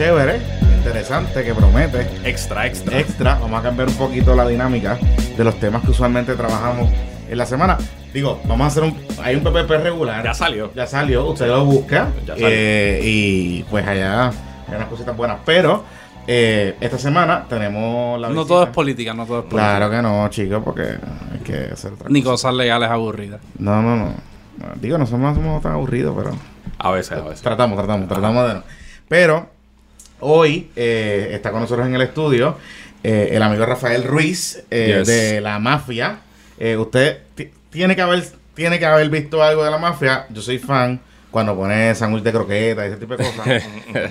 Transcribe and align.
chévere, 0.00 0.40
interesante, 0.78 1.44
que 1.44 1.52
promete. 1.52 2.08
Extra, 2.24 2.66
extra. 2.66 2.98
Extra. 2.98 3.34
Vamos 3.34 3.60
a 3.60 3.62
cambiar 3.62 3.86
un 3.88 3.94
poquito 3.96 4.34
la 4.34 4.48
dinámica 4.48 4.96
de 5.36 5.44
los 5.44 5.60
temas 5.60 5.82
que 5.82 5.90
usualmente 5.90 6.34
trabajamos 6.36 6.88
en 7.28 7.36
la 7.36 7.44
semana. 7.44 7.76
Digo, 8.10 8.40
vamos 8.46 8.64
a 8.64 8.66
hacer 8.68 8.84
un. 8.84 8.96
Hay 9.22 9.36
un 9.36 9.42
PPP 9.42 9.68
regular. 9.82 10.24
Ya 10.24 10.32
salió. 10.32 10.72
Ya 10.72 10.86
salió, 10.86 11.26
usted 11.26 11.48
lo 11.48 11.66
busca. 11.66 12.08
Ya 12.24 12.32
salió. 12.32 12.46
eh, 12.48 13.00
y 13.04 13.62
pues 13.64 13.86
allá 13.86 14.28
hay 14.28 14.74
unas 14.74 14.88
cositas 14.88 15.14
buenas. 15.14 15.40
Pero 15.44 15.84
eh, 16.26 16.76
esta 16.80 16.96
semana 16.96 17.44
tenemos 17.46 18.18
la. 18.18 18.28
No 18.28 18.36
visita. 18.36 18.48
todo 18.48 18.62
es 18.64 18.70
política, 18.70 19.12
no 19.12 19.26
todo 19.26 19.40
es 19.40 19.44
política. 19.44 19.76
Claro 19.76 19.90
que 19.90 20.00
no, 20.00 20.28
chicos, 20.30 20.62
porque 20.64 20.82
hay 21.32 21.40
que 21.44 21.74
hacer 21.74 21.92
otra 21.92 22.08
Ni 22.08 22.22
cosa. 22.22 22.48
cosas 22.48 22.54
legales 22.54 22.88
aburridas. 22.88 23.42
No, 23.58 23.82
no, 23.82 23.96
no. 23.96 24.14
Digo, 24.76 24.96
no 24.96 25.04
somos, 25.04 25.36
no 25.36 25.42
somos 25.42 25.62
tan 25.62 25.72
aburridos, 25.72 26.14
pero. 26.16 26.30
A 26.78 26.90
veces, 26.90 27.18
a 27.18 27.20
veces. 27.20 27.42
Tratamos, 27.42 27.76
tratamos, 27.76 28.08
tratamos 28.08 28.48
de 28.48 28.54
no. 28.54 28.62
Pero 29.06 29.59
hoy 30.20 30.70
eh, 30.76 31.30
está 31.32 31.50
con 31.50 31.60
nosotros 31.60 31.86
en 31.86 31.94
el 31.94 32.02
estudio 32.02 32.56
eh, 33.02 33.30
el 33.32 33.42
amigo 33.42 33.64
Rafael 33.66 34.04
Ruiz 34.04 34.62
eh, 34.70 34.96
Yes. 34.98 35.06
de 35.08 35.40
la 35.40 35.58
mafia. 35.58 36.18
Eh, 36.58 36.76
usted 36.76 37.18
ti- 37.34 37.50
tiene 37.70 37.96
que 37.96 38.02
haber 38.02 38.22
tiene 38.54 38.78
que 38.78 38.84
haber 38.86 39.08
visto 39.08 39.42
algo 39.42 39.64
de 39.64 39.70
la 39.70 39.78
mafia. 39.78 40.26
Yo 40.28 40.42
soy 40.42 40.58
fan 40.58 41.00
cuando 41.30 41.54
pone 41.56 41.94
sándwich 41.94 42.22
de 42.24 42.32
croqueta 42.32 42.84
y 42.84 42.88
ese 42.88 42.96
tipo 42.98 43.16
de 43.16 43.24
cosas. 43.24 43.46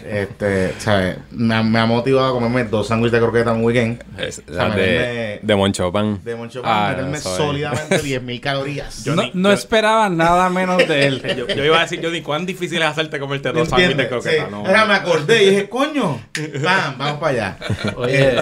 este, 0.05 0.73
¿sabes? 0.79 1.17
Me, 1.31 1.55
ha- 1.55 1.63
me 1.63 1.79
ha 1.79 1.85
motivado 1.85 2.27
a 2.27 2.31
comerme 2.31 2.63
dos 2.65 2.87
sándwiches 2.87 3.13
de 3.13 3.19
croqueta 3.19 3.51
en 3.51 3.57
un 3.57 3.63
weekend. 3.65 4.03
Es 4.17 4.39
O 4.47 4.53
sea, 4.53 4.63
la 4.69 4.75
meterme 4.75 5.07
de, 5.07 5.39
de 5.41 5.55
Moncho 5.55 5.91
Pan. 5.91 6.19
de 6.23 6.35
Moncho 6.35 6.61
Ah, 6.63 6.93
Pan, 6.95 6.95
meterme 7.11 7.17
es. 7.17 7.23
sólidamente 7.23 7.97
10.000 8.03 8.39
calorías. 8.39 9.03
Yo 9.03 9.15
no 9.15 9.23
ni- 9.23 9.31
no 9.33 9.49
yo- 9.49 9.55
esperaba 9.55 10.09
nada 10.09 10.49
menos 10.49 10.77
de 10.87 11.07
él. 11.07 11.21
Yo, 11.37 11.47
yo 11.47 11.65
iba 11.65 11.77
a 11.77 11.81
decir, 11.81 11.99
yo 12.01 12.09
ni 12.11 12.21
cuán 12.21 12.45
difícil 12.45 12.81
es 12.81 12.87
hacerte 12.87 13.19
comerte 13.19 13.51
¿Me 13.53 13.59
dos 13.59 13.69
sándwiches 13.69 13.97
de 13.97 14.07
croqueta. 14.07 14.45
Sí. 14.45 14.51
No. 14.51 14.67
Era, 14.67 14.85
me 14.85 14.93
acordé 14.93 15.43
y 15.43 15.49
dije, 15.51 15.69
coño, 15.69 16.19
¡pam! 16.63 16.97
Vamos 16.97 17.19
para 17.19 17.31
allá. 17.31 17.57
Oye. 17.95 18.35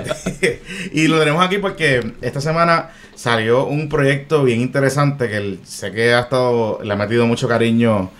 Y 0.94 1.08
lo 1.08 1.20
tenemos 1.20 1.44
aquí 1.46 1.58
porque 1.58 2.14
esta 2.22 2.42
semana 2.42 2.90
salió 3.16 3.66
un 3.66 3.90
proyecto 3.90 4.44
bien 4.44 4.62
interesante 4.62 5.28
que 5.28 5.38
el- 5.38 5.60
sé 5.66 5.92
que 5.92 6.14
ha 6.14 6.20
estado, 6.22 6.80
le 6.84 6.94
ha 6.94 6.96
metido 6.96 7.26
mucho 7.26 7.48
cariño 7.48 8.12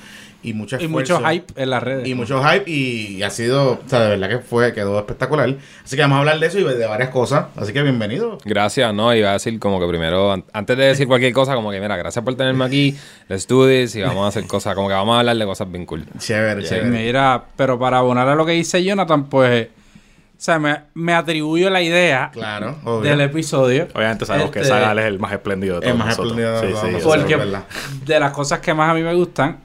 y 0.50 0.54
mucho 0.54 0.78
y 0.80 0.86
esfuerzo. 0.86 1.20
mucho 1.20 1.30
hype 1.30 1.46
en 1.62 1.70
las 1.70 1.84
redes. 1.84 2.08
Y 2.08 2.14
mucho 2.16 2.42
hype 2.44 2.70
y, 2.70 3.22
ha 3.24 3.30
sido, 3.30 3.72
o 3.74 3.80
sea, 3.86 4.02
de 4.02 4.10
verdad 4.10 4.30
que 4.30 4.40
fue, 4.40 4.74
quedó 4.74 4.98
espectacular. 5.00 5.56
Así 5.84 5.96
que 5.96 6.02
vamos 6.02 6.16
a 6.18 6.20
hablar 6.20 6.40
de 6.40 6.48
eso 6.48 6.60
y 6.60 6.64
de 6.64 6.86
varias 6.88 7.10
cosas. 7.10 7.46
Así 7.56 7.74
que 7.74 7.82
bienvenido. 7.84 8.38
Gracias, 8.46 8.94
no, 8.94 9.14
iba 9.16 9.30
a 9.30 9.34
decir 9.34 9.60
como 9.60 9.80
que 9.80 9.88
primero, 9.88 10.32
an- 10.32 10.46
antes 10.54 10.78
de 10.78 10.86
decir 10.86 11.08
cualquier 11.08 11.34
cosa, 11.34 11.56
como 11.56 11.72
que 11.72 11.80
mira, 11.80 11.98
gracias 11.98 12.24
por 12.24 12.36
tenerme 12.36 12.66
aquí, 12.66 12.96
let's 13.30 13.48
do 13.48 13.68
this 13.68 13.96
y 13.96 14.02
vamos 14.02 14.26
a 14.26 14.28
hacer 14.30 14.46
cosas, 14.48 14.76
como 14.76 14.88
que 14.88 14.94
vamos 14.94 15.16
a 15.16 15.20
hablar 15.20 15.36
de 15.38 15.46
cosas 15.46 15.72
bien 15.72 15.86
cool. 15.86 16.06
Chévere, 16.18 16.62
Sí, 16.64 16.70
chévere. 16.70 16.90
Mira, 16.90 17.44
pero 17.56 17.78
para 17.78 17.98
abonar 18.00 18.28
a 18.30 18.36
lo 18.36 18.46
que 18.46 18.54
dice 18.54 18.84
Jonathan, 18.84 19.26
pues, 19.30 19.68
o 19.68 20.40
sea, 20.40 20.60
me, 20.60 20.82
me 20.94 21.14
atribuyo 21.16 21.70
la 21.72 21.82
idea 21.82 22.30
Claro, 22.32 22.78
obvio. 22.84 23.10
del 23.10 23.22
episodio. 23.22 23.88
Obviamente 23.96 24.24
sabemos 24.28 24.52
que 24.52 24.60
Este, 24.60 24.72
Zagal 24.72 25.00
es 25.00 25.06
el 25.06 25.18
más 25.18 25.32
espléndido 25.34 25.80
de 25.80 25.88
El 25.88 25.94
todos 25.94 25.98
más 26.06 26.08
nosotros. 26.20 26.32
espléndido 26.38 26.62
de 26.62 26.68
Sí, 26.68 26.74
todos 26.74 26.90
sí, 26.90 26.96
eso 26.98 27.10
Porque 27.10 28.06
de 28.06 28.20
las 28.20 28.32
cosas 28.34 28.60
que 28.60 28.72
más 28.74 28.92
a 28.92 28.94
mí 28.94 29.02
me 29.02 29.16
gustan, 29.16 29.58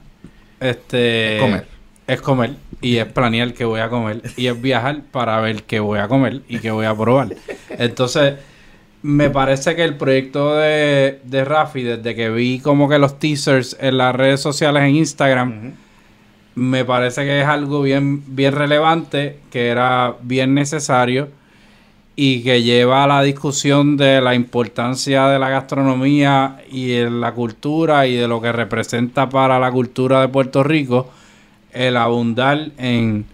este... 0.63 1.35
Es 1.35 1.41
comer. 1.41 1.67
Es 2.07 2.21
comer. 2.21 2.53
Y 2.81 2.97
es 2.97 3.05
planear 3.05 3.53
qué 3.53 3.65
voy 3.65 3.79
a 3.79 3.89
comer. 3.89 4.21
Y 4.35 4.47
es 4.47 4.61
viajar 4.61 5.01
para 5.11 5.39
ver 5.39 5.63
qué 5.63 5.79
voy 5.79 5.99
a 5.99 6.07
comer 6.07 6.41
y 6.47 6.59
qué 6.59 6.71
voy 6.71 6.85
a 6.85 6.95
probar. 6.95 7.29
Entonces, 7.69 8.35
me 9.01 9.29
parece 9.29 9.75
que 9.75 9.83
el 9.83 9.95
proyecto 9.95 10.55
de, 10.55 11.19
de 11.23 11.45
Rafi, 11.45 11.83
desde 11.83 12.15
que 12.15 12.29
vi 12.29 12.59
como 12.59 12.89
que 12.89 12.99
los 12.99 13.19
teasers 13.19 13.77
en 13.79 13.97
las 13.97 14.15
redes 14.15 14.41
sociales 14.41 14.83
en 14.83 14.95
Instagram, 14.95 15.73
me 16.55 16.85
parece 16.85 17.23
que 17.23 17.41
es 17.41 17.47
algo 17.47 17.81
bien, 17.81 18.35
bien 18.35 18.53
relevante, 18.53 19.39
que 19.51 19.67
era 19.67 20.15
bien 20.21 20.53
necesario 20.53 21.29
y 22.15 22.43
que 22.43 22.61
lleva 22.61 23.03
a 23.03 23.07
la 23.07 23.21
discusión 23.23 23.97
de 23.97 24.21
la 24.21 24.35
importancia 24.35 25.27
de 25.27 25.39
la 25.39 25.49
gastronomía 25.49 26.57
y 26.69 26.87
de 26.87 27.09
la 27.09 27.33
cultura 27.33 28.05
y 28.05 28.15
de 28.15 28.27
lo 28.27 28.39
que 28.39 28.51
representa 28.51 29.29
para 29.29 29.59
la 29.59 29.71
cultura 29.71 30.21
de 30.21 30.27
Puerto 30.27 30.63
Rico 30.63 31.09
el 31.71 31.97
abundar 31.97 32.69
en 32.77 33.25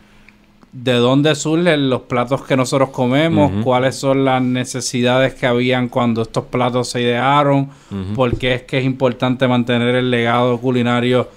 de 0.72 0.94
dónde 0.94 1.34
surgen 1.34 1.90
los 1.90 2.02
platos 2.04 2.44
que 2.44 2.56
nosotros 2.56 2.90
comemos, 2.92 3.64
cuáles 3.64 3.96
son 3.96 4.24
las 4.24 4.40
necesidades 4.42 5.34
que 5.34 5.48
habían 5.48 5.90
cuando 5.90 6.22
estos 6.22 6.46
platos 6.46 6.90
se 6.90 7.02
idearon, 7.02 7.70
Ujú. 7.90 8.14
por 8.14 8.38
qué 8.38 8.54
es 8.54 8.62
que 8.64 8.78
es 8.78 8.86
importante 8.86 9.48
mantener 9.48 9.96
el 9.96 10.12
legado 10.12 10.60
culinario 10.60 11.28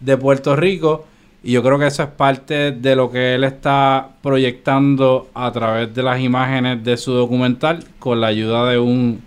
de 0.00 0.16
Puerto 0.16 0.56
Rico. 0.56 1.06
Y 1.42 1.52
yo 1.52 1.62
creo 1.62 1.78
que 1.78 1.86
eso 1.86 2.02
es 2.02 2.08
parte 2.10 2.72
de 2.72 2.94
lo 2.96 3.10
que 3.10 3.34
él 3.34 3.44
está 3.44 4.10
proyectando 4.22 5.28
a 5.34 5.50
través 5.52 5.94
de 5.94 6.02
las 6.02 6.20
imágenes 6.20 6.84
de 6.84 6.96
su 6.98 7.12
documental, 7.12 7.82
con 7.98 8.20
la 8.20 8.26
ayuda 8.26 8.68
de 8.70 8.78
un 8.78 9.22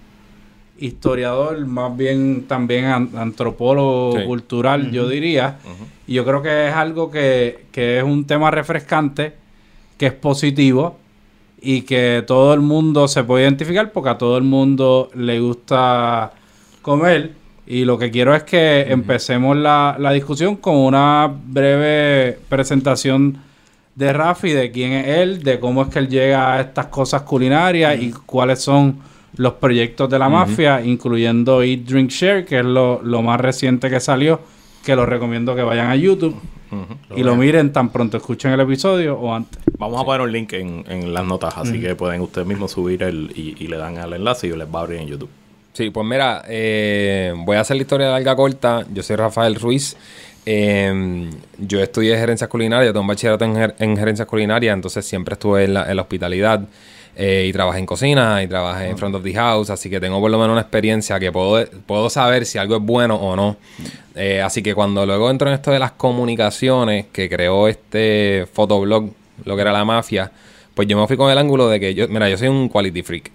historiador, 0.78 1.66
más 1.66 1.96
bien 1.96 2.46
también 2.48 2.86
an- 2.86 3.10
antropólogo 3.16 4.18
Sí. 4.20 4.26
cultural, 4.26 4.92
yo 4.92 5.08
diría. 5.08 5.58
Y 6.08 6.14
yo 6.16 6.26
creo 6.26 6.42
que 6.42 6.68
es 6.68 6.74
algo 6.74 7.10
que, 7.10 7.66
que 7.72 7.98
es 8.00 8.04
un 8.04 8.26
tema 8.26 8.52
refrescante, 8.52 9.34
que 9.98 10.08
es 10.08 10.14
positivo 10.14 10.98
y 11.62 11.82
que 11.84 12.24
todo 12.28 12.54
el 12.54 12.60
mundo 12.60 13.08
se 13.08 13.24
puede 13.24 13.44
identificar 13.44 13.92
porque 13.92 14.10
a 14.10 14.18
todo 14.18 14.38
el 14.38 14.44
mundo 14.44 15.10
le 15.16 15.40
gusta 15.40 16.34
comer. 16.82 17.32
Y 17.66 17.86
lo 17.86 17.98
que 17.98 18.12
quiero 18.12 18.36
es 18.36 18.44
que 18.44 18.82
empecemos 18.92 19.56
la, 19.56 19.96
la 19.98 20.12
discusión 20.12 20.58
con 20.58 20.76
una 20.76 21.32
breve 21.46 22.38
presentación 22.50 23.38
de 23.96 24.12
Rafi, 24.12 24.52
de 24.52 24.72
quién 24.72 24.92
es 24.92 25.08
él, 25.08 25.44
de 25.44 25.60
cómo 25.60 25.84
es 25.84 25.88
que 25.90 26.00
él 26.00 26.10
llega 26.10 26.54
a 26.54 26.62
estas 26.62 26.88
cosas 26.88 27.22
culinarias 27.22 28.02
y 28.02 28.12
cuáles 28.12 28.60
son 28.60 28.98
los 29.36 29.54
proyectos 29.54 30.10
de 30.10 30.20
la 30.20 30.30
mafia, 30.30 30.82
incluyendo 30.84 31.64
Eat, 31.64 31.82
Drink, 31.82 32.10
Share, 32.10 32.46
que 32.46 32.60
es 32.60 32.66
lo, 32.66 33.02
lo 33.02 33.22
más 33.22 33.40
reciente 33.40 33.90
que 33.90 34.00
salió, 34.00 34.40
que 34.86 34.96
lo 34.96 35.06
recomiendo 35.06 35.56
que 35.56 35.64
vayan 35.64 35.90
a 35.90 35.96
YouTube 35.96 36.36
y 37.16 37.24
lo 37.24 37.36
miren 37.36 37.72
tan 37.72 37.90
pronto 37.90 38.18
escuchen 38.18 38.52
el 38.52 38.60
episodio 38.60 39.16
o 39.18 39.34
antes. 39.34 39.62
Vamos 39.78 40.02
a 40.02 40.06
poner 40.06 40.22
un 40.22 40.32
link 40.32 40.54
en, 40.54 40.84
en 40.88 41.14
las 41.14 41.26
notas, 41.26 41.56
así 41.58 41.80
que 41.80 41.96
pueden 41.96 42.22
ustedes 42.22 42.48
mismos 42.48 42.72
subir 42.72 43.04
el 43.04 43.32
y, 43.36 43.56
y 43.64 43.68
le 43.68 43.78
dan 43.78 43.98
al 43.98 44.14
enlace 44.14 44.48
y 44.48 44.56
les 44.56 44.68
va 44.68 44.80
a 44.80 44.82
abrir 44.84 45.00
en 45.00 45.08
YouTube. 45.08 45.30
Sí, 45.74 45.90
pues 45.90 46.06
mira, 46.06 46.44
eh, 46.48 47.34
voy 47.36 47.58
a 47.58 47.62
hacer 47.62 47.76
la 47.78 47.82
historia 47.82 48.10
larga 48.10 48.36
corta. 48.36 48.86
Yo 48.94 49.02
soy 49.02 49.16
Rafael 49.16 49.56
Ruiz. 49.56 49.96
Eh, 50.46 51.30
yo 51.58 51.82
estudié 51.82 52.18
gerencia 52.18 52.48
culinaria, 52.48 52.90
tengo 52.90 53.02
un 53.02 53.08
bachillerato 53.08 53.46
en, 53.46 53.56
ger- 53.56 53.76
en 53.80 53.96
gerencia 53.98 54.26
culinaria, 54.26 54.74
entonces 54.74 55.06
siempre 55.06 55.34
estuve 55.34 55.64
en 55.64 55.74
la, 55.74 55.90
en 55.90 55.96
la 55.96 56.02
hospitalidad 56.02 56.62
eh, 57.16 57.46
y 57.48 57.54
trabajé 57.54 57.80
en 57.80 57.86
cocina 57.86 58.44
y 58.44 58.48
trabajé 58.48 58.90
en 58.90 58.98
front 58.98 59.16
of 59.16 59.24
the 59.24 59.34
house, 59.34 59.70
así 59.70 59.90
que 59.90 60.02
tengo 60.02 60.20
por 60.20 60.30
lo 60.30 60.38
menos 60.38 60.52
una 60.52 60.62
experiencia 60.62 61.18
que 61.18 61.32
puedo, 61.32 61.66
puedo 61.86 62.10
saber 62.10 62.46
si 62.46 62.58
algo 62.58 62.76
es 62.76 62.82
bueno 62.84 63.16
o 63.16 63.36
no. 63.38 63.56
Eh, 64.16 64.42
así 64.42 64.62
que 64.62 64.76
cuando 64.76 65.06
luego 65.06 65.32
entro 65.32 65.48
en 65.48 65.56
esto 65.56 65.72
de 65.72 65.80
las 65.80 65.94
comunicaciones, 65.94 67.06
que 67.14 67.30
creó 67.30 67.68
este 67.70 68.46
fotoblog, 68.52 69.12
lo 69.46 69.56
que 69.56 69.62
era 69.62 69.72
la 69.72 69.86
mafia, 69.86 70.30
pues 70.76 70.88
yo 70.90 71.00
me 71.00 71.08
fui 71.08 71.16
con 71.16 71.32
el 71.32 71.38
ángulo 71.38 71.70
de 71.70 71.80
que 71.80 71.94
yo, 71.96 72.08
mira, 72.10 72.28
yo 72.30 72.38
soy 72.38 72.50
un 72.50 72.68
quality 72.68 73.02
freak. 73.02 73.32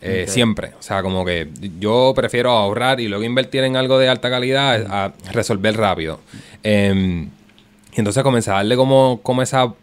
Eh, 0.00 0.26
Siempre. 0.28 0.72
O 0.78 0.82
sea, 0.82 1.02
como 1.02 1.24
que 1.24 1.48
yo 1.80 2.12
prefiero 2.14 2.50
ahorrar 2.50 3.00
y 3.00 3.08
luego 3.08 3.24
invertir 3.24 3.64
en 3.64 3.76
algo 3.76 3.98
de 3.98 4.08
alta 4.08 4.30
calidad 4.30 4.86
a 4.88 5.12
resolver 5.32 5.76
rápido. 5.76 6.20
Em, 6.62 7.24
y 7.24 7.98
entonces 7.98 8.22
comencé 8.22 8.50
a 8.50 8.54
darle 8.54 8.76
como, 8.76 9.18
como 9.24 9.42
esa, 9.42 9.74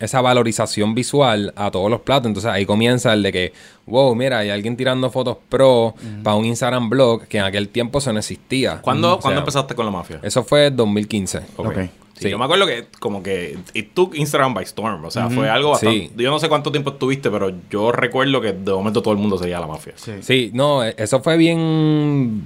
esa 0.00 0.20
valorización 0.20 0.94
visual 0.96 1.52
a 1.54 1.70
todos 1.70 1.90
los 1.90 2.00
platos. 2.00 2.26
Entonces 2.26 2.50
ahí 2.50 2.66
comienza 2.66 3.12
el 3.12 3.22
de 3.22 3.30
que, 3.30 3.52
wow, 3.86 4.14
mira, 4.16 4.38
hay 4.38 4.50
alguien 4.50 4.76
tirando 4.76 5.10
fotos 5.10 5.36
pro 5.48 5.94
para 6.24 6.34
un 6.34 6.44
Instagram 6.44 6.90
blog 6.90 7.26
que 7.28 7.38
en 7.38 7.44
aquel 7.44 7.68
tiempo 7.68 7.98
eso 7.98 8.12
no 8.12 8.18
existía. 8.18 8.80
¿Cuándo, 8.82 9.10
O 9.10 9.14
sea, 9.14 9.22
¿cuándo 9.22 9.40
empezaste 9.42 9.76
con 9.76 9.86
la 9.86 9.92
mafia? 9.92 10.18
Eso 10.22 10.42
fue 10.42 10.70
2015. 10.72 11.38
Ok. 11.56 11.66
Ok. 11.66 11.78
Sí, 12.22 12.28
Sí. 12.28 12.30
Yo 12.30 12.38
me 12.38 12.44
acuerdo 12.44 12.66
que 12.66 12.86
como 13.00 13.22
que 13.22 13.58
it 13.74 13.92
took 13.94 14.14
Instagram 14.16 14.54
by 14.54 14.64
storm. 14.64 15.04
O 15.04 15.10
sea, 15.10 15.28
fue 15.28 15.48
algo 15.48 15.70
bastante... 15.70 15.98
Sí. 16.08 16.10
Yo 16.16 16.30
no 16.30 16.38
sé 16.38 16.48
cuánto 16.48 16.70
tiempo 16.70 16.90
estuviste, 16.92 17.30
pero 17.30 17.52
yo 17.70 17.92
recuerdo 17.92 18.40
que 18.40 18.52
de 18.52 18.72
momento 18.72 19.02
todo 19.02 19.12
el 19.14 19.20
mundo 19.20 19.36
seguía 19.38 19.60
la 19.60 19.66
mafia. 19.66 19.92
Sí. 19.96 20.12
Sí, 20.20 20.50
no, 20.54 20.84
e- 20.84 20.94
eso 20.98 21.20
fue 21.22 21.36
bien. 21.36 22.42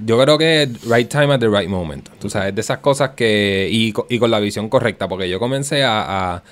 Yo 0.00 0.20
creo 0.22 0.38
que 0.38 0.68
right 0.88 1.08
time 1.08 1.32
at 1.34 1.40
the 1.40 1.48
right 1.48 1.68
moment. 1.68 2.08
Tú 2.20 2.30
sabes, 2.30 2.54
de 2.54 2.60
esas 2.60 2.78
cosas 2.78 3.10
que. 3.10 3.68
Y 3.70 3.92
con 3.92 4.30
la 4.30 4.38
visión 4.40 4.68
correcta, 4.68 5.08
porque 5.08 5.28
yo 5.28 5.38
comencé 5.40 5.82
a, 5.82 6.34
a, 6.36 6.42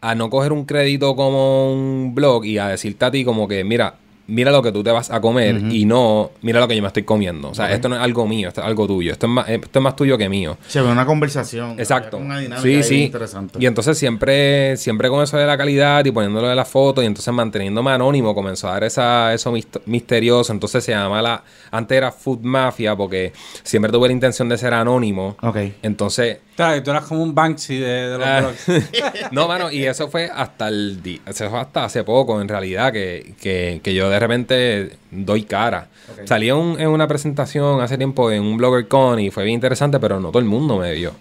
a 0.00 0.14
no 0.14 0.30
coger 0.30 0.52
un 0.52 0.64
crédito 0.64 1.14
como 1.14 1.72
un 1.72 2.14
blog 2.14 2.44
y 2.44 2.58
a 2.58 2.68
decirte 2.68 3.04
a 3.04 3.10
ti, 3.10 3.24
como 3.24 3.46
que, 3.46 3.62
mira, 3.62 3.94
mira 4.28 4.52
lo 4.52 4.62
que 4.62 4.70
tú 4.72 4.84
te 4.84 4.90
vas 4.92 5.10
a 5.10 5.20
comer 5.20 5.56
y 5.70 5.84
no, 5.84 6.30
mira 6.42 6.60
lo 6.60 6.68
que 6.68 6.76
yo 6.76 6.82
me 6.82 6.88
estoy 6.88 7.02
comiendo. 7.02 7.48
O 7.48 7.54
sea, 7.54 7.72
esto 7.72 7.88
no 7.88 7.96
es 7.96 8.02
algo 8.02 8.26
mío, 8.26 8.48
esto 8.48 8.60
es 8.60 8.66
algo 8.66 8.86
tuyo. 8.86 9.10
Esto 9.10 9.26
es 9.26 9.32
más, 9.32 9.48
esto 9.48 9.78
es 9.78 9.82
más 9.82 9.96
tuyo 9.96 10.16
que 10.18 10.28
mío. 10.28 10.56
Se 10.68 10.80
ve 10.82 10.88
una 10.90 11.04
conversación. 11.06 11.80
Exacto. 11.80 12.18
Una 12.18 12.38
dinámica 12.38 12.62
Sí, 12.62 12.82
sí. 12.82 13.02
interesante. 13.04 13.58
Y 13.60 13.66
entonces 13.66 13.96
siempre, 13.98 14.76
siempre 14.76 15.08
con 15.08 15.22
eso 15.22 15.36
de 15.38 15.46
la 15.46 15.56
calidad 15.56 16.04
y 16.04 16.10
poniéndolo 16.10 16.46
de 16.48 16.54
la 16.54 16.64
foto 16.64 17.02
y 17.02 17.06
entonces 17.06 17.32
manteniéndome 17.34 17.90
anónimo 17.90 18.34
comenzó 18.34 18.68
a 18.68 18.72
dar 18.72 18.84
esa, 18.84 19.32
eso 19.34 19.52
mist- 19.52 19.80
misterioso. 19.86 20.52
Entonces 20.52 20.84
se 20.84 20.92
llama 20.92 21.22
la, 21.22 21.42
antes 21.70 21.96
era 21.96 22.12
Food 22.12 22.40
Mafia 22.42 22.94
porque 22.96 23.32
siempre 23.62 23.90
tuve 23.90 24.08
la 24.08 24.12
intención 24.14 24.48
de 24.48 24.58
ser 24.58 24.74
anónimo. 24.74 25.36
Ok. 25.42 25.56
Entonces 25.82 26.38
Claro, 26.58 26.82
tú 26.82 26.90
eras 26.90 27.04
como 27.04 27.22
un 27.22 27.32
Banksy 27.36 27.78
de, 27.78 27.86
de 27.86 28.18
los 28.18 28.26
Ah. 28.26 28.40
blogs. 28.40 28.66
no, 29.32 29.46
mano, 29.46 29.70
y 29.70 29.84
eso 29.84 30.08
fue 30.08 30.28
hasta 30.34 30.66
el 30.66 31.00
di- 31.00 31.20
eso 31.24 31.48
fue 31.48 31.60
hasta 31.60 31.84
hace 31.84 32.02
poco, 32.02 32.40
en 32.40 32.48
realidad, 32.48 32.92
que, 32.92 33.34
que, 33.40 33.80
que 33.80 33.94
yo 33.94 34.10
de 34.10 34.18
repente 34.18 34.96
doy 35.12 35.44
cara. 35.44 35.86
Ok. 36.12 36.26
Salí 36.26 36.50
un- 36.50 36.80
en 36.80 36.88
una 36.88 37.06
presentación 37.06 37.80
hace 37.80 37.96
tiempo 37.96 38.32
en 38.32 38.42
un 38.42 38.56
Blogger 38.56 38.88
Con 38.88 39.20
y 39.20 39.30
fue 39.30 39.44
bien 39.44 39.54
interesante, 39.54 40.00
pero 40.00 40.18
no 40.18 40.30
todo 40.30 40.40
el 40.40 40.46
mundo 40.46 40.78
me 40.78 40.92
vio. 40.94 41.12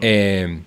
Eh, 0.00 0.60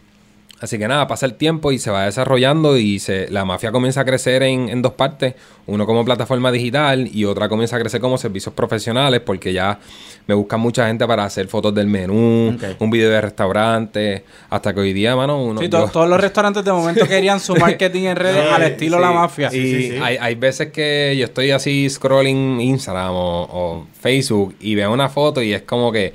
así 0.62 0.78
que 0.78 0.88
nada, 0.88 1.08
pasa 1.08 1.26
el 1.26 1.36
tiempo 1.36 1.72
y 1.72 1.80
se 1.80 1.90
va 1.92 2.06
desarrollando 2.06 2.78
y 2.78 3.00
se, 3.00 3.30
la 3.30 3.46
mafia 3.46 3.72
comienza 3.72 4.02
a 4.02 4.06
crecer 4.06 4.44
en, 4.44 4.70
en 4.70 4.82
dos 4.82 4.94
partes. 4.94 5.36
Uno 5.68 5.86
como 5.86 6.04
plataforma 6.04 6.52
digital 6.52 7.08
y 7.14 7.26
otra 7.26 7.48
comienza 7.48 7.76
a 7.76 7.80
crecer 7.80 8.02
como 8.02 8.18
servicios 8.18 8.54
profesionales 8.56 9.22
porque 9.24 9.54
ya 9.54 9.80
me 10.26 10.34
buscan 10.34 10.60
mucha 10.60 10.88
gente 10.88 11.06
para 11.06 11.26
hacer 11.26 11.48
fotos 11.48 11.74
del 11.76 11.86
menú, 11.88 12.58
un 12.80 12.90
video 12.90 13.10
de 13.12 13.22
restaurante, 13.22 14.24
hasta 14.50 14.74
que 14.74 14.80
hoy 14.80 14.94
día, 14.94 15.16
mano, 15.16 15.44
uno... 15.44 15.62
Sí, 15.62 15.70
to- 15.70 15.86
yo- 15.86 15.92
todos 15.92 16.10
los 16.10 16.20
restaurantes 16.20 16.64
de 16.66 16.72
momento 16.72 17.06
querían 17.08 17.40
su 17.40 17.56
marketing 17.56 18.04
en 18.04 18.16
redes 18.16 18.44
Sí, 18.48 18.54
al 18.54 18.62
estilo 18.64 18.98
Sí, 18.98 19.02
la 19.04 19.12
mafia. 19.12 19.48
Y 19.50 19.52
Sí, 19.52 19.72
sí, 19.82 19.90
sí. 19.92 19.98
Hay, 20.02 20.18
hay 20.18 20.36
veces 20.36 20.72
que 20.72 21.16
yo 21.18 21.26
estoy 21.26 21.52
así 21.52 21.88
scrolling 21.90 22.60
Instagram 22.62 23.12
o, 23.12 23.42
o 23.44 23.88
Facebook 24.00 24.56
y 24.60 24.74
veo 24.76 24.92
una 24.92 25.10
foto 25.10 25.42
y 25.42 25.54
es 25.54 25.62
como 25.64 25.92
que 25.92 26.14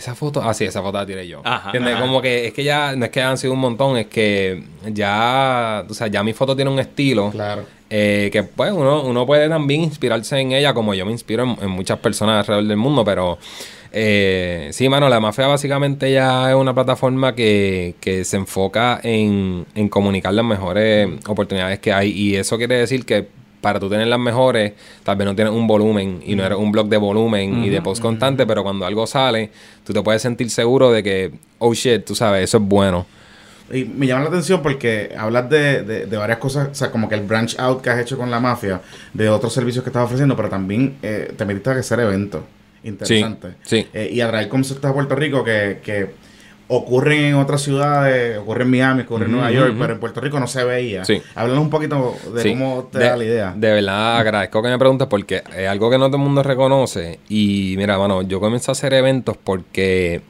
esa 0.00 0.14
foto, 0.14 0.42
ah, 0.42 0.52
sí, 0.52 0.64
esa 0.64 0.82
foto 0.82 0.98
la 0.98 1.06
tiré 1.06 1.28
yo. 1.28 1.42
Ajá. 1.44 1.72
Como 2.00 2.20
que 2.20 2.46
es 2.48 2.52
que 2.52 2.64
ya 2.64 2.96
no 2.96 3.04
es 3.04 3.10
que 3.10 3.22
han 3.22 3.38
sido 3.38 3.52
un 3.52 3.60
montón, 3.60 3.96
es 3.96 4.06
que 4.06 4.64
ya, 4.92 5.84
o 5.88 5.94
sea, 5.94 6.08
ya 6.08 6.22
mi 6.22 6.32
foto 6.32 6.56
tiene 6.56 6.70
un 6.70 6.78
estilo. 6.80 7.30
Claro. 7.30 7.64
eh, 7.88 8.30
que 8.32 8.42
pues 8.42 8.72
uno, 8.72 9.02
uno 9.02 9.26
puede 9.26 9.48
también 9.48 9.82
inspirarse 9.82 10.38
en 10.38 10.52
ella, 10.52 10.72
como 10.74 10.94
yo 10.94 11.04
me 11.06 11.12
inspiro 11.12 11.44
en, 11.44 11.56
en 11.62 11.70
muchas 11.70 11.98
personas 11.98 12.38
alrededor 12.40 12.66
del 12.66 12.76
mundo, 12.76 13.04
pero 13.04 13.38
eh, 13.92 14.68
sí, 14.72 14.88
mano, 14.88 15.08
la 15.08 15.18
mafia 15.18 15.48
básicamente 15.48 16.12
ya 16.12 16.48
es 16.50 16.54
una 16.54 16.72
plataforma 16.72 17.34
que, 17.34 17.96
que 18.00 18.24
se 18.24 18.36
enfoca 18.36 19.00
en, 19.02 19.66
en 19.74 19.88
comunicar 19.88 20.32
las 20.32 20.44
mejores 20.44 21.08
oportunidades 21.26 21.80
que 21.80 21.92
hay. 21.92 22.10
Y 22.12 22.36
eso 22.36 22.56
quiere 22.56 22.76
decir 22.76 23.04
que 23.04 23.26
para 23.60 23.78
tú 23.78 23.88
tener 23.88 24.06
las 24.06 24.18
mejores, 24.18 24.72
tal 25.04 25.16
vez 25.16 25.26
no 25.26 25.34
tienes 25.34 25.52
un 25.52 25.66
volumen 25.66 26.22
y 26.24 26.34
no 26.34 26.44
eres 26.44 26.58
un 26.58 26.72
blog 26.72 26.88
de 26.88 26.96
volumen 26.96 27.64
y 27.64 27.68
de 27.68 27.82
post 27.82 28.00
constante, 28.00 28.46
pero 28.46 28.62
cuando 28.62 28.86
algo 28.86 29.06
sale, 29.06 29.50
tú 29.84 29.92
te 29.92 30.02
puedes 30.02 30.22
sentir 30.22 30.50
seguro 30.50 30.90
de 30.90 31.02
que, 31.02 31.32
oh 31.58 31.74
shit, 31.74 32.04
tú 32.04 32.14
sabes, 32.14 32.44
eso 32.44 32.56
es 32.58 32.62
bueno. 32.64 33.06
Y 33.72 33.84
me 33.84 34.06
llama 34.06 34.24
la 34.24 34.28
atención 34.30 34.62
porque 34.62 35.14
hablas 35.16 35.48
de, 35.48 35.82
de, 35.84 36.06
de 36.06 36.16
varias 36.16 36.38
cosas, 36.38 36.68
o 36.70 36.74
sea, 36.74 36.90
como 36.90 37.08
que 37.08 37.14
el 37.14 37.22
branch 37.22 37.56
out 37.58 37.80
que 37.82 37.90
has 37.90 38.00
hecho 38.00 38.18
con 38.18 38.30
la 38.30 38.40
mafia, 38.40 38.80
de 39.12 39.28
otros 39.28 39.52
servicios 39.52 39.84
que 39.84 39.90
estás 39.90 40.04
ofreciendo, 40.04 40.34
pero 40.34 40.48
también 40.48 40.96
eh, 41.02 41.32
te 41.36 41.44
metiste 41.44 41.70
a 41.70 41.74
hacer 41.74 42.00
eventos 42.00 42.42
interesantes. 42.82 43.54
sí. 43.62 43.86
Eh, 43.92 44.10
y 44.12 44.20
a 44.20 44.28
traer 44.28 44.48
conceptos 44.48 44.90
a 44.90 44.94
Puerto 44.94 45.14
Rico 45.14 45.44
que, 45.44 45.78
que 45.84 46.10
ocurren 46.72 47.24
en 47.24 47.34
otras 47.34 47.62
ciudades, 47.62 48.38
ocurren 48.38 48.62
en 48.68 48.70
Miami, 48.70 49.02
ocurren 49.02 49.26
en 49.26 49.32
Nueva 49.32 49.50
York, 49.50 49.74
pero 49.76 49.92
en 49.94 49.98
Puerto 49.98 50.20
Rico 50.20 50.38
no 50.38 50.46
se 50.46 50.62
veía. 50.62 51.04
Sí. 51.04 51.20
Háblanos 51.34 51.64
un 51.64 51.70
poquito 51.70 52.14
de 52.32 52.42
Sí. 52.42 52.50
cómo 52.50 52.88
te 52.92 52.98
de, 53.00 53.04
da 53.06 53.16
la 53.16 53.24
idea. 53.24 53.54
De 53.56 53.72
verdad, 53.72 54.18
agradezco 54.18 54.62
que 54.62 54.68
me 54.68 54.78
preguntes 54.78 55.08
porque 55.08 55.42
es 55.56 55.68
algo 55.68 55.90
que 55.90 55.98
no 55.98 56.06
todo 56.06 56.18
el 56.18 56.22
mundo 56.22 56.44
reconoce. 56.44 57.18
Y 57.28 57.74
mira, 57.76 57.98
mano, 57.98 58.22
yo 58.22 58.38
comencé 58.38 58.70
a 58.70 58.72
hacer 58.72 58.94
eventos 58.94 59.36
porque 59.36 60.22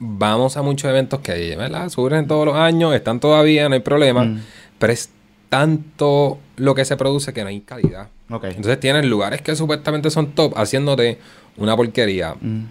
vamos 0.00 0.56
a 0.56 0.62
muchos 0.62 0.90
eventos 0.90 1.20
que, 1.20 1.54
¿verdad? 1.56 1.88
Surgen 1.90 2.26
todos 2.26 2.46
los 2.46 2.56
años, 2.56 2.92
están 2.92 3.20
todavía, 3.20 3.68
no 3.68 3.74
hay 3.76 3.80
problema. 3.80 4.24
Mm. 4.24 4.40
Pero 4.80 4.92
es 4.92 5.10
tanto 5.48 6.38
lo 6.56 6.74
que 6.74 6.84
se 6.84 6.96
produce 6.96 7.32
que 7.32 7.42
no 7.42 7.50
hay 7.50 7.60
calidad. 7.60 8.08
Ok. 8.30 8.44
Entonces 8.46 8.80
tienes 8.80 9.04
lugares 9.06 9.42
que 9.42 9.54
supuestamente 9.54 10.10
son 10.10 10.32
top 10.32 10.58
haciéndote 10.58 11.18
una 11.56 11.76
porquería. 11.76 12.34
Mm. 12.40 12.64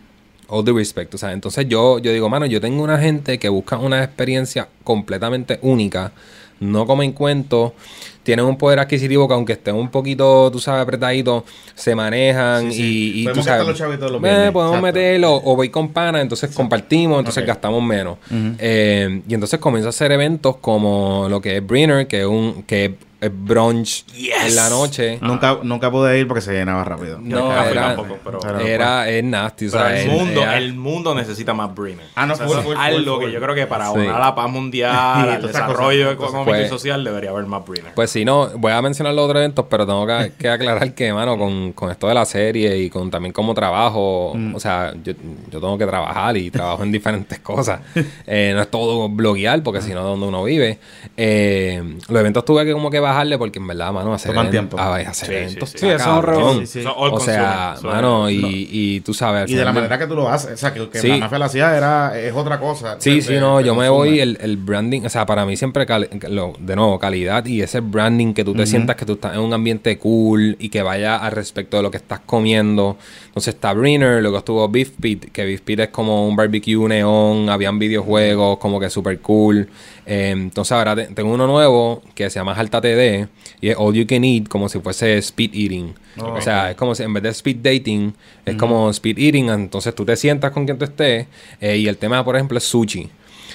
All 0.50 0.64
the 0.64 0.72
respect, 0.72 1.14
o 1.14 1.18
sea, 1.18 1.34
entonces 1.34 1.68
yo, 1.68 2.00
yo 2.00 2.12
digo, 2.12 2.30
mano, 2.30 2.46
yo 2.46 2.62
tengo 2.62 2.82
una 2.82 2.98
gente 2.98 3.38
que 3.38 3.50
busca 3.50 3.78
una 3.78 4.04
experiencia 4.04 4.70
completamente 4.84 5.60
única, 5.62 6.14
no 6.62 6.86
comen 6.86 7.12
cuentos, 7.12 7.74
tienen 8.28 8.44
un 8.46 8.58
poder 8.58 8.78
adquisitivo 8.80 9.26
que 9.26 9.34
aunque 9.36 9.54
estén 9.54 9.74
un 9.74 9.88
poquito, 9.90 10.52
tú 10.52 10.60
sabes, 10.60 10.82
apretaditos, 10.84 11.44
se 11.76 11.96
manejan 11.96 12.70
Sí, 12.72 12.78
sí. 12.78 12.84
y, 12.84 13.22
y 13.22 13.24
Podemos 13.24 13.46
tú 13.46 13.50
sabes, 13.50 13.66
gastar 13.66 13.68
los 13.68 13.78
chavitos 13.80 14.12
los 14.12 14.22
eh, 14.22 14.50
podemos 14.52 14.76
exacto. 14.76 14.82
meterlo, 14.82 15.36
o 15.46 15.56
voy 15.56 15.70
con 15.70 15.88
pana, 15.94 16.20
entonces 16.20 16.54
compartimos, 16.54 17.20
entonces 17.20 17.46
gastamos 17.46 17.82
menos. 17.82 18.18
Eh, 18.60 19.22
y 19.26 19.34
entonces 19.34 19.60
comienzo 19.62 19.88
a 19.88 19.92
hacer 19.92 20.12
eventos 20.12 20.58
como 20.58 21.28
lo 21.30 21.40
que 21.40 21.56
es 21.56 21.66
Brinner, 21.66 22.06
que 22.08 22.20
es 22.20 22.26
un 22.28 22.64
que 22.64 22.96
es 23.20 23.32
brunch 23.34 24.06
en 24.16 24.56
la 24.56 24.70
noche. 24.70 25.18
Nunca, 25.22 25.58
nunca 25.64 25.90
pude 25.90 26.20
ir 26.20 26.28
porque 26.28 26.42
se 26.42 26.54
llenaba 26.54 26.84
rápido. 26.84 27.18
No, 27.20 27.50
Café 27.50 27.72
era, 27.72 27.96
tampoco, 27.96 28.20
pero- 28.24 28.40
Pero- 28.40 28.60
era 28.60 29.10
es 29.10 29.24
nasty, 29.24 29.66
o 29.70 29.72
Pero 29.72 29.84
sea, 29.86 30.02
el 30.04 30.10
mundo, 30.12 30.42
era- 30.44 30.58
el 30.60 30.74
mundo 30.76 31.16
necesita 31.16 31.52
más 31.56 31.74
Brinner. 31.74 32.06
Ah, 32.14 32.28
no, 32.28 32.34
O 32.34 32.38
sea, 32.38 32.46
full, 32.46 32.58
full, 32.58 32.76
algo 32.78 33.16
full. 33.16 33.26
que 33.26 33.32
yo 33.32 33.42
creo 33.42 33.56
que 33.56 33.66
para 33.66 33.86
Sí. 33.86 33.90
abonar 33.90 34.20
la 34.20 34.36
paz 34.36 34.48
mundial, 34.52 35.30
esas 35.40 35.42
desarrollo 35.42 36.12
económico 36.12 36.46
Pues- 36.52 36.68
y 36.68 36.70
social, 36.70 37.04
debería 37.04 37.32
haber 37.32 37.46
más 37.48 37.66
Brinner. 37.66 37.96
Pues 37.96 38.12
sí, 38.20 38.26
no, 38.26 38.50
voy 38.58 38.72
a 38.72 38.82
mencionar 38.82 39.14
los 39.14 39.26
otros 39.26 39.40
eventos, 39.42 39.66
pero 39.70 39.86
tengo 39.86 40.06
que, 40.08 40.32
que 40.38 40.50
aclarar 40.50 40.94
que, 40.94 41.14
mano, 41.14 41.38
con, 41.38 41.74
con 41.74 41.92
esto 41.92 42.08
de 42.08 42.14
la 42.14 42.26
serie 42.26 42.78
y 42.78 42.90
con 42.90 43.10
también 43.12 43.34
como 43.34 43.54
trabajo, 43.54 44.34
Mm. 44.36 44.56
o 44.56 44.60
sea, 44.60 44.94
yo, 45.04 45.14
yo 45.52 45.60
tengo 45.60 45.78
que 45.78 45.86
trabajar 45.86 46.36
y 46.38 46.50
trabajo 46.52 46.84
en 46.84 46.92
diferentes 46.92 47.40
cosas. 47.40 47.80
Eh, 48.30 48.52
no 48.56 48.62
es 48.62 48.70
todo 48.70 49.08
bloguear, 49.10 49.64
porque 49.64 49.82
si 49.82 49.94
no, 49.94 50.04
donde 50.04 50.26
uno 50.28 50.44
vive. 50.44 50.80
Eh, 51.16 51.82
los 52.10 52.20
eventos 52.20 52.44
tuve 52.46 52.66
que 52.66 52.74
como 52.74 52.90
que 52.90 53.00
bajarle 53.00 53.38
porque 53.38 53.60
en 53.60 53.68
verdad, 53.68 53.92
mano, 53.92 54.14
hacer, 54.14 54.32
Toman 54.32 54.50
tiempo. 54.52 54.78
ah, 54.80 54.96
hacer 54.96 55.28
Sí, 55.30 55.34
eventos. 55.36 55.70
sí. 55.72 55.78
Sí, 55.80 55.88
revolú. 55.88 56.66
Sí. 56.66 56.84
Son 56.84 56.94
O 56.98 57.20
sea, 57.20 57.76
mano, 57.84 58.30
y, 58.30 58.68
y 58.72 59.00
tú 59.02 59.14
sabes. 59.14 59.50
Y 59.50 59.56
de 59.56 59.66
la 59.66 59.72
manera 59.74 59.98
que 59.98 60.08
tú 60.08 60.16
lo 60.16 60.30
haces, 60.30 60.54
o 60.54 60.58
sea, 60.58 60.74
que, 60.74 60.88
que 60.90 61.00
Sí. 61.00 61.08
la 61.08 61.18
mafia 61.18 61.40
la 61.40 61.46
hacía 61.46 61.76
era, 61.78 62.20
es 62.20 62.34
otra 62.34 62.60
cosa. 62.60 62.96
Sí, 63.00 63.16
De- 63.16 63.22
sí, 63.22 63.34
no, 63.40 63.58
de 63.60 63.64
yo 63.66 63.76
me 63.76 63.90
voy, 63.90 64.20
el, 64.20 64.38
el 64.42 64.58
branding, 64.58 65.02
o 65.06 65.10
sea, 65.10 65.26
para 65.26 65.46
mí 65.46 65.56
siempre, 65.58 65.86
cali- 65.86 66.10
lo- 66.30 66.54
de 66.60 66.76
nuevo, 66.76 67.00
calidad 67.00 67.46
y 67.46 67.62
ese 67.62 67.80
branding 67.80 68.07
que 68.34 68.44
tú 68.44 68.54
te 68.54 68.66
sientas 68.66 68.96
que 68.96 69.06
tú 69.06 69.14
estás 69.14 69.34
en 69.36 69.42
un 69.42 69.54
ambiente 69.54 69.98
cool 69.98 70.56
y 70.60 70.70
que 70.70 70.82
vaya 70.82 71.18
al 71.18 71.32
respecto 71.34 71.78
de 71.78 71.84
lo 71.84 71.92
que 71.92 71.98
estás 71.98 72.22
comiendo. 72.26 72.98
Entonces 73.28 73.54
está 73.56 73.74
Brinner, 73.74 74.22
luego 74.22 74.38
estuvo 74.38 74.68
Beef 74.70 74.92
Pit, 75.02 75.26
que 75.32 75.44
Beef 75.46 75.62
Pit 75.62 75.80
es 75.82 75.88
como 75.90 76.28
un 76.28 76.36
barbecue 76.36 76.88
neón, 76.88 77.50
habían 77.50 77.78
videojuegos 77.80 78.58
como 78.60 78.80
que 78.80 78.90
super 78.90 79.20
cool. 79.20 79.68
Eh, 80.06 80.30
entonces 80.32 80.72
ahora 80.72 80.96
te- 80.96 81.08
tengo 81.08 81.34
uno 81.34 81.46
nuevo 81.48 82.02
que 82.16 82.30
se 82.30 82.40
llama 82.40 82.54
Alta 82.54 82.80
TD 82.82 83.28
y 83.62 83.70
es 83.70 83.76
All 83.78 83.94
You 83.94 84.08
Can 84.08 84.24
Eat, 84.24 84.48
como 84.48 84.70
si 84.70 84.80
fuese 84.80 85.18
speed 85.18 85.52
eating. 85.54 85.94
Oh, 86.20 86.34
o 86.38 86.42
sea, 86.42 86.72
es 86.72 86.78
como 86.78 86.96
si 86.96 87.04
en 87.04 87.14
vez 87.14 87.24
de 87.24 87.30
speed 87.30 87.58
dating, 87.62 88.14
es 88.46 88.56
como 88.56 88.90
speed 88.92 89.18
eating. 89.20 89.50
Entonces 89.50 89.94
tú 89.94 90.06
te 90.06 90.16
sientas 90.16 90.52
con 90.52 90.66
quien 90.66 90.78
tú 90.78 90.86
estés 90.86 91.28
eh, 91.62 91.78
y 91.78 91.88
el 91.88 91.98
tema, 91.98 92.24
por 92.24 92.36
ejemplo, 92.36 92.58
es 92.58 92.64
sushi. 92.64 93.10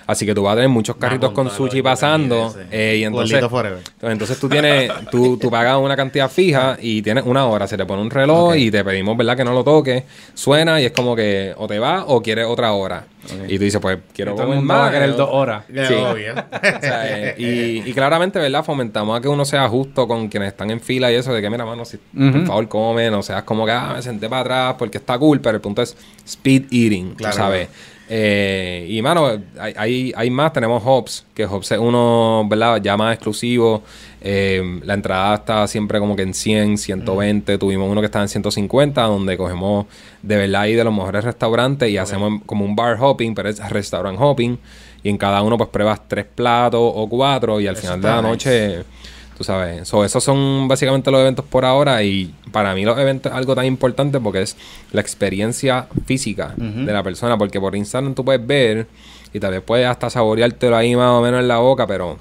Así 0.06 0.26
que 0.26 0.34
tú 0.34 0.42
vas 0.42 0.52
a 0.52 0.56
tener 0.56 0.68
muchos 0.68 0.96
carritos 0.96 1.32
con 1.32 1.50
sushi 1.50 1.82
pasando. 1.82 2.54
eh, 2.70 2.96
y 3.00 3.04
entonces, 3.04 3.40
forever. 3.48 3.78
entonces 4.02 4.38
tú 4.38 4.48
tienes, 4.48 4.90
tú, 5.10 5.36
tú 5.36 5.50
pagas 5.50 5.78
una 5.78 5.96
cantidad 5.96 6.30
fija 6.30 6.76
y 6.80 7.02
tienes 7.02 7.24
una 7.26 7.46
hora. 7.46 7.66
Se 7.66 7.76
te 7.76 7.84
pone 7.86 8.02
un 8.02 8.10
reloj 8.10 8.56
y 8.56 8.70
te 8.70 8.84
pedimos, 8.84 9.16
¿verdad? 9.16 9.36
Que 9.36 9.44
no 9.44 9.52
lo 9.52 9.62
toques. 9.64 10.04
Suena 10.34 10.80
y 10.80 10.84
es 10.86 10.92
como 10.92 11.14
que 11.16 11.54
o 11.56 11.66
te 11.66 11.78
vas 11.78 12.04
o 12.06 12.20
quieres 12.22 12.46
otra 12.46 12.72
hora. 12.72 13.04
Y 13.48 13.56
tú 13.56 13.62
dices, 13.64 13.80
pues 13.80 13.98
quiero 14.12 14.34
comer 14.34 14.56
mundo 14.56 14.74
va 14.74 14.80
a 14.80 14.82
más. 14.86 14.92
querer 14.92 15.14
dos 15.14 15.28
horas. 15.30 15.62
Ya, 15.72 15.86
Sí. 15.86 15.94
obvio. 15.94 16.32
o 16.52 16.80
sea, 16.80 17.28
eh, 17.30 17.34
y, 17.38 17.88
y 17.88 17.92
claramente, 17.94 18.40
¿verdad? 18.40 18.64
Fomentamos 18.64 19.16
a 19.16 19.20
que 19.22 19.28
uno 19.28 19.44
sea 19.44 19.68
justo 19.68 20.08
con 20.08 20.26
quienes 20.28 20.48
están 20.48 20.70
en 20.72 20.80
fila 20.80 21.12
y 21.12 21.14
eso 21.14 21.32
de 21.32 21.40
que, 21.40 21.48
mira, 21.48 21.64
mano, 21.64 21.84
si, 21.84 21.98
por 21.98 22.46
favor, 22.46 22.68
come, 22.68 23.10
no 23.12 23.22
seas 23.22 23.44
como 23.44 23.64
que, 23.64 23.70
ah, 23.70 23.92
me 23.94 24.02
senté 24.02 24.28
para 24.28 24.40
atrás 24.40 24.74
porque 24.76 24.98
está 24.98 25.16
cool, 25.18 25.40
pero 25.40 25.54
el 25.54 25.60
punto 25.60 25.82
es 25.82 25.96
speed 26.26 26.64
eating, 26.72 27.14
Claro, 27.14 27.36
sabes. 27.36 27.68
Eh, 28.14 28.86
y, 28.90 29.00
mano, 29.00 29.26
hay, 29.58 29.72
hay, 29.74 30.12
hay 30.14 30.30
más. 30.30 30.52
Tenemos 30.52 30.82
Hobbs, 30.82 31.24
que 31.32 31.46
Hobbs 31.46 31.72
es 31.72 31.78
uno, 31.78 32.46
¿verdad? 32.46 32.78
Ya 32.82 32.94
más 32.94 33.14
exclusivo. 33.14 33.82
Eh, 34.20 34.80
la 34.84 34.92
entrada 34.92 35.36
está 35.36 35.66
siempre 35.66 35.98
como 35.98 36.14
que 36.14 36.20
en 36.20 36.34
100, 36.34 36.76
120. 36.76 37.56
Tuvimos 37.56 37.90
uno 37.90 38.02
que 38.02 38.06
estaba 38.06 38.22
en 38.22 38.28
150, 38.28 39.00
donde 39.00 39.38
cogemos 39.38 39.86
de 40.20 40.36
verdad 40.36 40.60
ahí 40.60 40.74
de 40.74 40.84
los 40.84 40.92
mejores 40.92 41.24
restaurantes 41.24 41.88
y 41.88 41.96
hacemos 41.96 42.42
como 42.44 42.66
un 42.66 42.76
bar 42.76 42.98
hopping, 43.00 43.34
pero 43.34 43.48
es 43.48 43.66
restaurant 43.70 44.18
hopping. 44.20 44.58
Y 45.02 45.08
en 45.08 45.16
cada 45.16 45.40
uno 45.40 45.56
pues 45.56 45.70
pruebas 45.70 46.02
tres 46.06 46.26
platos 46.26 46.82
o 46.82 47.08
cuatro 47.08 47.62
y 47.62 47.66
al 47.66 47.76
Eso 47.76 47.82
final 47.82 48.02
de 48.02 48.08
la 48.08 48.16
nice. 48.16 48.28
noche... 48.28 48.84
Tú 49.36 49.44
sabes, 49.44 49.88
so, 49.88 50.04
esos 50.04 50.22
son 50.22 50.68
básicamente 50.68 51.10
los 51.10 51.20
eventos 51.20 51.44
por 51.44 51.64
ahora 51.64 52.02
y 52.02 52.34
para 52.52 52.74
mí 52.74 52.84
los 52.84 52.98
eventos 52.98 53.32
es 53.32 53.38
algo 53.38 53.54
tan 53.54 53.64
importante 53.64 54.20
porque 54.20 54.42
es 54.42 54.56
la 54.92 55.00
experiencia 55.00 55.86
física 56.06 56.54
de 56.56 56.92
la 56.92 57.02
persona, 57.02 57.38
porque 57.38 57.58
por 57.58 57.74
Instagram 57.74 58.14
tú 58.14 58.24
puedes 58.24 58.46
ver 58.46 58.86
y 59.32 59.40
tal 59.40 59.52
vez 59.52 59.62
puedes 59.62 59.86
hasta 59.86 60.10
saboreártelo 60.10 60.76
ahí 60.76 60.94
más 60.94 61.10
o 61.10 61.22
menos 61.22 61.40
en 61.40 61.48
la 61.48 61.58
boca, 61.58 61.86
pero 61.86 62.18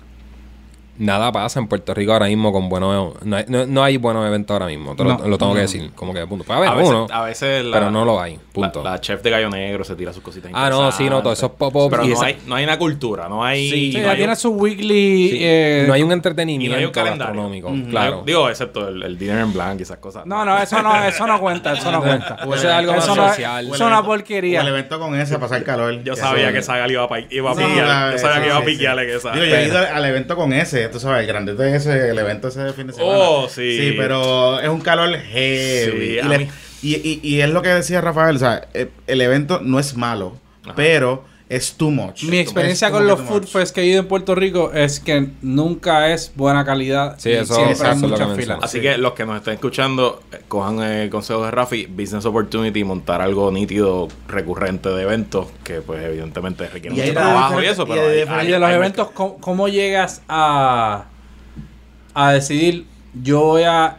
nada 1.01 1.31
pasa 1.31 1.59
en 1.59 1.67
Puerto 1.67 1.93
Rico 1.93 2.13
ahora 2.13 2.27
mismo 2.27 2.51
con 2.53 2.69
buenos... 2.69 3.15
No 3.23 3.35
hay, 3.37 3.45
no, 3.47 3.65
no 3.65 3.83
hay 3.83 3.97
buenos 3.97 4.25
eventos 4.27 4.53
ahora 4.53 4.67
mismo, 4.67 4.95
te 4.95 5.03
lo, 5.03 5.17
No. 5.17 5.27
lo 5.27 5.37
tengo 5.37 5.53
que 5.53 5.61
decir. 5.61 5.91
Como 5.95 6.13
que 6.13 6.25
punto. 6.27 6.51
A 6.53 6.59
veces, 6.59 6.87
uno, 6.89 7.07
a 7.11 7.23
veces 7.23 7.65
la- 7.65 7.77
pero 7.77 7.91
no 7.91 8.05
lo 8.05 8.21
hay, 8.21 8.39
punto. 8.53 8.83
La, 8.83 8.91
la 8.91 9.01
chef 9.01 9.21
de 9.23 9.29
Gallo 9.29 9.49
Negro 9.49 9.83
se 9.83 9.95
tira 9.95 10.13
sus 10.13 10.23
cositas 10.23 10.51
Ah, 10.53 10.69
no, 10.69 10.91
sí, 10.91 11.09
no, 11.09 11.21
todo 11.21 11.33
eso 11.33 11.47
es 11.47 11.51
pop-up 11.53 11.89
Pero 11.91 12.05
y 12.05 12.09
no 12.09 12.13
esa- 12.13 12.25
hay, 12.27 12.37
no 12.45 12.55
hay 12.55 12.63
una 12.63 12.77
cultura, 12.77 13.27
no 13.27 13.43
hay... 13.43 13.69
Sí, 13.69 13.91
Sí, 13.91 13.97
no 13.97 14.03
ya 14.03 14.11
hay 14.11 14.17
tiene 14.17 14.31
un- 14.33 14.37
su 14.37 14.49
weekly. 14.51 15.29
Sí, 15.31 15.37
eh, 15.41 15.83
no 15.87 15.93
hay 15.93 16.01
un 16.01 16.07
y 16.07 16.09
no 16.09 16.13
entretenimiento 16.13 16.77
hay 16.77 16.85
un 16.85 16.91
gastronómico, 16.91 17.73
claro. 17.89 18.23
digo, 18.25 18.49
excepto 18.49 18.87
el, 18.87 19.01
el 19.03 19.17
dinner 19.17 19.39
en 19.39 19.53
blanco 19.53 19.79
y 19.79 19.83
esas 19.83 19.97
cosas. 19.97 20.25
No, 20.25 20.45
no, 20.45 20.57
eso 20.61 20.81
no, 20.81 21.03
eso 21.03 21.25
no 21.27 21.39
cuenta, 21.39 21.73
eso 21.73 21.91
no 21.91 22.01
cuenta. 22.03 22.37
Eso 22.43 22.53
es 22.53 22.65
algo 22.65 22.93
más 22.93 23.05
social. 23.05 23.65
eso 23.65 23.73
es 23.75 23.81
una 23.81 24.03
porquería. 24.03 24.61
El 24.61 24.67
evento 24.67 24.99
con 24.99 25.19
ese, 25.19 25.39
pasar 25.39 25.63
calor. 25.63 26.03
Yo 26.03 26.15
sabía 26.15 26.51
que 26.53 26.61
Sagal 26.61 26.91
iba 26.91 27.03
a, 27.03 27.07
piquear. 27.09 28.11
yo 28.11 28.17
sabía 28.17 28.41
que 28.41 28.47
iba 28.47 28.57
a 28.57 28.63
piquearle 28.65 29.05
que 29.05 29.15
esa. 29.15 29.33
Yo 29.35 29.41
he 29.43 29.65
ido 29.67 29.77
al 29.79 30.05
evento 30.05 30.35
con 30.35 30.53
ese, 30.53 30.90
tú 30.91 30.99
sabes, 30.99 31.21
el 31.21 31.27
grande 31.27 31.55
de 31.55 31.75
ese, 31.75 32.09
el 32.09 32.19
evento 32.19 32.49
ese 32.49 32.61
de 32.61 32.73
fin 32.73 32.87
de 32.87 32.93
semana. 32.93 33.17
Oh, 33.19 33.49
sí. 33.49 33.77
Sí, 33.79 33.93
pero 33.97 34.59
es 34.59 34.69
un 34.69 34.81
calor 34.81 35.09
heavy. 35.15 35.91
Sí, 35.91 36.19
y, 36.23 36.27
le- 36.27 36.49
y, 36.83 36.95
y- 36.95 37.19
y 37.23 37.41
es 37.41 37.49
lo 37.49 37.61
que 37.61 37.69
decía 37.69 38.01
Rafael, 38.01 38.35
o 38.35 38.39
sea, 38.39 38.67
el, 38.73 38.89
el 39.07 39.21
evento 39.21 39.59
no 39.63 39.79
es 39.79 39.95
malo, 39.95 40.37
pero 40.75 41.23
es 41.53 41.73
too 41.73 41.91
much. 41.91 42.23
Mi 42.23 42.37
experiencia 42.37 42.87
Es 42.87 42.93
con 42.93 43.05
los 43.05 43.19
food 43.19 43.43
fest 43.45 43.75
que 43.75 43.81
he 43.81 43.85
ido 43.85 43.99
en 43.99 44.07
Puerto 44.07 44.35
Rico 44.35 44.71
es 44.73 44.99
que 45.01 45.27
nunca 45.41 46.13
es 46.13 46.31
buena 46.35 46.63
calidad. 46.63 47.15
Sí, 47.19 47.29
y 47.29 47.33
eso- 47.33 47.53
siempre 47.55 47.73
eso 47.73 47.85
hay 47.87 47.95
muchas 47.97 48.37
filas. 48.37 48.59
Así 48.61 48.77
Sí. 48.77 48.83
que 48.83 48.97
los 48.97 49.13
que 49.13 49.25
nos 49.25 49.35
estén 49.37 49.55
escuchando, 49.55 50.21
eh, 50.31 50.39
cojan 50.47 50.79
el 50.81 51.09
consejo 51.09 51.43
de 51.43 51.51
Rafi, 51.51 51.87
Business 51.87 52.23
Opportunity, 52.25 52.83
montar 52.85 53.21
algo 53.21 53.51
nítido, 53.51 54.07
recurrente 54.29 54.87
de 54.89 55.01
eventos, 55.03 55.47
que 55.65 55.81
pues 55.81 56.01
evidentemente 56.05 56.67
requiere 56.69 56.95
mucho 56.95 57.13
trabajo 57.13 57.61
y 57.61 57.65
eso, 57.65 57.83
y 57.83 57.85
pero 57.87 58.01
hay- 58.35 58.47
Y 58.47 58.51
de 58.51 58.59
los 58.59 58.69
hay 58.69 58.75
eventos, 58.75 59.11
¿cómo, 59.11 59.37
cómo 59.39 59.67
llegas 59.67 60.21
a, 60.29 61.05
a 62.13 62.31
decidir, 62.33 62.85
yo 63.21 63.41
voy 63.41 63.63
a 63.63 63.97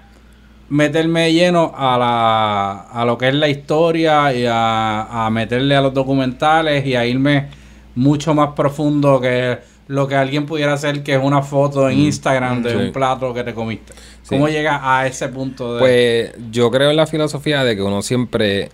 meterme 0.72 1.30
lleno 1.34 1.72
a, 1.76 1.98
la, 1.98 2.72
a 2.90 3.04
lo 3.04 3.18
que 3.18 3.28
es 3.28 3.34
la 3.34 3.46
historia 3.48 4.32
y 4.32 4.46
a, 4.48 5.26
a 5.26 5.30
meterle 5.30 5.76
a 5.76 5.82
los 5.82 5.92
documentales 5.92 6.86
y 6.86 6.94
a 6.94 7.04
irme 7.04 7.48
mucho 7.94 8.32
más 8.34 8.52
profundo 8.56 9.20
que 9.20 9.58
lo 9.88 10.08
que 10.08 10.14
alguien 10.14 10.46
pudiera 10.46 10.72
hacer, 10.72 11.02
que 11.02 11.12
es 11.14 11.20
una 11.22 11.42
foto 11.42 11.90
en 11.90 11.98
Instagram 11.98 12.62
de 12.62 12.70
sí. 12.70 12.76
un 12.76 12.92
plato 12.92 13.34
que 13.34 13.44
te 13.44 13.52
comiste. 13.52 13.92
¿Cómo 14.26 14.46
Sí. 14.46 14.52
llegas 14.54 14.80
a 14.82 15.06
ese 15.06 15.28
punto 15.28 15.74
de...? 15.74 15.80
Pues 15.80 16.50
yo 16.50 16.70
creo 16.70 16.88
en 16.90 16.96
la 16.96 17.06
filosofía 17.06 17.64
de 17.64 17.76
que 17.76 17.82
uno 17.82 18.00
siempre 18.00 18.70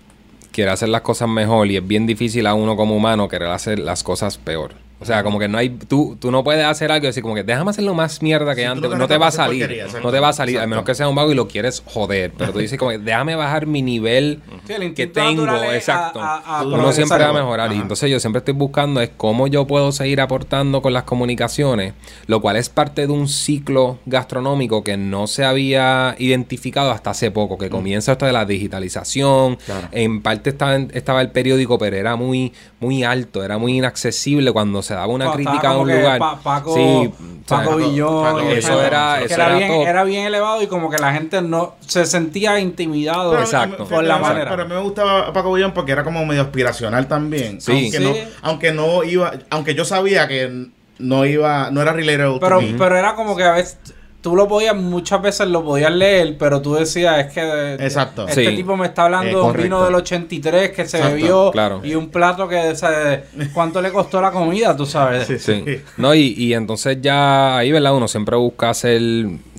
quiere 0.53 0.71
hacer 0.71 0.91
las 0.91 1.01
cosas 1.01 1.29
mejor 1.29 1.67
y 1.67 1.79
es 1.79 1.87
bien 1.87 2.07
difícil 2.07 2.47
a 2.47 2.55
uno 2.55 2.77
como 2.77 2.95
humano 2.95 3.27
querer 3.27 3.49
hacer 3.49 3.81
las 3.81 4.05
cosas 4.05 4.39
peor. 4.39 4.75
O 5.01 5.05
sea, 5.05 5.23
como 5.23 5.39
que 5.39 5.47
no 5.49 5.59
hay, 5.59 5.69
tú, 5.71 6.17
tú 6.21 6.31
no 6.31 6.43
puedes 6.43 6.65
hacer 6.65 6.91
algo 6.91 7.05
y 7.05 7.09
decir 7.09 7.23
como 7.23 7.35
que 7.35 7.45
déjame 7.45 7.71
hacerlo 7.71 7.95
más 7.95 8.21
mierda 8.23 8.55
que 8.55 8.63
Sí, 8.63 8.67
antes. 8.67 8.91
no 8.91 9.07
te 9.07 9.17
va 9.17 9.29
a 9.29 9.31
salir. 9.31 9.85
no 10.03 10.11
te 10.11 10.19
va 10.21 10.29
a 10.31 10.33
salir, 10.33 10.59
a 10.59 10.67
menos 10.67 10.85
que 10.85 10.95
sea 10.95 11.09
un 11.09 11.15
vago 11.15 11.31
y 11.31 11.35
lo 11.35 11.47
quieres 11.49 11.83
joder. 11.87 12.33
Pero 12.37 12.53
tú 12.53 12.59
dices 12.59 12.79
como 12.79 12.91
que 12.91 12.99
déjame 12.99 13.35
bajar 13.37 13.67
mi 13.67 13.81
nivel 13.83 14.41
Sí, 14.67 14.73
el 14.73 14.95
que 14.95 15.07
tengo. 15.07 15.47
Exacto. 15.73 16.21
a- 16.21 16.39
a- 16.39 16.59
a 16.61 16.63
uno 16.67 16.93
siempre 16.93 17.19
va 17.19 17.29
a 17.31 17.33
mejorar. 17.33 17.73
Y 17.73 17.77
entonces 17.77 18.11
yo 18.11 18.19
siempre 18.21 18.39
estoy 18.39 18.55
buscando 18.55 19.01
es 19.01 19.11
cómo 19.17 19.47
yo 19.47 19.67
puedo 19.67 19.93
seguir 19.93 20.21
aportando 20.21 20.83
con 20.83 20.93
las 20.93 21.05
comunicaciones, 21.05 21.95
lo 22.27 22.41
cual 22.41 22.57
es 22.57 22.69
parte 22.69 23.07
de 23.07 23.13
un 23.13 23.29
ciclo 23.29 23.99
gastronómico 24.07 24.83
que 24.83 24.97
no 24.97 25.27
se 25.27 25.45
había 25.45 26.17
identificado 26.19 26.91
hasta 26.91 27.11
hace 27.11 27.31
poco, 27.31 27.57
que 27.57 27.71
comienza 27.71 28.13
esto 28.13 28.27
de 28.27 28.33
la 28.33 28.45
digitalización. 28.45 29.57
Claro. 29.57 29.89
En 29.93 30.23
parte 30.23 30.51
estaba, 30.51 30.77
estaba 30.77 31.21
el 31.21 31.31
periódico, 31.31 31.79
pero 31.79 31.97
era 31.97 32.17
muy, 32.17 32.53
muy 32.81 33.03
alto, 33.03 33.43
era 33.43 33.59
muy 33.59 33.77
inaccesible 33.77 34.53
cuando 34.53 34.83
se 34.83 34.95
daba 34.95 35.09
una 35.13 35.33
crítica 35.33 35.71
a 35.71 35.79
un 35.79 35.89
lugar. 35.93 36.19
Pa- 36.21 36.39
Paco, 36.41 36.75
Sí, 36.75 37.11
Paco 37.49 37.77
Villón, 37.77 38.23
Paco- 38.25 38.41
eso 38.51 38.83
era- 38.83 39.21
eso 39.21 39.35
era, 39.35 39.47
era 39.47 39.57
bien, 39.59 39.73
era 39.83 40.05
bien 40.05 40.27
elevado 40.27 40.63
y 40.63 40.67
como 40.69 40.89
que 40.91 40.99
la 40.99 41.13
gente 41.13 41.43
no 41.43 41.75
se 41.81 42.07
sentía 42.07 42.61
intimidado 42.61 43.31
Pero 43.33 43.43
Exacto. 43.43 43.85
por 43.87 44.05
la 44.05 44.19
manera. 44.19 44.51
Pero 44.51 44.63
a 44.63 44.67
mí 44.67 44.75
me 44.75 44.81
gustaba 44.81 45.33
Paco 45.33 45.49
Bullón 45.49 45.73
porque 45.75 45.91
era 45.93 46.05
como 46.05 46.25
medio 46.25 46.43
aspiracional 46.43 47.09
también. 47.09 47.61
Sí. 47.61 47.73
Aunque, 47.73 47.99
Sí. 47.99 48.05
No, 48.05 48.15
aunque 48.43 48.73
no 48.73 49.03
iba, 49.03 49.33
aunque 49.51 49.75
yo 49.75 49.85
sabía 49.85 50.29
que 50.29 50.69
no 51.01 51.25
iba, 51.27 51.71
no 51.71 51.81
era 51.83 51.93
relatable 51.93 52.39
pero, 52.41 52.57
to 52.57 52.63
me. 52.63 52.75
pero 52.79 52.97
era 52.97 53.15
como 53.15 53.35
que 53.37 53.43
a 53.45 53.53
veces 53.53 53.79
tú 54.21 54.35
lo 54.35 54.49
podías, 54.49 54.75
muchas 54.77 55.23
veces 55.23 55.47
lo 55.49 55.65
podías 55.65 55.93
leer, 55.93 56.37
pero 56.39 56.61
tú 56.61 56.75
decías, 56.75 57.27
es 57.27 57.33
que 57.33 57.75
Exacto. 57.75 58.27
este 58.27 58.49
Sí. 58.51 58.57
tipo 58.57 58.77
me 58.77 58.87
está 58.87 59.05
hablando 59.05 59.29
Eh, 59.29 59.35
de 59.35 59.41
un 59.41 59.63
vino 59.63 59.85
del 59.85 59.95
83 59.95 60.71
que 60.71 60.87
se 60.87 60.97
Exacto, 60.99 61.17
bebió 61.17 61.51
claro. 61.53 61.81
y 61.85 61.95
un 61.95 62.09
plato 62.09 62.49
que, 62.49 62.59
o 62.59 62.75
sea, 62.75 63.23
¿cuánto 63.55 63.81
le 63.81 63.93
costó 63.93 64.21
la 64.21 64.31
comida? 64.33 64.77
Tú 64.77 64.87
sabes. 64.87 65.27
Sí, 65.27 65.39
Sí. 65.39 65.65
No, 65.97 66.15
y, 66.15 66.35
y 66.37 66.55
entonces 66.55 66.99
ya 67.01 67.57
ahí, 67.59 67.71
¿verdad? 67.71 67.95
Uno 67.95 68.09
siempre 68.09 68.37
busca 68.37 68.71
hacer 68.71 69.01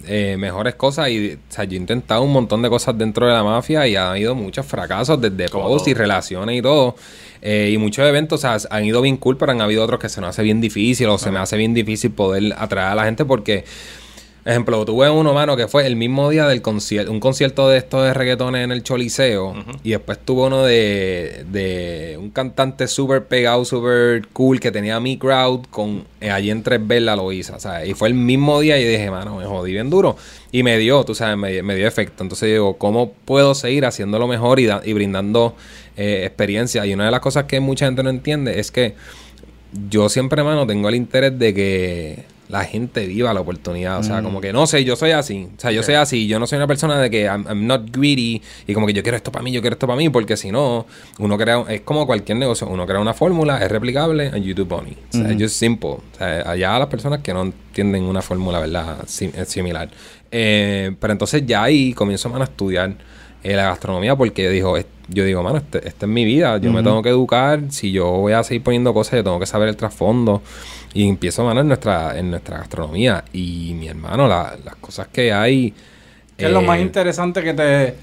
eh, 0.08 0.36
mejores 0.38 0.76
cosas 0.76 1.10
y, 1.10 1.34
o 1.34 1.38
sea, 1.54 1.64
yo 1.66 1.74
he 1.74 1.78
intentado 1.78 2.22
un 2.24 2.32
montón 2.32 2.62
de 2.62 2.70
cosas 2.70 2.98
dentro 2.98 3.28
de 3.28 3.34
la 3.34 3.44
mafia 3.44 3.88
y 3.88 3.96
ha 3.96 4.12
habido 4.12 4.36
muchos 4.36 4.66
fracasos 4.66 5.22
desde 5.22 5.48
posts 5.50 5.88
y 5.88 5.94
relaciones 5.94 6.58
y 6.58 6.62
todo. 6.62 6.96
Eh, 7.42 7.70
y 7.74 7.78
muchos 7.78 8.06
eventos, 8.06 8.40
o 8.40 8.42
sea, 8.42 8.58
han 8.76 8.84
ido 8.84 9.02
bien 9.02 9.16
cool, 9.18 9.38
pero 9.38 9.52
han 9.54 9.62
habido 9.62 9.84
otros 9.84 10.00
que 10.02 10.10
se 10.10 10.20
nos 10.20 10.32
hace 10.32 10.44
bien 10.44 10.60
difícil 10.60 11.08
o 11.08 11.18
se 11.18 11.32
me 11.32 11.40
hace 11.40 11.56
bien 11.56 11.74
difícil 11.74 12.12
poder 12.12 12.54
atraer 12.58 12.90
a 12.92 12.96
la 12.96 13.06
gente 13.06 13.24
porque... 13.24 13.64
Ejemplo, 14.50 14.84
tuve 14.84 15.08
uno, 15.12 15.32
mano, 15.34 15.56
que 15.56 15.68
fue 15.68 15.86
el 15.86 15.96
mismo 15.96 16.28
día 16.30 16.48
del 16.48 16.64
concierto, 16.64 17.12
un 17.12 17.20
concierto 17.20 17.70
de 17.70 17.78
estos 17.78 18.04
de 18.04 18.14
reggaetones 18.16 18.64
en 18.64 18.72
el 18.72 18.82
Choliseo. 18.82 19.54
Y 19.84 19.92
después 19.92 20.18
tuvo 20.26 20.48
uno 20.48 20.64
de, 20.64 21.46
de 21.52 22.18
un 22.20 22.32
cantante 22.32 22.88
súper 22.88 23.26
pegado, 23.26 23.64
súper 23.64 24.28
cool, 24.34 24.60
que 24.60 24.72
tenía 24.72 25.00
mi 25.00 25.18
crowd 25.20 25.66
con 25.70 26.06
eh, 26.20 26.32
allí 26.32 26.50
en 26.50 26.64
Tres 26.64 26.80
Velas 26.86 27.16
lo 27.16 27.32
hizo. 27.32 27.56
O 27.56 27.60
sea, 27.60 27.86
y 27.86 27.94
fue 27.94 28.08
el 28.08 28.16
mismo 28.16 28.60
día 28.60 28.80
y 28.80 28.86
dije, 28.88 29.12
mano, 29.12 29.36
me 29.38 29.46
jodí 29.46 29.72
bien 29.72 29.92
duro. 29.92 30.18
Y 30.52 30.64
me 30.64 30.80
dio, 30.80 31.04
tú 31.04 31.14
sabes, 31.14 31.38
me, 31.38 31.62
me 31.62 31.76
dio 31.76 31.88
efecto. 31.88 32.24
Entonces 32.24 32.50
digo, 32.50 32.76
¿cómo 32.78 33.12
puedo 33.26 33.54
seguir 33.54 33.86
haciéndolo 33.86 34.28
mejor 34.28 34.60
y, 34.60 34.66
da- 34.66 34.82
y 34.84 34.94
brindando 34.94 35.56
eh, 35.96 36.24
experiencia? 36.26 36.86
Y 36.88 36.94
una 36.96 37.06
de 37.06 37.12
las 37.12 37.20
cosas 37.20 37.44
que 37.44 37.60
mucha 37.60 37.86
gente 37.86 38.02
no 38.02 38.10
entiende 38.10 38.60
es 38.60 38.72
que 38.72 38.96
yo 39.92 40.10
siempre, 40.10 40.42
mano, 40.44 40.66
tengo 40.66 40.90
el 40.90 40.96
interés 40.96 41.38
de 41.38 41.54
que 41.54 42.39
la 42.50 42.66
gente 42.66 43.06
viva 43.06 43.34
la 43.34 43.40
oportunidad. 43.42 44.00
O 44.00 44.04
sea, 44.04 44.22
como 44.24 44.42
que 44.42 44.52
no 44.52 44.66
sé, 44.68 44.84
yo 44.84 44.96
soy 44.96 45.12
así. 45.12 45.48
O 45.56 45.60
sea, 45.60 45.72
yo 45.72 45.84
soy 45.84 45.94
así. 45.96 46.28
Yo 46.28 46.40
no 46.40 46.48
soy 46.48 46.58
una 46.58 46.68
persona 46.68 47.00
de 47.00 47.10
que 47.10 47.24
I'm, 47.26 47.46
I'm 47.48 47.66
not 47.68 47.92
greedy 47.96 48.42
y 48.68 48.74
como 48.74 48.86
que 48.88 48.94
yo 48.94 49.04
quiero 49.04 49.16
esto 49.16 49.32
para 49.32 49.44
mí, 49.44 49.52
yo 49.52 49.62
quiero 49.62 49.76
esto 49.76 49.86
para 49.88 49.98
mí, 49.98 50.10
porque 50.10 50.36
si 50.36 50.52
no, 50.52 50.86
uno 51.20 51.38
crea, 51.38 51.64
es 51.70 51.82
como 51.82 52.06
cualquier 52.08 52.38
negocio, 52.40 52.68
uno 52.68 52.86
crea 52.88 53.00
una 53.00 53.14
fórmula, 53.14 53.64
es 53.64 53.70
replicable 53.72 54.28
en 54.28 54.44
YouTube 54.44 54.68
Bunny. 54.68 54.98
O 55.10 55.12
sea, 55.12 55.30
es 55.32 55.42
just 55.42 55.56
simple. 55.56 55.90
O 55.92 56.02
sea, 56.18 56.50
allá 56.52 56.78
las 56.80 56.88
personas 56.88 57.22
que 57.22 57.34
no 57.34 57.44
entienden 57.44 58.04
una 58.04 58.22
fórmula, 58.22 58.60
¿verdad? 58.60 58.98
Sim- 59.06 59.32
es 59.38 59.48
similar. 59.48 59.90
Eh, 60.32 60.92
pero 61.00 61.12
entonces 61.14 61.44
ya 61.46 61.64
ahí 61.64 61.94
comienzo, 61.94 62.30
mano, 62.30 62.42
a 62.42 62.46
estudiar 62.46 62.96
eh, 63.42 63.56
la 63.56 63.64
gastronomía 63.64 64.16
porque 64.18 64.44
yo 64.44 64.50
digo, 64.52 64.76
es- 64.78 64.86
yo 65.08 65.24
digo, 65.24 65.42
mano, 65.42 65.58
este- 65.60 65.88
esta 65.88 66.06
es 66.06 66.12
mi 66.12 66.26
vida, 66.26 66.58
yo 66.58 66.72
me 66.74 66.84
tengo 66.84 67.02
que 67.02 67.10
educar, 67.10 67.62
si 67.70 67.92
yo 67.92 68.06
voy 68.12 68.34
a 68.34 68.44
seguir 68.44 68.64
poniendo 68.64 68.94
cosas, 68.94 69.14
yo 69.14 69.24
tengo 69.24 69.40
que 69.40 69.46
saber 69.46 69.70
el 69.70 69.78
trasfondo 69.78 70.42
y 70.94 71.08
empiezo, 71.08 71.44
mano, 71.44 71.62
en 71.62 71.68
nuestra, 71.68 72.18
en 72.18 72.32
nuestra 72.32 72.58
gastronomía 72.60 73.24
y 73.34 73.74
mi 73.76 73.88
hermano, 73.88 74.28
la- 74.28 74.58
las 74.64 74.76
cosas 74.78 75.08
que 75.08 75.32
hay... 75.32 75.74
¿Qué 76.38 76.46
es 76.46 76.52
lo 76.52 76.62
eh, 76.62 76.66
más 76.66 76.80
interesante 76.80 77.44
que 77.44 77.54
te, 77.54 77.96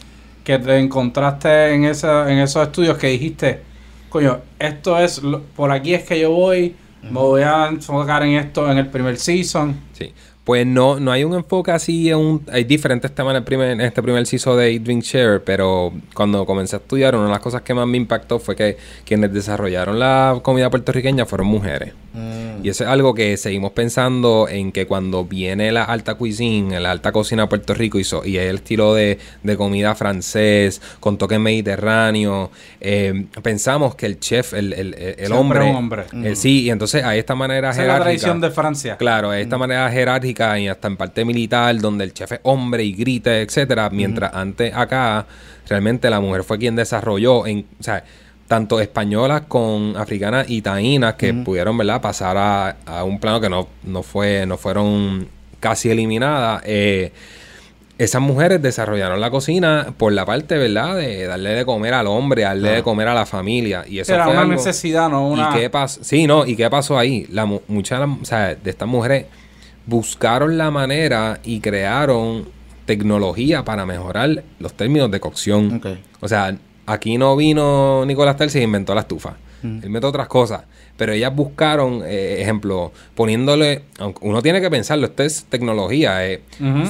que 0.45 0.59
te 0.59 0.79
encontraste 0.79 1.75
en, 1.75 1.85
esa, 1.85 2.31
en 2.31 2.39
esos 2.39 2.63
estudios 2.67 2.97
que 2.99 3.09
dijiste, 3.09 3.61
coño, 4.09 4.41
esto 4.59 4.99
es, 4.99 5.23
lo- 5.23 5.43
por 5.43 5.71
aquí 5.73 5.95
es 5.95 6.05
que 6.05 6.21
yo 6.21 6.31
voy, 6.31 6.77
me 7.03 7.11
voy 7.21 7.43
a 7.43 7.67
enfocar 7.69 8.23
en 8.25 8.35
esto 8.35 8.71
en 8.71 8.79
el 8.79 8.89
primer 8.89 9.17
season? 9.19 9.77
Sí. 9.93 10.13
Pues 10.45 10.65
no, 10.65 11.01
no 11.01 11.11
hay 11.11 11.25
un 11.25 11.35
enfoque 11.35 11.73
así, 11.73 12.09
en 12.09 12.19
un- 12.19 12.47
hay 12.53 12.63
diferentes 12.63 13.13
temas 13.13 13.33
en, 13.33 13.39
el 13.39 13.43
primer, 13.45 13.71
en 13.71 13.81
este 13.81 14.01
primer 14.01 14.25
CISO 14.29 14.57
de 14.57 14.73
Eat, 14.75 14.83
Drink, 14.83 15.03
Share, 15.03 15.43
pero 15.43 15.93
cuando 16.15 16.47
comencé 16.47 16.77
a 16.77 16.79
estudiar, 16.79 17.17
una 17.17 17.25
de 17.25 17.31
las 17.33 17.41
cosas 17.41 17.63
que 17.63 17.75
más 17.75 17.87
me 17.89 17.97
impactó 17.97 18.39
fue 18.39 18.55
que 18.55 18.77
quienes 19.05 19.33
desarrollaron 19.33 19.99
la 19.99 20.39
comida 20.43 20.71
puertorriqueña 20.71 21.27
fueron 21.27 21.49
mujeres. 21.49 21.95
Mm. 22.17 22.65
Y 22.65 22.71
eso 22.71 22.85
es 22.85 22.91
algo 22.91 23.15
que 23.15 23.37
seguimos 23.37 23.73
pensando 23.73 24.49
en 24.49 24.73
que 24.73 24.87
cuando 24.87 25.25
viene 25.27 25.71
la 25.71 25.85
alta 25.85 26.15
cuisine, 26.15 26.81
la 26.81 26.91
alta 26.91 27.13
cocina 27.13 27.43
a 27.43 27.49
Puerto 27.49 27.75
Rico 27.75 27.99
y, 27.99 28.05
so- 28.05 28.25
y 28.25 28.39
el 28.39 28.57
estilo 28.57 28.95
de, 28.95 29.19
de 29.43 29.57
comida 29.57 29.95
francés, 29.95 30.81
con 30.99 31.19
toque 31.19 31.39
mediterráneo, 31.39 32.51
eh, 32.81 33.27
pensamos 33.43 33.95
que 33.95 34.07
el 34.07 34.19
chef, 34.19 34.55
el, 34.55 34.73
el- 34.73 34.95
el- 34.95 35.33
hombre... 35.33 35.61
un 35.71 35.77
hombre. 35.77 36.05
eh, 36.25 36.35
sí, 36.37 36.63
y 36.63 36.71
entonces 36.71 37.05
a 37.05 37.15
esta 37.15 37.35
manera 37.35 37.71
Esa 37.71 37.83
es 37.83 37.87
la 37.89 37.95
jerárquica- 37.95 38.03
tradición 38.05 38.41
de 38.41 38.51
Francia. 38.51 38.97
Claro, 38.97 39.31
de 39.31 39.43
esta 39.43 39.59
manera 39.59 39.91
jerárquica 39.91 40.59
y 40.59 40.69
hasta 40.69 40.89
en 40.89 40.97
parte 40.97 41.25
militar, 41.25 41.79
donde 41.79 42.05
el 42.05 42.15
chef 42.15 42.33
es 42.33 42.41
hombre 42.45 42.83
y 42.85 42.93
grita, 42.95 43.39
etcétera, 43.39 43.91
mientras 43.91 44.33
antes 44.35 44.73
acá 44.75 45.27
realmente 45.69 46.09
la 46.09 46.21
mujer 46.21 46.45
fue 46.45 46.59
quien 46.59 46.77
desarrolló, 46.77 47.47
en, 47.47 47.67
o 47.79 47.83
sea, 47.83 48.05
tanto 48.49 48.81
españolas 48.81 49.43
con 49.49 49.97
africanas 49.97 50.49
y 50.49 50.63
taínas 50.63 51.15
que 51.15 51.35
pudieron, 51.35 51.77
¿verdad?, 51.77 52.01
pasar 52.01 52.37
a, 52.37 52.77
a 52.87 53.03
un 53.05 53.19
plano 53.19 53.41
que 53.41 53.49
no, 53.49 53.67
no 53.85 54.03
fue, 54.03 54.47
no 54.47 54.57
fueron 54.57 55.29
casi 55.61 55.91
eliminadas. 55.91 56.63
eh, 56.65 57.13
esas 57.99 58.21
mujeres 58.21 58.61
desarrollaron 58.61 59.23
la 59.23 59.31
cocina 59.31 59.95
por 59.97 60.13
la 60.13 60.27
parte, 60.27 60.59
¿verdad?, 60.59 60.97
de 60.97 61.25
darle 61.27 61.51
de 61.55 61.65
comer 61.65 61.95
al 61.95 62.07
hombre, 62.07 62.43
darle 62.43 62.71
de 62.73 62.83
comer 62.83 63.09
a 63.09 63.15
la 63.15 63.25
familia. 63.25 63.85
Y 63.89 64.01
eso 64.01 64.13
Era 64.15 64.25
fue 64.25 64.33
una 64.35 64.43
algo- 64.43 64.53
necesidad, 64.53 65.09
no 65.09 65.27
una... 65.29 65.51
¿Y 65.57 65.59
qué 65.61 65.71
pasó? 65.71 66.05
Sí, 66.05 66.27
no, 66.27 66.45
¿y 66.45 66.57
qué 66.57 66.69
pasó 66.69 66.99
ahí? 66.99 67.27
La, 67.31 67.47
mu- 67.47 67.63
muchas 67.69 68.01
o 68.01 68.25
sea, 68.25 68.55
de 68.55 68.71
estas 68.71 68.87
mujeres 68.87 69.25
buscaron 69.87 70.59
la 70.59 70.71
manera 70.71 71.41
y 71.43 71.61
crearon 71.61 72.49
tecnología 72.85 73.65
para 73.65 73.87
mejorar 73.87 74.45
los 74.59 74.75
términos 74.75 75.11
de 75.11 75.19
cocción. 75.21 75.81
O 76.21 76.29
sea, 76.29 76.57
aquí 76.87 77.19
no 77.19 77.37
vino 77.37 78.05
Nicolás 78.07 78.37
Terzi 78.37 78.61
y 78.61 78.63
inventó 78.63 78.95
la 78.95 79.03
estufa. 79.03 79.37
Él 79.81 79.83
inventó 79.87 80.09
otras 80.09 80.29
cosas. 80.29 80.63
Pero 80.97 81.13
ellas 81.13 81.35
buscaron, 81.37 82.03
eh, 82.07 82.39
ejemplo, 82.41 82.91
poniéndole, 83.15 83.83
aunque 83.99 84.21
uno 84.23 84.41
tiene 84.41 84.63
que 84.63 84.71
pensarlo, 84.71 85.07
esto 85.07 85.23
es 85.25 85.45
tecnología. 85.45 86.27
eh. 86.27 86.41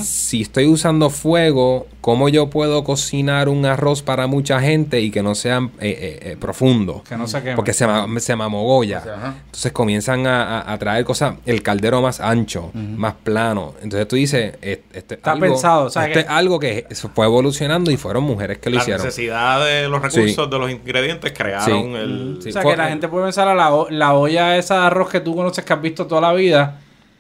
Si 0.00 0.42
estoy 0.42 0.66
usando 0.66 1.10
fuego, 1.10 1.86
¿cómo 2.00 2.28
yo 2.28 2.48
puedo 2.48 2.84
cocinar 2.84 3.48
un 3.48 3.66
arroz 3.66 4.02
para 4.02 4.26
mucha 4.28 4.60
gente 4.60 5.00
y 5.00 5.10
que 5.10 5.22
no 5.24 5.34
sea 5.34 5.58
eh, 5.58 5.68
eh, 5.80 6.18
eh, 6.32 6.36
profundo? 6.38 7.02
Que 7.08 7.16
no 7.16 7.26
se 7.26 7.40
queme. 7.42 7.56
Porque 7.56 7.72
se, 7.72 7.86
ma- 7.86 8.06
se 8.20 8.36
mamogoya. 8.36 8.98
O 9.00 9.02
sea. 9.04 9.34
Entonces 9.46 9.72
comienzan 9.72 10.26
a, 10.28 10.60
a- 10.60 10.72
a 10.72 10.78
traer 10.78 11.04
cosas, 11.04 11.34
el 11.44 11.62
caldero 11.62 12.00
más 12.00 12.20
ancho, 12.20 12.70
más 12.74 13.14
plano. 13.14 13.74
Entonces 13.82 14.06
tú 14.06 14.14
dices, 14.16 14.54
eh, 14.62 14.82
este 14.92 15.14
es 15.14 15.18
Está 15.18 15.32
algo- 15.32 15.46
pensado, 15.46 15.86
o 15.86 15.90
sea, 15.90 16.02
esto 16.06 16.14
que- 16.14 16.20
es 16.20 16.26
algo 16.28 16.60
que 16.60 16.86
se 16.90 17.08
fue 17.08 17.26
evolucionando 17.26 17.90
y 17.90 17.96
fueron 17.96 18.22
mujeres 18.22 18.58
que 18.58 18.70
lo 18.70 18.76
la 18.76 18.82
hicieron. 18.82 19.04
necesidad 19.04 19.64
de 19.66 19.88
los 19.88 20.00
recursos, 20.00 20.48
de 20.48 20.58
los 20.58 20.70
ingredientes, 20.70 21.32
crearon 21.32 21.82
Sí. 21.82 21.94
el... 21.94 22.38
Sí, 22.42 22.48
o 22.50 22.52
sea, 22.52 22.62
fue- 22.62 22.65
que 22.70 22.76
la 22.76 22.88
gente 22.88 23.08
puede 23.08 23.24
pensar 23.24 23.48
a 23.48 23.54
la, 23.54 24.12
olla 24.14 24.56
esa 24.56 24.80
de 24.80 24.86
arroz 24.86 25.08
que 25.10 25.20
tú 25.20 25.34
conoces 25.34 25.64
que 25.64 25.72
has 25.72 25.80
visto 25.80 26.06
toda 26.06 26.20
la 26.20 26.32
vida. 26.32 26.76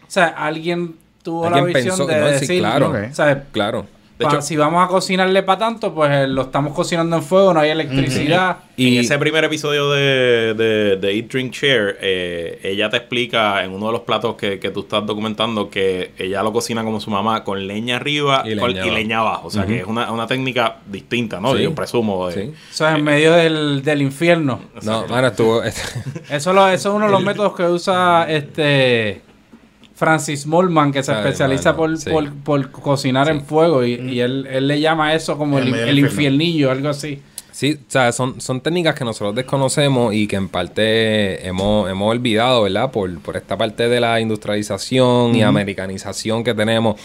O 0.06 0.10
sea, 0.10 0.28
alguien 0.28 0.96
tuvo 1.22 1.50
la 1.50 1.62
visión 1.62 1.96
pensó- 1.96 2.06
de 2.06 2.20
no, 2.20 2.26
sí, 2.28 2.32
decir, 2.34 2.58
claro. 2.60 2.90
o 3.10 3.14
sea, 3.14 3.44
Claro. 3.52 3.86
De 4.18 4.24
pa- 4.24 4.30
hecho- 4.32 4.40
si 4.42 4.56
vamos 4.56 4.82
a 4.82 4.88
cocinarle 4.88 5.42
para 5.42 5.58
tanto, 5.58 5.92
pues 5.94 6.10
eh, 6.10 6.26
lo 6.26 6.42
estamos 6.42 6.72
cocinando 6.72 7.16
en 7.16 7.22
fuego, 7.22 7.52
no 7.52 7.60
hay 7.60 7.68
electricidad. 7.70 8.58
Y 8.76 8.88
Y- 8.88 8.94
en 8.98 9.04
ese 9.04 9.18
primer 9.18 9.44
episodio 9.44 9.90
de, 9.90 10.54
de, 10.54 10.96
de 10.96 11.16
Eat, 11.18 11.26
Drink, 11.30 11.52
Share, 11.52 11.98
eh, 12.00 12.60
ella 12.62 12.88
te 12.88 12.96
explica 12.96 13.62
en 13.62 13.72
uno 13.72 13.86
de 13.88 13.92
los 13.92 14.00
platos 14.02 14.36
que, 14.36 14.58
que 14.58 14.70
tú 14.70 14.80
estás 14.80 15.04
documentando 15.04 15.68
que 15.68 16.12
ella 16.18 16.42
lo 16.42 16.50
cocina 16.52 16.82
como 16.82 16.98
su 17.00 17.10
mamá, 17.10 17.44
con 17.44 17.66
leña 17.66 17.96
arriba 17.96 18.42
Y 18.46 18.56
con- 18.56 18.68
leña 18.72 18.78
y 18.78 18.88
abajo. 18.88 18.96
leña 18.96 19.18
abajo. 19.18 19.46
O 19.48 19.50
sea, 19.50 19.66
que 19.66 19.80
es 19.80 19.86
una, 19.86 20.10
una 20.10 20.26
técnica 20.26 20.76
distinta, 20.86 21.38
¿no? 21.40 21.54
Sí. 21.54 21.62
Yo 21.64 21.74
presumo. 21.74 22.28
de- 22.28 22.32
Sí. 22.46 22.54
Eso 22.70 22.88
es 22.88 22.94
en 22.96 23.04
medio 23.04 23.32
del, 23.32 23.82
del 23.82 24.00
infierno. 24.02 24.60
No, 24.82 25.06
mano, 25.08 25.26
estuvo... 25.28 25.62
Eso, 25.62 26.52
lo- 26.54 26.68
eso 26.68 26.88
es 26.88 26.94
uno 26.94 27.04
de 27.06 27.12
los 27.12 27.22
métodos 27.22 27.54
que 27.54 27.64
usa 27.64 28.26
este 28.30 29.20
Francis 29.96 30.46
Molman, 30.46 30.92
que 30.92 31.02
se 31.02 31.10
Ay, 31.10 31.18
especializa 31.18 31.72
mano, 31.72 31.76
por, 31.78 31.98
sí. 31.98 32.10
por, 32.10 32.32
por 32.32 32.70
cocinar 32.70 33.28
en 33.28 33.40
fuego. 33.40 33.84
Y, 33.84 33.94
y 33.94 34.20
él, 34.20 34.46
él 34.48 34.68
le 34.68 34.78
llama 34.78 35.14
eso 35.14 35.36
como 35.36 35.58
El 35.58 35.74
el, 35.74 35.88
el 35.88 35.98
infiernillo, 35.98 36.70
algo 36.70 36.90
así. 36.90 37.20
Sí, 37.50 37.78
o 37.80 37.90
sea, 37.90 38.12
son, 38.12 38.38
son 38.38 38.60
técnicas 38.60 38.94
que 38.94 39.02
nosotros 39.02 39.34
desconocemos 39.34 40.12
y 40.14 40.26
que 40.26 40.36
en 40.36 40.50
parte 40.50 41.48
hemos, 41.48 41.88
hemos 41.88 42.10
olvidado, 42.10 42.64
¿verdad? 42.64 42.90
Por, 42.90 43.18
por 43.20 43.38
esta 43.38 43.56
parte 43.56 43.88
de 43.88 43.98
la 43.98 44.20
industrialización 44.20 45.34
y 45.34 45.42
americanización 45.42 46.44
que 46.44 46.52
tenemos, 46.52 47.00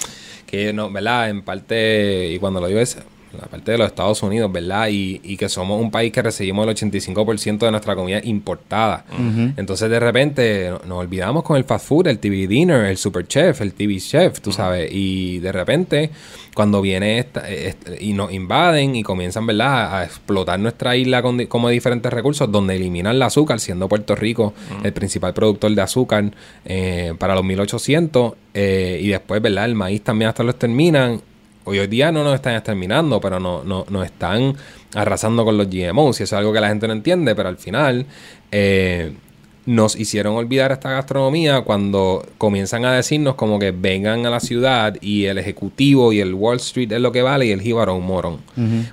que 0.46 0.74
no, 0.74 0.92
¿verdad? 0.92 1.30
En 1.30 1.42
parte, 1.42 2.28
y 2.34 2.38
cuando 2.40 2.60
lo 2.60 2.68
digo 2.68 2.82
es 2.82 2.98
la 3.40 3.48
parte 3.48 3.72
de 3.72 3.78
los 3.78 3.88
Estados 3.88 4.22
Unidos, 4.24 4.52
¿verdad? 4.52 4.88
Y, 4.90 5.20
y 5.24 5.38
que 5.38 5.48
somos 5.50 5.80
un 5.82 5.92
país 5.92 6.12
que 6.12 6.22
recibimos 6.22 6.68
el 6.68 6.76
85% 6.76 7.60
de 7.60 7.72
nuestra 7.72 7.96
comida 7.96 8.20
importada. 8.24 9.06
Entonces, 9.58 9.90
de 9.90 10.00
repente, 10.00 10.70
no- 10.70 10.82
nos 10.88 10.98
olvidamos 11.00 11.44
con 11.44 11.58
el 11.58 11.64
fast 11.64 11.86
food, 11.88 12.08
el 12.08 12.20
TV 12.20 12.48
dinner, 12.48 12.86
el 12.86 12.98
super 12.98 13.28
chef, 13.28 13.62
el 13.62 13.74
TV 13.74 13.98
chef, 14.00 14.42
tú 14.42 14.52
sabes. 14.52 14.90
Y 14.92 15.40
de 15.40 15.52
repente, 15.52 16.10
cuando 16.54 16.82
viene 16.82 17.20
esta, 17.20 17.50
este- 17.50 18.04
y 18.04 18.14
nos 18.14 18.32
invaden 18.34 18.96
y 18.96 19.04
comienzan, 19.04 19.46
¿verdad?, 19.46 19.96
a 20.00 20.04
explotar 20.04 20.60
nuestra 20.60 20.96
isla 20.98 21.22
con 21.22 21.46
como 21.46 21.70
diferentes 21.70 22.12
recursos, 22.12 22.52
donde 22.52 22.76
eliminan 22.76 23.16
el 23.16 23.22
azúcar, 23.22 23.60
siendo 23.60 23.88
Puerto 23.88 24.16
Rico 24.16 24.54
el 24.84 24.92
principal 24.94 25.34
productor 25.34 25.72
de 25.74 25.82
azúcar 25.82 26.32
eh, 26.66 27.14
para 27.18 27.36
los 27.36 27.44
1800, 27.44 28.34
eh, 28.54 29.00
y 29.02 29.08
después, 29.08 29.42
¿verdad?, 29.42 29.66
el 29.66 29.76
maíz 29.76 30.02
también 30.02 30.30
hasta 30.30 30.44
lo 30.44 30.52
exterminan. 30.52 31.22
Hoy, 31.64 31.80
hoy 31.80 31.88
día 31.88 32.12
no 32.12 32.24
nos 32.24 32.36
están 32.36 32.56
exterminando, 32.56 33.22
pero 33.22 33.40
no, 33.40 33.64
no, 33.64 33.86
nos 33.90 34.06
están 34.06 34.56
arrasando 34.94 35.46
con 35.46 35.58
los 35.58 35.70
GMOs. 35.70 36.20
Y 36.20 36.24
eso 36.24 36.36
es 36.36 36.40
algo 36.40 36.54
que 36.54 36.60
la 36.60 36.70
gente 36.70 36.88
no 36.88 36.94
entiende, 36.94 37.36
pero 37.36 37.50
al 37.50 37.58
final 37.58 38.06
eh, 38.52 39.14
nos 39.66 39.96
hicieron 39.96 40.36
olvidar 40.36 40.72
esta 40.72 40.90
gastronomía 40.90 41.62
cuando 41.62 42.26
comienzan 42.38 42.86
a 42.86 42.94
decirnos 42.94 43.36
como 43.36 43.60
que 43.60 43.72
vengan 43.72 44.26
a 44.26 44.30
la 44.30 44.40
ciudad 44.40 44.98
y 45.02 45.26
el 45.26 45.38
ejecutivo 45.38 46.12
y 46.12 46.20
el 46.20 46.34
Wall 46.34 46.58
Street 46.58 46.92
es 46.92 47.00
lo 47.00 47.12
que 47.12 47.22
vale 47.22 47.46
y 47.46 47.52
el 47.52 47.62
jíbaro 47.62 47.96
un 47.96 48.06
morón. 48.06 48.40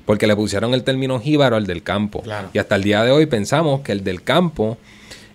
Porque 0.04 0.26
le 0.26 0.36
pusieron 0.36 0.74
el 0.74 0.84
término 0.84 1.20
jíbaro 1.20 1.56
al 1.56 1.66
del 1.66 1.82
campo. 1.82 2.22
Claro. 2.22 2.50
Y 2.52 2.58
hasta 2.58 2.76
el 2.76 2.82
día 2.82 3.02
de 3.02 3.10
hoy 3.10 3.26
pensamos 3.26 3.80
que 3.80 3.92
el 3.92 4.04
del 4.04 4.22
campo 4.22 4.76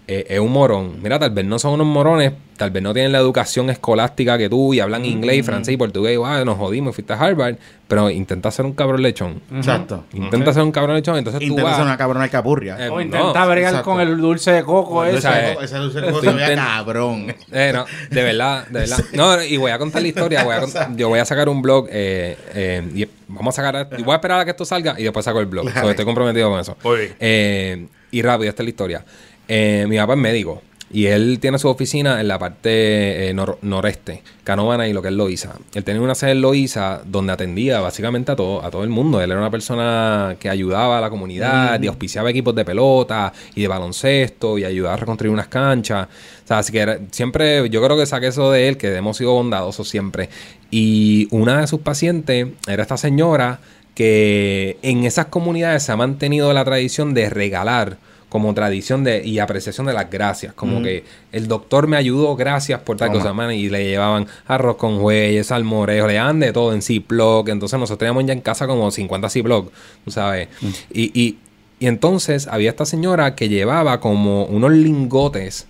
eh, 0.07 0.25
es 0.29 0.39
un 0.39 0.51
morón. 0.51 0.97
Mira, 1.01 1.17
tal 1.19 1.31
vez 1.31 1.45
no 1.45 1.57
son 1.59 1.73
unos 1.73 1.87
morones, 1.87 2.33
tal 2.57 2.71
vez 2.71 2.83
no 2.83 2.93
tienen 2.93 3.11
la 3.11 3.19
educación 3.19 3.69
escolástica 3.69 4.37
que 4.37 4.49
tú 4.49 4.73
y 4.73 4.79
hablan 4.79 5.05
inglés, 5.05 5.45
francés 5.45 5.73
y 5.73 5.77
portugués. 5.77 6.19
Ah, 6.23 6.43
nos 6.45 6.57
jodimos, 6.57 6.91
y 6.91 6.95
fuiste 6.95 7.13
a 7.13 7.19
Harvard, 7.19 7.55
pero 7.87 8.09
intenta 8.09 8.51
ser 8.51 8.65
un 8.65 8.73
cabrón 8.73 9.01
lechón. 9.01 9.41
Exacto. 9.55 10.03
Intenta 10.13 10.51
ser 10.53 10.63
un 10.63 10.71
cabrón 10.71 10.95
lechón, 10.95 11.17
entonces 11.17 11.39
tú 11.39 11.45
Intenta 11.47 11.63
vas... 11.69 11.75
ser 11.77 11.85
una 11.85 11.97
cabrona 11.97 12.27
capurria. 12.29 12.75
Eh, 12.85 12.89
O 12.89 12.95
no, 12.95 13.01
intenta 13.01 13.45
bregar 13.45 13.71
exacto. 13.73 13.91
con 13.91 14.01
el 14.01 14.17
dulce 14.17 14.51
de 14.51 14.63
coco 14.63 15.05
ese, 15.05 15.27
ese. 15.61 15.77
dulce 15.77 16.01
de 16.01 16.07
tú 16.07 16.13
coco 16.13 16.25
se 16.25 16.33
veía 16.33 16.49
intent- 16.49 16.55
cabrón. 16.57 17.35
Eh, 17.51 17.71
no, 17.73 17.85
de 18.09 18.23
verdad, 18.23 18.67
de 18.67 18.79
verdad. 18.79 18.97
No, 19.13 19.41
y 19.43 19.57
voy 19.57 19.71
a 19.71 19.77
contar 19.77 20.01
la 20.01 20.07
historia. 20.09 20.43
Voy 20.43 20.55
a 20.55 20.61
cont- 20.61 20.95
yo 20.97 21.07
voy 21.09 21.19
a 21.19 21.25
sacar 21.25 21.47
un 21.49 21.61
blog. 21.61 21.87
eh, 21.89 22.37
eh, 22.53 22.83
y 22.93 23.07
vamos 23.27 23.57
a 23.57 23.63
sacar. 23.63 23.89
Y 23.97 24.03
voy 24.03 24.11
a 24.13 24.15
esperar 24.15 24.41
a 24.41 24.45
que 24.45 24.51
esto 24.51 24.65
salga 24.65 24.95
y 24.99 25.03
después 25.03 25.23
saco 25.23 25.39
el 25.39 25.45
blog. 25.45 25.69
So, 25.71 25.89
estoy 25.89 26.05
comprometido 26.05 26.49
con 26.49 26.59
eso. 26.59 26.75
Muy 26.83 26.97
bien. 26.99 27.15
Eh, 27.19 27.87
y 28.11 28.21
rápido, 28.21 28.49
esta 28.49 28.61
es 28.61 28.65
la 28.65 28.69
historia. 28.69 29.05
Eh, 29.47 29.86
mi 29.88 29.97
papá 29.97 30.13
es 30.13 30.19
médico. 30.19 30.62
Y 30.95 31.08
él 31.08 31.39
tiene 31.41 31.58
su 31.58 31.67
oficina 31.69 32.21
en 32.21 32.27
la 32.27 32.38
parte 32.38 33.29
eh, 33.29 33.34
nor- 33.34 33.58
noreste, 33.63 34.21
Canovana 34.43 34.88
y 34.88 34.93
lo 34.93 35.01
que 35.01 35.08
es 35.08 35.13
Loíza. 35.15 35.53
Él 35.73 35.84
tenía 35.84 35.99
una 36.03 36.13
sede 36.13 36.34
en 36.34 36.41
Loíza 36.41 37.01
donde 37.03 37.34
atendía 37.34 37.79
básicamente 37.79 38.32
a 38.32 38.36
todo, 38.36 38.63
a 38.63 38.69
todo 38.69 38.84
el 38.84 38.91
mundo. 38.91 39.19
Él 39.19 39.32
era 39.32 39.39
una 39.39 39.49
persona 39.49 40.36
que 40.39 40.49
ayudaba 40.51 40.99
a 40.99 41.01
la 41.01 41.10
comunidad 41.10 41.82
y 41.82 41.88
auspiciaba 41.88 42.29
equipos 42.29 42.53
de 42.53 42.63
pelota 42.63 43.34
y 43.56 43.63
de 43.63 43.67
baloncesto 43.67 44.60
y 44.60 44.65
ayudaba 44.65 44.93
a 44.93 44.97
reconstruir 44.97 45.34
unas 45.34 45.47
canchas. 45.47 46.08
O 46.43 46.47
sea, 46.47 46.60
así 46.60 46.71
que 46.71 46.79
era- 46.82 46.99
siempre, 47.10 47.67
yo 47.71 47.84
creo 47.84 47.97
que 47.97 48.06
saqué 48.06 48.27
eso 48.27 48.51
de 48.51 48.67
él, 48.67 48.77
que 48.77 48.95
hemos 48.95 49.17
sido 49.17 49.34
bondadosos 49.34 49.89
siempre. 49.89 50.29
Y 50.69 51.27
una 51.32 51.62
de 51.62 51.65
sus 51.65 51.79
pacientes 51.79 52.49
era 52.67 52.84
esta 52.84 52.97
señora 52.97 53.62
que 53.95 54.77
en 54.84 55.06
esas 55.06 55.25
comunidades 55.27 55.82
se 55.82 55.91
ha 55.91 55.95
mantenido 55.97 56.53
la 56.53 56.63
tradición 56.65 57.15
de 57.15 57.32
regalar 57.32 57.97
como 58.33 58.51
tradición 58.55 59.03
de 59.03 59.23
y 59.23 59.37
apreciación 59.37 59.85
de 59.85 59.93
las 59.93 60.09
gracias. 60.09 60.55
Como 60.55 60.81
que 60.81 61.03
el 61.31 61.47
doctor 61.47 61.85
me 61.85 61.97
ayudó, 61.97 62.35
gracias 62.35 62.81
por 62.81 62.97
tal 62.97 63.09
Toma. 63.09 63.19
cosa, 63.19 63.33
man, 63.33 63.51
Y 63.51 63.69
le 63.69 63.83
llevaban 63.85 64.25
arroz 64.47 64.77
con 64.77 64.99
jueyes, 64.99 65.45
salmorejo, 65.45 66.07
le 66.07 66.15
daban 66.15 66.39
de 66.39 66.51
todo 66.51 66.73
en 66.73 66.81
Ziploc. 66.81 67.47
Entonces 67.47 67.79
nosotros 67.79 67.99
teníamos 67.99 68.25
ya 68.25 68.33
en 68.33 68.41
casa 68.41 68.65
como 68.65 68.89
50 68.89 69.29
Ziploc, 69.29 69.71
tú 70.03 70.09
sabes. 70.09 70.47
Y, 70.91 71.11
y, 71.13 71.37
y 71.79 71.85
entonces 71.85 72.47
había 72.47 72.71
esta 72.71 72.85
señora 72.85 73.35
que 73.35 73.49
llevaba 73.49 73.99
como 73.99 74.45
unos 74.45 74.71
lingotes 74.71 75.67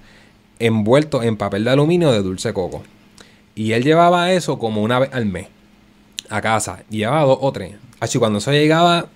envueltos 0.59 1.25
en 1.25 1.35
papel 1.35 1.65
de 1.65 1.71
aluminio 1.71 2.13
de 2.13 2.21
dulce 2.21 2.53
coco. 2.53 2.81
Y 3.55 3.73
él 3.73 3.83
llevaba 3.83 4.31
eso 4.31 4.57
como 4.57 4.81
una 4.83 4.99
vez 4.99 5.09
al 5.11 5.25
mes 5.25 5.47
a 6.29 6.39
casa. 6.39 6.83
Y 6.89 6.99
llevaba 6.99 7.23
dos 7.23 7.39
o 7.41 7.51
tres. 7.51 7.75
Así 7.99 8.19
cuando 8.19 8.39
eso 8.39 8.53
llegaba, 8.53 9.07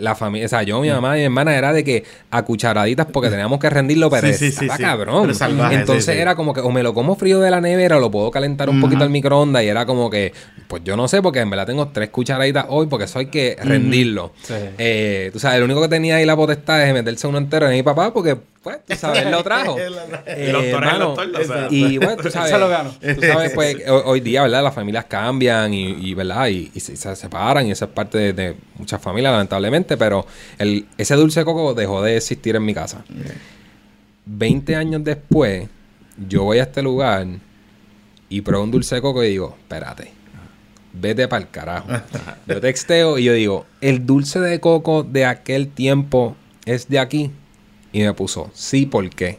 la 0.00 0.14
familia, 0.14 0.46
o 0.46 0.48
sea, 0.48 0.62
yo, 0.62 0.80
mi 0.80 0.88
mamá 0.90 1.16
y 1.16 1.20
mi 1.20 1.24
hermana 1.24 1.56
era 1.56 1.72
de 1.72 1.84
que 1.84 2.04
a 2.30 2.42
cucharaditas 2.42 3.06
porque 3.06 3.30
teníamos 3.30 3.58
que 3.58 3.68
rendirlo, 3.70 4.10
pero 4.10 4.28
Sí, 4.28 4.34
sí, 4.34 4.46
estaba 4.46 4.76
sí, 4.76 4.82
cabrón. 4.82 5.34
Salvaje, 5.34 5.76
Entonces 5.76 6.16
era 6.16 6.34
como 6.34 6.54
que 6.54 6.60
o 6.60 6.70
me 6.70 6.82
lo 6.82 6.94
como 6.94 7.16
frío 7.16 7.40
de 7.40 7.50
la 7.50 7.60
nevera 7.60 7.96
o 7.96 8.00
lo 8.00 8.10
puedo 8.10 8.30
calentar 8.30 8.70
un 8.70 8.80
poquito 8.80 9.04
al 9.04 9.10
microondas 9.10 9.62
y 9.62 9.68
era 9.68 9.86
como 9.86 10.10
que, 10.10 10.32
pues 10.68 10.82
yo 10.84 10.96
no 10.96 11.08
sé, 11.08 11.22
porque 11.22 11.40
en 11.40 11.50
verdad 11.50 11.66
tengo 11.66 11.88
tres 11.88 12.10
cucharaditas 12.10 12.66
hoy 12.68 12.86
porque 12.86 13.04
eso 13.04 13.18
hay 13.18 13.26
que 13.26 13.56
rendirlo. 13.62 14.32
Sí. 14.42 14.54
Eh, 14.78 15.30
tú 15.32 15.38
sabes, 15.38 15.58
el 15.58 15.64
único 15.64 15.80
que 15.82 15.88
tenía 15.88 16.16
ahí 16.16 16.26
la 16.26 16.36
potestad 16.36 16.78
de 16.84 16.92
meterse 16.92 17.26
uno 17.26 17.38
entero 17.38 17.66
en 17.66 17.72
mi 17.72 17.82
papá 17.82 18.12
porque, 18.12 18.36
pues, 18.62 18.78
tú 18.86 18.94
sabes, 18.96 19.22
él 19.24 19.30
lo 19.32 19.42
trajo. 19.42 19.76
El 19.78 19.94
Eh, 20.26 20.52
doctor 20.52 20.82
el 20.84 20.90
mano, 20.90 21.04
doctor, 21.16 21.68
y 21.70 21.98
bueno, 21.98 22.16
tú 22.22 22.30
sabes, 22.30 22.50
Se 22.50 22.58
lo 22.58 22.68
gano. 22.68 22.90
tú 23.00 23.20
sabes, 23.20 23.52
pues, 23.54 23.76
ho- 23.88 24.02
hoy 24.06 24.20
día, 24.20 24.42
¿verdad? 24.42 24.62
Las 24.62 24.74
familias 24.74 25.04
cambian 25.06 25.72
y, 25.74 25.90
y, 26.08 26.14
¿verdad? 26.14 26.48
Y, 26.48 26.70
y 26.74 26.80
se, 26.80 26.96
se 26.96 27.16
separan 27.16 27.66
y 27.66 27.70
eso 27.72 27.86
es 27.86 27.90
parte 27.90 28.18
de, 28.18 28.32
de 28.32 28.56
muchas 28.78 29.00
familias, 29.02 29.32
lamentablemente, 29.32 29.96
pero 29.96 30.26
el, 30.58 30.86
ese 30.96 31.14
dulce 31.16 31.40
de 31.40 31.44
coco 31.44 31.74
dejó 31.74 32.02
de 32.02 32.16
existir 32.16 32.54
en 32.56 32.64
mi 32.64 32.74
casa. 32.74 33.04
20 34.24 34.76
años 34.76 35.02
después, 35.04 35.68
yo 36.28 36.44
voy 36.44 36.58
a 36.58 36.62
este 36.64 36.82
lugar 36.82 37.26
y 38.28 38.40
pruebo 38.40 38.64
un 38.64 38.70
dulce 38.70 38.94
de 38.96 39.02
coco 39.02 39.24
y 39.24 39.28
digo, 39.30 39.56
espérate, 39.60 40.12
vete 40.92 41.26
para 41.28 41.42
el 41.42 41.50
carajo. 41.50 41.88
Yo 42.46 42.60
texteo 42.60 43.18
y 43.18 43.24
yo 43.24 43.32
digo, 43.32 43.66
el 43.80 44.06
dulce 44.06 44.38
de 44.40 44.60
coco 44.60 45.02
de 45.02 45.24
aquel 45.26 45.68
tiempo 45.68 46.36
es 46.64 46.88
de 46.88 46.98
aquí. 46.98 47.30
Y 47.92 48.00
me 48.02 48.12
puso, 48.14 48.50
sí, 48.54 48.86
¿por 48.86 49.08
qué? 49.10 49.38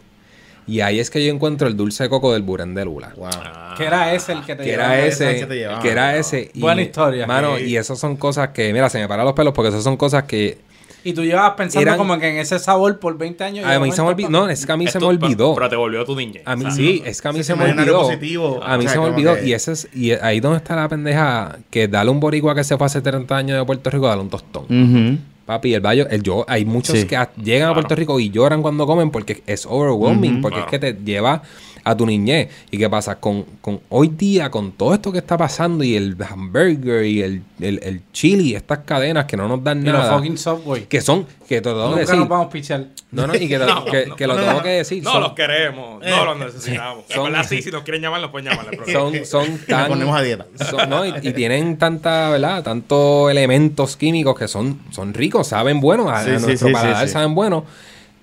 Y 0.65 0.79
ahí 0.79 0.99
es 0.99 1.09
que 1.09 1.25
yo 1.25 1.33
encuentro 1.33 1.67
el 1.67 1.75
dulce 1.75 2.03
de 2.03 2.09
coco 2.09 2.31
del 2.31 2.41
Burén 2.41 2.73
de 2.73 2.85
Lula. 2.85 3.11
Wow. 3.17 3.29
Que 3.77 3.83
era 3.85 4.13
ese 4.13 4.31
el 4.31 4.45
que 4.45 4.55
te 4.55 4.63
Que 4.63 4.69
llevaba. 4.71 4.95
era 4.97 5.05
ese 5.07 5.35
que 5.39 5.45
te 5.45 5.55
llevaba. 5.55 5.81
que 5.81 5.89
era 5.89 6.15
ese. 6.17 6.51
Y, 6.53 6.61
Buena 6.61 6.81
historia. 6.81 7.27
Mano, 7.27 7.57
Sí. 7.57 7.63
y 7.65 7.75
esas 7.77 7.99
son 7.99 8.15
cosas 8.15 8.49
que, 8.49 8.71
mira, 8.71 8.89
se 8.89 8.99
me 8.99 9.07
paran 9.09 9.25
los 9.25 9.33
pelos 9.33 9.53
porque 9.53 9.69
esas 9.69 9.83
son 9.83 9.97
cosas 9.97 10.23
que 10.23 10.59
Y 11.05 11.11
tú 11.11 11.21
llevabas 11.21 11.55
pensando 11.57 11.81
Eran- 11.81 11.97
como 11.97 12.17
que 12.17 12.29
en 12.29 12.37
ese 12.37 12.57
sabor 12.59 12.97
por 12.97 13.17
20 13.17 13.43
años. 13.43 13.65
A 13.65 13.77
mí 13.77 13.91
se 13.91 14.01
me 14.01 14.07
olvidó. 14.07 14.29
No, 14.29 14.47
es 14.47 14.65
que 14.65 14.71
a 14.71 14.77
mí 14.77 14.87
se 14.87 14.99
me 15.01 15.05
olvidó. 15.07 15.53
Pero 15.53 15.67
te 15.69 15.75
volvió 15.75 16.05
tu 16.05 16.15
niñez. 16.15 16.43
A 16.45 16.55
mí 16.55 16.63
O 16.63 16.67
sea, 16.69 16.77
sí, 16.77 17.03
es 17.05 17.21
que 17.21 17.27
a 17.27 17.33
mí 17.33 17.43
se 17.43 17.55
me 17.55 17.65
olvidó. 17.69 18.03
positivo, 18.03 18.61
a 18.63 18.77
mí 18.77 18.85
o 18.85 18.87
sea, 18.87 18.91
se 18.93 18.99
me 19.01 19.05
olvidó. 19.13 19.35
que- 19.35 19.45
Y 19.47 19.51
ese 19.53 19.73
es, 19.73 19.89
y 19.93 20.11
ahí 20.11 20.39
donde 20.39 20.59
está 20.59 20.77
la 20.77 20.87
pendeja 20.87 21.57
que 21.69 21.89
dale 21.89 22.09
un 22.09 22.21
boricua 22.21 22.55
que 22.55 22.63
se 22.63 22.77
fue 22.77 22.85
hace 22.85 23.01
30 23.01 23.35
años 23.35 23.57
de 23.59 23.65
Puerto 23.65 23.89
Rico, 23.89 24.07
dale 24.07 24.21
un 24.21 24.29
tostón. 24.29 24.63
Ujú. 24.63 25.17
Papi, 25.45 25.73
el 25.73 25.81
baño, 25.81 26.05
el 26.09 26.23
yo, 26.23 26.45
hay 26.47 26.63
muchos 26.63 26.97
Sí. 26.99 27.05
que 27.05 27.17
llegan 27.43 27.69
a 27.69 27.73
Puerto 27.73 27.95
Rico 27.95 28.19
y 28.19 28.29
lloran 28.29 28.61
cuando 28.61 28.85
comen 28.87 29.11
porque 29.11 29.43
es 29.45 29.65
overwhelming, 29.65 30.41
porque 30.41 30.55
Claro. 30.61 30.67
es 30.67 30.71
que 30.71 30.79
te 30.93 31.03
lleva 31.03 31.41
a 31.83 31.95
tu 31.97 32.05
niñez. 32.05 32.49
¿Y 32.71 32.77
qué 32.77 32.89
pasa? 32.89 33.19
Con, 33.19 33.43
con 33.61 33.81
hoy 33.89 34.07
día, 34.09 34.49
con 34.49 34.71
todo 34.71 34.93
esto 34.93 35.11
que 35.11 35.17
está 35.19 35.37
pasando 35.37 35.83
y 35.83 35.95
el 35.95 36.15
hamburger 36.29 37.05
y 37.05 37.21
el, 37.21 37.41
el, 37.59 37.79
el 37.83 38.01
chili, 38.11 38.55
estas 38.55 38.79
cadenas 38.79 39.25
que 39.25 39.35
no 39.37 39.47
nos 39.47 39.63
dan 39.63 39.81
Y 39.81 39.85
los 39.89 39.93
nada, 39.99 40.15
fucking 40.15 40.37
Subway. 40.37 40.85
que 40.85 41.01
son, 41.01 41.25
que 41.47 41.61
te 41.61 41.69
lo 41.69 41.81
tengo 41.83 41.93
que 41.95 41.99
decir. 42.01 42.15
nos 42.15 42.29
vamos 42.29 42.47
a 42.47 42.49
pichar. 42.49 42.85
No, 43.11 43.27
no, 43.27 43.35
y 43.35 43.47
que, 43.47 43.57
No, 43.59 43.85
que, 43.85 44.05
no, 44.07 44.15
que 44.15 44.27
lo 44.27 44.35
tengo 44.35 44.53
no. 44.53 44.63
que 44.63 44.69
decir. 44.69 45.03
No 45.03 45.11
son- 45.11 45.21
los 45.23 45.33
queremos, 45.33 46.01
no 46.03 46.25
los 46.25 46.37
necesitamos. 46.37 47.05
Son- 47.09 47.25
verdad, 47.31 47.45
sí, 47.47 47.61
si 47.61 47.69
nos 47.71 47.83
quieren 47.83 48.01
llamar, 48.01 48.21
nos 48.21 48.31
pueden 48.31 48.49
llamar. 48.49 48.67
son, 48.91 49.25
son 49.25 49.57
tan... 49.67 49.79
Nos 49.81 49.89
ponemos 49.89 50.17
a 50.17 50.21
dieta. 50.21 50.45
son- 50.69 50.89
no, 50.89 51.05
y, 51.05 51.13
y 51.21 51.33
tienen 51.33 51.77
tanta, 51.77 52.29
¿verdad? 52.29 52.63
Tantos 52.63 53.29
elementos 53.29 53.97
químicos 53.97 54.37
que 54.39 54.47
son, 54.47 54.79
son 54.91 55.13
ricos, 55.13 55.47
saben 55.47 55.79
bueno, 55.81 56.09
a, 56.09 56.23
Sí, 56.23 56.29
a 56.31 56.39
nuestro 56.39 56.67
sí, 56.69 56.73
paladar 56.73 57.01
sí, 57.01 57.07
sí. 57.07 57.13
saben 57.13 57.35
bueno. 57.35 57.65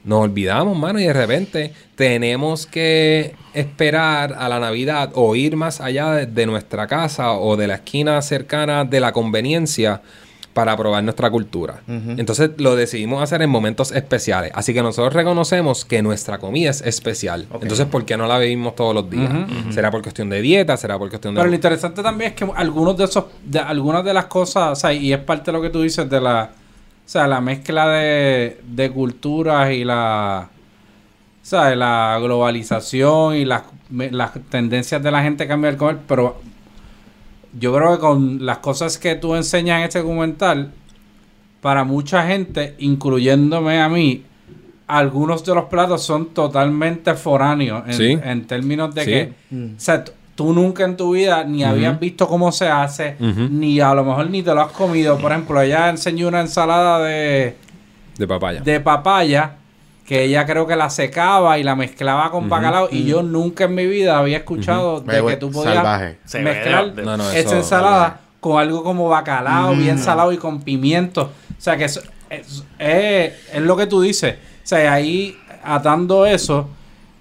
Nos 0.04 0.22
olvidamos, 0.22 0.76
mano, 0.78 0.98
y 0.98 1.04
de 1.04 1.12
repente 1.12 1.72
tenemos 1.94 2.66
que 2.66 3.34
esperar 3.52 4.34
a 4.38 4.48
la 4.48 4.58
Navidad 4.58 5.10
o 5.14 5.36
ir 5.36 5.56
más 5.56 5.80
allá 5.80 6.12
de, 6.12 6.26
de 6.26 6.46
nuestra 6.46 6.86
casa 6.86 7.32
o 7.32 7.56
de 7.56 7.66
la 7.66 7.74
esquina 7.74 8.20
cercana 8.22 8.84
de 8.84 9.00
la 9.00 9.12
conveniencia 9.12 10.00
para 10.52 10.76
probar 10.76 11.02
nuestra 11.04 11.30
cultura. 11.30 11.82
Entonces 11.86 12.50
lo 12.58 12.74
decidimos 12.74 13.22
hacer 13.22 13.40
en 13.42 13.50
momentos 13.50 13.92
especiales. 13.92 14.50
Así 14.54 14.74
que 14.74 14.82
nosotros 14.82 15.14
reconocemos 15.14 15.84
que 15.84 16.02
nuestra 16.02 16.38
comida 16.38 16.70
es 16.70 16.80
especial. 16.82 17.46
Entonces, 17.60 17.86
¿por 17.86 18.04
qué 18.04 18.16
no 18.16 18.26
la 18.26 18.38
bebimos 18.38 18.74
todos 18.74 18.94
los 18.94 19.08
días? 19.08 19.30
¿Será 19.70 19.90
por 19.90 20.02
cuestión 20.02 20.28
de 20.28 20.42
dieta? 20.42 20.76
¿Será 20.76 20.98
por 20.98 21.08
cuestión 21.08 21.34
de... 21.34 21.40
Pero 21.40 21.48
lo 21.48 21.54
interesante 21.54 22.02
también 22.02 22.30
es 22.30 22.36
que 22.36 22.48
algunos 22.56 22.96
de 22.96 23.04
esos, 23.04 23.26
de 23.44 23.60
algunas 23.60 24.04
de 24.04 24.12
las 24.12 24.26
cosas, 24.26 24.72
o 24.72 24.74
sea, 24.74 24.92
y 24.92 25.12
es 25.12 25.20
parte 25.20 25.50
de 25.50 25.52
lo 25.56 25.62
que 25.62 25.70
tú 25.70 25.82
dices 25.82 26.10
de 26.10 26.20
la, 26.20 26.50
o 27.10 27.12
sea, 27.12 27.26
la 27.26 27.40
mezcla 27.40 27.88
de, 27.88 28.60
de 28.68 28.88
culturas 28.92 29.72
y 29.72 29.82
la, 29.82 30.48
sea, 31.42 31.74
la 31.74 32.16
globalización 32.22 33.34
y 33.34 33.44
las, 33.44 33.62
las 33.90 34.30
tendencias 34.48 35.02
de 35.02 35.10
la 35.10 35.20
gente 35.20 35.42
a 35.42 35.48
cambiar 35.48 35.72
el 35.72 35.76
comer, 35.76 35.98
pero 36.06 36.40
yo 37.58 37.74
creo 37.74 37.94
que 37.94 37.98
con 37.98 38.46
las 38.46 38.58
cosas 38.58 38.96
que 38.96 39.16
tú 39.16 39.34
enseñas 39.34 39.78
en 39.80 39.84
este 39.86 39.98
documental, 39.98 40.70
para 41.60 41.82
mucha 41.82 42.24
gente, 42.28 42.76
incluyéndome 42.78 43.80
a 43.80 43.88
mí, 43.88 44.22
algunos 44.86 45.44
de 45.44 45.52
los 45.56 45.64
platos 45.64 46.04
son 46.04 46.26
totalmente 46.26 47.14
foráneos 47.14 47.82
en, 47.88 47.92
Sí. 47.94 48.18
en 48.22 48.46
términos 48.46 48.94
de 48.94 49.04
Sí. 49.04 49.10
que, 49.10 49.32
o 49.76 49.80
sea, 49.80 50.04
tú 50.40 50.54
nunca 50.54 50.84
en 50.84 50.96
tu 50.96 51.12
vida 51.12 51.44
ni 51.44 51.64
habías 51.64 52.00
visto 52.00 52.26
cómo 52.26 52.50
se 52.50 52.66
hace, 52.66 53.14
ni 53.50 53.78
a 53.78 53.92
lo 53.92 54.04
mejor 54.04 54.30
ni 54.30 54.42
te 54.42 54.54
lo 54.54 54.62
has 54.62 54.72
comido. 54.72 55.18
Por 55.18 55.32
ejemplo, 55.32 55.60
ella 55.60 55.90
enseñó 55.90 56.28
una 56.28 56.40
ensalada 56.40 56.98
de, 57.00 57.56
De 58.16 58.26
papaya. 58.26 58.62
de 58.62 58.80
papaya 58.80 59.56
que 60.06 60.24
ella 60.24 60.46
creo 60.46 60.66
que 60.66 60.76
la 60.76 60.88
secaba 60.88 61.58
y 61.58 61.62
la 61.62 61.76
mezclaba 61.76 62.30
con 62.30 62.48
bacalao 62.48 62.88
y 62.90 63.04
yo 63.04 63.22
nunca 63.22 63.64
en 63.64 63.74
mi 63.74 63.86
vida 63.86 64.16
había 64.16 64.38
escuchado 64.38 65.00
de 65.02 65.12
que 65.26 65.36
tú 65.36 65.50
podías 65.50 65.74
salvaje. 65.74 66.18
Mezclar 66.42 66.94
de- 66.94 67.02
No, 67.02 67.16
no, 67.18 67.24
esa 67.30 67.56
ensalada 67.58 68.20
con 68.40 68.58
algo 68.58 68.82
como 68.82 69.10
bacalao 69.10 69.74
bien 69.76 69.98
salado 69.98 70.32
y 70.32 70.38
con 70.38 70.62
pimiento. 70.62 71.24
O 71.50 71.60
sea 71.60 71.76
que 71.76 71.84
eso- 71.84 72.00
es, 72.30 72.64
es, 72.78 73.32
es 73.52 73.60
lo 73.60 73.76
que 73.76 73.86
tú 73.86 74.00
dices. 74.00 74.36
O 74.36 74.66
sea, 74.66 74.94
ahí 74.94 75.36
atando 75.62 76.24
eso, 76.24 76.66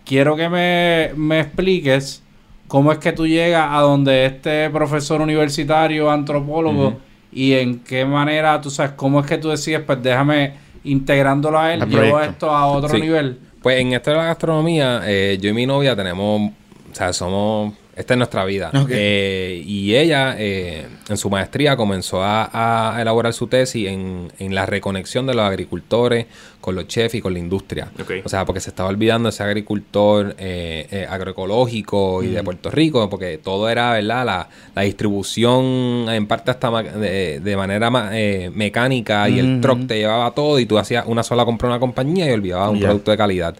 quiero 0.05 0.37
que 0.37 0.47
me, 0.47 1.11
me 1.17 1.41
expliques 1.41 2.23
cómo 2.69 2.91
es 2.93 2.99
que 2.99 3.11
tú 3.11 3.27
llegas 3.27 3.67
a 3.69 3.81
donde 3.81 4.25
este 4.25 4.69
profesor 4.69 5.19
universitario, 5.21 6.09
antropólogo, 6.09 6.97
y 7.33 7.53
en 7.53 7.79
qué 7.79 8.05
manera, 8.05 8.61
tú 8.61 8.69
sabes, 8.69 8.93
cómo 8.95 9.19
es 9.19 9.25
que 9.25 9.37
tú 9.37 9.49
decides, 9.49 9.81
pues 9.81 10.01
déjame 10.01 10.53
integrándolo 10.83 11.59
a 11.59 11.73
él, 11.73 11.83
llevo 11.89 12.21
esto 12.21 12.49
a 12.49 12.67
otro 12.67 12.89
Sí. 12.95 13.01
nivel. 13.01 13.37
Pues 13.61 13.81
en 13.81 13.91
esto 13.93 14.11
de 14.11 14.17
la 14.17 14.23
gastronomía, 14.25 15.01
eh, 15.05 15.37
yo 15.41 15.49
y 15.49 15.53
mi 15.53 15.65
novia 15.65 15.95
tenemos, 15.95 16.51
o 16.91 16.95
sea, 16.95 17.11
somos, 17.11 17.73
esta 17.99 18.13
es 18.13 18.17
nuestra 18.17 18.45
vida. 18.45 18.71
Eh, 18.89 19.61
y 19.65 19.95
ella, 19.95 20.35
eh, 20.39 20.87
en 21.09 21.17
su 21.17 21.29
maestría, 21.29 21.75
comenzó 21.75 22.23
a, 22.23 22.95
a 22.95 23.01
elaborar 23.01 23.33
su 23.33 23.47
tesis 23.47 23.87
en, 23.87 24.31
en 24.39 24.55
la 24.55 24.65
reconexión 24.65 25.27
de 25.27 25.33
los 25.33 25.43
agricultores 25.45 26.25
con 26.61 26.75
los 26.75 26.87
chefs 26.87 27.15
y 27.15 27.21
con 27.21 27.33
la 27.33 27.39
industria. 27.39 27.89
O 28.25 28.29
sea, 28.29 28.45
porque 28.45 28.59
se 28.59 28.69
estaba 28.69 28.89
olvidando 28.89 29.29
ese 29.29 29.43
agricultor 29.43 30.35
eh, 30.39 30.87
eh, 30.91 31.07
agroecológico 31.09 32.23
y 32.23 32.27
de 32.27 32.43
Puerto 32.43 32.69
Rico, 32.71 33.09
porque 33.09 33.37
todo 33.37 33.69
era, 33.69 33.93
¿verdad? 33.93 34.25
La, 34.25 34.49
la 34.75 34.81
distribución 34.83 36.05
en 36.09 36.27
parte 36.27 36.51
hasta 36.51 36.69
ma- 36.71 36.83
de, 36.83 37.39
de 37.39 37.57
manera 37.57 37.89
ma- 37.89 38.09
eh, 38.13 38.51
mecánica 38.53 39.29
y 39.29 39.39
el 39.39 39.53
Ujú. 39.53 39.61
truck 39.61 39.87
te 39.87 39.97
llevaba 39.97 40.31
todo 40.31 40.59
y 40.59 40.65
tú 40.65 40.77
hacías 40.77 41.05
una 41.07 41.23
sola 41.23 41.45
compra 41.45 41.67
una 41.69 41.79
compañía 41.79 42.27
y 42.27 42.31
olvidabas 42.31 42.69
un 42.71 42.79
producto 42.79 43.11
de 43.11 43.17
calidad. 43.17 43.55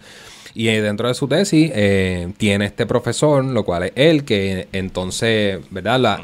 Y 0.54 0.68
eh, 0.68 0.82
dentro 0.82 1.08
de 1.08 1.14
su 1.14 1.28
tesis 1.28 1.70
eh, 1.74 2.32
tiene 2.36 2.66
este 2.66 2.86
profesor, 2.86 3.44
lo 3.44 3.64
cual 3.64 3.84
es 3.84 3.92
él, 3.94 4.24
que 4.24 4.68
entonces, 4.72 5.60
¿verdad? 5.70 6.00
La, 6.00 6.20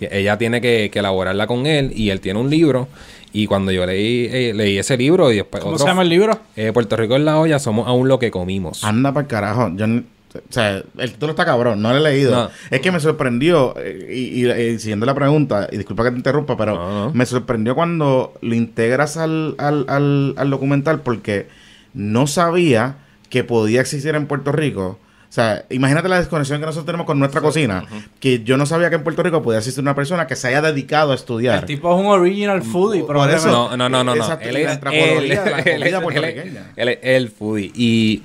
Ella 0.00 0.36
tiene 0.38 0.60
que, 0.60 0.90
que 0.92 0.98
elaborarla 0.98 1.46
con 1.46 1.66
él 1.66 1.92
y 1.94 2.10
él 2.10 2.20
tiene 2.20 2.38
un 2.40 2.50
libro. 2.50 2.88
Y 3.32 3.46
cuando 3.46 3.70
yo 3.70 3.86
leí, 3.86 4.26
eh, 4.30 4.52
leí 4.54 4.76
ese 4.78 4.96
libro 4.96 5.30
y 5.32 5.36
después 5.36 5.62
¿Cómo 5.62 5.74
otro- 5.74 5.84
se 5.86 5.90
llama 5.90 6.02
el 6.02 6.08
libro? 6.08 6.38
eh, 6.56 6.72
Puerto 6.72 6.96
Rico 6.96 7.16
en 7.16 7.24
la 7.24 7.38
olla, 7.38 7.58
somos 7.58 7.86
aún 7.86 8.08
lo 8.08 8.18
que 8.18 8.30
comimos. 8.30 8.82
Anda 8.84 9.12
para 9.12 9.22
el 9.22 9.28
carajo. 9.28 9.70
Yo, 9.76 9.84
o 9.86 10.40
sea, 10.48 10.82
el 10.98 11.12
título 11.12 11.30
está 11.32 11.44
cabrón, 11.44 11.80
no 11.82 11.90
lo 11.92 11.98
he 11.98 12.00
leído. 12.12 12.32
No. 12.32 12.50
Es 12.70 12.80
que 12.80 12.90
me 12.92 12.98
sorprendió, 13.00 13.74
eh, 13.78 14.08
y, 14.12 14.44
y- 14.46 14.50
y 14.50 14.78
siguiendo 14.78 15.06
la 15.06 15.14
pregunta, 15.14 15.68
y 15.70 15.76
disculpa 15.76 16.04
que 16.04 16.10
te 16.10 16.16
interrumpa, 16.16 16.56
pero 16.56 16.74
No, 16.74 17.06
no. 17.08 17.14
me 17.14 17.24
sorprendió 17.26 17.74
cuando 17.74 18.34
lo 18.40 18.54
integras 18.54 19.16
al, 19.16 19.54
al, 19.58 19.84
al, 19.88 20.34
al 20.36 20.50
documental 20.50 21.00
porque 21.00 21.46
no 21.94 22.26
sabía 22.26 22.96
que 23.30 23.42
podía 23.44 23.80
existir 23.80 24.14
en 24.14 24.26
Puerto 24.26 24.52
Rico. 24.52 24.98
O 25.28 25.32
sea, 25.32 25.64
imagínate 25.70 26.08
la 26.08 26.18
desconexión 26.18 26.58
que 26.58 26.66
nosotros 26.66 26.86
tenemos 26.86 27.06
con 27.06 27.20
nuestra 27.20 27.40
cocina, 27.40 27.84
que 28.18 28.42
yo 28.42 28.56
no 28.56 28.66
sabía 28.66 28.90
que 28.90 28.96
en 28.96 29.04
Puerto 29.04 29.22
Rico 29.22 29.40
podía 29.42 29.58
existir 29.58 29.80
una 29.80 29.94
persona 29.94 30.26
que 30.26 30.34
se 30.34 30.48
haya 30.48 30.60
dedicado 30.60 31.12
a 31.12 31.14
estudiar. 31.14 31.60
El 31.60 31.66
tipo 31.66 31.94
es 31.94 32.00
un 32.00 32.06
original 32.06 32.62
foodie, 32.62 33.00
Por 33.02 33.10
probablemente. 33.10 33.48
eso- 33.48 33.68
No, 33.68 33.76
no, 33.76 33.88
no, 33.88 34.02
no. 34.02 34.16
no. 34.16 34.32
Él 34.40 34.52
la 34.54 34.72
es 34.72 34.82
la 34.82 34.90
él- 34.92 35.32
él 35.66 35.82
es- 35.84 36.00
puertorriqueña. 36.00 36.72
Él 36.74 36.88
es 36.88 36.98
el 37.02 37.28
foodie. 37.30 37.70
Y, 37.76 38.22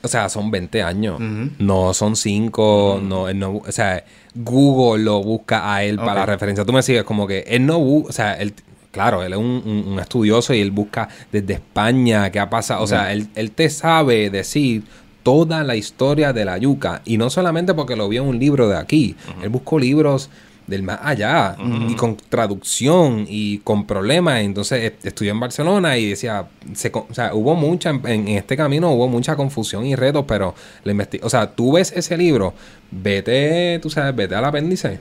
o 0.00 0.06
sea, 0.06 0.28
son 0.28 0.48
20 0.52 0.80
años. 0.84 1.18
No 1.58 1.92
son 1.92 2.14
5. 2.14 3.00
no, 3.02 3.28
él 3.28 3.36
no, 3.40 3.56
o 3.56 3.72
sea, 3.72 4.04
Google 4.36 5.02
lo 5.02 5.20
busca 5.24 5.74
a 5.74 5.82
él 5.82 5.96
para 5.96 6.14
la 6.20 6.26
referencia. 6.26 6.64
Tú 6.64 6.72
me 6.72 6.84
sigues 6.84 7.02
como 7.02 7.26
que 7.26 7.40
él 7.48 7.66
no 7.66 7.80
busca, 7.80 8.10
o 8.10 8.12
sea, 8.12 8.34
él, 8.34 8.54
claro, 8.96 9.22
él 9.22 9.32
es 9.32 9.38
un, 9.38 9.62
un- 9.64 9.84
un 9.92 9.98
estudioso 10.00 10.54
y 10.54 10.60
él 10.60 10.70
busca 10.70 11.08
desde 11.30 11.52
España 11.54 12.30
qué 12.32 12.40
ha 12.40 12.48
pasado. 12.50 12.82
O 12.82 12.86
sea, 12.86 13.12
él, 13.12 13.28
él 13.34 13.50
te 13.50 13.68
sabe 13.68 14.30
decir 14.30 14.82
toda 15.22 15.62
la 15.64 15.76
historia 15.76 16.32
de 16.32 16.44
la 16.44 16.56
yuca. 16.56 17.02
Y 17.04 17.18
no 17.18 17.28
solamente 17.30 17.74
porque 17.74 17.94
lo 17.96 18.08
vio 18.08 18.22
en 18.22 18.28
un 18.28 18.38
libro 18.38 18.68
de 18.68 18.76
aquí. 18.76 19.14
Él 19.42 19.50
buscó 19.50 19.78
libros 19.78 20.30
del 20.66 20.82
más 20.82 20.98
allá 21.02 21.56
y 21.90 21.94
con 21.94 22.16
traducción 22.16 23.26
y 23.28 23.58
con 23.58 23.86
problemas. 23.86 24.40
Entonces 24.40 24.84
est- 24.84 25.06
estudió 25.06 25.30
en 25.32 25.40
Barcelona 25.40 25.96
y 25.98 26.08
decía, 26.10 26.46
se, 26.74 26.90
o 26.92 27.06
sea, 27.12 27.34
hubo 27.34 27.54
mucha, 27.54 27.90
en, 27.90 28.04
en 28.06 28.28
este 28.28 28.56
camino 28.56 28.90
hubo 28.92 29.06
mucha 29.08 29.36
confusión 29.36 29.84
y 29.86 29.94
retos, 29.94 30.24
pero 30.26 30.54
la 30.84 31.06
o 31.22 31.30
sea, 31.30 31.50
tú 31.54 31.72
ves 31.72 31.92
ese 31.94 32.16
libro, 32.16 32.54
vete, 32.90 33.78
tú 33.80 33.90
sabes, 33.90 34.14
vete 34.16 34.34
al 34.34 34.44
apéndice 34.44 34.98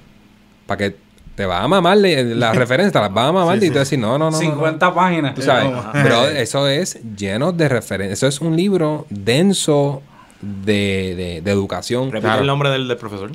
para 0.67 0.77
que 0.77 0.95
te 1.35 1.45
va 1.45 1.61
a 1.61 1.67
mamar 1.67 1.97
las 1.97 2.55
referencias, 2.55 2.93
te 2.93 2.99
las 2.99 3.15
va 3.15 3.27
a 3.27 3.31
mamar 3.31 3.59
Sí, 3.59 3.65
y 3.65 3.67
tú 3.69 3.73
sí. 3.73 3.79
decir, 3.79 3.99
no, 3.99 4.17
no, 4.17 4.31
no. 4.31 4.31
no, 4.31 4.31
no". 4.31 4.37
50 4.37 4.93
páginas. 4.93 5.35
Tú 5.35 5.41
sabes, 5.41 5.71
pero 5.91 6.25
eso 6.27 6.67
es 6.67 6.99
lleno 7.17 7.51
de 7.51 7.67
referencias. 7.69 8.19
Eso 8.19 8.27
es 8.27 8.39
un 8.41 8.55
libro 8.55 9.05
denso 9.09 10.01
de, 10.41 11.13
de- 11.15 11.41
de 11.41 11.51
educación. 11.51 12.05
Repite 12.05 12.21
Claro. 12.21 12.41
el 12.41 12.47
nombre 12.47 12.69
del, 12.69 12.87
del 12.87 12.97
profesor. 12.97 13.31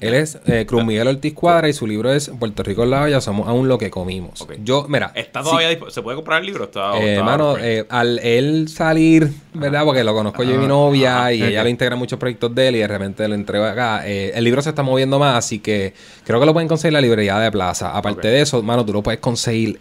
Él 0.00 0.12
es 0.14 0.38
eh, 0.46 0.66
Cruz 0.66 0.84
Miguel 0.84 1.06
Ortiz 1.08 1.32
Cuadra 1.34 1.68
y 1.68 1.72
su 1.72 1.86
libro 1.86 2.12
es 2.12 2.28
Puerto 2.38 2.62
Rico 2.62 2.82
en 2.82 2.90
la 2.90 3.02
olla, 3.02 3.20
somos 3.20 3.48
aún 3.48 3.68
lo 3.68 3.78
que 3.78 3.90
comimos. 3.90 4.40
Ok. 4.42 4.54
Yo, 4.62 4.86
mira, 4.88 5.12
¿Está 5.14 5.42
sí, 5.42 5.48
todavía 5.48 5.70
dispo- 5.70 5.88
¿Se 5.90 6.02
puede 6.02 6.16
comprar 6.16 6.40
el 6.40 6.46
libro? 6.46 6.64
Está, 6.64 6.98
eh, 6.98 7.12
está- 7.12 7.24
mano, 7.24 7.56
eh, 7.58 7.86
al 7.88 8.18
él 8.18 8.68
salir, 8.68 9.30
¿verdad? 9.54 9.84
Porque 9.84 10.02
lo 10.04 10.12
conozco 10.12 10.42
yo 10.42 10.54
y 10.54 10.58
mi 10.58 10.64
Ah, 10.64 10.68
novia 10.68 11.24
ah, 11.24 11.32
y 11.32 11.42
ella 11.42 11.62
lo 11.62 11.68
integra 11.68 11.94
en 11.94 11.98
muchos 12.00 12.18
proyectos 12.18 12.54
de 12.54 12.68
él 12.68 12.76
y 12.76 12.78
de 12.80 12.88
repente 12.88 13.26
lo 13.28 13.34
entrego 13.34 13.64
acá. 13.64 14.02
Eh, 14.06 14.32
el 14.34 14.44
libro 14.44 14.60
se 14.62 14.70
está 14.70 14.82
moviendo 14.82 15.18
más, 15.18 15.36
así 15.36 15.60
que 15.60 15.94
creo 16.24 16.38
que 16.40 16.46
lo 16.46 16.52
pueden 16.52 16.68
conseguir 16.68 16.88
en 16.90 16.94
la 16.94 17.00
librería 17.00 17.38
de 17.38 17.50
plaza. 17.52 17.96
Aparte 17.96 18.28
de 18.28 18.40
eso, 18.42 18.62
mano, 18.62 18.84
tú 18.84 18.92
lo 18.92 19.02
puedes 19.02 19.20
conseguir 19.20 19.78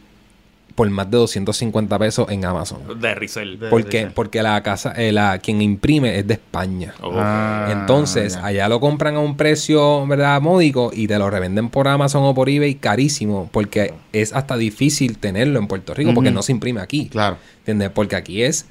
por 0.76 0.90
más 0.90 1.10
de 1.12 1.18
250 1.18 2.00
pesos 2.00 2.30
en 2.30 2.46
Amazon. 2.46 2.80
De 3.00 3.14
Rizel. 3.14 3.60
De- 3.60 3.70
Porque, 3.70 4.08
porque 4.08 4.42
la 4.42 4.62
casa, 4.64 4.94
eh, 4.96 5.12
la, 5.12 5.38
quien 5.38 5.62
imprime 5.62 6.18
es 6.18 6.26
de 6.28 6.34
España. 6.34 6.94
Oh. 7.02 7.12
Ah, 7.16 7.70
Entonces, 7.72 8.34
ya. 8.34 8.46
allá 8.46 8.68
lo 8.70 8.80
compran 8.80 9.16
a 9.16 9.20
un 9.20 9.38
precio, 9.38 10.06
¿verdad? 10.08 10.42
Módico 10.42 10.92
y 10.94 11.08
te 11.08 11.18
lo 11.20 11.30
revenden 11.30 11.70
por 11.70 11.88
Amazon 11.88 12.24
o 12.24 12.34
por 12.34 12.50
eBay 12.50 12.76
carísimo 12.76 13.50
porque 13.52 13.94
es 14.14 14.34
hasta 14.34 14.58
difícil 14.58 15.18
tenerlo 15.20 15.60
en 15.60 15.68
Puerto 15.68 15.94
Rico 15.94 16.14
porque 16.14 16.32
no 16.32 16.42
se 16.42 16.52
imprime 16.54 16.82
aquí. 16.82 17.08
Claro. 17.10 17.38
¿Entiendes? 17.60 17.92
Porque 17.92 18.16
aquí 18.16 18.42
es 18.44 18.66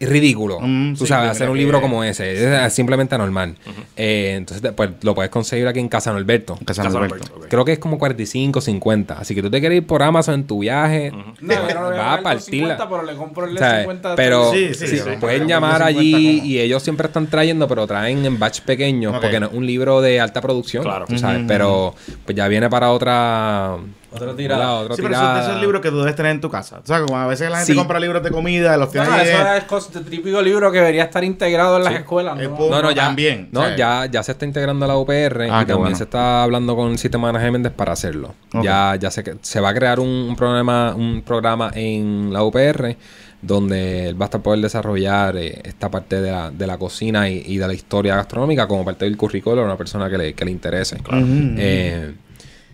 ridículo. 0.00 0.60
Mm, 0.60 0.94
Tú 0.94 1.04
sí, 1.04 1.06
sabes, 1.08 1.30
hacer 1.30 1.48
un 1.48 1.56
que- 1.56 1.60
libro 1.62 1.80
como 1.80 2.04
ese. 2.04 2.64
Es 2.66 2.72
simplemente 2.72 3.14
anormal. 3.16 3.56
Eh, 3.96 4.34
entonces, 4.36 4.62
te- 4.62 4.72
pues 4.72 4.90
lo 5.02 5.14
puedes 5.14 5.30
conseguir 5.30 5.66
aquí 5.66 5.80
en 5.80 5.88
Casa 5.88 6.12
Norberto. 6.12 6.56
Casa 6.64 6.84
Casa 6.84 6.98
Norberto. 7.00 7.40
Creo 7.48 7.64
que 7.64 7.72
es 7.72 7.78
como 7.80 7.98
45, 7.98 8.60
50. 8.60 9.18
Así 9.18 9.34
que 9.34 9.42
tú 9.42 9.50
te 9.50 9.58
quieres 9.60 9.78
ir 9.78 9.86
por 9.86 10.02
Amazon 10.02 10.34
en 10.34 10.46
tu 10.46 10.60
viaje. 10.60 11.10
No, 11.10 11.24
yo 11.54 11.74
no 11.74 11.82
le 11.82 11.88
voy 11.90 11.98
va 11.98 12.14
a 12.14 12.22
partirla. 12.22 12.74
250, 12.76 12.88
pero 12.88 13.02
le 13.02 13.14
compro 13.16 13.46
el 13.46 13.54
de 13.54 13.60
¿sabes? 13.60 13.80
50 13.80 14.14
Pero 14.16 14.52
Sí, 14.52 14.74
sí, 14.74 14.86
sí, 14.86 14.98
sí, 14.98 15.10
pueden 15.18 15.48
llamar 15.48 15.78
50 15.78 15.86
allí 15.86 16.12
como- 16.38 16.46
y 16.48 16.58
ellos 16.60 16.82
siempre 16.82 17.06
están 17.08 17.26
trayendo, 17.26 17.66
pero 17.66 17.86
traen 17.86 18.24
en 18.24 18.38
batch 18.38 18.60
pequeños 18.60 19.16
porque 19.20 19.40
no 19.40 19.46
es 19.46 19.52
un 19.52 19.66
libro 19.66 20.00
de 20.00 20.20
alta 20.20 20.40
producción. 20.40 20.84
Claro. 20.84 21.06
tú 21.08 21.18
sabes, 21.18 21.38
Ujú. 21.38 21.48
pero 21.48 21.94
pues 22.24 22.36
ya 22.36 22.46
viene 22.48 22.68
para 22.70 22.90
otra 22.92 23.76
Otra 24.10 24.34
tirada. 24.34 24.74
Otra 24.74 24.96
Sí, 24.96 25.02
pero 25.02 25.14
eso 25.14 25.22
tirada. 25.22 25.42
es 25.42 25.48
el 25.54 25.60
libro 25.60 25.80
que 25.80 25.90
tú 25.90 25.98
debes 26.00 26.16
tener 26.16 26.32
en 26.32 26.40
tu 26.40 26.48
casa. 26.50 26.78
O 26.82 26.86
sea, 26.86 27.00
como 27.02 27.16
a 27.18 27.26
veces 27.26 27.50
la 27.50 27.58
gente 27.58 27.72
Sí. 27.72 27.78
compra 27.78 28.00
libros 28.00 28.22
de 28.22 28.30
comida, 28.30 28.76
los 28.76 28.90
tiene 28.90 29.06
No, 29.06 29.16
eso 29.16 29.54
es 29.54 29.66
cos- 29.66 29.94
el 29.96 30.04
típico 30.06 30.40
libro 30.42 30.72
que 30.72 30.78
debería 30.78 31.04
estar 31.04 31.22
integrado 31.24 31.76
en 31.76 31.84
las 31.84 31.94
escuelas. 31.94 32.40
Es 32.40 32.48
¿no? 32.48 32.56
No, 32.70 32.82
no, 32.82 32.90
ya, 32.90 33.04
También, 33.06 33.48
no, 33.52 33.76
ya, 33.76 34.06
ya 34.06 34.22
se 34.22 34.32
está 34.32 34.44
integrando 34.46 34.84
a 34.84 34.88
la 34.88 34.96
UPR 34.96 35.42
Ah, 35.42 35.46
y 35.46 35.50
también 35.66 35.78
bueno. 35.78 35.96
se 35.96 36.04
está 36.04 36.42
hablando 36.42 36.74
con 36.74 36.90
el 36.92 36.98
sistema 36.98 37.26
de 37.28 37.32
management 37.34 37.68
para 37.70 37.92
hacerlo. 37.92 38.34
Ok. 38.54 38.64
Ya, 38.64 38.96
ya 38.96 39.10
se, 39.10 39.22
se 39.42 39.60
va 39.60 39.68
a 39.70 39.74
crear 39.74 40.00
un, 40.00 40.08
un 40.08 40.36
programa, 40.36 40.94
un 40.96 41.22
programa 41.22 41.70
en 41.74 42.32
la 42.32 42.42
UPR 42.44 42.96
donde 43.40 44.08
él 44.08 44.20
va 44.20 44.24
a 44.24 44.28
estar 44.28 44.42
poder 44.42 44.60
desarrollar 44.60 45.36
eh, 45.36 45.60
esta 45.64 45.88
parte 45.90 46.20
de 46.20 46.30
la, 46.30 46.50
de 46.50 46.66
la 46.66 46.76
cocina 46.76 47.28
y, 47.30 47.42
y 47.46 47.58
de 47.58 47.68
la 47.68 47.72
historia 47.74 48.16
gastronómica 48.16 48.66
como 48.66 48.84
parte 48.84 49.04
del 49.04 49.16
currículo 49.16 49.62
a 49.62 49.64
una 49.64 49.76
persona 49.76 50.10
que 50.10 50.18
le, 50.18 50.34
que 50.34 50.44
le 50.44 50.50
interese. 50.50 50.96
Ujú. 50.96 51.14
Eh, 51.56 52.14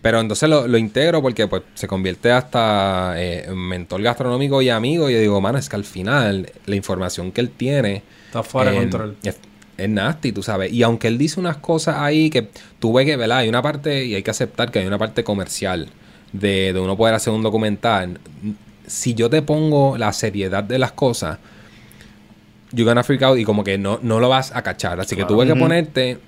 pero 0.05 0.19
entonces 0.19 0.47
lo, 0.47 0.67
lo 0.67 0.77
integro 0.77 1.19
porque 1.19 1.47
pues 1.47 1.63
se 1.73 1.87
convierte 1.87 2.31
hasta 2.31 3.19
eh, 3.19 3.45
en 3.47 3.57
mentor 3.57 4.03
gastronómico 4.03 4.61
y 4.61 4.69
amigo. 4.69 5.09
Y 5.09 5.13
yo 5.13 5.19
digo, 5.19 5.41
mano, 5.41 5.57
es 5.57 5.67
que 5.67 5.77
al 5.77 5.83
final 5.83 6.47
la 6.67 6.75
información 6.75 7.31
que 7.31 7.41
él 7.41 7.49
tiene 7.49 8.03
Está 8.27 8.43
fuera 8.43 8.69
de 8.69 8.77
eh, 8.77 8.79
control. 8.81 9.15
Es, 9.23 9.39
es 9.75 9.89
nasty, 9.89 10.31
tú 10.31 10.43
sabes. 10.43 10.71
Y 10.71 10.83
aunque 10.83 11.07
él 11.07 11.17
dice 11.17 11.39
unas 11.39 11.57
cosas 11.57 11.95
ahí 11.97 12.29
que 12.29 12.49
tú 12.77 12.93
ves 12.93 13.07
que, 13.07 13.17
¿verdad? 13.17 13.39
Hay 13.39 13.49
una 13.49 13.63
parte, 13.63 14.05
y 14.05 14.13
hay 14.13 14.21
que 14.21 14.29
aceptar 14.29 14.69
que 14.69 14.77
hay 14.77 14.85
una 14.85 14.99
parte 14.99 15.23
comercial 15.23 15.89
de, 16.31 16.71
de 16.71 16.79
uno 16.79 16.95
poder 16.95 17.15
hacer 17.15 17.33
un 17.33 17.41
documental. 17.41 18.19
Si 18.85 19.15
yo 19.15 19.27
te 19.31 19.41
pongo 19.41 19.97
la 19.97 20.13
seriedad 20.13 20.63
de 20.63 20.77
las 20.77 20.91
cosas, 20.91 21.39
you're 22.73 22.87
gonna 22.87 23.03
freak 23.03 23.23
out 23.23 23.39
y 23.39 23.43
como 23.43 23.63
que 23.63 23.79
no, 23.79 23.97
no 24.03 24.19
lo 24.19 24.29
vas 24.29 24.55
a 24.55 24.61
cachar. 24.61 24.99
Así 24.99 25.15
que 25.15 25.25
tuve 25.25 25.47
que 25.47 25.55
ponerte 25.55 26.19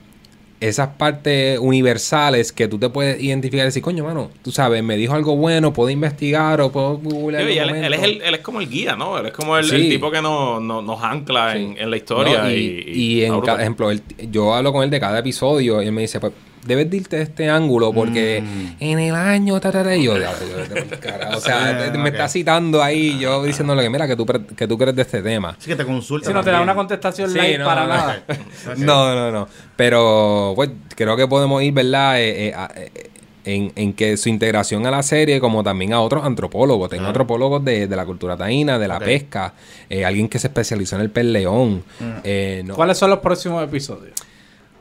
esas 0.59 0.89
partes 0.97 1.59
universales 1.59 2.51
que 2.51 2.67
tú 2.67 2.79
te 2.79 2.89
puedes 2.89 3.21
identificar 3.21 3.63
y 3.65 3.67
decir, 3.67 3.83
coño, 3.83 4.03
mano, 4.03 4.31
tú 4.41 4.51
sabes, 4.51 4.83
me 4.83 4.97
dijo 4.97 5.13
algo 5.13 5.35
bueno, 5.35 5.71
puedo 5.73 5.89
investigar 5.91 6.59
o 6.61 6.71
puedo 6.71 6.97
googlear. 6.97 7.43
Sí, 7.47 7.57
él, 7.57 7.69
él 7.69 7.93
es 7.93 7.99
documento". 8.01 8.05
el, 8.05 8.21
él 8.27 8.35
es 8.35 8.41
como 8.41 8.61
el 8.61 8.69
guía, 8.69 8.95
¿no? 8.95 9.17
Él 9.19 9.27
es 9.27 9.31
como 9.33 9.57
el, 9.57 9.65
Sí. 9.65 9.75
el 9.75 9.89
tipo 9.89 10.09
que 10.09 10.21
nos, 10.21 10.61
nos, 10.61 10.83
nos 10.83 11.03
ancla 11.03 11.53
Sí. 11.53 11.59
en, 11.59 11.77
en 11.77 11.89
la 11.91 11.97
historia. 11.97 12.43
No, 12.43 12.51
y, 12.51 12.55
y, 12.55 12.83
y 12.91 13.17
y 13.21 13.23
en 13.25 13.39
cada 13.41 13.61
ejemplo, 13.61 13.91
él- 13.91 14.01
yo 14.31 14.53
hablo 14.55 14.73
con 14.73 14.83
él 14.83 14.89
de 14.89 14.99
cada 14.99 15.19
episodio 15.19 15.81
y 15.81 15.85
él 15.85 15.91
me 15.91 16.01
dice, 16.01 16.19
pues, 16.19 16.33
debes 16.65 16.89
de 16.89 16.97
irte 16.97 17.15
de 17.17 17.23
este 17.23 17.49
ángulo 17.49 17.93
porque 17.93 18.41
Mm. 18.41 18.83
en 18.83 18.99
el 18.99 19.15
año, 19.15 19.59
ta, 19.59 19.71
ta, 19.71 19.83
ta", 19.83 19.95
y 19.95 20.03
yo, 20.03 20.13
o 21.35 21.39
sea, 21.39 21.91
Sí, 21.91 21.97
me 21.97 22.09
está 22.09 22.27
citando 22.27 22.81
ahí, 22.83 23.17
yo 23.19 23.43
diciéndole 23.43 23.83
que 23.83 23.89
mira, 23.89 24.07
que 24.07 24.15
tú, 24.15 24.25
que 24.25 24.67
tú 24.67 24.77
crees 24.77 24.95
de 24.95 25.01
este 25.03 25.21
tema. 25.21 25.55
Así 25.57 25.69
que 25.69 25.75
te 25.75 25.85
consulta. 25.85 26.27
Si 26.27 26.33
no 26.33 26.43
te 26.43 26.51
da 26.51 26.61
una 26.61 26.75
contestación 26.75 27.29
Sí, 27.29 27.37
light 27.37 27.59
no, 27.59 27.65
para 27.65 27.81
no, 27.83 27.87
nada. 27.87 28.23
No, 28.77 29.15
no, 29.15 29.31
no. 29.31 29.47
Pero, 29.75 30.53
pues, 30.55 30.69
creo 30.95 31.15
que 31.15 31.27
podemos 31.27 31.61
ir, 31.63 31.73
¿verdad? 31.73 32.19
Eh, 32.19 32.49
eh, 32.49 32.53
eh, 32.75 33.09
en, 33.45 33.71
en 33.77 33.93
que 33.93 34.17
su 34.17 34.27
integración 34.27 34.85
a 34.87 34.91
la 34.91 35.01
serie, 35.03 35.39
como 35.39 35.63
también 35.63 35.93
a 35.93 36.01
otros 36.01 36.25
antropólogos. 36.25 36.89
Tengo 36.89 36.99
Claro. 37.01 37.09
antropólogos 37.11 37.63
de, 37.63 37.87
de 37.87 37.95
la 37.95 38.05
cultura 38.05 38.35
taína, 38.35 38.77
de 38.77 38.87
la 38.89 38.99
pesca, 38.99 39.53
eh, 39.89 40.03
alguien 40.03 40.27
que 40.27 40.37
se 40.37 40.47
especializó 40.47 40.97
en 40.97 41.03
el 41.03 41.09
pez 41.11 41.23
león. 41.25 41.81
Mm. 41.99 42.03
Eh, 42.25 42.61
no. 42.65 42.75
¿Cuáles 42.75 42.97
son 42.97 43.09
los 43.09 43.19
próximos 43.19 43.63
episodios? 43.63 44.13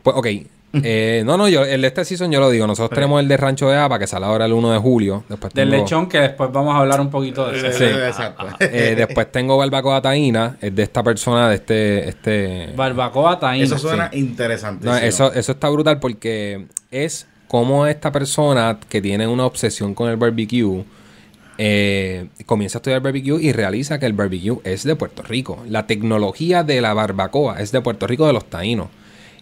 Pues, 0.03 0.17
ok. 0.17 0.27
Eh, 0.83 1.23
no, 1.25 1.39
no, 1.39 1.49
yo, 1.49 1.65
el 1.65 1.81
de 1.81 1.87
este 1.89 2.05
season 2.05 2.31
yo 2.31 2.39
lo 2.39 2.51
digo. 2.51 2.67
Nosotros 2.67 2.95
tenemos 2.95 3.21
el 3.21 3.29
de 3.29 3.37
Rancho 3.39 3.69
de 3.71 3.79
Apa, 3.79 3.99
que 3.99 4.07
sale 4.07 4.27
ahora 4.27 4.45
el 4.45 4.53
1 4.53 4.73
de 4.73 4.79
julio. 4.79 5.25
Después 5.29 5.55
Del 5.55 5.71
tengo- 5.71 5.83
lechón, 5.85 6.07
que 6.07 6.19
después 6.19 6.53
vamos 6.53 6.75
a 6.75 6.79
hablar 6.79 7.01
un 7.01 7.09
poquito 7.09 7.51
de 7.51 7.57
eso. 7.59 7.79
Sí, 7.79 7.85
exacto. 7.85 8.47
Eh, 8.61 8.95
después 8.95 9.33
tengo 9.33 9.57
Barbacoa 9.57 10.03
Taína, 10.03 10.59
es 10.61 10.75
de 10.75 10.83
esta 10.83 11.03
persona, 11.03 11.49
de 11.49 11.55
este... 11.55 12.09
este 12.11 12.73
Barbacoa 12.77 13.39
taína. 13.41 13.65
Eso 13.65 13.79
suena 13.79 14.11
interesantísimo. 14.13 14.93
No, 14.93 14.99
eso, 14.99 15.33
eso 15.33 15.53
está 15.53 15.71
brutal 15.71 15.99
porque 15.99 16.67
es 16.91 17.27
como 17.49 17.87
esta 17.87 18.13
persona 18.13 18.79
que 18.89 19.01
tiene 19.01 19.27
una 19.27 19.47
obsesión 19.47 19.95
con 19.95 20.11
el 20.11 20.17
barbecue 20.17 20.85
eh, 21.59 22.27
comienza 22.45 22.77
a 22.77 22.81
estudiar 22.81 23.01
barbecue 23.01 23.41
y 23.41 23.53
realiza 23.53 23.99
que 23.99 24.05
el 24.07 24.13
barbecue 24.13 24.59
es 24.65 24.85
de 24.85 24.95
Puerto 24.97 25.23
Rico. 25.23 25.63
La 25.69 25.87
tecnología 25.87 26.65
de 26.65 26.81
la 26.83 26.93
barbacoa 26.93 27.61
es 27.61 27.73
de 27.73 27.81
Puerto 27.81 28.07
Rico 28.07 28.27
de 28.27 28.33
los 28.35 28.45
taínos. 28.45 28.89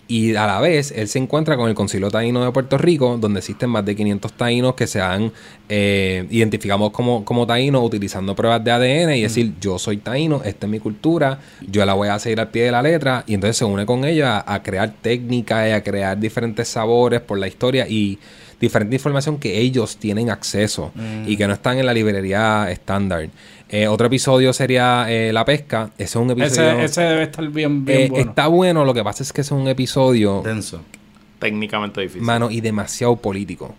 Y 0.07 0.35
a 0.37 0.47
la 0.47 0.61
vez, 0.61 0.93
él 0.95 1.09
se 1.09 1.19
encuentra 1.19 1.57
con 1.57 1.69
el 1.69 1.75
Concilio 1.75 2.11
Taíno 2.11 2.45
de 2.45 2.53
Puerto 2.53 2.77
Rico, 2.77 3.17
donde 3.19 3.39
existen 3.39 3.71
más 3.71 3.85
de 3.85 3.97
500 3.97 4.33
taínos 4.35 4.75
que 4.75 4.87
se 4.87 5.01
han 5.01 5.33
eh, 5.69 6.27
identificamos 6.31 6.91
como, 6.91 7.25
como 7.25 7.47
taínos 7.47 7.83
utilizando 7.83 8.35
pruebas 8.35 8.63
de 8.63 8.71
ADN 8.71 9.15
y 9.15 9.23
decir, 9.23 9.55
yo 9.61 9.79
soy 9.79 9.97
taíno, 9.97 10.43
esta 10.45 10.67
es 10.67 10.71
mi 10.71 10.79
cultura, 10.79 11.41
yo 11.67 11.87
la 11.87 11.95
voy 11.95 12.09
a 12.09 12.19
seguir 12.19 12.41
al 12.41 12.49
pie 12.49 12.65
de 12.65 12.73
la 12.73 12.83
letra. 12.83 13.25
Y 13.27 13.35
entonces 13.35 13.57
se 13.57 13.65
une 13.65 13.87
con 13.87 14.05
ellos 14.05 14.27
a, 14.27 14.53
a 14.53 14.63
crear 14.63 14.93
técnicas 15.01 15.69
y 15.69 15.73
a 15.73 15.83
crear 15.83 16.19
diferentes 16.19 16.69
sabores 16.69 17.21
por 17.21 17.39
la 17.39 17.49
historia 17.49 17.89
y 17.89 18.19
diferente 18.61 18.97
información 18.97 19.39
que 19.39 19.59
ellos 19.59 19.97
tienen 19.97 20.31
acceso 20.31 20.93
y 21.27 21.37
que 21.37 21.47
no 21.47 21.55
están 21.55 21.79
en 21.79 21.87
la 21.87 21.95
librería 21.95 22.71
estándar. 22.71 23.29
Eh, 23.77 23.89
otro 23.89 24.07
episodio 24.07 24.53
sería 24.53 25.07
eh, 25.09 25.33
La 25.33 25.45
Pesca. 25.45 25.91
Ese 25.99 26.05
es 26.05 26.15
un 26.17 26.31
episodio... 26.31 26.71
Ese, 26.71 26.85
ese 26.85 27.01
debe 27.03 27.23
estar 27.25 27.49
bien, 27.49 27.85
bien 27.85 28.03
Eh, 28.03 28.09
bueno. 28.09 28.31
Está 28.31 28.47
bueno, 28.47 28.85
lo 28.85 28.95
que 28.95 29.03
pasa 29.03 29.25
es 29.25 29.33
que 29.33 29.41
es 29.41 29.51
un 29.51 29.67
episodio, 29.67 30.43
Denso. 30.45 30.81
Técnicamente 31.41 32.01
difícil. 32.01 32.23
mano, 32.23 32.51
y 32.53 32.61
demasiado 32.61 33.17
político. 33.17 33.75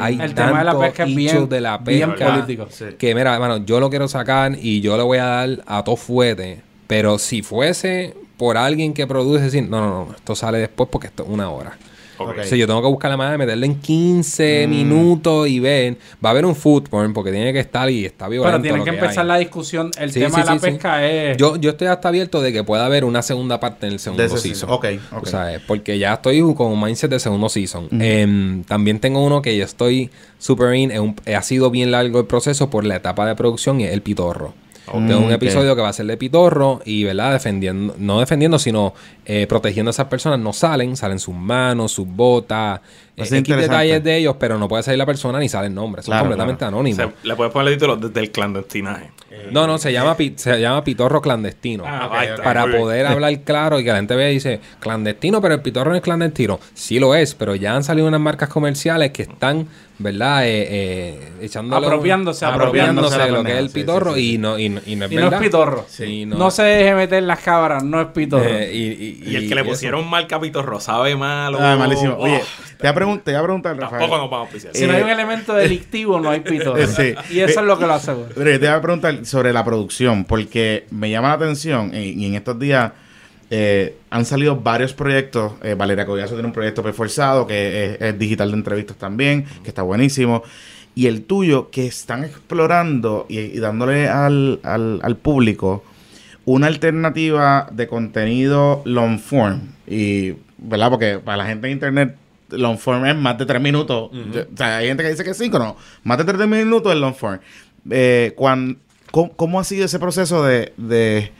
Hay 0.00 0.18
El 0.20 0.34
tema 0.34 0.58
de 0.58 0.64
la 0.64 0.72
tanto 0.72 0.80
pesca 0.80 1.04
es 1.04 1.14
bien- 1.14 1.48
de 1.48 1.60
la 1.60 1.78
bien 1.78 2.10
pesca 2.10 2.34
político. 2.34 2.66
Sí. 2.68 2.86
que, 2.98 3.14
mira, 3.14 3.38
mano, 3.38 3.58
yo 3.64 3.78
lo 3.78 3.88
quiero 3.90 4.08
sacar 4.08 4.56
y 4.60 4.80
yo 4.80 4.96
le 4.96 5.04
voy 5.04 5.18
a 5.18 5.24
dar 5.24 5.48
a 5.66 5.84
todo 5.84 5.94
fuete, 5.94 6.60
pero 6.88 7.16
si 7.18 7.42
fuese 7.42 8.14
por 8.36 8.56
alguien 8.56 8.92
que 8.92 9.06
produce, 9.06 9.44
decir, 9.44 9.68
no, 9.68 9.80
no, 9.80 10.04
no, 10.06 10.14
esto 10.16 10.34
sale 10.34 10.58
después 10.58 10.88
porque 10.90 11.06
esto 11.06 11.22
es 11.22 11.28
una 11.28 11.48
hora. 11.48 11.78
Ok. 12.18 12.28
Ok. 12.30 12.38
O 12.40 12.44
sea, 12.44 12.58
yo 12.58 12.66
tengo 12.66 12.82
que 12.82 12.88
buscar 12.88 13.10
la 13.10 13.16
manera 13.16 13.32
de 13.32 13.38
meterle 13.38 13.66
en 13.66 13.74
15 13.80 14.66
Mm. 14.66 14.70
minutos 14.70 15.48
y 15.48 15.60
ver. 15.60 15.96
Va 16.24 16.30
a 16.30 16.32
haber 16.32 16.44
un 16.46 16.54
food 16.56 16.88
porn 16.88 17.12
porque 17.12 17.30
tiene 17.30 17.52
que 17.52 17.60
estar 17.60 17.88
y 17.90 18.04
está 18.04 18.28
violento. 18.28 18.50
Pero 18.52 18.62
tienen 18.62 18.78
lo 18.80 18.84
que 18.84 18.90
empezar 18.90 19.22
hay. 19.24 19.28
la 19.28 19.36
discusión. 19.38 19.90
El 19.98 20.12
Sí, 20.12 20.20
tema 20.20 20.36
sí, 20.36 20.40
de 20.42 20.46
la 20.46 20.52
sí, 20.54 20.58
pesca 20.60 21.06
es. 21.06 21.36
Yo, 21.36 21.56
yo 21.56 21.70
estoy 21.70 21.88
hasta 21.88 22.08
abierto 22.08 22.40
de 22.42 22.52
que 22.52 22.64
pueda 22.64 22.86
haber 22.86 23.04
una 23.04 23.22
segunda 23.22 23.60
parte 23.60 23.86
en 23.86 23.92
el 23.94 23.98
segundo 23.98 24.28
season. 24.36 24.70
Ok, 24.70 24.86
ok. 25.12 25.22
O 25.22 25.26
sea, 25.26 25.60
porque 25.66 25.98
ya 25.98 26.14
estoy 26.14 26.40
con 26.54 26.72
un 26.72 26.80
mindset 26.82 27.10
de 27.10 27.20
segundo 27.20 27.48
season. 27.48 27.88
Em, 28.00 28.64
también 28.64 29.00
tengo 29.00 29.24
uno 29.24 29.40
que 29.42 29.56
yo 29.56 29.64
estoy 29.64 30.10
super 30.38 30.74
in. 30.74 30.98
un- 30.98 31.16
ha 31.34 31.42
sido 31.42 31.70
bien 31.70 31.90
largo 31.90 32.20
el 32.20 32.26
proceso 32.26 32.70
por 32.70 32.84
la 32.84 32.96
etapa 32.96 33.26
de 33.26 33.34
producción 33.34 33.80
y 33.80 33.84
es 33.84 33.92
el 33.92 34.02
pitorro. 34.02 34.54
Tengo 34.90 35.18
un 35.18 35.30
episodio 35.32 35.76
que 35.76 35.82
va 35.82 35.90
a 35.90 35.92
ser 35.92 36.06
de 36.06 36.16
pitorro 36.16 36.80
y, 36.82 37.04
¿verdad? 37.04 37.32
Defendiendo, 37.34 37.94
no 37.98 38.20
defendiendo, 38.20 38.58
sino 38.58 38.94
eh, 39.30 39.46
protegiendo 39.46 39.90
a 39.90 39.92
esas 39.92 40.06
personas. 40.06 40.40
No 40.40 40.52
salen, 40.52 40.96
salen 40.96 41.18
sus 41.20 41.34
manos, 41.34 41.92
sus 41.92 42.08
botas, 42.08 42.80
eh, 43.16 43.22
X 43.22 43.32
interesante. 43.32 43.68
detalles 43.74 44.02
de 44.02 44.16
ellos, 44.16 44.36
pero 44.40 44.58
no 44.58 44.66
puede 44.68 44.82
salir 44.82 44.98
la 44.98 45.06
persona 45.06 45.38
ni 45.38 45.48
sale 45.48 45.66
el 45.68 45.74
nombre. 45.74 46.02
Son 46.02 46.12
Claro, 46.12 46.22
completamente 46.24 46.58
claro. 46.58 46.76
O 46.76 46.80
anónimos. 46.80 46.96
sea, 46.96 47.12
le 47.22 47.36
puedes 47.36 47.52
poner 47.52 47.68
el 47.72 47.78
título 47.78 47.96
desde 47.96 48.18
el 48.20 48.30
clandestinaje. 48.32 49.10
No, 49.52 49.66
no, 49.66 49.76
se 49.78 49.92
llama, 49.92 50.16
pi- 50.16 50.32
se 50.36 50.58
llama 50.60 50.82
pitorro 50.82 51.20
clandestino. 51.20 51.84
Ah, 51.86 52.06
ok, 52.06 52.12
ahí 52.14 52.26
ok. 52.26 52.32
está, 52.32 52.42
para 52.44 52.66
poder 52.66 53.06
hablar 53.06 53.38
claro 53.42 53.78
y 53.78 53.84
que 53.84 53.90
la 53.90 53.96
gente 53.96 54.16
vea 54.16 54.30
y 54.30 54.34
dice, 54.34 54.58
clandestino, 54.80 55.40
pero 55.42 55.54
el 55.54 55.60
pitorro 55.60 55.90
no 55.90 55.96
es 55.96 56.02
clandestino. 56.02 56.58
Sí 56.74 56.98
lo 56.98 57.14
es, 57.14 57.34
pero 57.34 57.54
ya 57.54 57.76
han 57.76 57.84
salido 57.84 58.08
unas 58.08 58.20
marcas 58.20 58.48
comerciales 58.48 59.10
que 59.12 59.22
están, 59.22 59.68
¿verdad? 59.98 60.46
Eh, 60.46 60.66
eh, 60.70 61.28
echándole 61.42 61.86
un- 61.86 61.92
Apropiándose, 61.92 62.44
apropiándose 62.46 63.14
apropiándose 63.16 63.18
de 63.18 63.30
lo 63.32 63.44
que 63.44 63.52
es 63.52 63.58
el 63.58 63.68
sí, 63.68 63.74
pitorro 63.74 64.14
sí, 64.14 64.20
sí. 64.20 64.34
Y, 64.34 64.38
no, 64.38 64.58
y, 64.58 64.68
no- 64.70 64.80
y 64.86 64.96
no 64.96 65.04
es 65.04 65.12
y 65.12 65.16
no 65.16 65.28
es 65.28 65.34
pitorro. 65.40 65.84
Sí, 65.88 66.26
no. 66.26 66.50
se 66.50 66.62
deje 66.62 66.94
meter 66.94 67.22
las 67.22 67.40
cabras, 67.40 67.84
no 67.84 68.00
es 68.00 68.08
pitorro. 68.08 68.44
Eh, 68.48 68.70
y, 68.74 69.17
y- 69.20 69.30
Y 69.30 69.36
el 69.36 69.48
que 69.48 69.54
le 69.54 69.60
eso. 69.62 69.70
pusieron 69.70 70.08
marca 70.08 70.40
Pitorro 70.40 70.80
sabe 70.80 71.16
malo. 71.16 71.58
Ah, 71.60 71.76
malísimo. 71.76 72.14
Oye, 72.18 72.40
Oh, 72.42 72.46
te 72.76 72.82
voy 72.82 72.88
a 72.88 72.94
preguntar, 72.94 73.24
te 73.24 73.30
voy 73.32 73.40
a 73.40 73.42
preguntar, 73.42 73.76
Rafael. 73.76 74.00
tampoco 74.00 74.18
nos 74.22 74.30
vamos 74.30 74.38
a 74.38 74.40
auspiciar. 74.46 74.76
si 74.76 74.86
no 74.86 74.92
hay 74.92 75.00
eh, 75.00 75.04
un 75.04 75.10
elemento 75.10 75.54
delictivo, 75.54 76.20
no 76.20 76.30
hay 76.30 76.40
pitorro. 76.40 76.86
Sí. 76.86 77.14
Y 77.30 77.40
eso 77.40 77.60
es 77.60 77.66
lo 77.66 77.78
que 77.78 77.86
lo 77.86 77.94
asegura. 77.94 78.28
Pero 78.34 78.50
yo 78.50 78.60
te 78.60 78.66
voy 78.66 78.76
a 78.76 78.80
preguntar 78.80 79.26
sobre 79.26 79.52
la 79.52 79.64
producción, 79.64 80.24
porque 80.24 80.86
me 80.90 81.10
llama 81.10 81.28
la 81.28 81.34
atención 81.34 81.92
y, 81.94 82.10
y 82.12 82.26
en 82.26 82.34
estos 82.36 82.58
días 82.58 82.92
eh, 83.50 83.96
han 84.10 84.24
salido 84.24 84.56
varios 84.56 84.92
proyectos. 84.92 85.52
Eh, 85.62 85.74
Valeria 85.74 86.04
Collazo 86.06 86.34
tiene 86.34 86.46
un 86.46 86.52
proyecto 86.52 86.82
preforzado 86.82 87.46
que 87.46 87.94
es, 87.94 88.00
es 88.02 88.18
digital 88.18 88.50
de 88.50 88.56
entrevistas 88.58 88.96
también, 88.98 89.44
que 89.62 89.68
está 89.70 89.82
buenísimo. 89.82 90.42
y 90.94 91.06
el 91.06 91.22
tuyo 91.24 91.70
que 91.70 91.86
están 91.86 92.24
explorando 92.24 93.24
y, 93.28 93.38
y 93.38 93.58
dándole 93.58 94.08
al, 94.08 94.58
al, 94.64 94.98
al 95.02 95.16
público 95.16 95.84
una 96.50 96.66
alternativa 96.66 97.68
de 97.72 97.86
contenido 97.86 98.82
long 98.84 99.18
form. 99.18 99.60
Y, 99.86 100.34
¿verdad? 100.56 100.90
Porque 100.90 101.18
para 101.18 101.36
la 101.38 101.46
gente 101.46 101.66
en 101.66 101.74
internet, 101.74 102.16
long 102.50 102.78
form 102.78 103.04
es 103.06 103.16
más 103.16 103.36
de 103.38 103.44
tres 103.46 103.60
minutos. 103.60 104.10
O 104.12 104.56
sea, 104.56 104.78
hay 104.78 104.88
gente 104.88 105.02
que 105.02 105.10
dice 105.10 105.24
que 105.24 105.34
cinco, 105.34 105.58
no. 105.58 105.76
Más 106.04 106.16
de 106.18 106.24
tres 106.24 106.48
minutos 106.48 106.92
es 106.92 106.98
long 106.98 107.14
form. 107.14 107.38
Eh, 107.90 108.32
cuan- 108.36 108.78
¿cómo, 109.10 109.32
cómo 109.32 109.60
ha 109.60 109.64
sido 109.64 109.84
ese 109.84 109.98
proceso 109.98 110.42
de, 110.44 110.72
de 110.78 111.32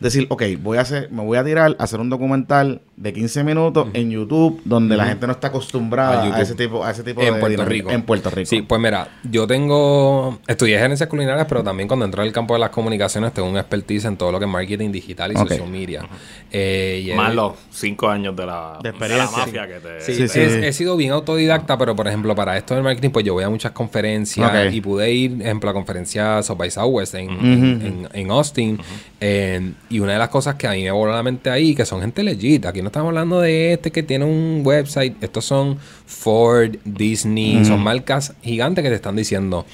decir, 0.00 0.26
ok, 0.30 0.42
voy 0.62 0.78
a 0.78 0.80
hacer, 0.82 1.10
me 1.10 1.22
voy 1.22 1.36
a 1.38 1.44
tirar 1.44 1.76
a 1.78 1.82
hacer 1.84 2.00
un 2.00 2.08
documental 2.10 2.80
de 2.96 3.12
15 3.12 3.42
minutos 3.44 3.88
en 3.92 4.10
YouTube 4.10 4.60
donde 4.64 4.96
la 4.96 5.06
gente 5.06 5.26
no 5.26 5.32
está 5.32 5.48
acostumbrada 5.48 6.34
a, 6.34 6.40
ese 6.40 6.54
tipo, 6.54 6.84
a 6.84 6.90
ese 6.92 7.02
tipo 7.02 7.20
en 7.22 7.34
de 7.34 7.40
Puerto 7.40 7.48
dinámica? 7.48 7.70
Rico. 7.72 7.90
En 7.90 8.02
Puerto 8.02 8.30
Rico. 8.30 8.46
Sí, 8.48 8.62
pues 8.62 8.80
mira, 8.80 9.08
yo 9.30 9.46
tengo. 9.46 10.38
Estudié 10.46 10.78
gerencias 10.78 11.08
culinarias, 11.08 11.46
pero 11.48 11.62
también 11.64 11.88
cuando 11.88 12.04
entré 12.04 12.22
al 12.22 12.30
campo 12.32 12.54
de 12.54 12.60
las 12.60 12.70
comunicaciones 12.70 13.32
tengo 13.32 13.48
un 13.48 13.56
expertise 13.56 14.04
en 14.04 14.16
todo 14.16 14.30
lo 14.30 14.38
que 14.38 14.44
es 14.44 14.50
marketing 14.50 14.92
digital 14.92 15.32
y 15.32 15.36
social 15.36 15.68
media. 15.68 16.06
Eh, 16.52 17.02
y 17.04 17.10
he- 17.10 17.16
Más 17.16 17.34
los 17.34 17.54
cinco 17.70 18.08
años 18.08 18.36
de 18.36 18.46
la, 18.46 18.78
De 18.82 18.92
de 18.92 19.08
la 19.16 19.30
mafia 19.30 19.66
que 19.66 19.74
te... 19.80 20.00
Sí, 20.00 20.14
Sí, 20.14 20.28
sí, 20.28 20.40
he, 20.40 20.50
sí. 20.50 20.58
he 20.66 20.72
sido 20.72 20.96
bien 20.96 21.10
autodidacta, 21.12 21.76
pero 21.76 21.96
por 21.96 22.06
ejemplo, 22.06 22.34
para 22.34 22.56
esto 22.56 22.74
del 22.74 22.84
marketing, 22.84 23.10
pues 23.10 23.24
yo 23.26 23.34
voy 23.34 23.42
a 23.44 23.50
muchas 23.50 23.72
conferencias 23.72 24.72
y 24.72 24.80
pude 24.80 25.10
ir, 25.12 25.42
ejemplo, 25.42 25.68
a 25.68 25.72
la 25.72 25.74
conferencia 25.74 26.42
South 26.42 26.56
by 26.58 26.70
Southwest 26.70 27.14
en, 27.14 27.30
en, 27.30 27.82
en- 27.82 28.08
en 28.12 28.30
Austin. 28.30 28.78
Eh, 29.20 29.72
y 29.90 30.00
una 30.00 30.12
de 30.12 30.18
las 30.18 30.28
cosas 30.28 30.54
que 30.56 30.66
a 30.68 30.72
mí 30.72 30.84
me 30.84 30.90
voló 30.90 31.12
la 31.12 31.22
mente 31.22 31.50
ahí, 31.50 31.74
que 31.74 31.84
son 31.86 32.00
gente 32.00 32.22
legit. 32.22 32.66
Aquí 32.66 32.82
no 32.84 32.88
estamos 32.88 33.08
hablando 33.08 33.40
de 33.40 33.72
este 33.72 33.90
que 33.90 34.02
tiene 34.02 34.26
un 34.26 34.60
website. 34.62 35.16
Estos 35.22 35.46
son 35.46 35.78
Ford, 36.06 36.76
Disney, 36.84 37.64
son 37.64 37.82
marcas 37.82 38.34
gigantes 38.42 38.84
que 38.84 38.90
te 38.90 38.94
están 38.94 39.16
diciendo. 39.16 39.64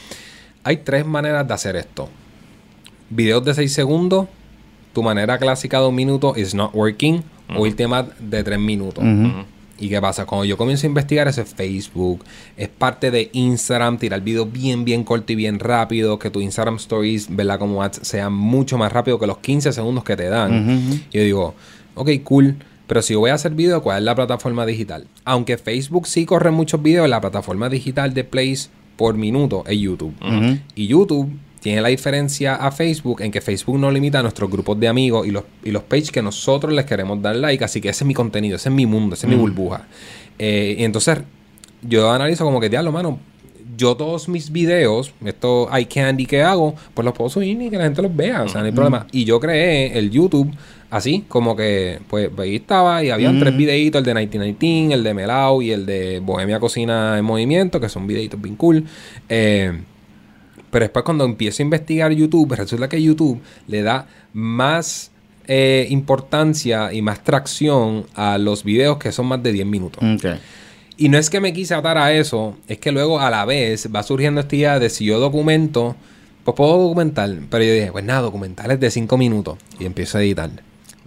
Hay 0.62 0.78
tres 0.78 1.04
maneras 1.04 1.46
de 1.46 1.54
hacer 1.54 1.76
esto. 1.76 2.08
Videos 3.10 3.44
de 3.44 3.54
6 3.54 3.72
segundos, 3.72 4.28
tu 4.92 5.02
manera 5.02 5.38
clásica 5.38 5.80
de 5.80 5.88
un 5.88 5.94
minuto 5.94 6.34
is 6.36 6.54
not 6.54 6.70
working, 6.72 7.24
o 7.56 7.66
el 7.66 7.74
tema 7.74 8.06
de 8.20 8.44
3 8.44 8.58
minutos. 8.58 9.04
¿Y 9.80 9.88
qué 9.88 10.00
pasa? 10.00 10.26
Cuando 10.26 10.44
yo 10.44 10.56
comienzo 10.56 10.86
a 10.86 10.88
investigar 10.88 11.26
eso 11.26 11.40
es 11.40 11.52
Facebook, 11.52 12.22
es 12.56 12.68
parte 12.68 13.10
de 13.10 13.30
Instagram, 13.32 13.98
tirar 13.98 14.20
videos 14.20 14.52
bien, 14.52 14.84
bien 14.84 15.02
corto 15.02 15.32
y 15.32 15.36
bien 15.36 15.58
rápido, 15.58 16.18
que 16.18 16.30
tu 16.30 16.40
Instagram 16.40 16.76
Stories, 16.76 17.34
¿verdad? 17.34 17.58
Como 17.58 17.82
ads 17.82 18.00
sean 18.02 18.32
mucho 18.32 18.78
más 18.78 18.92
rápido 18.92 19.18
que 19.18 19.26
los 19.26 19.38
15 19.38 19.72
segundos 19.72 20.04
que 20.04 20.16
te 20.16 20.28
dan. 20.28 21.02
Yo 21.10 21.22
digo, 21.22 21.54
ok, 21.94 22.10
cool, 22.22 22.56
pero 22.90 23.02
si 23.02 23.12
yo 23.12 23.20
voy 23.20 23.30
a 23.30 23.34
hacer 23.34 23.52
video, 23.54 23.84
¿cuál 23.84 23.98
es 23.98 24.04
la 24.04 24.16
plataforma 24.16 24.66
digital? 24.66 25.06
Aunque 25.24 25.58
Facebook 25.58 26.08
sí 26.08 26.26
corre 26.26 26.50
muchos 26.50 26.82
videos, 26.82 27.08
la 27.08 27.20
plataforma 27.20 27.68
digital 27.68 28.12
de 28.14 28.24
plays 28.24 28.68
por 28.96 29.14
minuto 29.14 29.62
es 29.68 29.78
YouTube. 29.78 30.12
Y 30.74 30.88
YouTube 30.88 31.30
tiene 31.60 31.82
la 31.82 31.88
diferencia 31.88 32.56
a 32.56 32.72
Facebook 32.72 33.22
en 33.22 33.30
que 33.30 33.40
Facebook 33.40 33.78
no 33.78 33.92
limita 33.92 34.18
a 34.18 34.22
nuestros 34.22 34.50
grupos 34.50 34.80
de 34.80 34.88
amigos 34.88 35.24
y 35.24 35.30
los, 35.30 35.44
y 35.62 35.70
los 35.70 35.84
pages 35.84 36.10
que 36.10 36.20
nosotros 36.20 36.72
les 36.72 36.84
queremos 36.84 37.22
dar 37.22 37.36
like. 37.36 37.64
Así 37.64 37.80
que 37.80 37.90
ese 37.90 38.02
es 38.02 38.08
mi 38.08 38.14
contenido, 38.14 38.56
ese 38.56 38.70
es 38.70 38.74
mi 38.74 38.86
mundo, 38.86 39.14
esa 39.14 39.28
es 39.28 39.32
mi 39.32 39.38
burbuja. 39.38 39.86
Eh, 40.40 40.74
y 40.76 40.82
entonces 40.82 41.18
yo 41.82 42.10
analizo 42.10 42.44
como 42.44 42.58
que, 42.58 42.68
diablo, 42.68 42.90
mano, 42.90 43.20
yo 43.76 43.94
todos 43.94 44.28
mis 44.28 44.50
videos, 44.50 45.12
estos 45.24 45.68
eye 45.72 45.86
candy 45.86 46.26
que 46.26 46.42
hago, 46.42 46.74
pues 46.92 47.04
los 47.04 47.14
puedo 47.14 47.30
subir 47.30 47.62
y 47.62 47.70
que 47.70 47.78
la 47.78 47.84
gente 47.84 48.02
los 48.02 48.14
vea, 48.16 48.42
o 48.42 48.48
sea, 48.48 48.62
no 48.62 48.66
hay 48.66 48.72
problema. 48.72 49.06
Y 49.12 49.24
yo 49.24 49.38
creé 49.38 49.96
el 49.96 50.10
YouTube 50.10 50.50
así, 50.90 51.24
como 51.28 51.56
que, 51.56 52.00
pues 52.08 52.30
ahí 52.38 52.56
estaba 52.56 53.02
y 53.04 53.10
habían 53.10 53.36
Mm. 53.36 53.40
tres 53.40 53.56
videitos, 53.56 53.98
el 54.00 54.04
de 54.04 54.14
1919, 54.14 54.94
el 54.94 55.02
de 55.04 55.14
Melau 55.14 55.62
y 55.62 55.70
el 55.70 55.86
de 55.86 56.20
Bohemia 56.20 56.58
Cocina 56.60 57.16
en 57.18 57.24
Movimiento, 57.24 57.80
que 57.80 57.88
son 57.88 58.06
videitos 58.06 58.40
bien 58.40 58.56
cool. 58.56 58.84
Eh, 59.28 59.72
pero 60.70 60.84
después 60.84 61.04
cuando 61.04 61.24
empiezo 61.24 61.62
a 61.62 61.64
investigar 61.64 62.12
YouTube, 62.12 62.52
resulta 62.54 62.88
que 62.88 63.02
YouTube 63.02 63.40
le 63.66 63.82
da 63.82 64.06
más 64.32 65.10
eh, 65.52 65.86
importancia 65.90 66.92
y 66.92 67.02
más 67.02 67.24
tracción 67.24 68.06
a 68.14 68.38
los 68.38 68.62
videos 68.62 68.98
que 68.98 69.10
son 69.10 69.26
más 69.26 69.42
de 69.42 69.50
10 69.52 69.66
minutos. 69.66 70.00
Ok. 70.02 70.38
Y 70.96 71.08
no 71.08 71.18
es 71.18 71.28
que 71.30 71.40
me 71.40 71.52
quise 71.52 71.74
atar 71.74 71.98
a 71.98 72.12
eso, 72.12 72.56
es 72.68 72.78
que 72.78 72.92
luego 72.92 73.18
a 73.18 73.30
la 73.30 73.44
vez 73.46 73.88
va 73.92 74.02
surgiendo 74.04 74.42
esta 74.42 74.54
idea 74.54 74.78
de 74.78 74.90
si 74.90 75.06
yo 75.06 75.18
documento, 75.18 75.96
pues 76.44 76.54
puedo 76.54 76.78
documentar. 76.78 77.34
Pero 77.50 77.64
yo 77.64 77.72
dije, 77.72 77.90
pues 77.90 78.04
nada, 78.04 78.20
documentales 78.20 78.78
de 78.78 78.90
5 78.90 79.16
minutos. 79.18 79.58
Y 79.80 79.86
empiezo 79.86 80.18
a 80.18 80.22
editar. 80.22 80.50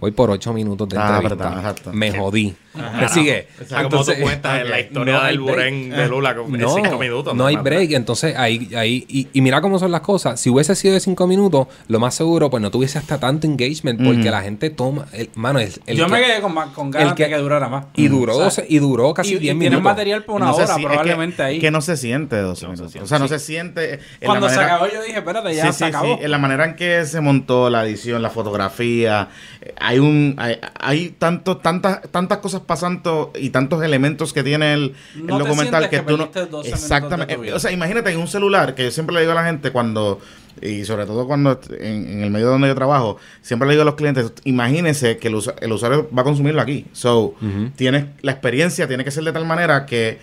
Voy 0.04 0.10
por 0.10 0.30
8 0.30 0.52
minutos 0.52 0.86
de 0.86 0.98
Ah, 0.98 1.16
entrevista. 1.16 1.34
verdad, 1.48 1.58
exacto. 1.60 1.90
Me 1.94 2.12
jodí. 2.12 2.54
Me 3.00 3.08
sigue. 3.08 3.48
O 3.62 3.64
sea, 3.66 3.84
como 3.84 4.04
tú 4.04 4.12
cuentas 4.20 4.60
en 4.60 4.68
la 4.68 4.80
historia 4.80 5.14
no 5.14 5.20
hay 5.22 5.26
del 5.28 5.40
burén 5.40 5.88
de 5.90 6.08
Lula 6.08 6.34
con- 6.36 6.54
en 6.54 6.60
No, 6.60 6.74
cinco 6.74 6.98
minutos. 6.98 7.34
no 7.34 7.46
hay 7.46 7.56
break. 7.56 7.92
Entonces, 7.92 8.36
ahí, 8.36 8.68
ahí, 8.76 9.06
y, 9.08 9.28
y 9.32 9.40
mira 9.40 9.62
cómo 9.62 9.78
son 9.78 9.90
las 9.92 10.02
cosas. 10.02 10.38
Si 10.38 10.50
hubiese 10.50 10.74
sido 10.74 10.92
de 10.92 11.00
cinco 11.00 11.26
minutos, 11.26 11.68
lo 11.88 12.00
más 12.00 12.14
seguro, 12.14 12.50
pues 12.50 12.60
no 12.62 12.70
tuviese 12.70 12.98
hasta 12.98 13.18
tanto 13.18 13.46
engagement, 13.46 14.04
porque 14.04 14.30
la 14.30 14.42
gente 14.42 14.68
toma. 14.68 15.06
El, 15.12 15.30
mano, 15.36 15.58
el, 15.58 15.72
el 15.86 15.96
Yo 15.96 16.04
que- 16.04 16.12
me 16.12 16.20
quedé 16.20 16.42
con, 16.42 16.52
con 16.74 16.90
ganas 16.90 17.08
el 17.12 17.14
que- 17.14 17.22
de 17.24 17.28
que 17.30 17.36
durara 17.38 17.68
más. 17.70 17.86
Y 17.94 18.08
duró, 18.08 18.36
O 18.36 18.50
sea, 18.50 18.64
y 18.68 18.78
duró 18.78 19.14
casi 19.14 19.30
y, 19.30 19.36
y 19.36 19.38
10 19.38 19.40
tienes 19.54 19.70
minutos. 19.70 19.82
material 19.84 20.24
para 20.24 20.36
una 20.36 20.52
hora, 20.52 20.66
si- 20.66 20.72
es 20.72 20.76
que- 20.78 20.84
probablemente 20.84 21.42
ahí. 21.42 21.58
Que 21.60 21.70
no 21.70 21.80
se 21.80 21.96
siente 21.96 22.36
12 22.36 22.66
minutos. 22.66 22.90
siente. 22.92 23.04
o 23.04 23.08
sea, 23.08 23.18
no 23.18 23.28
Sí. 23.28 23.34
se 23.34 23.38
siente. 23.38 24.00
Cuando 24.22 24.50
se 24.50 24.60
acabó, 24.60 24.86
yo 24.92 25.00
dije, 25.02 25.16
espérate, 25.18 25.54
ya 25.54 25.66
Sí, 25.68 25.72
se 25.72 25.78
sí, 25.78 25.84
acabó. 25.84 26.16
sí. 26.18 26.24
En 26.24 26.30
la 26.30 26.36
manera 26.38 26.66
en 26.66 26.76
que 26.76 27.06
se 27.06 27.22
montó 27.22 27.70
la 27.70 27.86
edición, 27.86 28.20
la 28.20 28.28
fotografía, 28.30 29.28
eh, 29.62 29.72
hay 29.94 29.98
un, 30.00 30.34
hay, 30.38 30.58
hay 30.80 31.08
tanto, 31.18 31.56
tantas, 31.58 32.02
tantas 32.10 32.38
cosas 32.38 32.60
pasando 32.60 33.32
y 33.38 33.50
tantos 33.50 33.82
elementos 33.82 34.32
que 34.32 34.42
tiene 34.42 34.74
el, 34.74 34.94
el 35.16 35.26
No 35.26 35.38
te 35.38 35.44
documental 35.44 35.88
que, 35.88 35.96
que 35.98 36.02
tú 36.02 36.16
no. 36.16 36.30
perdiste 36.30 36.40
12 36.50 36.68
minutos 36.68 36.82
Exactamente. 36.82 37.32
de 37.32 37.36
tu 37.36 37.42
vida. 37.42 37.56
O 37.56 37.58
sea, 37.58 37.72
imagínate 37.72 38.10
en 38.10 38.18
un 38.18 38.28
celular 38.28 38.74
que 38.74 38.84
yo 38.84 38.90
siempre 38.90 39.14
le 39.14 39.20
digo 39.22 39.32
a 39.32 39.36
la 39.36 39.44
gente 39.44 39.70
cuando 39.72 40.20
y 40.62 40.84
sobre 40.84 41.04
todo 41.04 41.26
cuando 41.26 41.58
en, 41.80 42.08
en 42.08 42.22
el 42.22 42.30
medio 42.30 42.46
donde 42.48 42.68
yo 42.68 42.74
trabajo, 42.76 43.16
siempre 43.42 43.66
le 43.66 43.72
digo 43.74 43.82
a 43.82 43.86
los 43.86 43.96
clientes, 43.96 44.32
imagínense 44.44 45.16
que 45.18 45.26
el, 45.28 45.34
usa- 45.34 45.56
el 45.60 45.72
usuario 45.72 46.08
va 46.16 46.22
a 46.22 46.24
consumirlo 46.24 46.60
aquí. 46.62 46.86
So, 46.92 47.34
Ujú. 47.40 47.70
tienes 47.74 48.04
la 48.22 48.32
experiencia 48.32 48.86
tiene 48.86 49.04
que 49.04 49.10
ser 49.10 49.24
de 49.24 49.32
tal 49.32 49.44
manera 49.46 49.84
que 49.84 50.18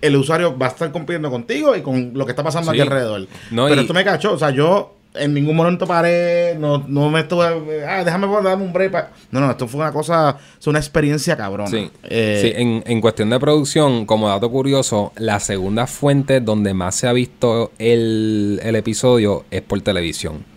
el 0.00 0.16
usuario 0.16 0.58
va 0.58 0.66
a 0.66 0.70
estar 0.70 0.90
compitiendo 0.90 1.30
contigo 1.30 1.76
y 1.76 1.80
con 1.82 2.10
lo 2.14 2.26
que 2.26 2.32
está 2.32 2.42
pasando 2.42 2.72
Sí. 2.72 2.76
aquí 2.80 2.88
alrededor. 2.88 3.28
No, 3.52 3.66
Pero 3.68 3.76
y- 3.76 3.84
esto 3.84 3.94
me 3.94 4.04
cachó, 4.04 4.32
o 4.32 4.38
sea, 4.38 4.50
yo 4.50 4.96
en 5.14 5.34
ningún 5.34 5.54
momento 5.56 5.86
paré, 5.86 6.54
no, 6.58 6.84
no 6.88 7.10
me 7.10 7.20
estuve, 7.20 7.84
ah, 7.86 8.02
déjame 8.04 8.26
darme 8.42 8.64
un 8.64 8.72
break. 8.72 8.90
pa-". 8.92 9.10
No, 9.30 9.40
no, 9.40 9.50
esto 9.50 9.68
fue 9.68 9.80
una 9.80 9.92
cosa, 9.92 10.38
es 10.58 10.66
una 10.66 10.78
experiencia 10.78 11.36
cabrona. 11.36 11.68
Sí, 11.70 11.90
Eh, 12.04 12.38
Sí, 12.42 12.52
en, 12.54 12.82
en 12.86 13.00
cuestión 13.00 13.28
de 13.30 13.38
producción, 13.38 14.06
como 14.06 14.28
dato 14.28 14.50
curioso, 14.50 15.12
la 15.16 15.38
segunda 15.40 15.86
fuente 15.86 16.40
donde 16.40 16.72
más 16.74 16.94
se 16.94 17.08
ha 17.08 17.12
visto 17.12 17.72
el, 17.78 18.60
el 18.62 18.74
episodio 18.76 19.44
es 19.50 19.62
por 19.62 19.80
televisión. 19.82 20.50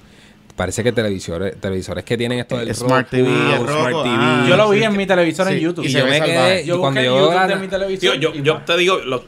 Parece 0.56 0.84
que 0.86 0.94
televisores, 0.94 1.60
televisores 1.60 2.06
que 2.06 2.18
tienen 2.18 2.40
esto 2.40 2.58
del 2.58 2.70
Eh, 2.70 2.74
Smart 2.74 3.10
TV, 3.10 3.28
el 3.28 3.58
Smart 3.68 3.90
TV. 3.92 4.06
ah, 4.08 4.46
Yo 4.48 4.56
lo 4.56 4.70
vi 4.70 4.84
en 4.84 4.96
mi 4.96 5.06
televisor 5.06 5.50
en 5.50 5.56
sí, 5.56 5.60
YouTube. 5.60 5.84
y 5.84 5.88
Y 5.88 5.92
se 5.92 6.00
yo 6.00 6.06
me 6.06 6.22
quedé, 6.22 6.66
Yo 6.66 6.80
cuando 6.80 7.02
yo 7.02 7.30
YouTube 7.30 7.48
de 7.48 7.56
mi 7.56 7.62
Tío, 7.68 7.70
televisión. 7.70 8.20
yo, 8.22 8.30
y 8.34 8.42
yo 8.42 8.54
va. 8.54 8.64
te 8.64 8.78
digo, 8.78 9.00
los, 9.00 9.24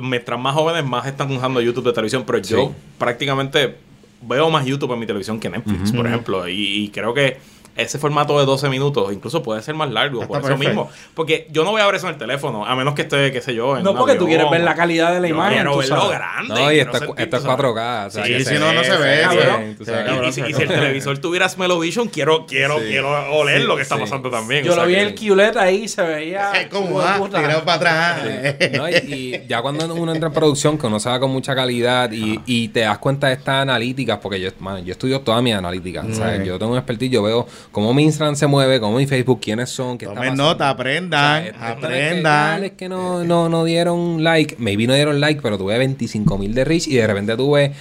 mientras 0.00 0.40
más 0.40 0.54
jóvenes, 0.54 0.82
más 0.86 1.06
están 1.06 1.30
usando 1.30 1.60
YouTube 1.60 1.84
de 1.84 1.92
televisión, 1.92 2.24
pero 2.26 2.38
yo 2.38 2.72
prácticamente 2.96 3.76
veo 4.22 4.50
más 4.50 4.64
YouTube 4.66 4.92
en 4.92 4.98
mi 5.00 5.06
televisión 5.06 5.38
que 5.40 5.48
Netflix, 5.50 5.92
por 5.92 6.06
ejemplo. 6.06 6.48
Y, 6.48 6.84
y 6.84 6.88
creo 6.88 7.12
que 7.14 7.38
ese 7.76 7.98
formato 7.98 8.38
de 8.38 8.44
12 8.46 8.68
minutos 8.68 9.12
incluso 9.12 9.42
puede 9.42 9.62
ser 9.62 9.74
más 9.74 9.90
largo, 9.90 10.22
Está 10.22 10.40
por 10.40 10.50
eso 10.50 10.58
mismo. 10.58 10.90
Porque 11.14 11.46
yo 11.50 11.64
no 11.64 11.70
voy 11.70 11.80
a 11.80 11.86
ver 11.86 11.94
eso 11.94 12.06
en 12.08 12.14
el 12.14 12.18
teléfono, 12.18 12.66
a 12.66 12.74
menos 12.76 12.94
que 12.94 13.02
esté, 13.02 13.32
qué 13.32 13.40
sé 13.40 13.54
yo, 13.54 13.76
en 13.76 13.82
No, 13.84 13.94
porque 13.94 14.14
tú 14.16 14.26
quieres 14.26 14.50
ver 14.50 14.60
la 14.62 14.74
calidad 14.74 15.12
de 15.12 15.20
la 15.20 15.28
Yo 15.28 15.34
imagen, 15.34 15.54
Quiero 15.54 15.76
verlo 15.78 15.96
sabes. 16.02 16.18
grande. 16.18 16.54
No, 16.54 16.72
y 16.72 16.78
esto, 16.80 16.96
es 17.16 17.30
tú 17.30 17.40
sabes. 17.40 17.44
4K. 17.44 18.06
o 18.06 18.10
sea, 18.10 18.24
Sí, 18.24 18.44
sí, 18.44 18.54
no, 18.58 18.72
no 18.72 18.84
se 18.84 18.96
ve, 18.96 19.16
bien, 19.16 19.76
cabrón. 19.76 20.24
Y, 20.28 20.32
si, 20.32 20.40
y 20.42 20.52
si 20.54 20.62
el 20.62 20.68
televisor 20.68 21.18
tuviera 21.18 21.48
Smell-O-Vision, 21.48 22.08
quiero, 22.08 22.46
quiero, 22.46 22.78
Sí. 22.78 22.84
quiero 22.88 23.10
oler 23.34 23.60
Sí, 23.62 23.66
lo 23.66 23.76
que 23.76 23.82
está 23.82 23.96
sí. 23.96 24.00
pasando 24.02 24.30
también. 24.30 24.64
Yo 24.64 24.72
o 24.72 24.74
sea 24.74 24.84
lo 24.84 24.88
vi 24.88 24.94
que- 24.94 25.00
en 25.02 25.06
el 25.08 25.14
QLED 25.14 25.56
ahí, 25.56 25.88
se 25.88 26.02
veía. 26.02 26.52
Es 26.52 26.66
como, 26.68 27.00
ah, 27.00 27.20
tirado 27.28 27.64
para 27.64 27.76
atrás. 28.16 28.22
No, 28.72 28.88
y, 28.88 28.92
y 28.92 29.46
ya 29.48 29.60
cuando 29.62 29.92
uno 29.94 30.12
entra 30.12 30.28
en 30.28 30.34
producción, 30.34 30.78
que 30.78 30.86
uno 30.86 30.98
se 31.00 31.08
va 31.08 31.18
con 31.20 31.30
mucha 31.30 31.54
calidad 31.54 32.10
y, 32.12 32.40
y 32.46 32.68
te 32.68 32.80
das 32.80 32.98
cuenta 32.98 33.28
de 33.28 33.34
estas 33.34 33.62
analíticas, 33.62 34.18
porque 34.18 34.40
yo, 34.40 34.50
mano, 34.60 34.78
yo 34.80 34.92
estudio 34.92 35.20
todas 35.20 35.42
mis 35.42 35.54
analíticas. 35.54 36.04
Ok. 36.04 36.42
Yo 36.44 36.58
tengo 36.58 36.72
un 36.72 36.78
expertise, 36.78 37.10
yo 37.12 37.22
veo 37.22 37.46
cómo 37.70 37.94
mi 37.94 38.02
Instagram 38.04 38.36
se 38.36 38.46
mueve, 38.46 38.80
cómo 38.80 38.96
mi 38.96 39.06
Facebook, 39.06 39.40
quiénes 39.40 39.70
son, 39.70 39.98
qué 39.98 40.06
está 40.06 40.14
Tomen 40.14 40.30
pasando. 40.30 40.44
nota, 40.44 40.68
aprendan, 40.70 41.42
O 41.42 41.58
sea, 41.58 41.68
aprendan. 41.70 42.22
"Dale, 42.22 42.66
Es 42.66 42.72
que 42.72 42.88
no, 42.88 43.22
no, 43.24 43.48
no 43.48 43.64
dieron 43.64 44.24
like. 44.24 44.56
Maybe 44.58 44.86
no 44.86 44.94
dieron 44.94 45.20
like, 45.20 45.40
pero 45.42 45.56
tuve 45.58 45.78
25 45.78 46.38
mil 46.38 46.54
de 46.54 46.64
reach 46.64 46.88
y 46.88 46.96
de 46.96 47.06
repente 47.06 47.36
tuve 47.36 47.72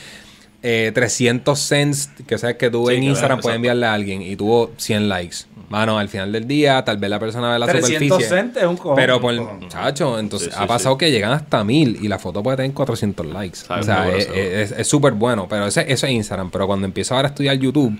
eh, 0.64 0.92
300 0.94 1.58
cents 1.60 2.10
que 2.28 2.38
sabes 2.38 2.58
que 2.58 2.70
tú 2.70 2.86
Sí, 2.88 2.96
en 2.96 3.04
Instagram 3.04 3.40
puedes 3.40 3.56
enviarle 3.56 3.88
a 3.88 3.94
alguien 3.94 4.22
y 4.22 4.36
tuvo 4.36 4.72
100 4.78 5.10
likes. 5.10 5.38
Mano, 5.70 5.98
al 5.98 6.10
final 6.10 6.32
del 6.34 6.46
día, 6.48 6.84
tal 6.84 6.98
vez 6.98 7.10
la 7.10 7.18
persona 7.18 7.50
ve 7.54 7.58
la 7.58 7.66
300 7.66 7.98
superficie. 8.10 8.28
cents 8.38 8.58
es 8.58 8.66
un 8.66 8.76
cojón. 8.76 8.96
Pero 8.98 9.16
Un 9.16 9.22
por 9.22 9.38
cojón. 9.38 9.60
muchacho, 9.62 10.20
entonces 10.20 10.50
Sí, 10.50 10.54
sí, 10.56 10.64
ha 10.64 10.68
pasado 10.68 10.96
sí. 10.96 11.00
que 11.00 11.12
llegan 11.12 11.32
hasta 11.32 11.64
mil 11.64 11.98
y 12.02 12.08
la 12.10 12.20
foto 12.20 12.44
puede 12.44 12.58
tener 12.58 12.74
400 12.74 13.26
likes. 13.26 13.56
Sabe, 13.56 13.80
o 13.80 13.84
sea, 13.84 14.10
es 14.18 14.86
súper 14.88 15.14
bueno. 15.14 15.48
Pero 15.50 15.66
ese, 15.66 15.86
eso 15.92 16.06
es 16.06 16.12
Instagram. 16.12 16.52
Pero 16.52 16.68
cuando 16.68 16.86
empiezo 16.86 17.16
ahora 17.16 17.30
a 17.30 17.32
estudiar 17.32 17.56
YouTube, 17.58 17.98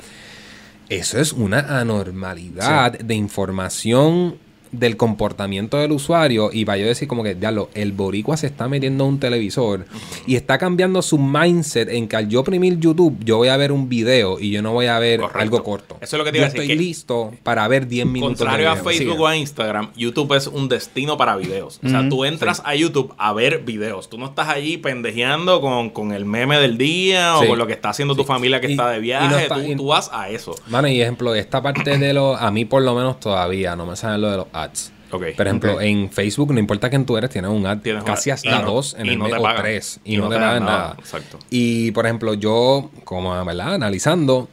eso 0.92 1.20
es 1.22 1.32
una 1.32 1.80
anormalidad 1.80 3.00
de 3.00 3.16
información 3.16 4.38
del 4.72 4.96
comportamiento 4.98 5.78
del 5.78 5.92
usuario 5.92 6.50
y 6.54 6.66
para 6.66 6.78
yo 6.78 6.86
decir 6.88 7.08
como 7.08 7.24
que, 7.24 7.36
diablo, 7.36 7.70
el 7.74 7.92
boricua 7.92 8.38
se 8.38 8.48
está 8.48 8.68
metiendo 8.68 9.04
a 9.04 9.08
un 9.08 9.20
televisor 9.20 9.86
y 10.26 10.36
está 10.36 10.58
cambiando 10.58 11.02
su 11.02 11.18
mindset 11.18 11.90
en 11.90 12.08
que 12.08 12.16
al 12.16 12.30
yo 12.30 12.40
oprimir 12.42 12.80
YouTube, 12.80 13.18
yo 13.24 13.38
voy 13.38 13.50
a 13.50 13.58
ver 13.58 13.72
un 13.72 13.90
video 13.90 14.40
y 14.40 14.52
yo 14.52 14.62
no 14.62 14.72
voy 14.74 14.86
a 14.88 14.98
ver 15.00 15.20
Correcto. 15.20 15.40
algo 15.42 15.64
corto. 15.64 15.98
Eso 16.02 16.16
es 16.16 16.18
lo 16.20 16.24
que 16.24 16.32
te 16.32 16.38
yo 16.38 16.42
iba 16.44 16.48
a 16.48 16.50
decir, 16.52 16.62
estoy 16.62 16.78
que- 16.78 16.82
listo 16.84 17.32
para 17.44 17.68
ver 17.68 17.88
10 17.88 18.06
minutos 18.06 18.38
Contrario 18.38 18.68
de 18.68 18.72
a. 18.72 18.84
Facebook 18.84 19.20
o 19.20 19.28
a 19.28 19.36
Instagram, 19.36 19.92
YouTube 19.96 20.34
es 20.36 20.48
un 20.48 20.70
destino 20.70 21.18
para 21.18 21.36
videos. 21.36 21.80
O 21.84 21.90
sea, 21.90 22.08
tú 22.08 22.24
entras 22.26 22.62
a 22.66 22.74
YouTube 22.76 23.14
a 23.18 23.34
ver 23.34 23.64
videos. 23.64 24.10
Tú 24.10 24.18
no 24.18 24.26
estás 24.28 24.50
allí 24.50 24.78
pendejeando 24.78 25.60
con, 25.62 25.90
con 25.90 26.12
el 26.14 26.26
meme 26.26 26.58
del 26.60 26.78
día 26.78 27.36
o 27.38 27.42
Sí. 27.42 27.48
con 27.48 27.58
lo 27.58 27.68
que 27.68 27.74
está 27.74 27.90
haciendo 27.90 28.16
tu 28.16 28.24
familia 28.24 28.62
que 28.62 28.68
Y- 28.68 28.72
está 28.72 28.90
de 28.90 28.96
y 28.98 29.00
no 29.00 29.04
viaje. 29.04 29.44
está- 29.44 29.56
tú, 29.56 29.62
y- 29.62 29.76
tú 29.76 29.88
vas 29.88 30.10
a 30.14 30.30
eso. 30.30 30.56
Mano, 30.68 30.88
y 30.88 31.02
ejemplo, 31.02 31.36
esta 31.36 31.62
parte 31.62 31.98
de 31.98 32.14
los, 32.14 32.40
a 32.42 32.52
mí 32.52 32.66
por 32.66 32.82
lo 32.84 32.96
menos 32.96 33.20
todavía 33.20 33.76
no 33.76 33.86
me 33.86 33.96
salen 33.96 34.22
lo 34.22 34.30
de 34.32 34.38
los 34.38 34.48
ads. 34.64 34.92
Ok. 35.14 35.24
Por 35.36 35.46
ejemplo, 35.46 35.82
en 35.82 36.10
Facebook, 36.10 36.54
no 36.54 36.60
importa 36.60 36.90
quién 36.90 37.06
tú 37.06 37.18
eres, 37.18 37.30
tienes 37.30 37.52
un 37.52 37.66
ad 37.66 37.80
Tienes 37.80 38.04
casi 38.06 38.30
una- 38.30 38.36
hasta 38.36 38.60
no- 38.62 38.66
dos 38.72 38.96
en 38.98 39.08
el 39.08 39.18
no 39.20 39.26
mes 39.26 39.34
o 39.38 39.44
tres 39.58 40.00
y, 40.06 40.16
no, 40.18 40.30
te 40.30 40.36
pagan 40.36 40.64
nada. 40.66 40.96
Exacto. 40.98 41.38
Y 41.50 41.92
por 41.92 42.06
ejemplo, 42.06 42.34
yo, 42.34 42.90
como 43.04 43.44
¿verdad? 43.44 43.74
analizando, 43.74 44.48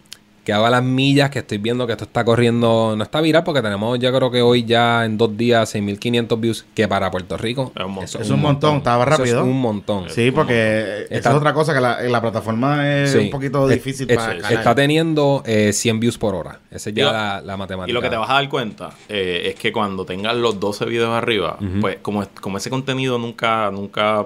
que 0.49 0.55
hago 0.55 0.66
las 0.70 0.82
millas 0.82 1.28
que 1.28 1.40
estoy 1.40 1.59
viendo 1.59 1.86
que 1.86 1.92
esto 1.92 2.05
está 2.05 2.24
corriendo, 2.24 2.94
no 2.96 3.03
está 3.05 3.20
viral 3.20 3.44
porque 3.44 3.61
tenemos, 3.61 3.99
yo 3.99 4.11
creo 4.14 4.30
que 4.30 4.40
hoy 4.40 4.64
ya 4.64 5.05
en 5.05 5.18
dos 5.18 5.36
días 5.36 5.74
6.500 5.74 6.40
views, 6.40 6.64
que 6.74 6.88
para 6.88 7.11
Puerto 7.11 7.36
Rico 7.36 7.70
Es 7.76 7.84
un 7.84 7.90
montón. 7.90 8.05
eso 8.05 8.18
Es 8.22 8.30
un 8.30 8.40
montón, 8.40 8.76
estaba 8.78 9.05
Eso 9.05 9.11
rápido. 9.18 9.40
es 9.40 9.44
un 9.44 9.61
montón. 9.61 10.09
Sí, 10.09 10.30
porque 10.30 11.05
Está- 11.11 11.28
es 11.32 11.36
otra 11.36 11.53
cosa 11.53 11.74
que 11.74 11.82
la, 11.82 12.01
la 12.01 12.22
plataforma 12.22 12.90
es 13.03 13.12
Sí. 13.12 13.18
un 13.18 13.28
poquito 13.30 13.68
Es- 13.68 13.74
difícil 13.76 14.11
es- 14.11 14.16
para 14.16 14.36
Está 14.36 14.49
calar. 14.49 14.74
teniendo 14.74 15.42
eh, 15.44 15.74
100 15.74 16.01
views 16.01 16.16
por 16.16 16.34
hora. 16.34 16.61
Esa 16.70 16.88
es 16.88 16.96
ya 16.96 17.03
Y 17.03 17.05
lo- 17.05 17.12
la, 17.12 17.42
la 17.42 17.57
matemática. 17.59 17.90
Y 17.90 17.92
lo 17.92 18.01
que 18.01 18.09
te 18.09 18.16
vas 18.16 18.30
a 18.30 18.32
dar 18.32 18.49
cuenta 18.49 18.88
eh, 19.11 19.51
es 19.53 19.55
que 19.61 19.70
cuando 19.70 20.07
tengas 20.07 20.34
los 20.34 20.59
12 20.59 20.86
videos 20.86 21.11
arriba, 21.11 21.59
pues 21.82 21.99
como, 22.01 22.24
como 22.40 22.57
ese 22.57 22.70
contenido 22.70 23.18
nunca, 23.18 23.70
nunca... 23.70 24.24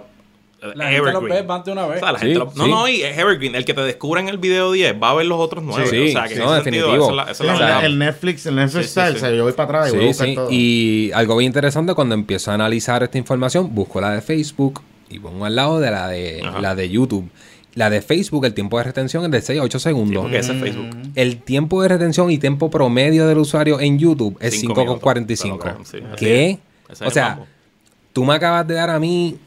La 0.74 0.88
gente 0.90 0.98
los 1.00 1.08
evergreen. 1.14 1.42
ve 1.42 1.42
más 1.48 1.64
de 1.64 1.72
una 1.72 1.86
O 1.86 1.88
vez. 1.88 2.00
sea, 2.00 2.12
la 2.12 2.18
Sí, 2.20 2.26
gente 2.26 2.38
lo- 2.38 2.52
no, 2.54 2.64
sí. 2.64 2.70
no, 2.70 2.88
y 2.88 3.02
es 3.02 3.18
evergreen. 3.18 3.54
El 3.56 3.64
que 3.64 3.74
te 3.74 3.80
descubra 3.82 4.20
en 4.20 4.28
el 4.28 4.38
video 4.38 4.70
10 4.72 4.94
va 5.02 5.10
a 5.10 5.14
ver 5.14 5.26
los 5.26 5.40
otros 5.40 5.64
9. 5.64 5.86
Sí, 5.88 6.08
o 6.08 6.12
sea, 6.12 6.28
que 6.28 6.34
en 6.34 6.38
no, 6.40 6.54
ese 6.54 6.64
sentido, 6.64 6.86
definitivo. 6.86 7.04
esa 7.04 7.10
es 7.10 7.16
la- 7.16 7.22
esa 7.32 7.34
Sí, 7.34 7.42
es 7.42 7.46
la 7.48 7.52
el- 7.54 7.58
verdad. 7.60 7.84
el 7.84 7.98
Netflix, 7.98 8.46
el 8.46 8.54
Netflix 8.54 8.72
Sí, 8.72 8.82
sí, 8.84 8.90
style, 8.92 9.10
sí. 9.10 9.16
o 9.16 9.20
sea, 9.20 9.30
yo 9.32 9.42
voy 9.42 9.52
para 9.52 9.80
atrás 9.80 9.92
y 9.92 9.96
voy 9.96 9.98
a 9.98 10.02
Sí, 10.02 10.08
buscar 10.08 10.26
sí. 10.28 10.34
todo. 10.36 10.48
Y 10.50 11.10
algo 11.14 11.36
bien 11.36 11.46
interesante 11.48 11.94
cuando 11.94 12.14
empiezo 12.14 12.50
a 12.50 12.54
analizar 12.54 13.02
esta 13.02 13.18
información, 13.18 13.74
busco 13.74 14.00
la 14.00 14.10
de 14.12 14.22
Facebook 14.22 14.80
y 15.10 15.18
pongo 15.18 15.44
al 15.44 15.56
lado 15.56 15.80
de 15.80 15.90
la 15.90 16.08
de 16.08 16.42
Ajá. 16.44 16.60
la 16.60 16.74
de 16.74 16.88
YouTube. 16.88 17.28
La 17.74 17.88
de 17.90 18.02
Facebook, 18.02 18.44
el 18.44 18.52
tiempo 18.54 18.76
de 18.78 18.84
retención 18.84 19.24
es 19.24 19.30
de 19.30 19.40
6 19.40 19.58
a 19.58 19.62
8 19.62 19.78
Sí, 19.78 19.84
segundos. 19.84 20.22
porque 20.22 20.38
ese 20.38 20.52
es 20.54 20.60
Facebook. 20.60 20.90
El 21.14 21.38
tiempo 21.42 21.82
de 21.82 21.88
retención 21.88 22.30
y 22.30 22.36
tiempo 22.38 22.70
promedio 22.70 23.26
del 23.26 23.38
usuario 23.38 23.80
en 23.80 23.98
YouTube 23.98 24.36
es 24.40 24.60
Cinco 24.60 24.74
5,45. 24.74 25.64
minutos, 25.64 25.90
te 25.90 25.98
lo 26.00 26.04
creo, 26.04 26.16
sí. 26.18 26.24
¿Qué? 26.24 26.58
Es 26.90 27.00
O 27.02 27.10
sea, 27.10 27.40
tú 28.12 28.24
me 28.24 28.34
acabas 28.34 28.66
de 28.68 28.74
dar 28.74 28.90
a 28.90 29.00
mí, 29.00 29.38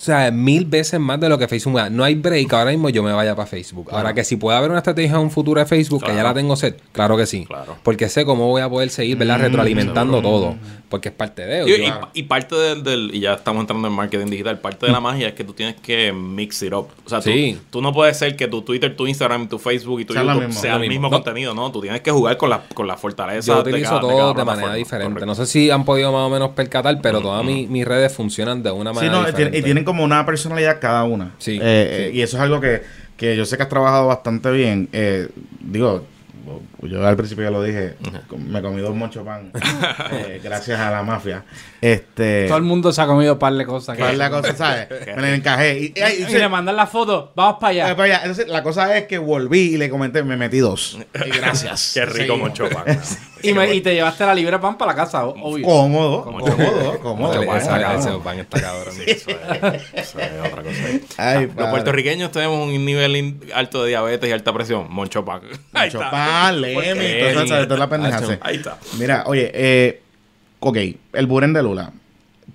o 0.00 0.02
sea, 0.02 0.30
mil 0.30 0.64
veces 0.64 0.98
más 0.98 1.20
de 1.20 1.28
lo 1.28 1.36
que 1.38 1.46
Facebook 1.46 1.74
me 1.74 1.80
da. 1.82 1.90
No 1.90 2.04
hay 2.04 2.14
break 2.14 2.50
ahora 2.54 2.70
mismo 2.70 2.88
yo 2.88 3.02
me 3.02 3.12
vaya 3.12 3.36
para 3.36 3.46
Facebook. 3.46 3.88
Ahora 3.92 4.14
que 4.14 4.24
si 4.24 4.36
puede 4.36 4.56
haber 4.56 4.70
una 4.70 4.78
estrategia 4.78 5.10
en 5.16 5.18
un 5.20 5.30
futuro 5.30 5.60
de 5.60 5.66
Facebook, 5.66 6.02
que 6.02 6.14
ya 6.14 6.22
la 6.22 6.32
tengo 6.32 6.56
set, 6.56 6.80
claro 6.92 7.16
que 7.18 7.26
sí. 7.26 7.44
Claro. 7.46 7.76
Porque 7.82 8.08
sé 8.08 8.24
cómo 8.24 8.48
voy 8.48 8.62
a 8.62 8.68
poder 8.70 8.88
seguir, 8.90 9.16
¿verdad? 9.18 9.38
Retroalimentando 9.40 10.22
todo. 10.22 10.54
Porque 10.88 11.10
es 11.10 11.14
parte 11.14 11.46
de 11.46 11.64
Y, 11.64 11.68
yo- 11.68 11.76
y- 11.76 11.92
y 12.20 12.22
parte 12.24 12.56
del, 12.56 12.82
del- 12.82 13.14
y 13.14 13.20
ya 13.20 13.34
estamos 13.34 13.60
entrando 13.60 13.86
en 13.86 13.94
marketing 13.94 14.26
digital, 14.26 14.58
parte 14.58 14.86
de 14.86 14.92
la 14.92 14.98
magia 15.00 15.28
es 15.28 15.34
que 15.34 15.44
tú 15.44 15.52
tienes 15.52 15.76
que 15.76 16.12
mix 16.12 16.62
it 16.62 16.72
up. 16.72 16.88
O 17.06 17.08
sea, 17.08 17.20
tú, 17.20 17.30
Sí. 17.30 17.58
tú 17.70 17.80
no 17.80 17.92
puedes 17.92 18.16
ser 18.16 18.34
que 18.34 18.48
tu 18.48 18.62
Twitter, 18.62 18.96
tu 18.96 19.06
Instagram, 19.06 19.48
tu 19.48 19.58
Facebook 19.60 20.00
y 20.00 20.04
tu 20.04 20.14
Sea 20.14 20.22
YouTube 20.24 20.46
mismo. 20.46 20.60
sea 20.60 20.70
Lo 20.70 20.76
el 20.82 20.88
mismo. 20.88 21.02
mismo 21.02 21.08
No. 21.10 21.22
contenido, 21.22 21.54
¿no? 21.54 21.70
Tú 21.70 21.80
tienes 21.80 22.00
que 22.00 22.10
jugar 22.10 22.36
con 22.38 22.50
la, 22.50 22.62
con 22.74 22.88
la 22.88 22.96
fortaleza 22.96 23.52
Yo 23.52 23.62
de 23.62 23.70
utilizo 23.70 23.90
cada- 23.90 24.00
todo 24.00 24.10
de, 24.10 24.16
cada 24.16 24.28
de, 24.30 24.34
manera 24.34 24.44
plataforma. 24.44 24.74
diferente. 24.74 25.12
Correcto. 25.12 25.26
No 25.26 25.34
sé 25.36 25.46
si 25.46 25.70
han 25.70 25.84
podido 25.84 26.10
más 26.10 26.22
o 26.26 26.30
menos 26.30 26.50
percatar, 26.50 26.98
pero 27.00 27.20
todas 27.20 27.44
mis, 27.44 27.68
mis 27.68 27.84
redes 27.86 28.12
funcionan 28.12 28.62
de 28.64 28.72
una 28.72 28.90
Sí, 28.90 28.96
manera 28.96 29.12
no, 29.20 29.26
diferente. 29.26 29.58
y 29.58 29.62
tienen 29.62 29.84
como 29.90 30.04
una 30.04 30.24
personalidad 30.24 30.78
cada 30.80 31.04
una. 31.04 31.32
Sí, 31.38 31.56
Eh, 31.56 31.58
eh, 31.62 32.08
sí. 32.12 32.18
Y 32.18 32.22
eso 32.22 32.36
es 32.36 32.42
algo 32.42 32.60
que, 32.60 32.82
que 33.16 33.36
yo 33.36 33.44
sé 33.44 33.56
que 33.56 33.64
has 33.64 33.68
trabajado 33.68 34.06
bastante 34.06 34.50
bien. 34.50 34.88
Eh, 34.92 35.28
digo, 35.60 36.06
yo 36.82 37.06
al 37.06 37.16
principio 37.16 37.44
ya 37.44 37.50
lo 37.50 37.62
dije, 37.62 37.96
me 38.36 38.60
comí 38.62 38.80
dos 38.80 38.94
mocho 38.94 39.24
pan 39.24 39.50
eh, 40.12 40.40
gracias 40.42 40.78
a 40.80 40.90
la 40.90 41.02
mafia. 41.02 41.44
Este, 41.80 42.46
Todo 42.46 42.58
el 42.58 42.64
mundo 42.64 42.92
se 42.92 43.00
ha 43.02 43.06
comido 43.06 43.38
par 43.38 43.54
de 43.54 43.64
cosas. 43.66 43.96
¿cuál 43.96 44.08
es 44.10 44.12
que- 44.14 44.18
la 44.18 44.30
cosa, 44.30 44.56
¿sabes? 44.56 44.88
Me 45.16 45.22
la 45.22 45.34
encajé. 45.34 45.78
Y, 45.78 45.84
y- 45.96 46.22
y- 46.22 46.26
Y 46.34 46.38
le 46.38 46.48
mandan 46.48 46.76
la 46.76 46.86
foto, 46.86 47.32
vamos 47.34 47.56
para 47.60 47.70
allá. 47.70 47.96
para 47.96 48.04
allá. 48.04 48.18
Entonces, 48.22 48.48
la 48.48 48.62
cosa 48.62 48.96
es 48.96 49.06
que 49.06 49.18
volví 49.18 49.74
y 49.74 49.76
le 49.76 49.88
comenté, 49.90 50.22
me 50.22 50.36
metí 50.36 50.58
dos. 50.58 50.98
Y 51.26 51.30
gracias. 51.30 51.92
Qué 51.94 52.04
rico 52.04 52.16
Seguimos. 52.34 52.40
mucho 52.50 52.68
pan. 52.68 52.84
Y, 53.42 53.52
me- 53.54 53.74
y 53.74 53.80
te 53.80 53.94
llevaste 53.94 54.26
la 54.26 54.34
libra 54.34 54.60
pan 54.60 54.76
para 54.76 54.92
la 54.92 54.96
casa, 54.96 55.24
obvio. 55.24 55.64
Cómodo, 55.66 56.22
cómodo, 56.24 56.98
cómodo. 57.00 57.32
Ese- 57.32 57.46
Bueno, 57.46 57.98
ese- 57.98 58.10
pan 58.22 58.38
está 58.38 58.60
cabrón. 58.60 58.94
Eso 59.06 59.30
es, 59.30 59.82
eso 59.94 60.18
es 60.20 60.30
otra 60.46 60.62
cosa. 60.62 60.78
Ay, 61.16 61.50
Los 61.56 61.68
puertorriqueños 61.70 62.30
tenemos 62.30 62.66
un 62.68 62.84
nivel 62.84 63.40
alto 63.54 63.82
de 63.82 63.88
diabetes 63.90 64.28
y 64.28 64.32
alta 64.32 64.52
presión. 64.52 64.86
Moncho 64.90 65.24
pan. 65.24 65.40
Está. 65.82 66.10
pan, 66.10 66.28
toda 66.48 67.66
toda 67.66 67.78
la 67.78 67.88
pendeja. 67.88 68.18
Sí. 68.26 68.32
Ahí 68.40 68.56
está. 68.56 68.78
Mira, 68.98 69.24
oye, 69.26 69.50
eh, 69.54 70.02
ok, 70.60 70.76
el 71.12 71.26
buren 71.26 71.52
de 71.52 71.62
Lula. 71.62 71.92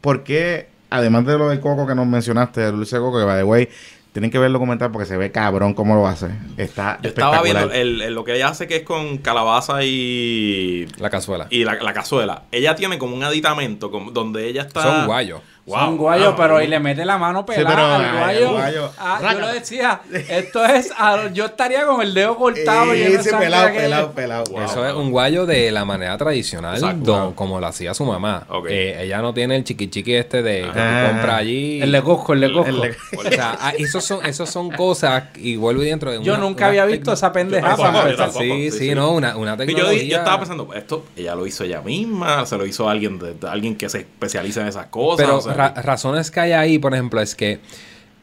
¿Por 0.02 0.24
qué, 0.24 0.68
además 0.90 1.26
de 1.26 1.38
lo 1.38 1.50
del 1.50 1.60
coco 1.60 1.88
que 1.88 1.96
nos 1.96 2.06
mencionaste, 2.08 2.66
el 2.66 2.72
dulce 2.74 2.96
de 2.98 3.02
coco, 3.02 3.20
que 3.20 3.26
by 3.26 3.38
the 3.40 3.44
way, 3.44 3.70
tienen 4.14 4.32
que 4.32 4.38
ver 4.40 4.48
el 4.48 4.54
documental 4.54 4.92
porque 4.92 5.06
se 5.08 5.18
ve 5.18 5.32
cabrón 5.32 5.74
cómo 5.74 5.96
lo 5.96 6.08
hace? 6.08 6.28
Está 6.58 7.00
Yo 7.02 7.10
estaba 7.10 7.42
viendo 7.42 7.72
el, 7.72 8.02
el- 8.02 8.14
lo 8.14 8.24
que 8.24 8.36
ella 8.36 8.50
hace 8.50 8.68
que 8.68 8.78
es 8.78 8.84
con 8.84 9.18
calabaza 9.18 9.84
y, 9.84 10.88
La 11.00 11.10
cazuela. 11.10 11.48
y 11.50 11.64
la, 11.64 11.76
la 11.76 11.94
cazuela. 11.94 12.44
Ella 12.52 12.76
tiene 12.76 12.98
como 12.98 13.16
un 13.16 13.24
aditamento 13.24 13.92
como- 13.92 14.12
donde 14.12 14.48
ella 14.48 14.62
está. 14.64 14.84
Son 14.84 15.06
guayos. 15.08 15.42
Wow, 15.68 15.80
Son 15.80 15.98
guayos, 15.98 16.28
wow. 16.28 16.36
pero 16.38 16.62
y 16.62 16.68
le 16.68 16.80
mete 16.80 17.04
la 17.06 17.18
mano 17.18 17.44
pelada 17.44 17.70
pero, 17.76 17.86
al 17.88 18.30
ay, 18.30 18.44
guayo. 18.44 18.92
Ah, 19.00 19.32
yo 19.34 19.40
lo 19.40 19.48
decía, 19.48 20.02
esto 20.30 20.64
es, 20.64 20.92
ah, 20.96 21.24
yo 21.34 21.46
estaría 21.46 21.88
con 21.88 22.04
el 22.04 22.14
dedo 22.14 22.36
cortado. 22.36 22.92
de 22.92 23.16
Ese 23.16 23.36
pelado, 23.36 23.74
pelado, 23.74 24.12
pelado. 24.12 24.44
Wow. 24.52 24.62
Eso 24.62 24.86
es 24.88 24.94
un 24.94 25.10
guayo 25.10 25.48
de 25.48 25.72
la 25.72 25.84
manera 25.84 26.16
tradicional, 26.20 26.76
Exacto. 26.76 27.12
don- 27.12 27.34
como 27.34 27.60
lo 27.60 27.66
hacía 27.66 27.96
su 27.96 28.06
mamá. 28.06 28.46
Ok. 28.50 28.68
Eh, 28.70 29.06
ella 29.06 29.24
no 29.24 29.34
tiene 29.34 29.56
el 29.56 29.64
chiqui 29.64 29.90
chiqui 29.90 30.14
este 30.14 30.44
de 30.44 30.62
que 30.62 30.68
tú 30.68 30.74
Ah. 30.80 31.08
compras 31.12 31.36
allí. 31.40 31.82
El 31.82 31.92
de 31.92 32.02
Costco, 32.04 32.34
el 32.34 32.42
de 32.42 32.54
Costco. 32.54 32.70
El 32.70 32.82
de- 32.82 32.98
O 33.18 33.24
sea, 33.32 33.58
ah, 33.60 33.74
esos 33.76 34.04
son, 34.06 34.24
esos 34.24 34.48
son 34.48 34.70
cosas 34.70 35.24
y 35.36 35.56
vuelvo 35.56 35.82
y 35.82 35.88
dentro 35.88 36.12
de 36.12 36.22
Yo 36.22 36.34
una- 36.36 36.44
nunca 36.44 36.66
una 36.66 36.68
había 36.68 36.86
visto 36.86 37.12
esa 37.12 37.32
pendejada 37.34 37.76
para 37.76 38.12
yo. 38.12 38.32
Sí, 38.32 38.70
Sí, 38.70 38.72
sí, 38.90 38.94
no, 38.96 39.12
una, 39.14 39.36
una 39.36 39.54
Y 39.56 39.58
yo, 39.58 39.66
tecnología. 39.66 40.04
yo 40.04 40.18
estaba 40.18 40.38
pensando, 40.38 40.70
esto 40.76 41.06
ella 41.16 41.34
lo 41.34 41.48
hizo 41.48 41.64
ella 41.64 41.82
misma, 41.82 42.46
se 42.46 42.56
lo 42.56 42.68
hizo 42.68 42.88
alguien 42.88 43.18
de, 43.18 43.34
de 43.34 43.48
alguien 43.50 43.76
que 43.76 43.90
se 43.90 44.00
especializa 44.02 44.62
en 44.62 44.68
esas 44.68 44.86
cosas. 44.88 45.26
Pero 45.26 45.38
o 45.38 45.42
sea, 45.42 45.55
ra- 45.56 45.74
razones 45.82 46.30
que 46.32 46.40
hay 46.40 46.52
ahí, 46.52 46.78
por 46.80 46.94
ejemplo, 46.94 47.20
es 47.22 47.36
que 47.36 47.60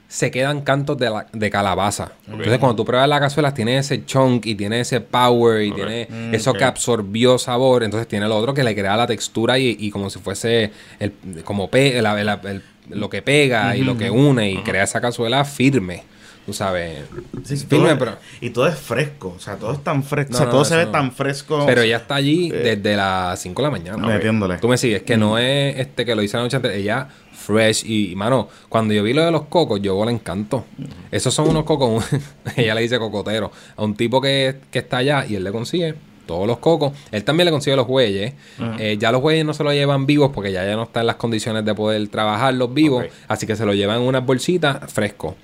se 0.08 0.30
quedan 0.30 0.60
cantos 0.60 0.98
de, 0.98 1.08
la- 1.08 1.26
de 1.32 1.50
calabaza. 1.50 2.12
Entonces, 2.26 2.58
cuando 2.58 2.76
tú 2.76 2.84
pruebas 2.84 3.08
la 3.08 3.18
cazuela, 3.18 3.54
tiene 3.54 3.78
ese 3.78 4.04
chunk 4.04 4.44
y 4.44 4.54
tiene 4.54 4.80
ese 4.80 5.00
power 5.00 5.62
y 5.62 5.72
tiene 5.72 6.06
Mm, 6.10 6.34
eso 6.34 6.52
que 6.52 6.64
absorbió 6.64 7.38
sabor. 7.38 7.82
Entonces, 7.82 8.06
tiene 8.06 8.28
lo 8.28 8.36
otro 8.36 8.52
que 8.52 8.62
le 8.62 8.74
crea 8.74 8.94
la 8.96 9.06
textura 9.06 9.58
y, 9.58 9.74
y 9.80 9.90
como 9.90 10.10
si 10.10 10.18
fuese 10.18 10.70
el, 11.00 11.12
como 11.44 11.70
pe- 11.70 11.96
el- 11.98 12.62
lo 12.90 13.08
que 13.08 13.22
pega 13.22 13.74
y 13.74 13.84
lo 13.84 13.96
que 13.96 14.10
une 14.10 14.50
y 14.50 14.58
crea 14.62 14.82
esa 14.84 15.00
cazuela 15.00 15.44
firme. 15.46 16.02
Tú 16.46 16.52
sabes. 16.52 17.00
Sí, 17.44 17.56
firme, 17.56 17.88
todo- 17.90 17.98
pero. 17.98 18.16
Y 18.40 18.50
todo 18.50 18.66
es 18.66 18.76
fresco, 18.76 19.34
o 19.36 19.40
sea, 19.40 19.56
todo 19.56 19.72
es 19.72 19.84
tan 19.84 20.02
fresco, 20.02 20.32
No, 20.32 20.36
o 20.36 20.38
sea, 20.38 20.46
no, 20.46 20.52
todo 20.52 20.64
se 20.64 20.76
ve 20.76 20.84
no. 20.86 20.90
tan 20.90 21.12
fresco. 21.12 21.64
Pero 21.66 21.82
ella 21.82 21.98
está 21.98 22.16
allí 22.16 22.50
Eh, 22.52 22.76
desde 22.76 22.96
las 22.96 23.40
5 23.40 23.62
de 23.62 23.66
la 23.68 23.70
mañana. 23.70 24.06
metiéndole. 24.06 24.58
Tú 24.58 24.66
me 24.68 24.76
sigues, 24.76 25.02
que 25.02 25.16
no 25.16 25.38
es 25.38 25.78
este 25.78 26.04
que 26.04 26.14
lo 26.14 26.22
hice 26.22 26.36
la 26.36 26.42
noche 26.44 26.56
antes, 26.56 26.74
ella 26.74 27.08
fresh 27.32 27.84
y, 27.88 28.14
mano, 28.16 28.48
cuando 28.68 28.94
yo 28.94 29.02
vi 29.02 29.12
lo 29.12 29.24
de 29.24 29.30
los 29.32 29.42
cocos, 29.42 29.80
yo 29.82 30.04
le 30.04 30.12
encanto. 30.12 30.64
Esos 31.10 31.32
son 31.34 31.48
unos 31.48 31.64
cocos, 31.64 32.04
ella 32.56 32.74
le 32.74 32.82
dice 32.82 32.98
cocotero, 32.98 33.50
a 33.76 33.82
un 33.82 33.94
tipo 33.96 34.20
que, 34.20 34.56
que 34.70 34.80
está 34.80 34.98
allá 34.98 35.24
y 35.28 35.34
él 35.36 35.44
le 35.44 35.50
consigue 35.52 35.94
todos 36.26 36.46
los 36.46 36.58
cocos. 36.58 36.92
Él 37.10 37.24
también 37.24 37.46
le 37.46 37.50
consigue 37.50 37.74
los 37.76 37.86
bueyes. 37.88 38.32
Eh, 38.78 38.96
ya 38.98 39.10
los 39.10 39.20
bueyes 39.20 39.44
no 39.44 39.54
se 39.54 39.64
los 39.64 39.72
llevan 39.74 40.06
vivos 40.06 40.30
porque 40.32 40.52
ya, 40.52 40.64
ya 40.64 40.76
no 40.76 40.84
está 40.84 41.00
en 41.00 41.06
las 41.08 41.16
condiciones 41.16 41.64
de 41.64 41.74
poder 41.74 42.06
trabajarlos 42.08 42.72
vivos, 42.72 43.04
así 43.28 43.44
que 43.46 43.56
se 43.56 43.66
los 43.66 43.74
llevan 43.74 44.02
en 44.02 44.06
unas 44.08 44.24
bolsitas 44.24 44.92
frescos. 44.92 45.34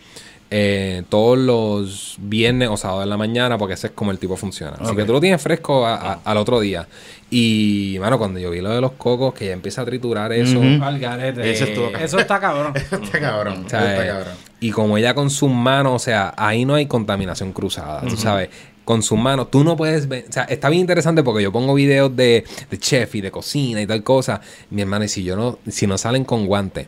Eh, 0.50 1.02
todos 1.10 1.36
los 1.36 2.16
viernes 2.18 2.70
o 2.70 2.76
sábados 2.78 3.02
en 3.04 3.10
la 3.10 3.18
mañana, 3.18 3.58
porque 3.58 3.74
ese 3.74 3.88
es 3.88 3.92
como 3.92 4.10
el 4.12 4.18
tipo 4.18 4.34
funciona. 4.36 4.76
Así 4.80 4.92
Ok. 4.92 4.96
que 4.96 5.04
tú 5.04 5.12
lo 5.12 5.20
tienes 5.20 5.42
fresco 5.42 5.86
a- 5.86 5.94
a- 6.14 6.20
al 6.24 6.36
otro 6.38 6.58
día. 6.60 6.88
Y, 7.30 7.98
mano, 8.00 8.16
cuando 8.18 8.40
yo 8.40 8.50
vi 8.50 8.62
lo 8.62 8.70
de 8.70 8.80
los 8.80 8.92
cocos, 8.92 9.34
que 9.34 9.46
ya 9.46 9.52
empieza 9.52 9.82
a 9.82 9.84
triturar 9.84 10.32
eso. 10.32 10.58
Ujú. 10.58 10.82
Al 10.82 10.98
garete. 10.98 11.50
Ese 11.50 11.64
estuvo 11.64 11.86
cabrón. 11.90 12.02
Eso 12.02 12.18
está 12.18 12.40
cabrón. 12.40 12.72
está 13.02 13.20
cabrón, 13.20 13.64
o 13.66 13.68
sea, 13.68 13.80
está 13.92 14.04
eh, 14.06 14.08
cabrón. 14.08 14.32
y 14.60 14.70
como 14.70 14.96
ella 14.96 15.12
con 15.14 15.28
sus 15.28 15.50
manos, 15.50 15.92
o 15.94 15.98
sea, 15.98 16.32
ahí 16.38 16.64
no 16.64 16.74
hay 16.74 16.86
contaminación 16.86 17.52
cruzada, 17.52 18.00
tú 18.08 18.16
sabes. 18.16 18.48
Con 18.86 19.02
sus 19.02 19.18
manos, 19.18 19.50
tú 19.50 19.64
no 19.64 19.76
puedes 19.76 20.08
ver. 20.08 20.24
O 20.30 20.32
sea, 20.32 20.44
está 20.44 20.70
bien 20.70 20.80
interesante 20.80 21.22
porque 21.22 21.42
yo 21.42 21.52
pongo 21.52 21.74
videos 21.74 22.16
de, 22.16 22.44
de 22.70 22.78
chef 22.78 23.16
y 23.16 23.20
de 23.20 23.30
cocina 23.30 23.82
y 23.82 23.86
tal 23.86 24.02
cosa. 24.02 24.40
Mi 24.70 24.80
hermano, 24.80 25.04
y 25.04 25.08
si 25.08 25.22
yo 25.22 25.36
no, 25.36 25.58
si 25.68 25.86
no 25.86 25.98
salen 25.98 26.24
con 26.24 26.46
guantes. 26.46 26.86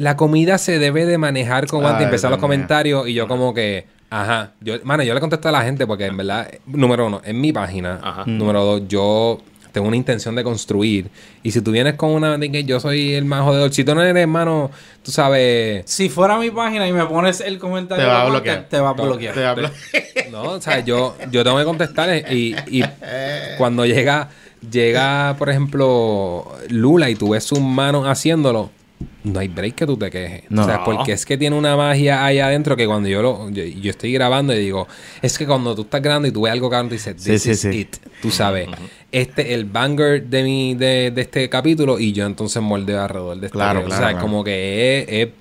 La 0.00 0.16
comida 0.16 0.56
se 0.56 0.78
debe 0.78 1.04
de 1.04 1.18
manejar 1.18 1.66
con 1.66 1.82
guantes. 1.82 2.00
Ay, 2.00 2.04
Empezar 2.06 2.30
los 2.30 2.40
comentarios 2.40 3.06
y 3.06 3.12
yo 3.12 3.28
como 3.28 3.52
que, 3.52 3.86
ajá. 4.08 4.52
Yo, 4.62 4.76
mano, 4.82 5.02
yo 5.02 5.12
le 5.12 5.20
contesto 5.20 5.50
a 5.50 5.52
la 5.52 5.60
gente 5.60 5.86
porque 5.86 6.06
en 6.06 6.16
verdad, 6.16 6.50
número 6.64 7.06
uno, 7.06 7.20
en 7.22 7.38
mi 7.38 7.52
página. 7.52 8.00
Ajá. 8.02 8.24
Número 8.24 8.64
dos, 8.64 8.88
yo 8.88 9.42
tengo 9.72 9.88
una 9.88 9.98
intención 9.98 10.34
de 10.34 10.42
construir. 10.42 11.10
Y 11.42 11.50
si 11.50 11.60
tú 11.60 11.70
vienes 11.70 11.96
con 11.96 12.12
una 12.12 12.38
de 12.38 12.50
que 12.50 12.64
yo 12.64 12.80
soy 12.80 13.12
el 13.12 13.26
más 13.26 13.42
jodedor, 13.42 13.74
si 13.74 13.84
tú 13.84 13.94
no 13.94 14.00
eres 14.00 14.16
hermano, 14.16 14.70
tú 15.02 15.10
sabes. 15.10 15.82
Si 15.84 16.08
fuera 16.08 16.38
mi 16.38 16.50
página 16.50 16.88
y 16.88 16.94
me 16.94 17.04
pones 17.04 17.42
el 17.42 17.58
comentario, 17.58 18.02
Te 18.02 18.10
va 18.10 18.22
a 18.22 18.28
bloquear. 18.30 18.68
Te 18.70 18.80
va 18.80 18.88
a 18.88 18.92
bloquear. 18.94 19.34
Te 19.34 20.30
No, 20.30 20.44
o 20.44 20.60
sea, 20.62 20.80
yo, 20.80 21.14
yo 21.30 21.44
tengo 21.44 21.58
que 21.58 21.64
contestar 21.64 22.08
y, 22.32 22.56
y 22.68 22.82
cuando 23.58 23.84
llega, 23.84 24.30
llega, 24.70 25.34
por 25.38 25.50
ejemplo, 25.50 26.56
Lula 26.70 27.10
y 27.10 27.16
tú 27.16 27.30
ves 27.30 27.44
sus 27.44 27.60
manos 27.60 28.06
haciéndolo, 28.06 28.70
no 29.24 29.38
hay 29.40 29.48
break 29.48 29.74
que 29.74 29.86
tú 29.86 29.96
te 29.96 30.10
quejes. 30.10 30.42
No. 30.48 30.62
O 30.62 30.64
sea, 30.64 30.82
porque 30.84 31.12
es 31.12 31.26
que 31.26 31.36
tiene 31.36 31.56
una 31.56 31.76
magia 31.76 32.24
ahí 32.24 32.38
adentro 32.38 32.76
que 32.76 32.86
cuando 32.86 33.08
yo 33.08 33.20
lo 33.22 33.50
yo, 33.50 33.62
yo 33.64 33.90
estoy 33.90 34.12
grabando 34.12 34.54
y 34.54 34.58
digo, 34.58 34.86
es 35.20 35.36
que 35.36 35.46
cuando 35.46 35.74
tú 35.74 35.82
estás 35.82 36.00
grabando 36.02 36.28
y 36.28 36.30
tú 36.32 36.42
ves 36.42 36.52
algo 36.52 36.70
cabrón, 36.70 36.88
dices, 36.90 37.16
this 37.16 37.42
sí, 37.42 37.50
is 37.50 37.60
sí. 37.60 37.68
it. 37.68 37.96
Tú 38.22 38.30
sabes, 38.30 38.68
este 39.12 39.54
el 39.54 39.64
banger 39.66 40.24
de 40.26 40.42
mi, 40.42 40.74
de, 40.74 41.10
de 41.10 41.20
este 41.20 41.48
capítulo 41.48 41.98
y 41.98 42.12
yo 42.12 42.26
entonces 42.26 42.62
moldeo 42.62 43.02
alrededor 43.02 43.38
de 43.40 43.46
este 43.46 43.56
Claro, 43.58 43.80
claro, 43.84 43.94
O 43.94 43.98
sea, 43.98 44.08
claro. 44.10 44.24
como 44.24 44.42
que 44.44 45.00
es, 45.00 45.28
es- 45.28 45.34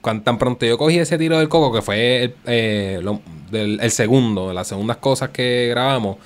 cuan- 0.00 0.22
tan 0.24 0.38
pronto 0.38 0.64
yo 0.64 0.78
cogí 0.78 0.98
ese 0.98 1.18
tiro 1.18 1.38
del 1.38 1.48
coco, 1.48 1.72
que 1.74 1.82
fue 1.82 2.22
el, 2.24 2.34
eh, 2.46 3.00
lo- 3.02 3.20
del, 3.50 3.78
el 3.80 3.90
segundo, 3.90 4.48
de 4.48 4.54
las 4.54 4.68
segundas 4.68 4.96
cosas 4.98 5.30
que 5.30 5.68
grabamos, 5.70 6.16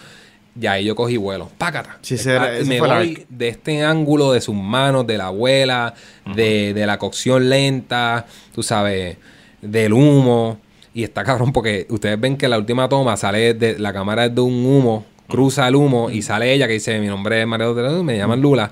ya 0.61 0.73
ahí 0.73 0.85
yo 0.85 0.95
cogí 0.95 1.17
vuelo. 1.17 1.51
Pácata. 1.59 1.99
Sí, 2.03 2.15
ese 2.15 2.35
era- 2.35 2.57
ese 2.57 2.69
me 2.69 2.79
voy 2.99 3.27
de 3.29 3.49
este 3.49 3.83
ángulo 3.83 4.33
de 4.33 4.41
sus 4.41 4.55
manos, 4.55 5.07
de 5.07 5.17
la 5.19 5.27
abuela, 5.27 5.95
de, 6.37 6.75
de 6.75 6.87
la 6.87 6.99
cocción 6.99 7.49
lenta, 7.49 8.27
tú 8.55 8.63
sabes, 8.63 9.17
del 9.63 9.93
humo. 9.93 10.59
Y 10.93 11.05
está 11.05 11.25
cabrón 11.25 11.53
porque 11.53 11.87
ustedes 11.89 12.21
ven 12.21 12.37
que 12.37 12.49
la 12.49 12.59
última 12.59 12.89
toma 12.89 13.17
sale 13.17 13.55
de 13.55 13.79
la 13.79 13.93
cámara 13.93 14.27
es 14.27 14.35
de 14.35 14.41
un 14.41 14.65
humo, 14.67 15.07
cruza 15.29 15.67
el 15.69 15.77
humo 15.77 16.11
y 16.11 16.21
sale 16.23 16.53
ella 16.53 16.67
que 16.67 16.75
dice, 16.75 16.99
mi 17.01 17.07
nombre 17.07 17.41
es 17.41 17.47
Mario 17.47 17.75
de 17.75 17.83
la- 17.83 18.03
me 18.03 18.17
llaman 18.19 18.41
Lula. 18.41 18.71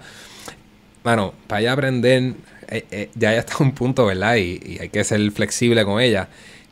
Bueno, 1.05 1.33
para 1.47 1.61
ella 1.61 1.73
aprender, 1.73 2.35
eh, 2.69 2.85
eh, 2.91 3.11
ya 3.15 3.33
ya 3.33 3.39
está 3.39 3.57
un 3.61 3.73
punto, 3.73 4.05
¿verdad? 4.07 4.37
Y, 4.37 4.61
y 4.65 4.79
hay 4.81 4.89
que 4.89 5.03
ser 5.05 5.31
flexible 5.31 5.85
con 5.85 6.01
ella. 6.01 6.29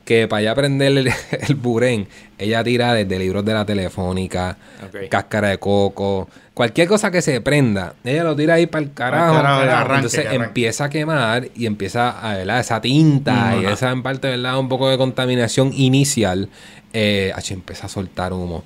Que 0.06 0.26
para 0.28 0.40
ella 0.40 0.52
aprender 0.52 0.96
el, 0.96 1.08
el 1.48 1.54
burén, 1.56 2.08
ella 2.38 2.64
tira 2.64 2.94
desde 2.94 3.18
libros 3.18 3.44
de 3.44 3.52
la 3.52 3.66
telefónica, 3.66 4.56
cáscara 5.10 5.48
de 5.48 5.58
coco, 5.58 6.28
cualquier 6.54 6.88
cosa 6.88 7.10
que 7.10 7.20
se 7.20 7.42
prenda, 7.42 7.94
ella 8.02 8.24
lo 8.24 8.34
tira 8.34 8.54
ahí 8.54 8.66
para 8.66 8.82
el 8.82 8.94
carajo. 8.94 9.34
carajo, 9.34 9.62
que 9.62 9.68
arranque, 9.68 9.94
Entonces 9.96 10.26
empieza 10.32 10.84
a 10.84 10.88
quemar 10.88 11.48
y 11.54 11.66
empieza 11.66 12.18
a, 12.18 12.36
¿verdad? 12.38 12.60
Esa 12.60 12.80
tinta 12.80 13.56
y 13.60 13.66
esa 13.66 13.90
en 13.90 14.02
parte, 14.02 14.28
¿verdad? 14.28 14.58
Un 14.58 14.70
poco 14.70 14.88
de 14.88 14.96
contaminación 14.96 15.72
inicial. 15.74 16.48
Eh, 16.94 17.30
ach, 17.34 17.50
empieza 17.50 17.84
a 17.86 17.88
soltar 17.90 18.32
humo. 18.32 18.64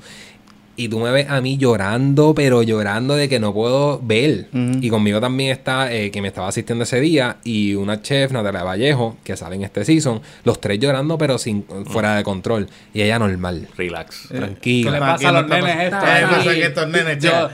Y 0.80 0.88
tú 0.88 0.98
me 0.98 1.10
ves 1.10 1.28
a 1.28 1.42
mí 1.42 1.58
llorando, 1.58 2.32
pero 2.34 2.62
llorando 2.62 3.14
de 3.14 3.28
que 3.28 3.38
no 3.38 3.52
puedo 3.52 4.00
ver. 4.02 4.46
Ujú. 4.50 4.78
Y 4.80 4.88
conmigo 4.88 5.20
también 5.20 5.50
está, 5.50 5.92
eh, 5.92 6.10
que 6.10 6.22
me 6.22 6.28
estaba 6.28 6.48
asistiendo 6.48 6.84
ese 6.84 7.00
día, 7.00 7.36
y 7.44 7.74
una 7.74 8.00
chef, 8.00 8.32
Natalia 8.32 8.62
Vallejo, 8.62 9.18
que 9.22 9.36
sale 9.36 9.56
en 9.56 9.64
este 9.64 9.84
season, 9.84 10.22
los 10.44 10.58
tres 10.58 10.78
llorando, 10.78 11.18
pero 11.18 11.36
sin 11.36 11.66
fuera 11.84 12.16
de 12.16 12.24
control. 12.24 12.66
Y 12.94 13.02
ella 13.02 13.18
normal. 13.18 13.68
Relax. 13.76 14.28
¿Qué 14.28 14.34
le 14.34 14.40
Tranquila. 14.40 14.98
pasa 15.00 15.28
a 15.28 15.32
los 15.32 15.46
nenes 15.48 15.76
estos? 15.84 16.02
¿Qué 16.02 16.14
le 16.20 16.26
pasa 16.26 16.50
a 16.50 16.54
estos 16.54 16.88
nenes, 16.88 17.18
Yo- 17.22 17.50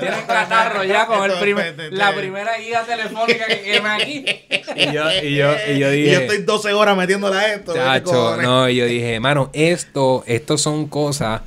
Tienen 0.00 0.20
catarro 0.26 0.82
ya 0.82 1.06
con 1.06 1.22
el 1.24 1.30
Esto- 1.30 1.40
primer- 1.42 1.66
este- 1.68 1.90
la 1.92 2.12
primera 2.14 2.58
guía 2.58 2.82
telefónica 2.82 3.46
que 3.46 3.60
quema 3.62 3.94
aquí. 3.94 4.24
Y 4.74 4.92
yo, 4.92 5.04
y 5.22 5.36
yo, 5.36 5.52
y 5.72 5.78
yo 5.78 5.92
Y 5.92 5.96
dije... 6.02 6.12
yo 6.14 6.18
estoy 6.20 6.38
12 6.42 6.72
horas 6.72 6.96
metiéndola 6.96 7.38
a 7.38 7.54
esto. 7.54 7.74
¿qué 7.74 7.78
Chacho, 7.78 8.36
no, 8.42 8.68
y 8.68 8.74
yo 8.74 8.86
dije, 8.86 9.20
mano, 9.20 9.50
esto, 9.52 10.24
esto 10.26 10.58
son 10.58 10.88
cosas 10.88 11.42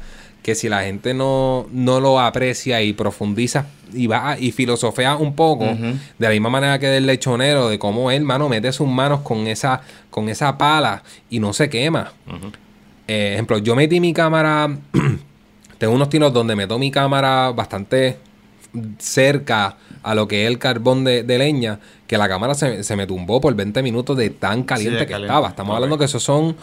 que 0.50 0.56
si 0.56 0.68
la 0.68 0.82
gente 0.82 1.14
no, 1.14 1.68
no 1.72 2.00
lo 2.00 2.20
aprecia 2.20 2.82
y 2.82 2.94
profundiza 2.94 3.68
y 3.94 4.08
va 4.08 4.36
y 4.40 4.52
filosofea 4.52 5.16
un 5.16 5.36
poco, 5.36 5.66
de 5.66 6.00
la 6.18 6.30
misma 6.30 6.50
manera 6.50 6.80
que 6.80 6.88
del 6.88 7.06
lechonero, 7.06 7.70
de 7.70 7.78
cómo 7.78 8.10
él, 8.10 8.24
mano, 8.24 8.50
mete 8.50 8.72
sus 8.72 8.88
manos 8.88 9.22
con 9.22 9.46
esa, 9.46 9.82
con 10.10 10.28
esa 10.28 10.58
pala 10.58 11.04
y 11.30 11.40
no 11.40 11.54
se 11.54 11.70
quema. 11.70 12.14
Eh, 13.08 13.34
ejemplo, 13.34 13.60
yo 13.60 13.76
metí 13.76 14.00
mi 14.00 14.12
cámara, 14.12 14.76
tengo 15.78 15.94
unos 15.94 16.10
tiros 16.10 16.34
donde 16.34 16.56
meto 16.56 16.80
mi 16.80 16.90
cámara 16.90 17.52
bastante 17.52 18.18
cerca 18.98 19.78
a 20.02 20.16
lo 20.16 20.28
que 20.28 20.44
es 20.44 20.48
el 20.48 20.58
carbón 20.58 21.04
de, 21.04 21.22
de 21.22 21.38
leña, 21.38 21.80
que 22.08 22.18
la 22.18 22.28
cámara 22.28 22.56
se, 22.56 22.84
se 22.84 22.96
me 22.96 23.06
tumbó 23.06 23.40
por 23.40 23.54
20 23.54 23.84
minutos 23.84 24.18
de 24.18 24.32
tan 24.32 24.64
caliente 24.64 25.02
de 25.02 25.06
que 25.06 25.12
caliente. 25.12 25.32
estaba. 25.32 25.50
Estamos 25.50 25.76
hablando 25.76 25.96
que 26.00 26.06
esos 26.06 26.24
son, 26.24 26.56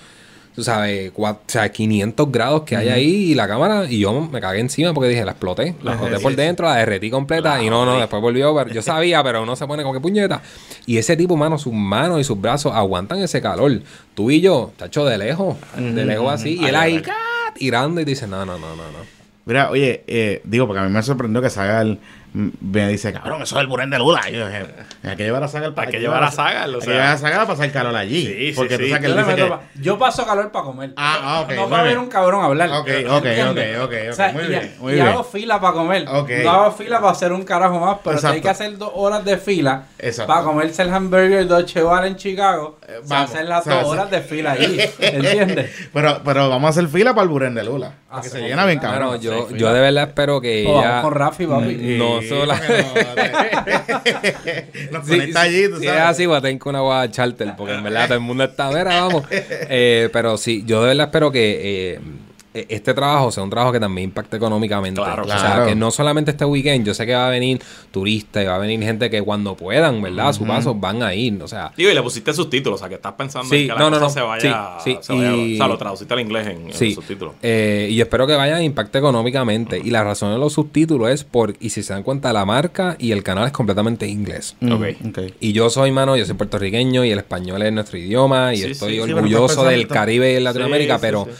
tú 0.57 0.65
sabes, 0.65 1.13
cua- 1.15 1.35
o 1.35 1.39
sea, 1.47 1.71
500 1.71 2.33
grados 2.33 2.63
que 2.63 2.77
hay 2.77 2.89
ahí 2.89 3.05
y 3.31 3.35
la 3.35 3.47
cámara, 3.47 3.85
y 3.89 4.01
yo 4.01 4.21
me 4.21 4.41
cagué 4.41 4.59
encima 4.61 4.93
porque 4.95 5.11
dije, 5.11 5.25
la 5.25 5.33
exploté, 5.33 5.75
la 5.83 5.93
exploté 5.93 6.19
por 6.23 6.35
dentro, 6.35 6.67
la 6.67 6.77
derretí 6.77 7.11
completa 7.11 7.63
y 7.63 7.69
no, 7.71 7.85
no, 7.85 8.01
después 8.01 8.21
volvió, 8.23 8.55
pero 8.57 8.71
yo 8.75 8.81
sabía, 8.83 9.23
pero 9.23 9.43
uno 9.43 9.55
se 9.55 9.67
pone 9.67 9.83
con 9.85 9.93
que 9.93 10.01
puñeta. 10.01 10.41
Y 10.87 10.97
ese 10.97 11.17
tipo, 11.17 11.37
mano, 11.37 11.59
sus 11.59 11.73
manos 11.75 12.21
y 12.21 12.25
sus 12.25 12.41
brazos 12.41 12.73
aguantan 12.75 13.19
ese 13.21 13.41
calor. 13.43 13.81
Tú 14.15 14.31
y 14.31 14.41
yo, 14.41 14.73
tacho 14.77 15.05
de 15.05 15.19
lejos, 15.19 15.57
de 15.77 16.05
lejos 16.07 16.33
así, 16.33 16.59
y 16.61 16.65
él 16.65 16.75
ahí, 16.75 16.95
tirando 17.55 18.01
y 18.01 18.05
dice, 18.05 18.27
no, 18.27 18.45
no, 18.47 18.59
no, 18.59 18.71
no, 18.71 18.77
no. 18.77 19.17
Mira, 19.45 19.71
oye, 19.71 20.03
eh, 20.09 20.41
digo, 20.45 20.67
porque 20.67 20.81
a 20.81 20.85
mí 20.85 20.91
me 20.91 21.03
sorprendió 21.03 21.41
que 21.41 21.51
Saga 21.51 21.81
el- 21.83 22.01
me 22.61 22.89
dice, 22.89 23.13
cabrón, 23.13 23.43
eso 23.43 23.57
es 23.57 23.61
el 23.63 23.67
burén 23.67 23.89
de 23.89 23.99
Lula. 23.99 24.21
Y 24.29 24.33
yo 24.35 24.47
dije, 24.47 24.67
hay 25.05 25.17
que 25.17 25.25
llevar 25.25 25.43
a 25.43 25.49
Saga 25.49 25.73
Hay 25.75 25.89
que 25.89 25.99
llevar 26.01 26.23
a 26.23 26.31
Saga, 26.31 26.67
o 26.67 26.75
Hay 26.75 26.81
sea. 26.81 26.81
que 26.81 26.91
llevar 26.93 27.07
a 27.09 27.17
Saga 27.19 27.35
para 27.37 27.47
pasar 27.49 27.73
calor 27.73 27.97
allí. 27.97 28.27
Sí, 28.27 28.35
sí, 28.49 28.53
porque 28.55 28.77
tú 28.77 28.85
sí. 28.85 28.91
sabes 28.91 29.03
que 29.07 29.09
Yo, 29.09 29.15
él 29.15 29.17
le 29.17 29.23
dice 29.25 29.37
meto 29.43 29.45
que... 29.47 29.51
pa- 29.51 29.81
yo 29.81 29.99
paso 29.99 30.27
calor 30.27 30.51
para 30.53 30.65
comer. 30.67 30.93
Ah, 30.97 31.19
ah, 31.23 31.41
ok, 31.41 31.53
No 31.55 31.69
para 31.71 31.83
ver 31.85 31.99
un 31.99 32.09
cabrón 32.09 32.45
hablar. 32.45 32.69
Ok, 32.73 32.89
ok, 33.09 33.25
¿Entiendes? 33.25 33.79
ok, 33.79 33.85
ok, 33.85 33.93
ok, 34.05 34.11
O 34.11 34.13
sea, 34.13 34.33
muy 34.33 34.43
y, 34.45 34.49
bien, 34.49 34.75
muy 34.81 34.93
y 34.93 34.95
bien. 34.97 35.07
hago 35.09 35.25
fila 35.25 35.61
para 35.61 35.73
comer. 35.73 36.07
Ok. 36.09 36.31
No 36.45 36.51
hago 36.51 36.73
fila 36.73 37.01
para 37.01 37.13
hacer 37.13 37.33
un 37.33 37.43
carajo 37.45 37.81
más, 37.81 37.99
pero 38.05 38.19
si 38.19 38.27
hay 38.27 38.41
que 38.43 38.49
hacer 38.51 38.77
dos 38.77 38.91
horas 38.95 39.25
de 39.25 39.39
fila 39.39 39.85
Exacto. 39.99 40.31
para 40.33 40.45
comerse 40.45 40.83
el 40.83 40.93
hamburger 40.93 41.47
Dolce 41.47 41.81
Bar 41.83 42.05
en 42.07 42.17
Chicago, 42.17 42.79
Eh, 42.87 43.01
se 43.03 43.09
vamos, 43.09 43.31
hacen 43.31 43.49
las 43.49 43.61
o 43.67 43.71
sea, 43.71 43.81
dos 43.83 43.93
horas 43.93 44.11
de 44.11 44.21
fila 44.21 44.53
allí. 44.53 44.79
¿Entiendes? 44.99 45.71
Pero, 45.93 46.21
pero 46.25 46.49
vamos 46.51 46.67
a 46.69 46.71
hacer 46.71 46.89
fila 46.89 47.15
para 47.15 47.23
el 47.23 47.29
burén 47.29 47.55
de 47.55 47.65
Lula. 47.65 47.93
Ah, 48.11 48.21
que 48.21 48.29
se 48.29 48.41
llena 48.41 48.65
bien 48.67 48.79
cabrón. 48.79 49.19
Yo, 49.21 49.49
yo 49.51 49.73
de 49.73 49.81
verdad 49.81 50.05
espero 50.09 50.41
que 50.41 50.63
ella... 50.63 51.01
con 51.03 51.13
Rafi, 51.15 51.47
papi. 51.47 51.97
Sola. 52.29 52.61
no- 52.61 52.63
Nos 54.93 55.07
Sí, 55.07 55.11
conecta 55.13 55.41
allí, 55.43 55.69
tú 55.69 55.79
si 55.79 55.85
sabes. 55.87 56.01
es 56.03 56.07
así, 56.09 56.27
voy 56.27 56.37
a 56.37 56.41
tener 56.41 56.59
que 56.61 56.69
una 56.69 56.81
guada 56.81 57.11
charter, 57.11 57.55
porque 57.57 57.75
en 57.75 57.83
verdad 57.85 58.05
todo 58.07 58.15
el 58.15 58.21
mundo 58.21 58.45
está, 58.45 58.69
mira, 58.69 58.85
vamos. 58.85 59.25
Eh, 59.31 60.09
pero 60.13 60.37
sí, 60.37 60.63
yo 60.67 60.83
de 60.83 60.89
verdad 60.89 61.07
espero 61.07 61.31
que 61.33 61.93
eh, 61.95 62.01
este 62.69 62.95
trabajo 62.95 63.31
sea 63.31 63.43
un 63.43 63.51
trabajo 63.51 63.73
que 63.73 63.81
también 63.81 64.09
impacte 64.11 64.37
económicamente. 64.37 65.01
Claro, 65.01 65.25
o 65.25 65.27
sea, 65.27 65.37
claro. 65.39 65.67
que 65.67 65.75
no 65.75 65.91
solamente 65.91 66.31
este 66.31 66.45
weekend, 66.45 66.87
yo 66.87 66.95
sé 66.95 67.05
que 67.07 67.15
va 67.15 67.27
a 67.27 67.31
venir 67.31 67.61
turistas 67.91 68.43
y 68.43 68.47
va 68.47 68.57
a 68.57 68.59
venir 68.59 68.81
gente 68.83 69.11
que 69.11 69.23
cuando 69.23 69.55
puedan, 69.57 70.01
¿verdad? 70.03 70.29
A 70.29 70.33
su 70.33 70.47
paso 70.47 70.75
van 70.75 71.03
a 71.03 71.15
ir, 71.15 71.43
o 71.43 71.49
sea... 71.49 71.73
Digo, 71.77 71.91
y 71.91 71.95
le 71.95 72.03
pusiste 72.03 72.33
subtítulos, 72.33 72.79
o 72.79 72.81
sea, 72.81 72.89
que 72.89 72.95
estás 72.97 73.13
pensando 73.15 73.49
Sí, 73.49 73.63
en 73.63 73.67
que 73.69 73.73
la 73.75 73.79
no, 73.79 73.91
no, 73.91 73.97
cosa 74.01 74.05
no. 74.07 74.11
se 74.11 74.21
vaya, 74.21 74.79
Sí, 74.83 74.93
sí, 74.93 74.99
se 75.03 75.13
vaya- 75.13 75.33
y- 75.37 75.55
O 75.55 75.57
sea, 75.59 75.69
lo 75.69 75.79
traduciste 75.79 76.15
al 76.15 76.21
inglés 76.21 76.47
en, 76.47 76.57
en 76.59 76.67
los 76.69 76.95
subtítulos. 76.95 77.35
eh, 77.43 77.89
y 77.91 78.01
espero 78.01 78.27
que 78.27 78.35
vayan 78.35 78.57
a 78.59 78.63
impacte 78.63 78.99
económicamente. 78.99 79.81
Y 79.83 79.91
la 79.91 80.05
razón 80.05 80.33
de 80.33 80.39
los 80.39 80.53
subtítulos 80.53 81.11
es 81.11 81.25
por, 81.25 81.55
y 81.61 81.71
si 81.71 81.83
se 81.83 81.93
dan 81.93 82.03
cuenta, 82.03 82.33
la 82.33 82.45
marca 82.45 82.97
y 82.99 83.13
el 83.13 83.23
canal 83.23 83.47
es 83.47 83.53
completamente 83.53 84.07
inglés. 84.07 84.57
Mm, 84.61 84.73
Ok. 84.73 84.83
ok. 85.09 85.19
Y 85.41 85.53
yo 85.53 85.71
soy, 85.71 85.93
mano, 85.93 86.17
yo 86.17 86.25
soy 86.25 86.35
puertorriqueño 86.35 87.05
y 87.05 87.11
el 87.11 87.19
español 87.19 87.63
es 87.63 87.73
nuestro 87.73 87.99
idioma 87.99 88.55
y 88.55 88.59
Sí, 88.59 88.71
estoy 88.73 88.99
orgulloso 89.01 89.65
del 89.65 89.87
Caribe 89.89 90.33
y 90.33 90.41
Latinoamérica, 90.41 90.95
Sí, 90.95 90.99
sí, 90.99 91.03
pero 91.03 91.25
sí. 91.25 91.31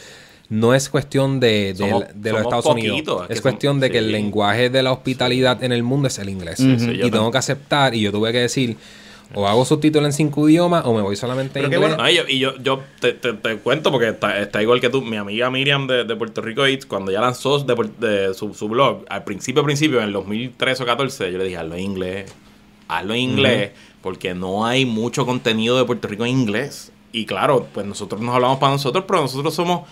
No 0.49 0.75
es 0.75 0.89
cuestión 0.89 1.41
de, 1.41 1.75
de- 1.75 1.77
Somos- 1.77 2.05
de 2.15 2.33
los 2.33 2.41
Estados 2.43 2.67
Unidos. 2.67 2.99
es 3.23 3.27
que 3.29 3.33
Es 3.33 3.39
somos- 3.39 3.43
cuestión 3.43 3.81
de 3.81 3.91
que 3.91 3.99
el 3.99 4.13
lenguaje 4.13 4.71
de 4.71 4.83
la 4.83 4.93
hospitalidad 4.93 5.63
en 5.65 5.73
el 5.73 5.83
mundo 5.83 6.09
es 6.09 6.19
el 6.19 6.29
inglés. 6.29 6.61
Y 6.61 7.11
tengo 7.11 7.31
que 7.31 7.39
aceptar, 7.39 7.95
y 7.95 8.01
yo 8.03 8.13
tuve 8.13 8.33
que 8.33 8.39
decir, 8.41 8.77
o 9.35 9.49
hago 9.49 9.65
subtítulos 9.65 10.07
en 10.07 10.13
cinco 10.13 10.49
idiomas 10.49 10.85
o 10.87 10.95
me 10.95 11.03
voy 11.03 11.17
solamente 11.17 11.59
en 11.59 11.69
Pero 11.69 11.81
inglés. 11.83 11.97
bueno. 11.97 12.11
Y 12.11 12.15
yo, 12.15 12.23
y 12.29 12.39
yo, 12.39 12.57
yo 12.63 12.81
te, 13.01 13.13
te- 13.13 13.33
te 13.33 13.57
cuento 13.57 13.91
porque 13.91 14.11
está, 14.11 14.39
está 14.41 14.63
igual 14.63 14.81
que 14.81 14.89
tú. 14.89 15.03
Mi 15.03 15.17
amiga 15.17 15.51
Miriam 15.51 15.89
de, 15.89 16.05
de 16.05 16.15
Puerto 16.15 16.41
Rico 16.43 16.65
Eats, 16.65 16.87
cuando 16.87 17.11
ya 17.11 17.21
lanzó 17.21 17.59
de, 17.59 17.75
de 17.99 18.35
su, 18.35 18.55
su 18.55 18.69
blog, 18.69 19.05
al 19.09 19.25
principio, 19.25 19.65
principio, 19.65 19.99
en 19.99 20.05
el 20.05 20.13
2013 20.13 20.83
o 20.85 20.87
14, 20.87 21.33
yo 21.33 21.39
le 21.39 21.45
dije, 21.45 21.57
hazlo 21.57 21.75
en 21.75 21.81
inglés. 21.81 22.33
Hazlo 22.87 23.15
en 23.15 23.21
inglés, 23.21 23.71
porque 24.01 24.33
no 24.33 24.65
hay 24.65 24.85
mucho 24.87 25.27
contenido 25.27 25.77
de 25.77 25.85
Puerto 25.85 26.07
Rico 26.07 26.25
en 26.25 26.31
inglés. 26.31 26.93
Y 27.11 27.27
claro, 27.27 27.67
pues 27.75 27.85
nosotros 27.85 28.21
nos 28.21 28.33
hablamos 28.33 28.59
para 28.61 28.73
nosotros, 28.75 29.05
pero 29.09 29.23
nosotros 29.23 29.53
somos 29.53 29.89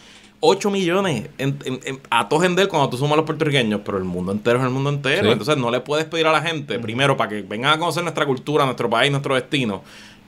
8 0.46 0.70
millones 0.70 1.28
en, 1.38 1.56
en, 1.64 1.80
en- 1.84 2.00
a 2.10 2.28
todos 2.28 2.44
en 2.44 2.54
del 2.54 2.68
cuando 2.68 2.88
tú 2.90 2.96
sumas 2.98 3.14
a 3.14 3.16
los 3.16 3.24
puertorriqueños, 3.24 3.80
pero 3.84 3.98
el 3.98 4.04
mundo 4.04 4.32
entero 4.32 4.58
es 4.58 4.64
el 4.64 4.70
mundo 4.70 4.90
entero. 4.90 5.24
Sí. 5.24 5.30
Entonces 5.32 5.56
no 5.56 5.70
le 5.70 5.80
puedes 5.80 6.04
pedir 6.06 6.26
a 6.26 6.32
la 6.32 6.42
gente, 6.42 6.78
primero, 6.78 7.16
para 7.16 7.30
que 7.30 7.42
vengan 7.42 7.72
a 7.72 7.78
conocer 7.78 8.02
nuestra 8.02 8.26
cultura, 8.26 8.64
nuestro 8.64 8.88
país, 8.90 9.10
nuestro 9.10 9.34
destino, 9.34 9.82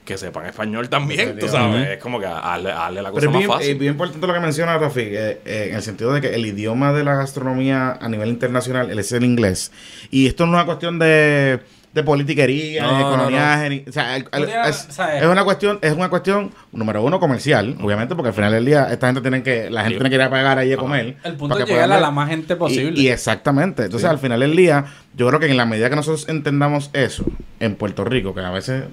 que 0.05 0.17
sepan 0.17 0.47
español 0.47 0.89
también, 0.89 1.37
tú 1.39 1.49
sabes. 1.49 1.89
Es 1.89 1.99
como 1.99 2.21
que 2.21 2.27
hazle, 2.27 2.71
hazle 2.71 3.03
la 3.03 3.11
cosa 3.11 3.21
Pero 3.21 3.31
es 3.31 3.33
más 3.35 3.39
bien, 3.41 3.51
fácil. 3.51 3.71
es 3.73 3.79
bien 3.79 3.93
importante 3.93 4.27
lo 4.27 4.33
que 4.33 4.41
menciona 4.41 4.79
Rafi, 4.79 5.01
eh, 5.01 5.41
eh, 5.45 5.67
en 5.71 5.75
el 5.77 5.83
sentido 5.83 6.13
de 6.13 6.21
que 6.21 6.33
el 6.35 6.47
idioma 6.47 6.93
de 6.93 7.03
la 7.03 7.17
gastronomía 7.17 7.99
a 8.01 8.09
nivel 8.09 8.29
internacional 8.29 8.97
es 8.97 9.11
el 9.13 9.25
inglés. 9.25 9.73
Y 10.13 10.29
esto 10.29 10.47
no 10.47 10.53
es 10.53 10.55
una 10.55 10.67
cuestión 10.67 10.99
de, 11.01 11.59
de 11.97 12.05
politiquería, 12.05 12.83
No, 12.83 12.97
de 12.99 13.03
no, 13.05 13.11
coloniaje, 13.11 13.71
ni- 13.71 13.85
o 13.89 13.93
sea, 13.93 14.17
el- 14.17 14.23
el- 14.23 14.29
Podría- 14.31 14.69
es, 14.69 14.87
una 15.29 15.43
cuestión, 15.45 15.79
es 15.83 15.93
una 15.95 16.09
cuestión 16.11 16.53
número 16.71 17.03
uno 17.03 17.19
comercial, 17.19 17.75
obviamente, 17.83 18.15
porque 18.15 18.29
al 18.29 18.35
final 18.35 18.53
del 18.53 18.65
día 18.67 18.89
esta 18.93 19.07
gente 19.09 19.23
tiene 19.23 19.43
que, 19.43 19.71
la 19.71 19.81
gente 19.81 19.95
Sí. 19.95 19.99
tiene 19.99 20.11
que 20.11 20.17
ir 20.17 20.23
a 20.23 20.31
pagar 20.31 20.59
ahí 20.59 20.73
a 20.73 20.77
comer. 20.77 21.17
El 21.25 21.35
punto 21.37 21.55
para 21.55 21.65
es 21.65 21.67
que 21.69 21.73
llegar 21.75 21.91
a 21.93 21.99
la 22.01 22.11
más 22.11 22.29
gente 22.29 22.55
posible. 22.55 23.01
Y, 23.01 23.07
y 23.07 23.09
exactamente. 23.09 23.85
Entonces, 23.85 24.09
al 24.09 24.19
final 24.19 24.41
del 24.41 24.55
día, 24.55 24.85
yo 25.15 25.27
creo 25.27 25.41
que 25.41 25.47
en 25.47 25.57
la 25.57 25.65
medida 25.65 25.89
que 25.91 25.97
nosotros 25.97 26.29
entendamos 26.29 26.91
eso 26.93 27.25
en 27.59 27.75
Puerto 27.77 28.05
Rico, 28.05 28.35
que 28.35 28.41
a 28.43 28.51
veces 28.51 28.85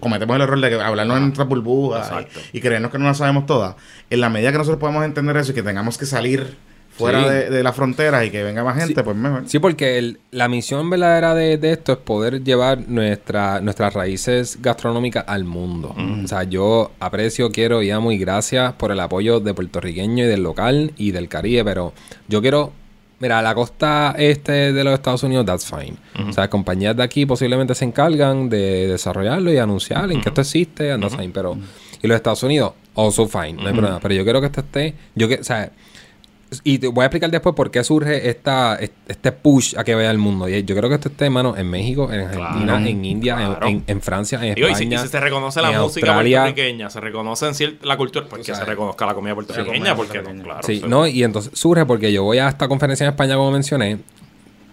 cometemos 0.00 0.36
el 0.36 0.42
error 0.42 0.60
de 0.60 0.82
hablarnos 0.82 1.16
en 1.16 1.22
nuestras 1.24 1.48
burbujas 1.48 2.10
y, 2.52 2.58
y 2.58 2.60
creernos 2.60 2.90
que 2.90 2.98
no 2.98 3.04
las 3.06 3.16
sabemos 3.18 3.46
todas, 3.46 3.74
en 4.10 4.20
la 4.20 4.28
medida 4.28 4.52
que 4.52 4.58
nosotros 4.58 4.78
podamos 4.80 5.04
entender 5.04 5.36
eso 5.36 5.52
y 5.52 5.54
que 5.54 5.62
tengamos 5.62 5.96
que 5.96 6.04
salir 6.06 6.56
fuera 6.98 7.22
Sí. 7.22 7.28
de, 7.30 7.50
de 7.50 7.62
la 7.62 7.72
frontera 7.72 8.24
y 8.24 8.30
que 8.30 8.42
venga 8.42 8.62
más 8.64 8.76
gente, 8.76 8.94
Sí. 8.94 9.00
pues 9.02 9.16
mejor. 9.16 9.42
Sí, 9.46 9.58
porque 9.58 9.98
el- 9.98 10.18
la 10.30 10.48
misión 10.48 10.90
verdadera 10.90 11.34
de, 11.34 11.56
de 11.56 11.72
esto 11.72 11.92
es 11.92 11.98
poder 11.98 12.42
llevar 12.44 12.88
nuestra, 12.88 13.60
nuestras 13.60 13.94
raíces 13.94 14.58
gastronómicas 14.60 15.24
al 15.26 15.44
mundo. 15.44 15.94
O 16.24 16.28
sea, 16.28 16.42
yo 16.42 16.90
aprecio, 17.00 17.50
quiero 17.50 17.82
y 17.82 17.90
amo 17.90 18.12
y 18.12 18.18
gracias 18.18 18.72
por 18.74 18.92
el 18.92 19.00
apoyo 19.00 19.40
de 19.40 19.54
puertorriqueño 19.54 20.24
y 20.24 20.26
del 20.26 20.42
local 20.42 20.92
y 20.96 21.12
del 21.12 21.28
Caribe, 21.28 21.64
pero 21.64 21.92
yo 22.28 22.40
quiero... 22.42 22.72
Mira, 23.20 23.42
la 23.42 23.52
costa 23.52 24.14
este 24.16 24.72
de 24.72 24.84
los 24.84 24.94
Estados 24.94 25.24
Unidos, 25.24 25.44
that's 25.44 25.66
fine. 25.66 25.96
O 26.28 26.32
sea, 26.32 26.48
compañías 26.48 26.96
de 26.96 27.02
aquí 27.02 27.26
posiblemente 27.26 27.74
se 27.74 27.84
encargan 27.84 28.48
de 28.48 28.86
desarrollarlo 28.86 29.52
y 29.52 29.58
anunciar 29.58 30.12
en 30.12 30.20
que 30.20 30.28
esto 30.28 30.42
existe, 30.42 30.92
and 30.92 31.02
that's 31.02 31.16
fine. 31.16 31.30
Pero, 31.34 31.58
y 32.00 32.06
los 32.06 32.14
Estados 32.14 32.44
Unidos, 32.44 32.74
also 32.94 33.26
fine, 33.26 33.54
no 33.54 33.66
hay 33.66 33.72
problema. 33.72 33.98
Pero 33.98 34.14
yo 34.14 34.22
quiero 34.22 34.40
que 34.40 34.46
esto 34.46 34.60
esté, 34.60 34.94
yo 35.16 35.26
que, 35.26 35.34
o 35.40 35.42
sea, 35.42 35.68
y 36.64 36.78
te 36.78 36.88
voy 36.88 37.02
a 37.02 37.06
explicar 37.06 37.30
después 37.30 37.54
por 37.54 37.70
qué 37.70 37.84
surge 37.84 38.28
esta, 38.28 38.76
este 38.76 39.32
push 39.32 39.74
a 39.76 39.84
que 39.84 39.94
vaya 39.94 40.10
al 40.10 40.18
mundo. 40.18 40.48
Y 40.48 40.62
yo 40.64 40.74
creo 40.76 40.88
que 40.88 40.94
esto 40.94 41.08
está, 41.08 41.24
hermano, 41.26 41.56
en 41.56 41.68
México, 41.68 42.10
en 42.12 42.20
Argentina, 42.20 42.64
Claro, 42.64 42.86
en 42.86 43.04
India, 43.04 43.32
en- 43.40 43.46
claro. 43.50 43.66
en, 43.66 43.84
en 43.86 44.00
Francia, 44.00 44.38
en 44.42 44.54
Digo, 44.54 44.68
y 44.68 44.72
España. 44.72 44.98
si, 44.98 45.04
y 45.04 45.06
si 45.06 45.12
se 45.12 45.20
reconoce 45.20 45.60
la 45.60 45.68
música 45.72 46.06
Australia. 46.12 46.42
puertorriqueña, 46.44 46.90
se 46.90 47.00
reconoce 47.00 47.46
en 47.64 47.78
la 47.82 47.96
cultura, 47.96 48.26
pues 48.28 48.46
que 48.46 48.54
se 48.54 48.64
reconozca 48.64 49.04
la 49.06 49.14
comida 49.14 49.34
puertorriqueña, 49.34 49.94
porque 49.94 50.22
no, 50.22 50.42
claro. 50.42 50.60
Sí, 50.64 50.76
o 50.76 50.80
sea, 50.80 50.88
no, 50.88 51.06
y 51.06 51.22
entonces 51.22 51.52
surge 51.54 51.84
porque 51.86 52.12
yo 52.12 52.22
voy 52.24 52.38
a 52.38 52.48
esta 52.48 52.66
conferencia 52.68 53.04
en 53.04 53.10
España, 53.10 53.36
como 53.36 53.50
mencioné. 53.50 53.98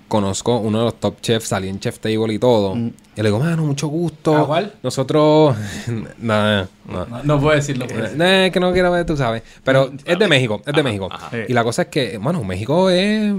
Conozco 0.07 0.57
uno 0.59 0.77
de 0.79 0.83
los 0.85 0.99
top 0.99 1.19
chefs, 1.19 1.47
salí 1.47 1.67
en 1.67 1.79
Chef 1.79 1.97
Table 1.97 2.31
y 2.31 2.37
todo. 2.37 2.75
Y 2.75 3.21
le 3.21 3.23
digo, 3.23 3.39
mano, 3.39 3.63
mucho 3.65 3.87
gusto. 3.87 4.35
¿A 4.37 4.45
cuál? 4.45 4.73
Nosotros. 4.83 5.55
Nada, 6.19 6.69
no. 6.87 7.05
No, 7.07 7.23
no 7.23 7.41
puedo 7.41 7.55
decirlo. 7.55 7.87
pues. 7.87 8.15
No, 8.15 8.23
es 8.23 8.51
que 8.51 8.59
no 8.59 8.71
quiero 8.71 8.91
ver, 8.91 9.05
tú 9.05 9.17
sabes. 9.17 9.41
Pero 9.63 9.91
es 10.05 10.19
de 10.19 10.27
México, 10.27 10.61
es 10.63 10.73
de 10.75 10.83
México. 10.83 11.09
ajá. 11.11 11.31
Y 11.47 11.53
la 11.53 11.63
cosa 11.63 11.83
es 11.83 11.87
que, 11.87 12.19
bueno, 12.19 12.43
México 12.43 12.89
es 12.91 13.33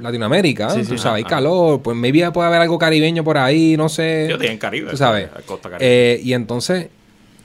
Latinoamérica, 0.00 0.70
Sí, 0.70 0.80
tú 0.84 0.96
sí, 0.96 0.98
sabes, 0.98 1.16
hay 1.16 1.22
ajá. 1.22 1.30
calor, 1.30 1.82
pues 1.82 1.96
maybe 1.96 2.30
puede 2.30 2.46
haber 2.48 2.60
algo 2.60 2.78
caribeño 2.78 3.24
por 3.24 3.36
ahí, 3.38 3.76
no 3.76 3.88
sé. 3.88 4.28
Sí, 4.30 4.38
tienen 4.38 4.58
Caribe, 4.58 4.90
Tú 4.90 4.96
sabes. 4.96 5.24
eh, 5.24 5.40
Costa 5.44 5.70
Caribe. 5.70 5.86
Eh, 6.14 6.20
y 6.22 6.34
entonces, 6.34 6.86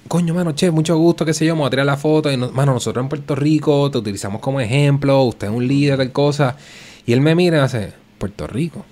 coño, 0.07 0.35
mano, 0.35 0.53
che, 0.53 0.69
mucho 0.69 0.95
gusto, 0.97 1.25
qué 1.25 1.33
sé 1.33 1.45
yo, 1.47 1.55
me 1.55 1.61
voy 1.61 1.67
a 1.67 1.71
tirar 1.71 1.85
la 1.87 1.97
foto. 1.97 2.31
Y 2.31 2.37
no- 2.37 2.51
mano, 2.51 2.73
nosotros 2.73 3.01
en 3.03 3.09
Puerto 3.09 3.33
Rico 3.33 3.89
te 3.89 3.97
utilizamos 3.97 4.39
como 4.39 4.61
ejemplo, 4.61 5.23
usted 5.23 5.47
es 5.47 5.53
un 5.53 5.67
líder, 5.67 5.97
tal 5.97 6.11
cosa. 6.11 6.55
Y 7.07 7.13
él 7.13 7.21
me 7.21 7.33
mira 7.33 7.57
y 7.57 7.61
hace, 7.61 7.93
Puerto 8.17 8.47
Rico. 8.47 8.85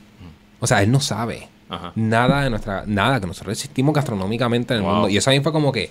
O 0.59 0.67
sea, 0.67 0.81
él 0.83 0.91
no 0.91 0.99
sabe 0.99 1.47
Ajá. 1.69 1.91
nada 1.95 2.43
de 2.43 2.49
nuestra, 2.49 2.83
nada, 2.87 3.19
que 3.19 3.27
nosotros 3.27 3.53
existimos 3.57 3.93
gastronómicamente 3.93 4.73
en 4.73 4.79
el 4.79 4.83
Wow. 4.85 4.93
mundo. 4.93 5.09
Y 5.09 5.17
eso 5.17 5.29
a 5.29 5.33
mí 5.33 5.39
fue 5.41 5.51
como 5.51 5.71
que, 5.71 5.89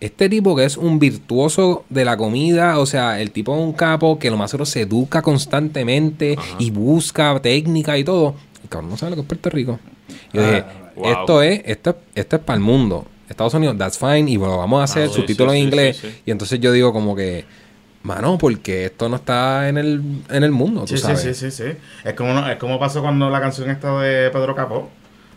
este 0.00 0.28
tipo 0.28 0.54
que 0.56 0.64
es 0.64 0.76
un 0.76 0.98
virtuoso 0.98 1.84
de 1.88 2.04
la 2.04 2.16
comida, 2.16 2.78
o 2.78 2.86
sea, 2.86 3.20
el 3.20 3.30
tipo 3.30 3.54
es 3.54 3.60
un 3.62 3.72
capo 3.72 4.18
que 4.18 4.30
lo 4.30 4.36
más 4.36 4.50
seguro 4.50 4.66
se 4.66 4.82
educa 4.82 5.22
constantemente 5.22 6.36
y 6.58 6.70
busca 6.70 7.38
técnica 7.40 7.96
y 7.98 8.04
todo. 8.04 8.34
El 8.62 8.68
cabrón 8.68 8.90
no 8.90 8.96
sabe 8.96 9.10
lo 9.10 9.16
que 9.16 9.22
es 9.22 9.28
Puerto 9.28 9.50
Rico. 9.50 9.78
Y 10.32 10.36
yo 10.36 10.42
Ah, 10.42 10.46
dije, 10.46 10.64
wow. 10.96 11.06
esto 11.12 11.42
es, 11.42 11.62
esto, 11.64 11.90
es- 11.90 11.96
esto 12.14 12.36
es 12.36 12.42
para 12.42 12.56
el 12.56 12.62
mundo. 12.62 13.06
Estados 13.28 13.54
Unidos, 13.54 13.76
that's 13.78 13.98
fine, 13.98 14.30
y 14.30 14.36
lo 14.36 14.58
vamos 14.58 14.80
a 14.80 14.84
hacer, 14.84 15.08
Ah, 15.10 15.12
subtítulos 15.12 15.52
sí, 15.54 15.58
en 15.58 15.64
inglés. 15.64 15.96
sí. 16.00 16.08
Y 16.26 16.30
entonces 16.30 16.60
yo 16.60 16.70
digo 16.72 16.92
como 16.92 17.16
que, 17.16 17.44
mano, 18.04 18.38
porque 18.38 18.84
esto 18.86 19.08
no 19.08 19.16
está 19.16 19.68
en 19.68 19.76
el, 19.78 20.00
en 20.30 20.44
el 20.44 20.52
mundo, 20.52 20.82
tú 20.82 20.88
Sí, 20.88 20.96
sí, 20.98 21.02
sabes. 21.02 21.20
sí, 21.20 21.34
sí, 21.34 21.50
sí. 21.50 21.64
Es 22.04 22.14
como, 22.14 22.38
es 22.46 22.56
como 22.58 22.78
pasó 22.78 23.02
cuando 23.02 23.28
la 23.30 23.40
canción 23.40 23.68
esta 23.70 23.98
de 24.00 24.30
Pedro 24.30 24.54
Capó. 24.54 24.76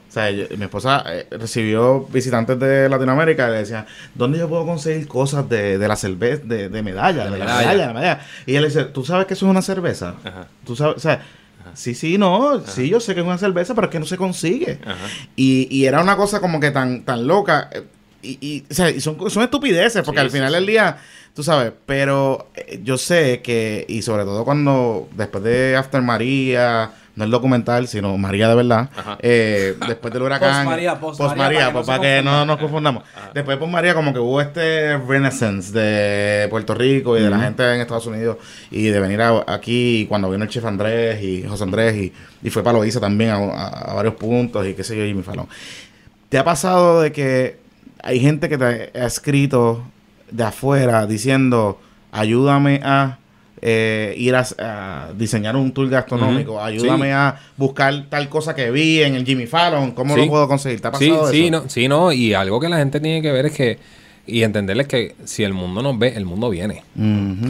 O 0.09 0.11
sea, 0.11 0.31
yo- 0.31 0.45
mi 0.57 0.63
esposa 0.63 1.03
eh, 1.07 1.27
recibió 1.31 2.01
visitantes 2.05 2.57
de 2.59 2.87
Latinoamérica 2.87 3.47
y 3.49 3.51
le 3.51 3.57
decían, 3.57 3.85
¿dónde 4.15 4.37
yo 4.39 4.47
puedo 4.47 4.65
conseguir 4.65 5.05
cosas 5.07 5.49
de, 5.49 5.77
de 5.77 5.87
la 5.87 5.95
cerveza, 5.97 6.43
de, 6.45 6.69
de 6.69 6.81
medalla, 6.83 7.25
de, 7.25 7.31
la 7.31 7.37
medalla. 7.37 7.57
medalla, 7.59 7.71
de 7.81 7.87
la 7.87 7.93
medalla? 7.93 8.21
Y 8.45 8.51
ella 8.51 8.61
le 8.61 8.67
dice, 8.67 8.83
¿tú 8.85 9.03
sabes 9.03 9.25
que 9.27 9.33
eso 9.33 9.45
es 9.45 9.49
una 9.49 9.61
cerveza? 9.61 10.15
Ajá. 10.23 10.47
Tú 10.65 10.75
sabes, 10.77 10.95
o 10.95 10.99
sea, 10.99 11.21
sí, 11.73 11.93
sí, 11.93 12.17
no, 12.17 12.61
sí, 12.65 12.87
yo 12.89 13.01
sé 13.01 13.15
que 13.15 13.19
es 13.19 13.25
una 13.25 13.37
cerveza, 13.37 13.75
pero 13.75 13.87
es 13.87 13.91
que 13.91 13.99
no 13.99 14.05
se 14.05 14.15
consigue. 14.17 14.79
Ajá. 14.85 14.95
Y, 15.35 15.67
y 15.69 15.85
era 15.85 16.01
una 16.01 16.15
cosa 16.15 16.39
como 16.39 16.59
que 16.61 16.71
tan, 16.71 17.03
tan 17.03 17.27
loca. 17.27 17.69
Y, 18.21 18.37
y, 18.41 18.65
o 18.69 18.73
sea, 18.73 18.89
y 18.89 18.99
son, 18.99 19.17
son 19.29 19.43
estupideces, 19.43 20.01
porque 20.03 20.19
Sí, 20.21 20.25
al 20.25 20.31
final 20.31 20.49
sí. 20.49 20.55
del 20.55 20.65
día, 20.65 20.97
tú 21.35 21.43
sabes, 21.43 21.71
pero 21.85 22.47
eh, 22.55 22.79
yo 22.83 22.97
sé 22.97 23.41
que, 23.43 23.85
y 23.87 24.01
sobre 24.01 24.23
todo 24.23 24.43
cuando, 24.43 25.07
después 25.15 25.43
de 25.43 25.75
After 25.75 26.01
María, 26.01 26.91
no 27.15 27.23
el 27.23 27.31
documental, 27.31 27.87
sino 27.87 28.15
María 28.17 28.47
de 28.47 28.53
verdad, 28.55 28.89
eh, 29.19 29.75
después 29.87 30.13
del 30.13 30.21
huracán. 30.23 30.65
Post 30.65 30.65
María, 30.65 30.99
post 30.99 31.17
post 31.19 31.35
María, 31.35 31.71
María, 31.71 31.81
para 31.83 31.83
que 31.83 31.83
no 31.83 31.85
para 31.85 32.01
que 32.01 32.21
no 32.23 32.45
nos 32.45 32.57
confundamos. 32.59 33.03
Después 33.33 33.55
de 33.55 33.59
post 33.59 33.71
María, 33.71 33.93
como 33.95 34.13
que 34.13 34.19
hubo 34.19 34.39
este 34.41 34.97
renaissance 34.97 35.71
de 35.71 36.47
Puerto 36.49 36.75
Rico 36.75 37.17
y 37.17 37.21
de 37.23 37.29
la 37.29 37.39
gente 37.39 37.63
en 37.73 37.81
Estados 37.81 38.05
Unidos 38.05 38.37
y 38.69 38.87
de 38.87 38.99
venir 38.99 39.21
a- 39.21 39.43
aquí 39.47 40.05
cuando 40.09 40.29
vino 40.29 40.43
el 40.43 40.49
chef 40.49 40.63
Andrés 40.65 41.21
y 41.23 41.43
José 41.43 41.63
Andrés 41.63 41.95
y, 41.95 42.13
y 42.43 42.49
fue 42.51 42.61
para 42.63 42.77
Loíza 42.77 42.99
también 42.99 43.31
a, 43.31 43.35
a- 43.37 43.91
a 43.91 43.93
varios 43.95 44.13
puntos 44.15 44.65
y 44.67 44.73
qué 44.75 44.83
sé 44.83 44.95
yo, 44.97 45.03
Jimmy 45.03 45.23
Fallon. 45.23 45.47
¿Te 46.29 46.37
ha 46.37 46.43
pasado 46.43 47.01
de 47.01 47.11
que 47.11 47.57
hay 48.07 48.21
gente 48.21 48.47
que 48.47 48.57
te 48.57 48.63
ha 48.97 49.05
escrito 49.05 49.83
de 50.31 50.43
afuera 50.43 51.05
diciendo, 51.05 51.77
ayúdame 52.11 52.79
a 52.83 53.17
eh, 53.61 54.13
ir 54.17 54.33
a, 54.35 54.45
a 54.59 55.07
diseñar 55.17 55.55
un 55.57 55.71
tour 55.73 55.89
gastronómico, 55.89 56.61
ayúdame 56.63 57.07
Sí. 57.07 57.11
a 57.11 57.35
buscar 57.57 58.05
tal 58.09 58.29
cosa 58.29 58.53
que 58.55 58.69
vi 58.71 59.01
en 59.01 59.15
el 59.15 59.25
Jimmy 59.25 59.45
Fallon, 59.47 59.91
¿cómo 59.91 60.13
Sí. 60.15 60.21
lo 60.21 60.27
puedo 60.27 60.47
conseguir? 60.47 60.79
¿Te 60.79 60.87
ha 60.87 60.93
Sí, 60.93 61.09
pasado 61.09 61.31
sí, 61.31 61.41
eso? 61.47 61.51
no, 61.51 61.69
sí, 61.69 61.87
no, 61.87 62.11
y 62.13 62.33
algo 62.33 62.59
que 62.61 62.69
la 62.69 62.77
gente 62.77 62.99
tiene 63.01 63.21
que 63.21 63.31
ver 63.31 63.47
es 63.47 63.53
que, 63.53 63.79
y 64.27 64.43
entenderles 64.43 64.87
que 64.87 65.15
si 65.23 65.43
el 65.43 65.53
mundo 65.53 65.81
nos 65.81 65.97
ve, 65.97 66.13
el 66.15 66.25
mundo 66.25 66.49
viene. 66.49 66.83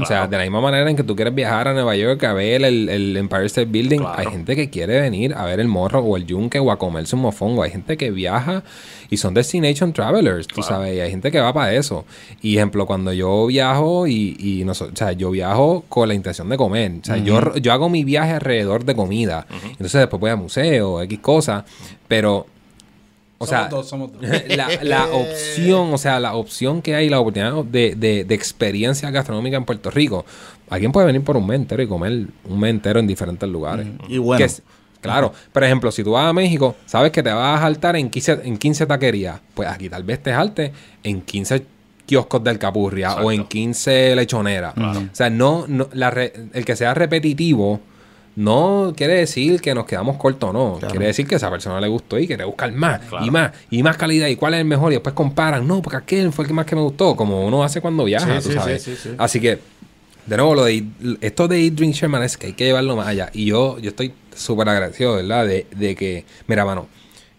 O 0.01 0.05
sea, 0.05 0.27
de 0.27 0.37
la 0.37 0.43
misma 0.43 0.61
manera 0.61 0.89
en 0.89 0.95
que 0.95 1.03
tú 1.03 1.15
quieres 1.15 1.33
viajar 1.33 1.67
a 1.67 1.73
Nueva 1.73 1.95
York 1.95 2.23
a 2.23 2.33
ver 2.33 2.63
el, 2.63 2.87
el 2.87 3.17
Empire 3.17 3.45
State 3.47 3.65
Building, 3.69 3.99
Claro. 3.99 4.19
hay 4.19 4.27
gente 4.27 4.55
que 4.55 4.69
quiere 4.69 5.01
venir 5.01 5.33
a 5.33 5.45
ver 5.45 5.59
el 5.59 5.67
morro 5.67 5.99
o 6.01 6.15
el 6.17 6.25
yunque 6.27 6.59
o 6.59 6.71
a 6.71 6.77
comerse 6.77 7.15
un 7.15 7.23
mofongo. 7.23 7.63
Hay 7.63 7.71
gente 7.71 7.97
que 7.97 8.11
viaja 8.11 8.63
y 9.09 9.17
son 9.17 9.33
destination 9.33 9.91
travelers, 9.91 10.45
tú 10.47 10.55
Claro. 10.61 10.67
sabes, 10.69 10.95
y 10.95 10.99
hay 10.99 11.09
gente 11.09 11.31
que 11.31 11.39
va 11.39 11.51
para 11.53 11.73
eso. 11.73 12.05
Y 12.41 12.57
ejemplo, 12.57 12.85
cuando 12.85 13.11
yo 13.11 13.47
viajo 13.47 14.05
y, 14.07 14.35
y 14.39 14.63
no, 14.63 14.73
so- 14.73 14.89
o 14.93 14.95
sea, 14.95 15.13
yo 15.13 15.31
viajo 15.31 15.83
con 15.89 16.07
la 16.07 16.13
intención 16.13 16.47
de 16.49 16.57
comer. 16.57 16.91
O 17.01 17.05
sea, 17.05 17.17
yo, 17.17 17.55
yo 17.55 17.73
hago 17.73 17.89
mi 17.89 18.03
viaje 18.03 18.33
alrededor 18.33 18.85
de 18.85 18.95
comida. 18.95 19.47
Entonces 19.71 19.99
después 20.01 20.19
voy 20.19 20.29
a 20.29 20.35
museo, 20.35 21.01
X 21.01 21.19
cosas, 21.19 21.63
pero... 22.07 22.45
O 23.39 23.45
Somos 23.45 23.49
sea, 23.61 23.69
dos, 23.69 23.87
somos 23.87 24.11
dos. 24.13 24.21
la, 24.49 24.67
la 24.81 25.05
opción, 25.07 25.93
o 25.93 25.97
sea, 25.97 26.19
la 26.19 26.33
opción 26.35 26.81
que 26.81 26.95
hay, 26.95 27.07
la 27.09 27.19
oportunidad 27.19 27.53
de, 27.65 27.93
de, 27.95 28.23
de 28.23 28.35
experiencia 28.35 29.11
gastronómica 29.11 29.57
en 29.57 29.65
Puerto 29.65 29.91
Rico. 29.91 30.25
Alguien 30.69 30.91
puede 30.91 31.05
venir 31.07 31.23
por 31.23 31.37
un 31.37 31.45
mes 31.45 31.57
entero 31.59 31.83
y 31.83 31.87
comer 31.87 32.27
un 32.45 32.59
mes 32.59 32.71
entero 32.71 32.99
en 32.99 33.05
diferentes 33.07 33.47
lugares. 33.47 33.87
Y 34.09 34.17
bueno. 34.17 34.37
Que 34.39 34.45
es- 34.45 34.63
claro, 35.01 35.31
por 35.53 35.63
ejemplo, 35.63 35.91
si 35.91 36.03
tú 36.03 36.11
vas 36.13 36.25
a 36.27 36.33
México, 36.33 36.75
sabes 36.87 37.11
que 37.11 37.21
te 37.21 37.31
vas 37.31 37.59
a 37.59 37.61
saltar 37.61 37.95
en 37.95 38.09
15, 38.09 38.41
en 38.43 38.57
15 38.57 38.85
taquerías. 38.87 39.39
Pues 39.53 39.69
aquí 39.69 39.87
tal 39.87 40.03
vez 40.03 40.21
te 40.23 40.33
jalte 40.33 40.73
en 41.03 41.21
15 41.21 41.63
kioscos 42.07 42.43
del 42.43 42.57
Capurria 42.57 43.15
o 43.17 43.31
en 43.31 43.41
Exacto. 43.41 43.49
15 43.49 44.15
lechoneras. 44.15 44.73
O 44.77 44.93
sea, 45.13 45.29
no, 45.29 45.65
no 45.67 45.87
la 45.93 46.09
re- 46.09 46.33
el 46.53 46.65
que 46.65 46.75
sea 46.75 46.93
repetitivo 46.95 47.81
no 48.37 48.93
quiere 48.95 49.15
decir 49.15 49.59
que 49.59 49.73
nos 49.73 49.85
quedamos 49.85 50.15
cortos, 50.17 50.53
no. 50.53 50.75
Claro. 50.77 50.91
Quiere 50.91 51.07
decir 51.07 51.25
que 51.27 51.35
a 51.35 51.37
esa 51.37 51.49
persona 51.49 51.81
le 51.81 51.87
gustó 51.87 52.19
y 52.19 52.27
quiere 52.27 52.45
buscar 52.45 52.71
más 52.71 52.99
Claro. 53.09 53.25
y 53.25 53.31
más 53.31 53.51
y 53.71 53.81
más 53.81 53.97
calidad 53.97 54.27
y 54.27 54.35
cuál 54.35 54.53
es 54.53 54.59
el 54.59 54.65
mejor 54.65 54.91
y 54.91 54.95
después 54.95 55.15
comparan, 55.15 55.67
no, 55.67 55.81
porque 55.81 55.97
aquel 55.97 56.31
fue 56.31 56.43
el 56.43 56.47
que 56.47 56.53
más 56.53 56.65
que 56.67 56.75
me 56.75 56.81
gustó, 56.81 57.15
como 57.15 57.45
uno 57.47 57.63
hace 57.63 57.81
cuando 57.81 58.03
viaja, 58.05 58.39
Sí, 58.39 58.47
tú 58.47 58.53
sí, 58.53 58.59
sabes. 58.59 58.83
sí, 58.83 58.95
sí, 58.95 59.09
sí. 59.09 59.15
Así 59.17 59.39
que 59.41 59.57
de 60.27 60.37
nuevo 60.37 60.53
lo 60.55 60.65
de 60.65 60.83
esto 61.21 61.47
de 61.47 61.63
Eat 61.63 61.73
Drink 61.73 61.95
Sherman 61.95 62.21
es 62.21 62.37
que 62.37 62.47
hay 62.47 62.53
que 62.53 62.65
llevarlo 62.65 62.95
más 62.95 63.07
allá 63.07 63.29
y 63.33 63.45
yo 63.45 63.79
yo 63.79 63.89
estoy 63.89 64.13
súper 64.35 64.69
agradecido, 64.69 65.15
¿verdad? 65.15 65.47
De, 65.47 65.65
de 65.75 65.95
que 65.95 66.23
mira, 66.47 66.63
mano, 66.63 66.87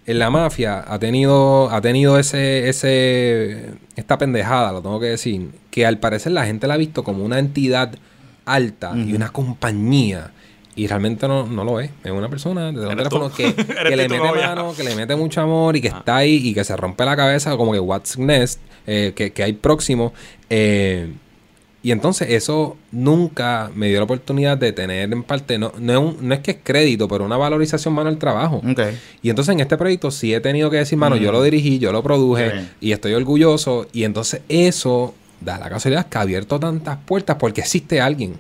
en 0.05 0.19
la 0.19 0.31
mafia 0.31 0.85
ha 0.89 0.99
tenido 0.99 1.71
ha 1.71 1.81
tenido 1.81 2.19
ese 2.19 2.69
ese 2.69 3.67
esta 3.95 4.19
pendejada, 4.19 4.73
lo 4.73 4.83
tengo 4.83 4.99
que 4.99 5.07
decir, 5.07 5.51
que 5.71 5.87
al 5.87 5.99
parecer 5.99 6.33
la 6.33 6.45
gente 6.47 6.67
la 6.67 6.75
ha 6.75 6.77
visto 6.79 7.05
como 7.05 7.25
una 7.25 7.39
entidad 7.39 7.93
alta 8.47 8.93
y 8.97 9.13
una 9.13 9.29
compañía 9.29 10.33
y 10.79 10.87
realmente 10.87 11.27
no, 11.29 11.47
no 11.47 11.65
lo 11.65 11.81
es. 11.81 11.91
Es 12.05 12.11
una 12.11 12.29
persona 12.29 12.73
de 12.73 12.81
un 12.87 12.97
teléfono 12.97 13.31
que, 13.37 13.53
le 13.97 14.09
mete 14.09 14.21
mano, 14.47 14.75
que 14.77 14.85
le 14.85 14.95
mete 14.95 15.17
mucho 15.17 15.41
amor 15.41 15.77
y 15.77 15.81
que 15.81 15.89
está 15.89 16.17
ahí 16.17 16.37
y 16.49 16.55
que 16.55 16.65
se 16.65 16.77
rompe 16.77 17.05
la 17.05 17.17
cabeza 17.17 17.57
como 17.57 17.73
que 17.73 17.81
what's 17.81 18.17
next, 18.19 18.61
eh, 18.87 19.13
que, 19.15 19.33
que 19.33 19.43
hay 19.43 19.53
próximo. 19.53 20.13
eh, 20.51 21.13
Y 21.83 21.93
entonces 21.93 22.29
eso 22.31 22.77
nunca 22.91 23.71
me 23.75 23.87
dio 23.89 23.99
la 23.99 24.05
oportunidad 24.05 24.59
de 24.59 24.73
tener 24.73 25.13
en 25.13 25.23
parte, 25.23 25.59
no, 25.59 25.73
no, 25.79 25.93
es, 25.93 25.99
un- 25.99 26.17
no 26.29 26.35
es 26.35 26.41
que 26.41 26.51
es 26.53 26.57
crédito, 26.63 27.07
pero 27.09 27.25
una 27.25 27.37
valorización 27.37 27.95
mano 27.95 28.09
al 28.09 28.19
trabajo. 28.19 28.61
Y 29.23 29.31
entonces 29.31 29.53
en 29.55 29.61
este 29.61 29.77
proyecto 29.77 30.11
sí 30.11 30.35
he 30.35 30.41
tenido 30.41 30.71
que 30.71 30.79
decir, 30.79 30.99
mano, 30.99 31.17
yo 31.17 31.31
lo 31.33 31.43
dirigí, 31.43 31.79
yo 31.79 31.93
lo 31.93 32.03
produje 32.03 32.51
y 32.81 32.93
estoy 32.93 33.13
orgulloso. 33.15 33.87
Y 33.93 34.03
entonces 34.05 34.41
eso 34.49 35.15
da 35.41 35.59
la 35.59 35.69
casualidad 35.71 36.07
que 36.07 36.19
ha 36.19 36.23
abierto 36.23 36.59
tantas 36.59 36.99
puertas 37.05 37.37
porque 37.39 37.61
existe 37.61 38.01
alguien. 38.01 38.39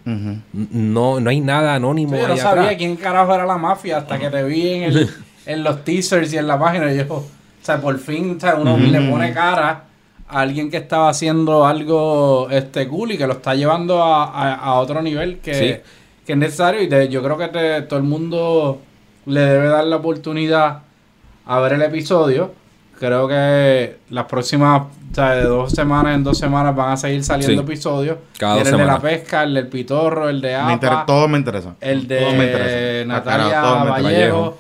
No, 0.53 1.21
no 1.21 1.31
hay 1.31 1.41
nada 1.41 1.75
anónimo 1.75 2.17
Yo 2.17 2.29
no 2.29 2.37
sabía 2.37 2.63
atrás. 2.63 2.77
quién 2.79 2.97
carajo 2.97 3.35
era 3.35 3.47
la 3.47 3.57
mafia 3.57 3.99
hasta 3.99 4.19
que 4.19 4.29
te 4.31 4.43
vi 4.45 4.69
en, 4.69 4.83
el, 4.85 5.11
en 5.47 5.63
los 5.65 5.85
teasers 5.85 6.33
y 6.33 6.39
en 6.39 6.47
la 6.47 6.59
página. 6.59 6.93
Y 6.93 6.99
yo, 6.99 7.15
o 7.15 7.25
sea, 7.63 7.81
por 7.81 7.99
fin, 7.99 8.37
o 8.37 8.41
sea, 8.41 8.57
uno 8.57 8.77
le 8.77 9.01
pone 9.11 9.33
cara 9.33 9.85
a 10.29 10.41
alguien 10.41 10.71
que 10.71 10.77
estaba 10.79 11.09
haciendo 11.09 11.67
algo 11.67 12.49
este 12.51 12.87
cool 12.89 13.13
y 13.13 13.19
que 13.19 13.27
lo 13.27 13.35
está 13.35 13.55
llevando 13.55 14.03
a, 14.03 14.25
a- 14.25 14.55
a 14.57 14.75
otro 14.75 15.01
nivel 15.01 15.39
que, 15.39 15.55
Sí. 15.55 15.91
que 16.27 16.33
es 16.33 16.39
necesario. 16.39 16.83
Y 16.83 16.89
te- 16.89 17.09
yo 17.09 17.23
creo 17.23 17.39
que 17.39 17.49
te- 17.49 17.83
todo 17.83 17.99
el 17.99 18.05
mundo 18.05 18.81
le 19.27 19.41
debe 19.41 19.69
dar 19.69 19.85
la 19.85 19.97
oportunidad 19.97 20.81
a 21.47 21.61
ver 21.61 21.75
el 21.75 21.83
episodio. 21.83 22.53
Creo 22.99 23.29
que 23.29 23.99
las 24.11 24.25
próximas, 24.27 24.83
o 25.11 25.15
sea, 25.15 25.31
de 25.33 25.43
dos 25.45 25.73
semanas 25.73 26.15
en 26.15 26.25
dos 26.25 26.39
semanas 26.39 26.75
van 26.77 26.93
a 26.93 26.97
seguir 26.97 27.25
saliendo 27.25 27.63
Sí. 27.63 27.73
episodios. 27.73 28.19
Cada 28.39 28.57
dos 28.57 28.69
el 28.69 28.77
de 28.77 28.85
la 28.85 28.99
pesca, 29.01 29.43
el 29.43 29.55
del 29.55 29.69
pitorro, 29.69 30.29
el 30.29 30.41
de 30.41 30.49
Me 30.49 30.55
APA. 30.55 30.73
inter- 30.73 31.07
todo 31.07 31.29
me 31.29 31.39
interesa. 31.39 31.75
El 31.81 32.07
Todo 32.07 32.33
me 32.33 32.47
de 32.47 32.47
interesa. 32.47 33.07
Natalia 33.09 33.85
me- 33.85 33.91
Vallejo. 33.91 34.59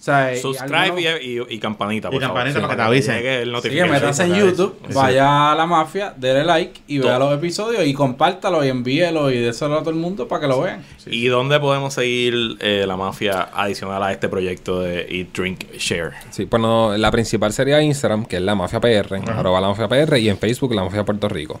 O 0.00 0.02
sea, 0.02 0.32
y 0.34 0.38
Subscribe 0.38 0.76
algunos- 0.78 1.04
y, 1.20 1.26
y- 1.40 1.46
y 1.50 1.58
campanita, 1.58 2.08
Y 2.08 2.12
por 2.12 2.22
favor. 2.22 2.36
campanita 2.38 2.60
para 2.62 2.72
que 2.72 2.76
te 2.78 2.82
avisen. 2.86 3.16
Sí, 3.62 3.68
que 3.68 3.84
metas 3.84 4.18
en 4.20 4.34
YouTube, 4.34 4.74
vaya 4.94 5.52
a 5.52 5.54
la 5.54 5.66
mafia, 5.66 6.14
dele 6.16 6.42
like 6.42 6.80
y 6.86 6.98
vea 7.00 7.18
los 7.18 7.34
episodios 7.34 7.84
y 7.86 7.92
compártalo 7.92 8.64
y 8.64 8.68
envíelo 8.68 9.30
y 9.30 9.36
déselo 9.36 9.74
a 9.76 9.80
todo 9.80 9.90
el 9.90 9.96
mundo 9.96 10.26
para 10.26 10.40
que 10.40 10.46
lo 10.48 10.62
vean. 10.62 10.82
¿Y 11.06 11.26
dónde 11.26 11.60
podemos 11.60 11.92
seguir 11.92 12.56
eh, 12.60 12.84
la 12.86 12.96
mafia 12.96 13.50
adicional 13.52 14.02
a 14.02 14.10
este 14.10 14.30
proyecto 14.30 14.80
de 14.80 15.06
Eat, 15.10 15.28
Drink, 15.36 15.64
Share? 15.76 16.12
Sí, 16.30 16.46
bueno, 16.46 16.96
la 16.96 17.10
principal 17.10 17.52
sería 17.52 17.82
Instagram, 17.82 18.24
que 18.24 18.36
es 18.36 18.42
la 18.42 18.54
Mafia 18.54 18.80
PR, 18.80 19.16
arroba 19.30 19.60
la 19.60 19.68
Mafia 19.68 19.86
PR, 19.86 20.18
y 20.18 20.30
en 20.30 20.38
Facebook 20.38 20.72
la 20.74 20.82
Mafia 20.82 21.04
Puerto 21.04 21.28
Rico. 21.28 21.60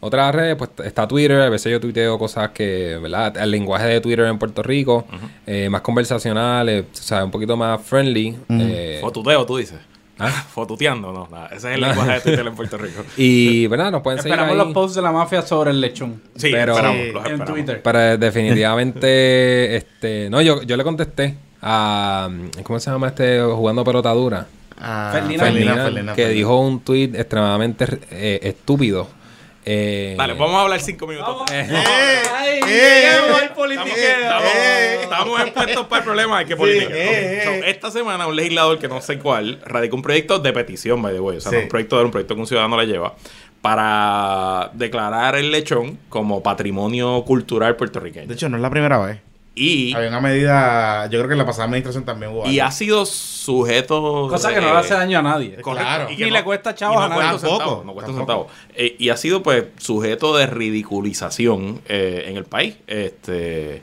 Otra 0.00 0.30
red, 0.30 0.56
pues 0.56 0.70
está 0.84 1.08
Twitter, 1.08 1.40
a 1.40 1.48
veces 1.48 1.72
yo 1.72 1.80
tuiteo 1.80 2.18
cosas 2.18 2.50
que, 2.50 2.98
¿verdad? 3.02 3.36
El 3.36 3.50
lenguaje 3.50 3.86
de 3.86 4.00
Twitter 4.00 4.26
en 4.26 4.38
Puerto 4.38 4.62
Rico, 4.62 5.04
eh, 5.46 5.68
más 5.68 5.80
conversacional, 5.80 6.68
o 6.92 6.96
sea, 6.96 7.24
un 7.24 7.32
poquito 7.32 7.56
más 7.56 7.80
friendly. 7.82 8.36
eh, 8.48 8.98
Fotuteo, 9.00 9.44
tú 9.44 9.56
dices. 9.56 9.78
¿Ah? 10.20 10.30
Fotuteando, 10.52 11.12
no, 11.12 11.28
nada. 11.30 11.46
Ese 11.48 11.68
es 11.70 11.74
el 11.76 11.80
lenguaje 11.80 12.12
de 12.12 12.20
Twitter 12.20 12.46
en 12.46 12.54
Puerto 12.54 12.76
Rico. 12.78 13.02
y, 13.16 13.66
¿verdad? 13.68 13.90
Nos 13.92 14.02
pueden 14.02 14.20
seguir 14.20 14.34
Esperamos 14.34 14.52
ahí. 14.60 14.64
los 14.66 14.74
posts 14.74 14.94
de 14.96 15.02
la 15.02 15.12
mafia 15.12 15.42
sobre 15.42 15.70
el 15.70 15.80
lechón 15.80 16.20
Sí, 16.36 16.50
Pero- 16.52 16.72
esperamos, 16.74 16.98
los 16.98 17.06
en 17.06 17.16
esperamos. 17.32 17.46
Twitter. 17.46 17.82
Pero 17.82 18.18
definitivamente, 18.18 19.76
este, 19.76 20.30
no, 20.30 20.40
yo, 20.42 20.62
yo 20.62 20.76
le 20.76 20.84
contesté 20.84 21.34
a, 21.62 22.28
¿cómo 22.62 22.78
se 22.78 22.90
llama 22.90 23.08
este? 23.08 23.40
Jugando 23.42 23.84
pelota 23.84 24.12
dura. 24.12 24.46
Ah, 24.80 25.10
Ferdinand. 25.12 25.40
Ferdinand, 25.40 25.54
Ferdinand, 25.76 25.82
Ferdinand, 25.82 26.16
que 26.16 26.22
Ferdinand. 26.22 26.36
dijo 26.36 26.60
un 26.60 26.80
tweet 26.80 27.10
extremadamente 27.14 27.86
eh, 28.12 28.38
estúpido. 28.42 29.08
Eh, 29.70 30.14
Dale, 30.16 30.32
vamos 30.32 30.56
a 30.56 30.62
hablar 30.62 30.80
cinco 30.80 31.06
minutos. 31.06 31.42
Ay, 31.50 31.58
eh, 31.58 32.60
lleguemos 32.66 33.36
al 33.36 33.44
Estamos, 33.44 33.50
politiqueo. 33.54 33.92
estamos- 34.22 34.44
Eh. 34.54 34.98
estamos 35.02 35.40
expuestos 35.42 35.86
para 35.88 35.98
el 35.98 36.04
problema, 36.04 36.38
hay 36.38 36.46
que 36.46 36.54
eh, 36.54 36.56
eh. 36.90 37.42
so, 37.44 37.50
esta 37.66 37.90
semana 37.90 38.26
un 38.26 38.34
legislador 38.34 38.78
que 38.78 38.88
no 38.88 39.02
sé 39.02 39.18
cuál 39.18 39.60
radicó 39.66 39.96
un 39.96 40.02
proyecto 40.02 40.38
de 40.38 40.52
petición, 40.54 41.02
by 41.02 41.12
the 41.12 41.20
way. 41.20 41.36
O 41.36 41.40
sea, 41.42 41.50
Sí. 41.50 41.56
no 41.58 41.62
un 41.64 41.68
proyecto 41.68 41.98
de 41.98 42.04
un 42.06 42.10
proyecto 42.10 42.34
que 42.34 42.40
un 42.40 42.46
ciudadano 42.46 42.78
le 42.80 42.86
lleva 42.86 43.14
para 43.60 44.70
declarar 44.72 45.36
el 45.36 45.50
lechón 45.50 45.98
como 46.08 46.42
patrimonio 46.42 47.22
cultural 47.26 47.76
puertorriqueño. 47.76 48.26
De 48.26 48.34
hecho, 48.34 48.48
no 48.48 48.56
es 48.56 48.62
la 48.62 48.70
primera 48.70 48.98
vez. 48.98 49.18
Y, 49.58 49.92
Había 49.94 50.08
una 50.08 50.20
medida, 50.20 51.04
yo 51.06 51.18
creo 51.18 51.26
que 51.28 51.32
en 51.32 51.38
la 51.38 51.46
pasada 51.46 51.64
administración 51.64 52.04
también 52.04 52.30
hubo. 52.32 52.46
y 52.46 52.60
algo. 52.60 52.68
ha 52.68 52.72
sido 52.72 53.04
sujeto... 53.06 54.28
Cosa 54.30 54.50
que 54.54 54.60
no 54.60 54.68
eh, 54.68 54.72
le 54.72 54.78
hace 54.78 54.94
daño 54.94 55.18
a 55.18 55.22
nadie. 55.22 55.56
Correcto. 55.60 55.88
Claro. 55.88 56.10
Y 56.12 56.16
que 56.16 56.26
no- 56.26 56.32
le 56.32 56.44
cuesta 56.44 56.74
chavos 56.74 56.96
no 56.96 57.02
a 57.02 57.08
nadie. 57.08 57.38
Tampoco, 57.40 57.82
no 57.84 57.92
cuesta 57.94 58.12
un 58.12 58.18
tampoco. 58.18 58.48
centavo. 58.48 58.74
Eh, 58.76 58.96
y 58.98 59.08
ha 59.08 59.16
sido 59.16 59.42
pues 59.42 59.64
sujeto 59.78 60.36
de 60.36 60.46
ridiculización 60.46 61.80
eh, 61.88 62.26
en 62.28 62.36
el 62.36 62.44
país. 62.44 62.76
Este 62.86 63.82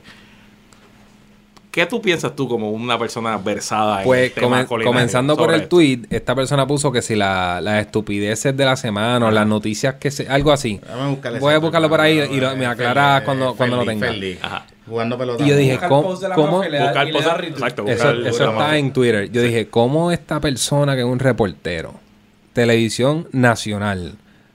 ¿Qué 1.70 1.84
tú 1.84 2.00
piensas 2.00 2.34
tú 2.34 2.48
como 2.48 2.70
una 2.70 2.98
persona 2.98 3.36
versada 3.36 3.98
en 3.98 4.04
Pues 4.06 4.28
el 4.28 4.32
tema 4.32 4.62
comen- 4.62 4.66
culinario 4.66 4.92
comenzando 4.94 5.36
por 5.36 5.50
el 5.52 5.56
esto? 5.62 5.76
tweet, 5.76 6.00
esta 6.08 6.34
persona 6.34 6.66
puso 6.66 6.90
que 6.90 7.02
si 7.02 7.14
la- 7.16 7.60
las 7.60 7.84
estupideces 7.84 8.56
de 8.56 8.64
la 8.64 8.76
semana 8.76 9.26
o 9.26 9.30
las 9.30 9.46
noticias 9.46 9.96
que 9.96 10.10
se, 10.10 10.26
algo 10.26 10.52
así. 10.52 10.80
Voy 11.38 11.52
a 11.52 11.58
buscarlo 11.58 11.90
por 11.90 12.00
ahí 12.00 12.18
y 12.30 12.40
lo- 12.40 12.52
eh, 12.52 12.56
me 12.56 12.64
aclaras 12.64 13.20
cuando, 13.24 13.50
eh, 13.50 13.54
cuando 13.58 13.76
lo 13.76 13.84
tenga. 13.84 14.08
Ajá. 14.40 14.64
Jugando 14.88 15.18
pelota. 15.18 15.44
Y 15.44 15.48
yo 15.48 15.56
dije, 15.56 15.72
el 15.74 15.78
¿cómo- 15.80 16.16
de 16.16 16.28
la 16.28 16.36
le 16.68 16.78
da- 16.78 16.86
Buscar 16.86 17.08
Eso, 17.88 18.12
la 18.14 18.30
está 18.30 18.50
mafia. 18.52 18.78
en 18.78 18.92
Twitter. 18.92 19.30
Yo 19.32 19.42
dije, 19.42 19.66
¿cómo 19.68 20.12
esta 20.12 20.40
persona 20.40 20.94
que 20.94 21.00
es 21.00 21.06
un 21.06 21.18
reportero, 21.18 21.94
televisión 22.52 23.28
nacional, 23.32 24.14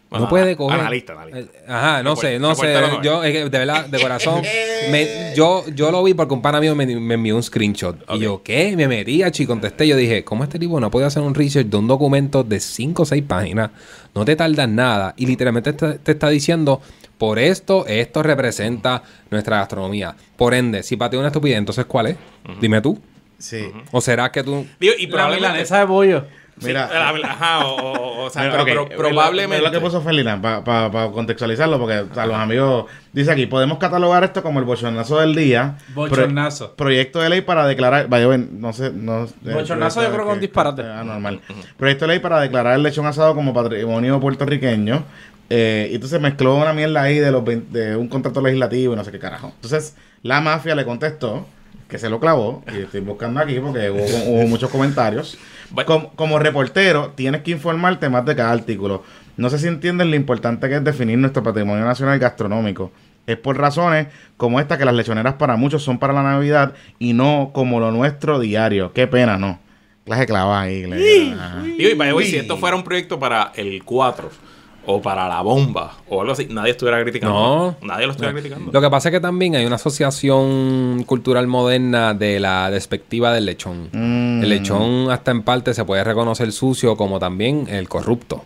Bueno, 0.09 0.25
no 0.25 0.29
puede 0.29 0.55
coger... 0.57 0.79
analista, 0.79 1.13
analista. 1.13 1.51
Ajá, 1.67 2.03
no 2.03 2.15
sé, 2.15 2.39
no 2.39 2.55
sé. 2.55 2.73
No. 2.73 3.01
Yo, 3.01 3.23
es 3.23 3.31
que 3.31 3.43
de 3.49 3.59
verdad, 3.59 3.85
de 3.85 3.99
corazón, 4.01 4.41
me- 4.89 5.33
yo, 5.35 5.63
yo 5.73 5.91
lo 5.91 6.03
vi 6.03 6.13
porque 6.13 6.33
un 6.33 6.41
pana 6.41 6.59
mío 6.59 6.75
me, 6.75 6.85
me 6.85 7.13
envió 7.15 7.35
un 7.35 7.43
screenshot. 7.43 7.97
Y 8.15 8.19
yo, 8.19 8.41
¿qué? 8.43 8.75
Me 8.75 8.87
metí, 8.87 9.23
y 9.23 9.45
contesté. 9.45 9.87
Yo 9.87 9.95
dije, 9.95 10.23
¿cómo 10.23 10.43
este 10.43 10.59
tipo 10.59 10.79
no 10.79 10.89
puede 10.91 11.05
hacer 11.05 11.21
un 11.23 11.33
research 11.35 11.67
de 11.67 11.77
un 11.77 11.87
documento 11.87 12.43
de 12.43 12.59
5 12.59 13.03
o 13.03 13.05
6 13.05 13.23
páginas? 13.27 13.69
No 14.15 14.25
te 14.25 14.35
tardas 14.35 14.67
nada. 14.67 15.13
Y 15.17 15.25
literalmente 15.25 15.71
te, 15.73 15.93
te 15.99 16.11
está 16.13 16.27
diciendo, 16.29 16.81
por 17.21 17.37
esto, 17.37 17.85
esto 17.85 18.23
representa 18.23 19.03
nuestra 19.29 19.57
gastronomía. 19.57 20.15
Por 20.35 20.55
ende, 20.55 20.81
si 20.81 20.97
pateo 20.97 21.19
una 21.19 21.27
estupidez, 21.27 21.59
entonces 21.59 21.85
¿cuál 21.85 22.07
es? 22.07 22.15
Dime 22.59 22.81
tú. 22.81 22.99
Sí. 23.37 23.71
¿O 23.91 24.01
será 24.01 24.31
que 24.31 24.41
tú... 24.43 24.65
Digo, 24.79 24.93
y 24.97 25.05
La 25.05 25.11
probablemente 25.11 25.47
milanesa 25.49 25.79
de 25.81 25.85
pollo. 25.85 26.25
Sí, 26.59 26.67
Mira. 26.67 26.89
la- 26.91 27.09
ajá, 27.31 27.65
o, 27.65 27.75
o- 27.75 28.25
o 28.25 28.29
sea, 28.29 28.43
Mira, 28.43 28.63
pero, 28.65 28.81
ok, 28.83 28.87
pero 28.89 29.01
mira, 29.03 29.09
probablemente 29.09 29.57
mira 29.57 29.69
lo 29.69 29.71
que 29.71 29.83
puso 29.83 30.01
Ferdinand, 30.01 30.41
para 30.63 31.11
contextualizarlo, 31.11 31.79
porque 31.79 32.05
a 32.19 32.25
los 32.25 32.35
amigos, 32.35 32.85
dice 33.13 33.31
aquí, 33.31 33.45
podemos 33.47 33.77
catalogar 33.79 34.23
esto 34.23 34.43
como 34.43 34.59
el 34.59 34.65
bochornazo 34.65 35.19
del 35.19 35.33
día. 35.35 35.77
Bochornazo. 35.95 36.67
Pro- 36.75 36.75
proyecto 36.87 37.19
de 37.21 37.29
ley 37.29 37.41
para 37.41 37.65
declarar, 37.65 38.07
vaya, 38.09 38.27
ven, 38.27 38.59
no 38.59 38.73
sé, 38.73 38.91
no... 38.93 39.23
eh, 39.25 39.53
Bochornazo 39.53 40.03
yo 40.03 40.09
creo 40.11 40.23
que 40.25 40.29
es 40.31 40.35
un 40.35 40.41
disparate. 40.41 40.83
Ah, 40.83 41.03
normal. 41.03 41.39
Proyecto 41.77 42.05
de 42.05 42.09
ley 42.09 42.19
para 42.19 42.39
declarar 42.41 42.75
el 42.75 42.83
lechón 42.83 43.05
asado 43.07 43.33
como 43.33 43.53
patrimonio 43.53 44.19
puertorriqueño. 44.19 45.03
Eh, 45.53 45.89
y 45.91 45.95
entonces 45.95 46.21
mezcló 46.21 46.55
una 46.55 46.71
mierda 46.71 47.01
ahí 47.01 47.19
de, 47.19 47.29
los 47.29 47.43
de 47.45 47.97
un 47.97 48.07
contrato 48.07 48.41
legislativo 48.41 48.93
y 48.93 48.95
no 48.95 49.03
sé 49.03 49.11
qué 49.11 49.19
carajo. 49.19 49.51
Entonces, 49.55 49.95
la 50.23 50.39
mafia 50.39 50.75
le 50.75 50.85
contestó 50.85 51.45
que 51.89 51.99
se 51.99 52.09
lo 52.09 52.21
clavó, 52.21 52.63
y 52.73 52.83
estoy 52.83 53.01
buscando 53.01 53.41
aquí 53.41 53.59
porque 53.59 53.89
hubo, 53.89 54.01
hubo 54.31 54.47
muchos 54.47 54.69
comentarios. 54.69 55.37
Bueno. 55.71 55.87
Com- 55.87 56.07
como 56.15 56.39
reportero, 56.39 57.11
tienes 57.15 57.41
que 57.41 57.51
informarte 57.51 58.07
más 58.07 58.25
de 58.25 58.33
cada 58.33 58.51
artículo. 58.53 59.03
No 59.35 59.49
sé 59.49 59.59
si 59.59 59.67
entienden 59.67 60.09
lo 60.09 60.15
importante 60.15 60.69
que 60.69 60.75
es 60.77 60.83
definir 60.85 61.17
nuestro 61.17 61.43
patrimonio 61.43 61.83
nacional 61.83 62.17
gastronómico. 62.17 62.93
Es 63.27 63.35
por 63.35 63.57
razones 63.57 64.07
como 64.37 64.61
esta 64.61 64.77
que 64.77 64.85
las 64.85 64.95
lechoneras 64.95 65.33
para 65.33 65.57
muchos 65.57 65.83
son 65.83 65.99
para 65.99 66.13
la 66.13 66.23
Navidad 66.23 66.73
y 66.97 67.11
no 67.11 67.51
como 67.53 67.81
lo 67.81 67.91
nuestro 67.91 68.39
diario. 68.39 68.93
Qué 68.93 69.07
pena, 69.07 69.37
¿no? 69.37 69.59
Clase 70.05 70.25
clavada 70.25 70.61
ahí. 70.61 70.83
Digo, 70.83 71.89
y 71.89 72.11
way, 72.13 72.25
si 72.25 72.37
esto 72.37 72.55
fuera 72.55 72.77
un 72.77 72.83
proyecto 72.83 73.19
para 73.19 73.51
el 73.55 73.83
4 73.83 74.31
o 74.85 75.01
para 75.01 75.27
la 75.27 75.41
bomba 75.41 75.97
o 76.09 76.21
algo 76.21 76.33
así, 76.33 76.47
nadie 76.49 76.71
estuviera 76.71 77.01
criticando. 77.01 77.33
No. 77.33 77.75
Nadie 77.87 78.05
lo 78.05 78.11
estuviera 78.11 78.33
criticando. 78.33 78.71
Lo 78.71 78.81
que 78.81 78.89
pasa 78.89 79.09
es 79.09 79.13
que 79.13 79.19
también 79.19 79.55
hay 79.55 79.65
una 79.65 79.75
asociación 79.75 81.03
cultural 81.05 81.47
moderna 81.47 82.13
de 82.13 82.39
la 82.39 82.71
despectiva 82.71 83.33
del 83.33 83.45
lechón. 83.45 83.89
Mm. 83.91 84.43
El 84.43 84.49
lechón 84.49 85.11
hasta 85.11 85.31
en 85.31 85.43
parte 85.43 85.73
se 85.73 85.85
puede 85.85 86.03
reconocer 86.03 86.51
sucio 86.51 86.95
como 86.97 87.19
también 87.19 87.67
el 87.69 87.87
corrupto. 87.87 88.43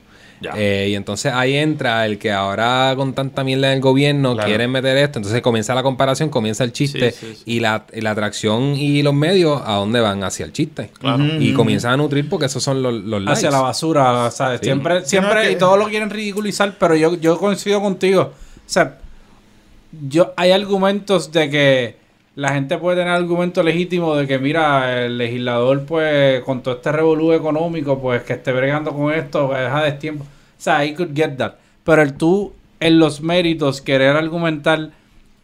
Eh, 0.56 0.88
y 0.92 0.96
entonces 0.96 1.32
ahí 1.34 1.56
entra 1.56 2.06
el 2.06 2.18
que 2.20 2.32
ahora 2.32 2.94
con 2.96 3.14
tanta 3.14 3.44
mierda 3.44 3.68
en 3.72 3.76
el 3.76 3.82
gobierno 3.82 4.34
Claro. 4.34 4.48
quieren 4.48 4.70
meter 4.72 4.98
esto. 4.98 5.20
Entonces 5.20 5.42
comienza 5.42 5.74
la 5.74 5.82
comparación, 5.82 6.30
comienza 6.30 6.64
el 6.64 6.72
chiste 6.74 7.12
Sí, 7.12 7.26
sí, 7.28 7.34
sí. 7.38 7.44
Y, 7.46 7.60
la, 7.62 7.86
y 7.94 8.02
la 8.02 8.12
atracción 8.12 8.76
y 8.76 9.02
los 9.02 9.14
medios 9.14 9.62
a 9.66 9.76
dónde 9.76 10.02
van 10.02 10.24
hacia 10.24 10.46
el 10.46 10.52
chiste. 10.54 10.92
Claro. 11.00 11.24
Y 11.40 11.54
comienzan 11.54 11.94
a 11.94 11.98
nutrir 11.98 12.30
porque 12.30 12.46
esos 12.48 12.62
son 12.62 12.84
los, 12.84 12.94
los 12.94 13.22
likes. 13.22 13.32
Hacia 13.40 13.52
la 13.52 13.62
basura, 13.62 14.30
¿sabes? 14.32 14.60
Sí. 14.60 14.66
Siempre, 14.66 15.06
siempre, 15.06 15.34
No, 15.34 15.40
es 15.42 15.48
que- 15.48 15.54
y 15.54 15.58
todos 15.58 15.80
lo 15.80 15.88
quieren 15.88 16.10
ridiculizar, 16.10 16.76
pero 16.80 16.96
yo, 16.96 17.16
yo 17.20 17.38
coincido 17.40 17.82
contigo. 17.82 18.34
O 18.58 18.70
sea, 18.70 18.98
yo, 20.08 20.34
hay 20.36 20.52
argumentos 20.52 21.32
de 21.32 21.50
que 21.50 22.05
la 22.36 22.50
gente 22.50 22.78
puede 22.78 22.98
tener 22.98 23.14
argumentos 23.14 23.64
legítimos 23.64 24.18
de 24.18 24.28
que, 24.28 24.40
mira, 24.40 25.06
el 25.06 25.18
legislador, 25.18 25.86
pues, 25.86 26.44
con 26.44 26.62
todo 26.62 26.76
este 26.76 26.92
revolú 26.92 27.32
económico, 27.32 28.00
pues, 28.00 28.24
que 28.24 28.34
esté 28.34 28.52
bregando 28.52 28.92
con 28.92 29.14
esto, 29.14 29.54
deja 29.54 29.84
de 29.84 29.94
tiempo. 29.94 30.26
O 30.26 30.28
sea, 30.58 30.84
I 30.86 30.94
could 30.94 31.16
get 31.16 31.38
that. 31.38 31.54
Pero 31.86 32.02
el 32.02 32.14
tú, 32.16 32.54
en 32.80 33.00
los 33.00 33.22
méritos, 33.22 33.82
querer 33.82 34.16
argumentar 34.16 34.90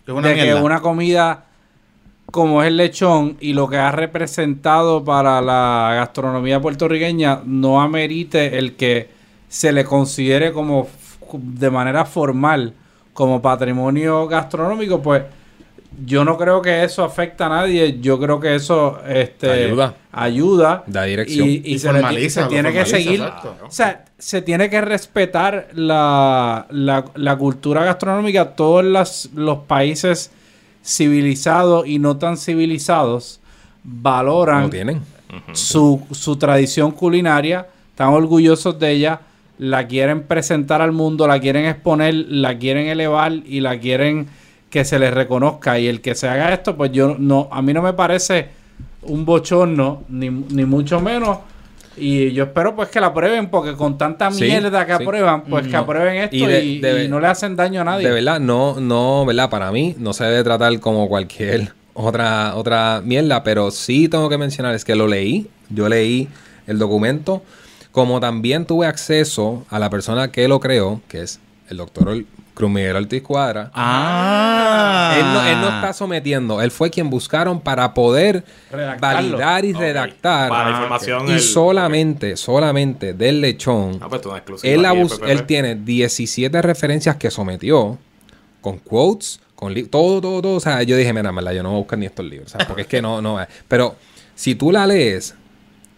Es 0.06 0.14
una 0.14 0.30
de 0.30 0.36
que 0.36 0.54
una 0.56 0.82
comida 0.82 1.46
como 2.32 2.64
es 2.64 2.70
el 2.70 2.78
lechón 2.78 3.38
y 3.40 3.54
lo 3.54 3.68
que 3.68 3.78
ha 3.78 3.92
representado 3.92 5.04
para 5.04 5.42
la 5.42 5.92
gastronomía 5.96 6.62
puertorriqueña 6.62 7.42
no 7.46 7.82
amerite 7.82 8.58
el 8.58 8.76
que 8.76 9.10
se 9.50 9.74
le 9.74 9.84
considere 9.84 10.54
como 10.54 10.88
de 11.34 11.70
manera 11.70 12.06
formal 12.06 12.74
como 13.14 13.42
patrimonio 13.42 14.28
gastronómico, 14.28 15.02
pues 15.02 15.24
yo 16.06 16.24
no 16.26 16.38
creo 16.38 16.62
que 16.62 16.84
eso 16.84 17.04
afecte 17.04 17.44
a 17.44 17.50
nadie. 17.50 18.00
Yo 18.00 18.20
creo 18.20 18.40
que 18.40 18.56
eso 18.56 19.00
este, 19.08 19.50
Ayuda. 19.66 19.96
ayuda 20.12 20.84
Da 20.88 21.04
dirección. 21.04 21.48
y, 21.48 21.52
y 21.66 21.74
Y 21.74 21.80
se, 21.80 21.88
le- 21.92 22.00
formaliza, 22.00 22.44
se 22.44 22.50
tiene 22.50 22.72
que 22.74 22.86
seguir. 22.86 23.20
exacto. 23.22 23.56
O 23.68 23.72
sea, 23.72 24.06
se 24.18 24.42
tiene 24.42 24.70
que 24.70 24.82
respetar 24.82 25.68
la, 25.74 26.66
la, 26.70 27.06
la 27.16 27.36
cultura 27.38 27.84
gastronómica. 27.84 28.52
Todos 28.56 28.84
las- 28.86 29.30
los 29.36 29.60
países 29.60 30.32
civilizados 30.84 31.88
y 31.88 32.00
no 32.00 32.18
tan 32.18 32.38
civilizados 32.38 33.40
valoran 33.84 34.70
tienen. 34.70 35.02
su, 35.54 36.02
su 36.12 36.36
tradición 36.38 36.92
culinaria, 36.92 37.68
están 37.90 38.10
orgullosos 38.10 38.80
de 38.80 38.92
ella, 38.92 39.20
la 39.58 39.88
quieren 39.88 40.24
presentar 40.24 40.82
al 40.82 40.92
mundo, 40.92 41.28
la 41.28 41.40
quieren 41.40 41.66
exponer, 41.66 42.14
la 42.16 42.58
quieren 42.58 42.88
elevar 42.88 43.32
y 43.32 43.60
la 43.60 43.80
quieren 43.80 44.28
que 44.72 44.84
se 44.86 44.98
les 44.98 45.14
reconozca. 45.14 45.78
Y 45.78 45.88
el 45.88 46.02
que 46.02 46.16
se 46.16 46.28
haga 46.28 46.52
esto, 46.52 46.76
pues 46.76 46.92
yo 46.92 47.16
no, 47.20 47.48
a 47.52 47.62
mí 47.62 47.74
no 47.74 47.84
me 47.84 47.94
parece 47.94 48.48
un 49.04 49.24
bochorno, 49.26 50.04
ni, 50.10 50.30
ni 50.32 50.66
mucho 50.66 51.00
menos. 51.00 51.38
Y 51.98 52.32
yo 52.32 52.46
espero 52.46 52.74
pues 52.76 52.88
que 52.90 53.02
la 53.02 53.08
aprueben, 53.08 53.50
porque 53.50 53.74
con 53.74 53.98
tanta 53.98 54.32
Sí, 54.32 54.46
mierda 54.46 54.86
que 54.86 54.96
sí. 54.98 55.04
aprueban, 55.04 55.44
pues 55.44 55.66
que 55.68 55.74
No. 55.74 55.80
aprueben 55.80 56.16
esto 56.16 56.36
y, 56.36 56.44
Y 56.44 56.48
de- 56.48 56.66
y 56.66 56.80
de- 56.80 57.08
no 57.10 57.20
le 57.20 57.28
hacen 57.28 57.56
daño 57.56 57.82
a 57.82 57.84
nadie. 57.84 58.08
De 58.08 58.14
verdad, 58.14 58.40
no, 58.40 58.80
no, 58.80 59.26
¿verdad? 59.26 59.50
Para 59.50 59.72
mí 59.72 59.94
no 60.00 60.14
se 60.14 60.24
debe 60.24 60.44
tratar 60.44 60.80
como 60.80 61.10
cualquier 61.10 61.74
otra, 61.94 62.56
otra 62.56 63.02
mierda, 63.04 63.44
pero 63.44 63.72
sí 63.72 64.08
tengo 64.08 64.30
que 64.30 64.38
mencionar, 64.38 64.74
es 64.74 64.86
que 64.86 64.96
lo 64.96 65.06
leí, 65.08 65.48
yo 65.70 65.90
leí 65.90 66.30
el 66.66 66.80
documento, 66.80 67.44
como 67.92 68.22
también 68.22 68.66
tuve 68.66 68.88
acceso 68.88 69.66
a 69.70 69.78
la 69.78 69.90
persona 69.90 70.32
que 70.32 70.48
lo 70.48 70.62
creó, 70.62 71.02
que 71.10 71.24
es 71.24 71.42
el 71.72 71.78
doctor 71.78 72.24
Cruz 72.54 72.70
Miguel 72.70 72.96
Ortiz 72.98 73.22
Cuadra. 73.24 73.72
Ah. 73.74 75.16
Él 75.18 75.26
no, 75.34 75.46
él 75.48 75.62
no 75.62 75.76
está 75.76 75.94
sometiendo, 75.94 76.62
él 76.62 76.70
fue 76.72 76.90
quien 76.90 77.10
buscaron 77.10 77.60
para 77.62 77.94
poder 77.94 78.44
Redactarlo. 78.72 79.38
validar 79.38 79.66
y 79.66 79.74
redactar. 79.74 80.50
Para 80.50 80.66
la 80.66 80.72
información. 80.78 81.28
Y 81.30 81.32
el- 81.34 81.40
solamente, 81.40 82.36
solamente 82.38 83.14
del 83.14 83.42
lechón, 83.42 83.98
Ah, 84.02 84.08
pues 84.10 84.26
una 84.26 84.38
exclusiva 84.38 84.74
él, 84.74 84.80
en 84.82 84.86
abus- 84.86 85.18
PPP. 85.20 85.32
él 85.32 85.44
tiene 85.46 85.76
17 85.76 86.62
referencias 86.62 87.16
que 87.16 87.32
sometió 87.32 87.98
con 88.60 88.78
quotes, 88.78 89.40
con 89.56 89.74
li- 89.74 89.84
todo, 89.84 90.20
todo, 90.22 90.42
todo. 90.42 90.56
O 90.56 90.60
sea, 90.60 90.84
yo 90.84 90.98
dije, 90.98 91.14
mira, 91.14 91.32
verdad, 91.32 91.54
yo 91.54 91.64
no 91.64 91.70
voy 91.70 91.78
a 91.78 91.80
buscar 91.80 92.00
ni 92.00 92.06
estos 92.06 92.26
libros, 92.26 92.52
¿sabes? 92.52 92.68
Porque 92.68 92.82
es 92.84 92.88
que 92.88 93.02
no, 93.02 93.22
no. 93.22 93.38
Pero 93.68 93.96
si 94.36 94.56
tú 94.56 94.72
la 94.72 94.86
lees, 94.86 95.36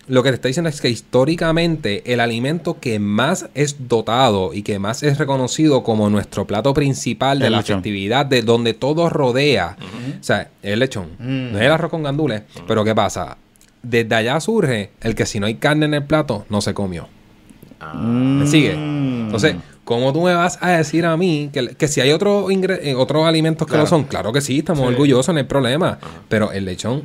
lo 0.08 0.22
que 0.24 0.30
te 0.30 0.36
está 0.36 0.48
diciendo 0.50 0.70
es 0.70 0.82
que 0.82 0.90
históricamente 0.90 2.12
el 2.14 2.20
alimento 2.20 2.80
que 2.80 3.00
más 3.00 3.48
es 3.56 3.88
dotado 3.88 4.54
y 4.54 4.62
que 4.64 4.78
más 4.80 5.02
es 5.04 5.18
reconocido 5.18 5.82
como 5.84 6.10
nuestro 6.10 6.46
plato 6.46 6.74
principal 6.74 7.40
de 7.40 7.46
El 7.48 7.52
la 7.54 7.58
lechón. 7.60 7.78
festividad, 7.78 8.26
de 8.26 8.42
donde 8.42 8.74
todo 8.74 9.10
rodea, 9.10 9.78
o 10.20 10.24
sea, 10.24 10.50
es 10.62 10.74
el 10.74 10.80
lechón. 10.80 11.12
Mm. 11.20 11.52
No 11.54 11.60
es 11.60 11.66
el 11.66 11.72
arroz 11.72 11.90
con 11.90 12.04
gandules. 12.04 12.44
Pero 12.68 12.84
¿qué 12.84 12.94
pasa? 12.94 13.38
Desde 13.82 14.14
allá 14.16 14.40
surge 14.40 14.92
el 15.02 15.16
que 15.16 15.26
si 15.26 15.40
no 15.40 15.46
hay 15.46 15.56
carne 15.56 15.86
en 15.86 15.94
el 15.94 16.04
plato, 16.04 16.46
no 16.50 16.62
se 16.62 16.74
comió. 16.74 17.08
¿Me 17.96 18.48
sigue? 18.48 18.76
Mm. 18.76 19.26
Entonces, 19.26 19.56
¿cómo 19.84 20.14
tú 20.14 20.22
me 20.22 20.34
vas 20.34 20.58
a 20.62 20.72
decir 20.72 21.06
a 21.06 21.18
mí 21.18 21.50
que, 21.52 21.70
que 21.76 21.88
si 21.88 22.00
hay 22.02 22.12
otro 22.12 22.50
eh, 22.50 22.96
otros 22.96 23.26
alimentos 23.26 23.66
que 23.68 23.72
Claro. 23.72 23.84
lo 23.84 23.88
son? 23.90 24.04
Claro 24.06 24.32
que 24.32 24.42
sí, 24.42 24.60
estamos 24.60 24.84
Sí. 24.88 24.94
orgullosos, 24.94 25.34
no 25.34 25.40
hay 25.40 25.46
problema. 25.46 25.98
Pero 26.30 26.52
el 26.52 26.66
lechón 26.66 27.04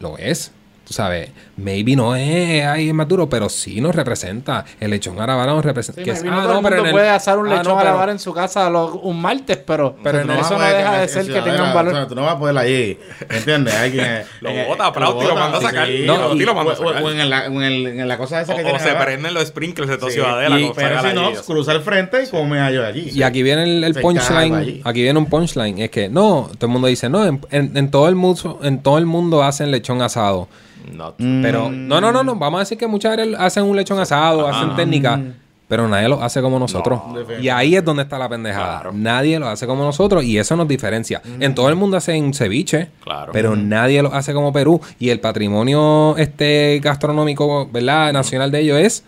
lo 0.00 0.16
es. 0.18 0.52
Tú 0.86 0.92
sabes, 0.92 1.30
maybe 1.56 1.96
no 1.96 2.14
es 2.14 2.62
ahí 2.66 2.88
es 2.88 2.94
más 2.94 3.08
duro, 3.08 3.26
pero 3.26 3.48
sí 3.48 3.80
nos 3.80 3.94
representa. 3.94 4.66
El 4.78 4.90
lechón 4.90 5.18
arabara 5.18 5.52
nos 5.52 5.64
representa. 5.64 6.02
Sí, 6.02 6.04
que 6.04 6.10
es- 6.10 6.22
no 6.22 6.30
ah, 6.38 6.58
el 6.58 6.62
pero 6.62 6.80
en 6.80 6.86
el- 6.86 6.92
puede 6.92 7.08
asar 7.08 7.38
un 7.38 7.46
ah, 7.46 7.56
lechón 7.56 7.64
no, 7.72 7.78
a 7.78 7.78
pero- 7.82 7.90
lavar 7.94 8.10
en 8.10 8.18
su 8.18 8.34
casa 8.34 8.68
los- 8.68 8.90
un 9.02 9.18
martes, 9.18 9.56
pero, 9.56 9.96
Pero 10.04 10.20
en 10.20 10.30
eso 10.32 10.58
no 10.58 10.62
deja 10.64 10.98
de 11.00 11.08
ser 11.08 11.24
que 11.26 11.40
tenga 11.40 11.62
un 11.68 11.72
valor. 11.74 11.94
o 11.94 11.96
sea, 11.96 12.06
tú 12.06 12.14
no 12.14 12.22
vas 12.24 12.34
a 12.34 12.38
poder 12.38 12.58
allí, 12.58 12.98
¿entiendes? 13.30 13.74
Alguien 13.74 14.24
Lo 14.42 14.50
bota, 14.68 14.86
aplaude 14.88 15.24
y 15.24 15.28
lo 15.28 15.34
manda 15.36 15.56
a 15.56 15.60
sacar. 15.62 15.88
No, 15.88 16.34
y 16.34 16.40
lo 16.44 16.54
manda 16.54 16.74
a 16.74 16.76
o, 16.76 16.82
o- 16.84 16.88
sacar. 16.88 17.02
o 17.02 17.10
en, 17.10 17.30
la, 17.30 17.40
o 17.48 17.52
en, 17.52 17.62
el- 17.62 17.86
en 17.86 18.06
la 18.08 18.18
cosa 18.18 18.42
esa 18.42 18.52
O, 18.52 18.56
que 18.56 18.62
o 18.62 18.64
tiene 18.66 18.80
se 18.80 18.90
abajo. 18.90 19.04
prenden 19.06 19.32
los 19.32 19.46
sprinkles 19.46 19.88
de 19.88 19.96
toda 19.96 20.12
ciudadela. 20.12 20.58
Pero 20.76 21.00
si 21.02 21.14
no, 21.14 21.32
cruza 21.46 21.72
el 21.72 21.80
frente 21.80 22.24
y 22.24 22.26
come 22.28 22.56
yo 22.74 22.84
allí. 22.84 23.08
Y 23.10 23.22
aquí 23.22 23.42
viene 23.42 23.62
el, 23.86 23.94
Se 23.94 24.00
punchline. 24.02 24.82
Aquí 24.84 25.02
viene 25.02 25.18
un 25.18 25.26
punchline. 25.26 25.78
Es 25.78 25.90
que 25.90 26.10
no, 26.10 26.50
todo 26.58 26.66
el 26.66 26.72
mundo 26.72 26.88
dice, 26.88 27.08
no, 27.08 27.24
en, 27.24 27.40
en- 27.50 27.74
en 27.74 27.90
todo 27.90 28.08
el 28.10 28.16
mundo, 28.16 28.60
en 28.62 28.82
todo 28.82 28.98
el 28.98 29.06
mundo 29.06 29.42
hacen 29.42 29.70
lechón 29.70 30.02
asado. 30.02 30.46
No, 30.92 31.14
Mm. 31.18 31.42
Pero, 31.42 31.70
no, 31.70 32.00
no, 32.00 32.12
no, 32.12 32.22
no. 32.24 32.34
Vamos 32.36 32.58
a 32.58 32.60
decir 32.60 32.76
que 32.78 32.86
muchas 32.86 33.16
veces 33.16 33.34
hacen 33.38 33.64
un 33.64 33.76
lechón 33.76 33.98
asado, 33.98 34.46
hacen 34.48 34.74
técnicas, 34.76 35.20
pero 35.68 35.88
nadie 35.88 36.08
lo 36.08 36.22
hace 36.22 36.42
como 36.42 36.58
nosotros. 36.58 37.00
No. 37.08 37.38
y 37.40 37.48
ahí 37.48 37.74
es 37.74 37.84
donde 37.84 38.02
está 38.02 38.18
la 38.18 38.28
pendejada. 38.28 38.80
Claro. 38.80 38.92
Nadie 38.94 39.38
lo 39.38 39.48
hace 39.48 39.66
como 39.66 39.82
nosotros 39.84 40.22
y 40.24 40.38
eso 40.38 40.56
nos 40.56 40.68
diferencia. 40.68 41.22
En 41.40 41.54
todo 41.54 41.68
el 41.68 41.74
mundo 41.76 41.96
hacen 41.96 42.34
ceviche, 42.34 42.88
Claro. 43.02 43.32
pero 43.32 43.56
nadie 43.56 44.02
lo 44.02 44.12
hace 44.14 44.32
como 44.34 44.52
Perú. 44.52 44.80
Y 44.98 45.08
el 45.10 45.20
patrimonio 45.20 46.16
este 46.18 46.80
gastronómico, 46.82 47.68
¿verdad? 47.72 48.12
Nacional 48.12 48.50
de 48.50 48.60
ellos 48.60 48.78
es 48.78 49.04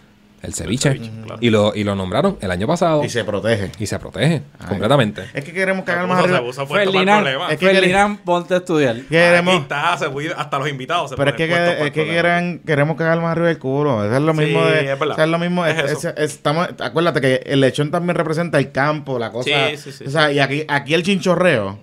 el 0.47 0.55
ceviche. 0.55 0.91
ceviche, 0.93 1.11
claro. 1.25 1.39
y, 1.43 1.51
lo, 1.51 1.75
y 1.75 1.85
lo 1.85 1.95
nombraron 1.95 2.39
el 2.41 2.51
año 2.51 2.67
pasado 2.67 3.05
Y 3.05 3.09
se 3.09 3.25
protege. 3.25 3.71
y 3.79 3.87
se 3.87 3.99
protege 3.99 4.43
Ay. 4.59 4.67
completamente. 4.69 5.25
Es 5.35 5.45
que 5.45 5.53
queremos 5.53 5.85
cagar 5.85 6.07
más 6.07 6.21
arriba. 6.25 6.41
Ferdinand. 6.67 7.27
Es 7.51 7.59
que- 7.59 7.67
Ferdinand, 7.69 8.21
ponte 8.21 8.55
a 8.55 8.57
estudiar. 8.59 8.97
Queremos, 9.03 9.55
Aquí 9.55 9.63
está, 9.63 9.97
se 9.99 10.09
fue 10.11 10.33
hasta 10.37 10.59
los 10.59 10.69
invitados. 10.69 11.11
se 11.11 11.17
pero 11.17 11.31
es 11.31 11.37
que, 11.37 11.45
es 11.87 11.91
que 11.93 12.05
quieren, 12.05 12.61
queremos 12.67 12.97
cagar 12.97 13.21
más 13.21 13.33
arriba 13.33 13.49
del 13.49 13.59
culo. 13.59 14.05
Eso 14.05 14.17
es 14.17 14.23
lo 14.23 14.33
Sí, 14.33 14.39
mismo 14.39 14.65
de. 14.65 14.93
es 14.93 14.99
verdad. 14.99 15.11
o 15.11 15.15
sea, 15.17 15.25
es 15.25 15.31
lo 15.31 15.39
mismo. 15.39 15.67
Es 15.67 15.77
es- 15.79 15.91
eso. 15.93 16.09
es- 16.17 16.33
estamos, 16.35 16.69
acuérdate 16.81 17.21
que 17.21 17.43
el 17.47 17.61
lechón 17.61 17.91
también 17.91 18.15
representa 18.17 18.59
el 18.59 18.73
campo, 18.73 19.19
la 19.19 19.31
cosa. 19.33 19.51
Sí, 19.71 19.77
sí, 19.77 19.93
sí, 19.93 20.05
O 20.07 20.11
sea, 20.11 20.31
y 20.33 20.39
aquí, 20.39 20.65
aquí 20.69 20.95
el 20.95 21.03
chinchorreo 21.03 21.79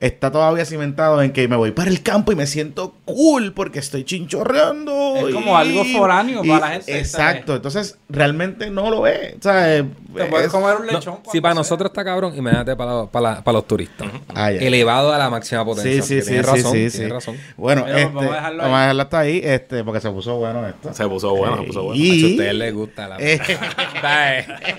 está 0.00 0.32
todavía 0.32 0.64
cimentado 0.64 1.20
en 1.22 1.32
que 1.32 1.46
me 1.46 1.56
voy 1.56 1.72
para 1.72 1.90
el 1.90 2.02
campo 2.02 2.32
y 2.32 2.34
me 2.36 2.46
siento 2.46 2.94
cool 3.04 3.52
porque 3.52 3.78
estoy 3.78 4.04
chinchorreando. 4.04 5.16
Es 5.16 5.30
y- 5.30 5.32
como 5.32 5.56
algo 5.56 5.84
foráneo 5.84 6.42
y- 6.44 6.48
para 6.48 6.60
la 6.60 6.72
gente, 6.72 6.98
Exacto. 6.98 7.54
Entonces, 7.56 7.98
realmente 8.08 8.70
no 8.70 8.90
lo 8.90 9.06
es. 9.06 9.34
O 9.38 9.42
sea, 9.42 9.76
eh, 9.76 9.84
Te 10.16 10.24
puedes 10.24 10.46
es- 10.46 10.52
comer 10.52 10.76
un 10.76 10.86
No, 10.86 10.92
lechón. 10.92 11.18
si 11.30 11.40
para 11.40 11.54
sea. 11.54 11.60
nosotros 11.60 11.90
está 11.90 12.04
cabrón, 12.04 12.34
imagínate 12.36 12.74
para, 12.76 12.94
la- 12.94 13.06
para, 13.06 13.34
la- 13.36 13.44
para 13.44 13.52
los 13.58 13.66
turistas. 13.66 14.08
Ah. 14.34 14.50
Elevado 14.50 15.12
a 15.12 15.18
la 15.18 15.28
máxima 15.30 15.64
potencia. 15.64 16.02
Sí, 16.02 16.08
sí, 16.16 16.20
sí, 16.22 16.26
tienes 16.28 16.46
sí, 16.46 16.52
razón, 16.52 16.72
sí, 16.72 16.78
tienes 16.78 16.92
sí. 16.94 17.06
razón. 17.08 17.36
Bueno, 17.56 17.84
Mira, 17.84 17.98
este, 18.00 18.14
vamos 18.14 18.32
a 18.32 18.34
dejarlo 18.36 18.62
vamos 18.62 18.76
a 18.76 18.80
dejarlo 18.80 19.02
hasta 19.02 19.18
ahí, 19.18 19.40
este, 19.44 19.84
porque 19.84 20.00
se 20.00 20.10
puso 20.10 20.36
bueno 20.36 20.66
esto. 20.66 20.94
Se 20.94 21.06
puso 21.06 21.36
bueno, 21.36 21.58
se 21.58 21.62
puso 21.64 21.82
bueno. 21.84 22.02
Si 22.02 22.10
a 22.10 22.14
Y 22.14 22.30
ustedes 22.32 22.54
les 22.54 22.74
gusta 22.74 23.08
la 23.08 23.16
Eh. 23.20 23.38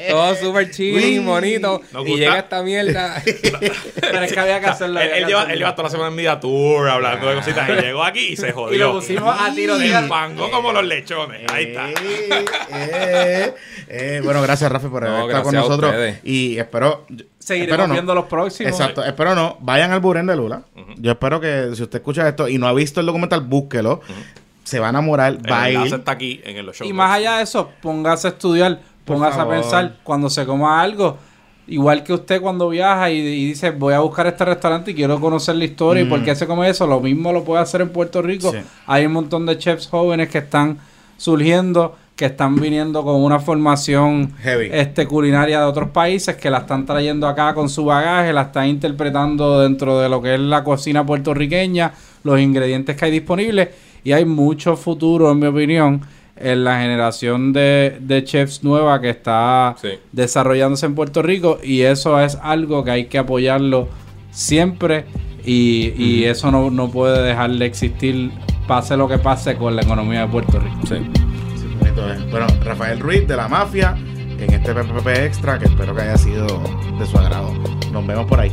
Todo 0.10 0.36
súper 0.36 0.72
chilling, 0.72 1.20
Uy. 1.20 1.26
bonito. 1.26 1.82
Nos 1.94 2.06
Y 2.06 2.10
gusta. 2.10 2.18
llega 2.26 2.40
esta 2.40 2.64
mierda. 2.64 3.22
Pero 4.02 4.22
es 4.24 4.34
que 4.34 4.40
había 4.40 4.60
que 4.60 4.66
hacerlo. 4.68 5.00
Él, 5.14 5.26
lleva, 5.28 5.44
él 5.44 5.60
lleva 5.60 5.76
toda 5.76 5.84
la 5.84 5.90
semana 5.90 6.10
en 6.10 6.16
Media 6.16 6.40
Tour 6.40 6.90
hablando 6.90 7.28
de 7.28 7.36
cositas 7.36 7.70
y 7.70 7.74
llegó 7.74 8.04
aquí 8.04 8.28
y 8.30 8.36
se 8.36 8.52
jodió. 8.52 8.76
Y 8.76 8.80
lo 8.80 8.92
pusimos 8.94 9.36
a 9.40 9.54
tiro 9.54 9.78
de 9.78 9.92
empangó 9.94 10.50
como 10.52 10.72
los 10.72 10.84
lechones. 10.86 11.42
Ahí 11.52 11.66
está. 11.66 11.90
Eh, 11.90 12.46
eh, 12.74 13.54
eh, 13.88 14.22
bueno, 14.24 14.42
gracias 14.42 14.72
Rafi 14.72 14.88
por 14.88 15.04
No, 15.04 15.10
haber 15.10 15.26
estado 15.28 15.44
con 15.44 15.56
nosotros. 15.56 15.96
Y 16.24 16.58
espero. 16.58 17.06
Seguiremos 17.40 17.72
espero 17.74 17.88
no. 17.88 17.94
viendo 17.94 18.16
los 18.16 18.26
próximos. 18.26 18.72
Exacto, 18.72 19.04
espero 19.04 19.36
no. 19.36 19.58
Vayan 19.60 19.92
al 19.92 20.00
Buren 20.00 20.26
de 20.26 20.36
Lula. 20.36 20.62
Yo 20.98 21.12
espero 21.12 21.40
que 21.40 21.72
si 21.76 21.84
usted 21.84 22.00
escucha 22.00 22.28
esto 22.28 22.48
y 22.48 22.58
no 22.58 22.68
ha 22.68 22.74
visto 22.74 23.00
el 23.00 23.06
documental, 23.06 23.42
búsquelo. 23.42 24.02
Se 24.64 24.80
va 24.80 24.88
a 24.88 24.90
enamorar, 24.92 25.38
va 25.50 25.64
a 25.64 25.70
El 25.70 25.88
ir. 25.88 25.94
está 25.96 26.12
aquí 26.12 26.40
en 26.46 26.56
el 26.58 26.72
show. 26.72 26.88
Y 26.88 26.94
más 26.94 27.12
allá 27.18 27.38
de 27.38 27.44
eso, 27.44 27.72
póngase 27.82 28.28
a 28.28 28.32
estudiar, 28.32 28.80
Por 29.04 29.18
póngase 29.18 29.40
a 29.40 29.50
pensar 29.50 29.98
cuando 30.04 30.30
se 30.30 30.46
coma 30.46 30.82
algo. 30.82 31.18
Igual 31.72 32.04
que 32.04 32.12
usted 32.12 32.42
cuando 32.42 32.68
viaja 32.68 33.10
y, 33.10 33.20
y 33.20 33.46
dice, 33.48 33.72
voy 33.72 33.94
a 33.94 34.02
buscar 34.02 34.28
este 34.28 34.44
restaurante 34.44 34.92
y 34.92 34.94
quiero 34.94 35.22
conocer 35.22 35.56
la 35.56 35.64
historia 35.64 36.04
y 36.04 36.06
por 36.06 36.22
qué 36.22 36.36
se 36.36 36.46
come 36.46 36.70
eso, 36.70 36.86
lo 36.86 37.00
mismo 37.00 37.32
lo 37.32 37.46
puede 37.46 37.62
hacer 37.62 37.80
en 37.80 37.90
Puerto 37.90 38.22
Rico. 38.22 38.52
Sí. 38.52 38.58
Hay 38.88 39.06
un 39.06 39.14
montón 39.14 39.46
de 39.46 39.58
chefs 39.58 39.88
jóvenes 39.88 40.28
que 40.28 40.40
están 40.40 40.80
surgiendo, 41.16 41.96
que 42.18 42.26
están 42.26 42.58
viniendo 42.58 43.04
con 43.04 43.24
una 43.24 43.40
formación 43.40 44.34
Heavy. 44.42 44.70
este 44.70 45.08
culinaria 45.08 45.62
de 45.62 45.66
otros 45.66 45.92
países, 45.92 46.36
que 46.36 46.50
la 46.50 46.58
están 46.58 46.86
trayendo 46.86 47.26
acá 47.26 47.54
con 47.54 47.70
su 47.70 47.86
bagaje, 47.86 48.34
la 48.34 48.42
están 48.42 48.68
interpretando 48.68 49.62
dentro 49.62 49.98
de 50.02 50.10
lo 50.10 50.22
que 50.22 50.34
es 50.34 50.42
la 50.42 50.66
cocina 50.66 51.06
puertorriqueña, 51.06 51.94
los 52.26 52.38
ingredientes 52.38 52.98
que 52.98 53.06
hay 53.06 53.12
disponibles 53.12 53.70
y 54.04 54.12
hay 54.12 54.26
mucho 54.26 54.76
futuro, 54.76 55.32
en 55.32 55.40
mi 55.40 55.48
opinión, 55.48 56.02
en 56.44 56.64
la 56.64 56.80
generación 56.80 57.54
de, 57.54 57.98
de 58.02 58.24
chefs 58.24 58.64
nueva 58.64 59.00
que 59.02 59.10
está 59.10 59.76
Sí. 59.82 59.90
desarrollándose 60.12 60.86
en 60.86 60.96
Puerto 60.96 61.22
Rico 61.22 61.60
y 61.64 61.82
eso 61.82 62.20
es 62.20 62.38
algo 62.42 62.84
que 62.84 62.92
hay 62.92 63.06
que 63.06 63.18
apoyarlo 63.18 63.88
siempre 64.32 65.06
y, 65.46 65.94
y 65.98 66.24
eso 66.26 66.52
no, 66.52 66.70
no 66.70 66.90
puede 66.90 67.22
dejar 67.24 67.52
de 67.52 67.66
existir 67.66 68.32
pase 68.68 68.96
lo 68.96 69.08
que 69.08 69.18
pase 69.18 69.56
con 69.56 69.76
la 69.76 69.82
economía 69.82 70.22
de 70.22 70.28
Puerto 70.28 70.60
Rico. 70.60 70.78
Sí. 70.88 70.96
Sí, 71.56 71.66
bonito. 71.80 72.04
Bueno, 72.30 72.48
Rafael 72.64 73.00
Ruiz 73.00 73.28
de 73.28 73.36
la 73.36 73.48
Mafia 73.48 73.96
en 74.40 74.54
este 74.54 74.74
PPP 74.74 75.08
Extra 75.26 75.60
que 75.60 75.66
espero 75.66 75.94
que 75.96 76.02
haya 76.02 76.18
sido 76.18 76.46
de 77.00 77.06
su 77.06 77.18
agrado. 77.18 77.52
Nos 77.92 78.06
vemos 78.08 78.26
por 78.28 78.40
ahí. 78.40 78.52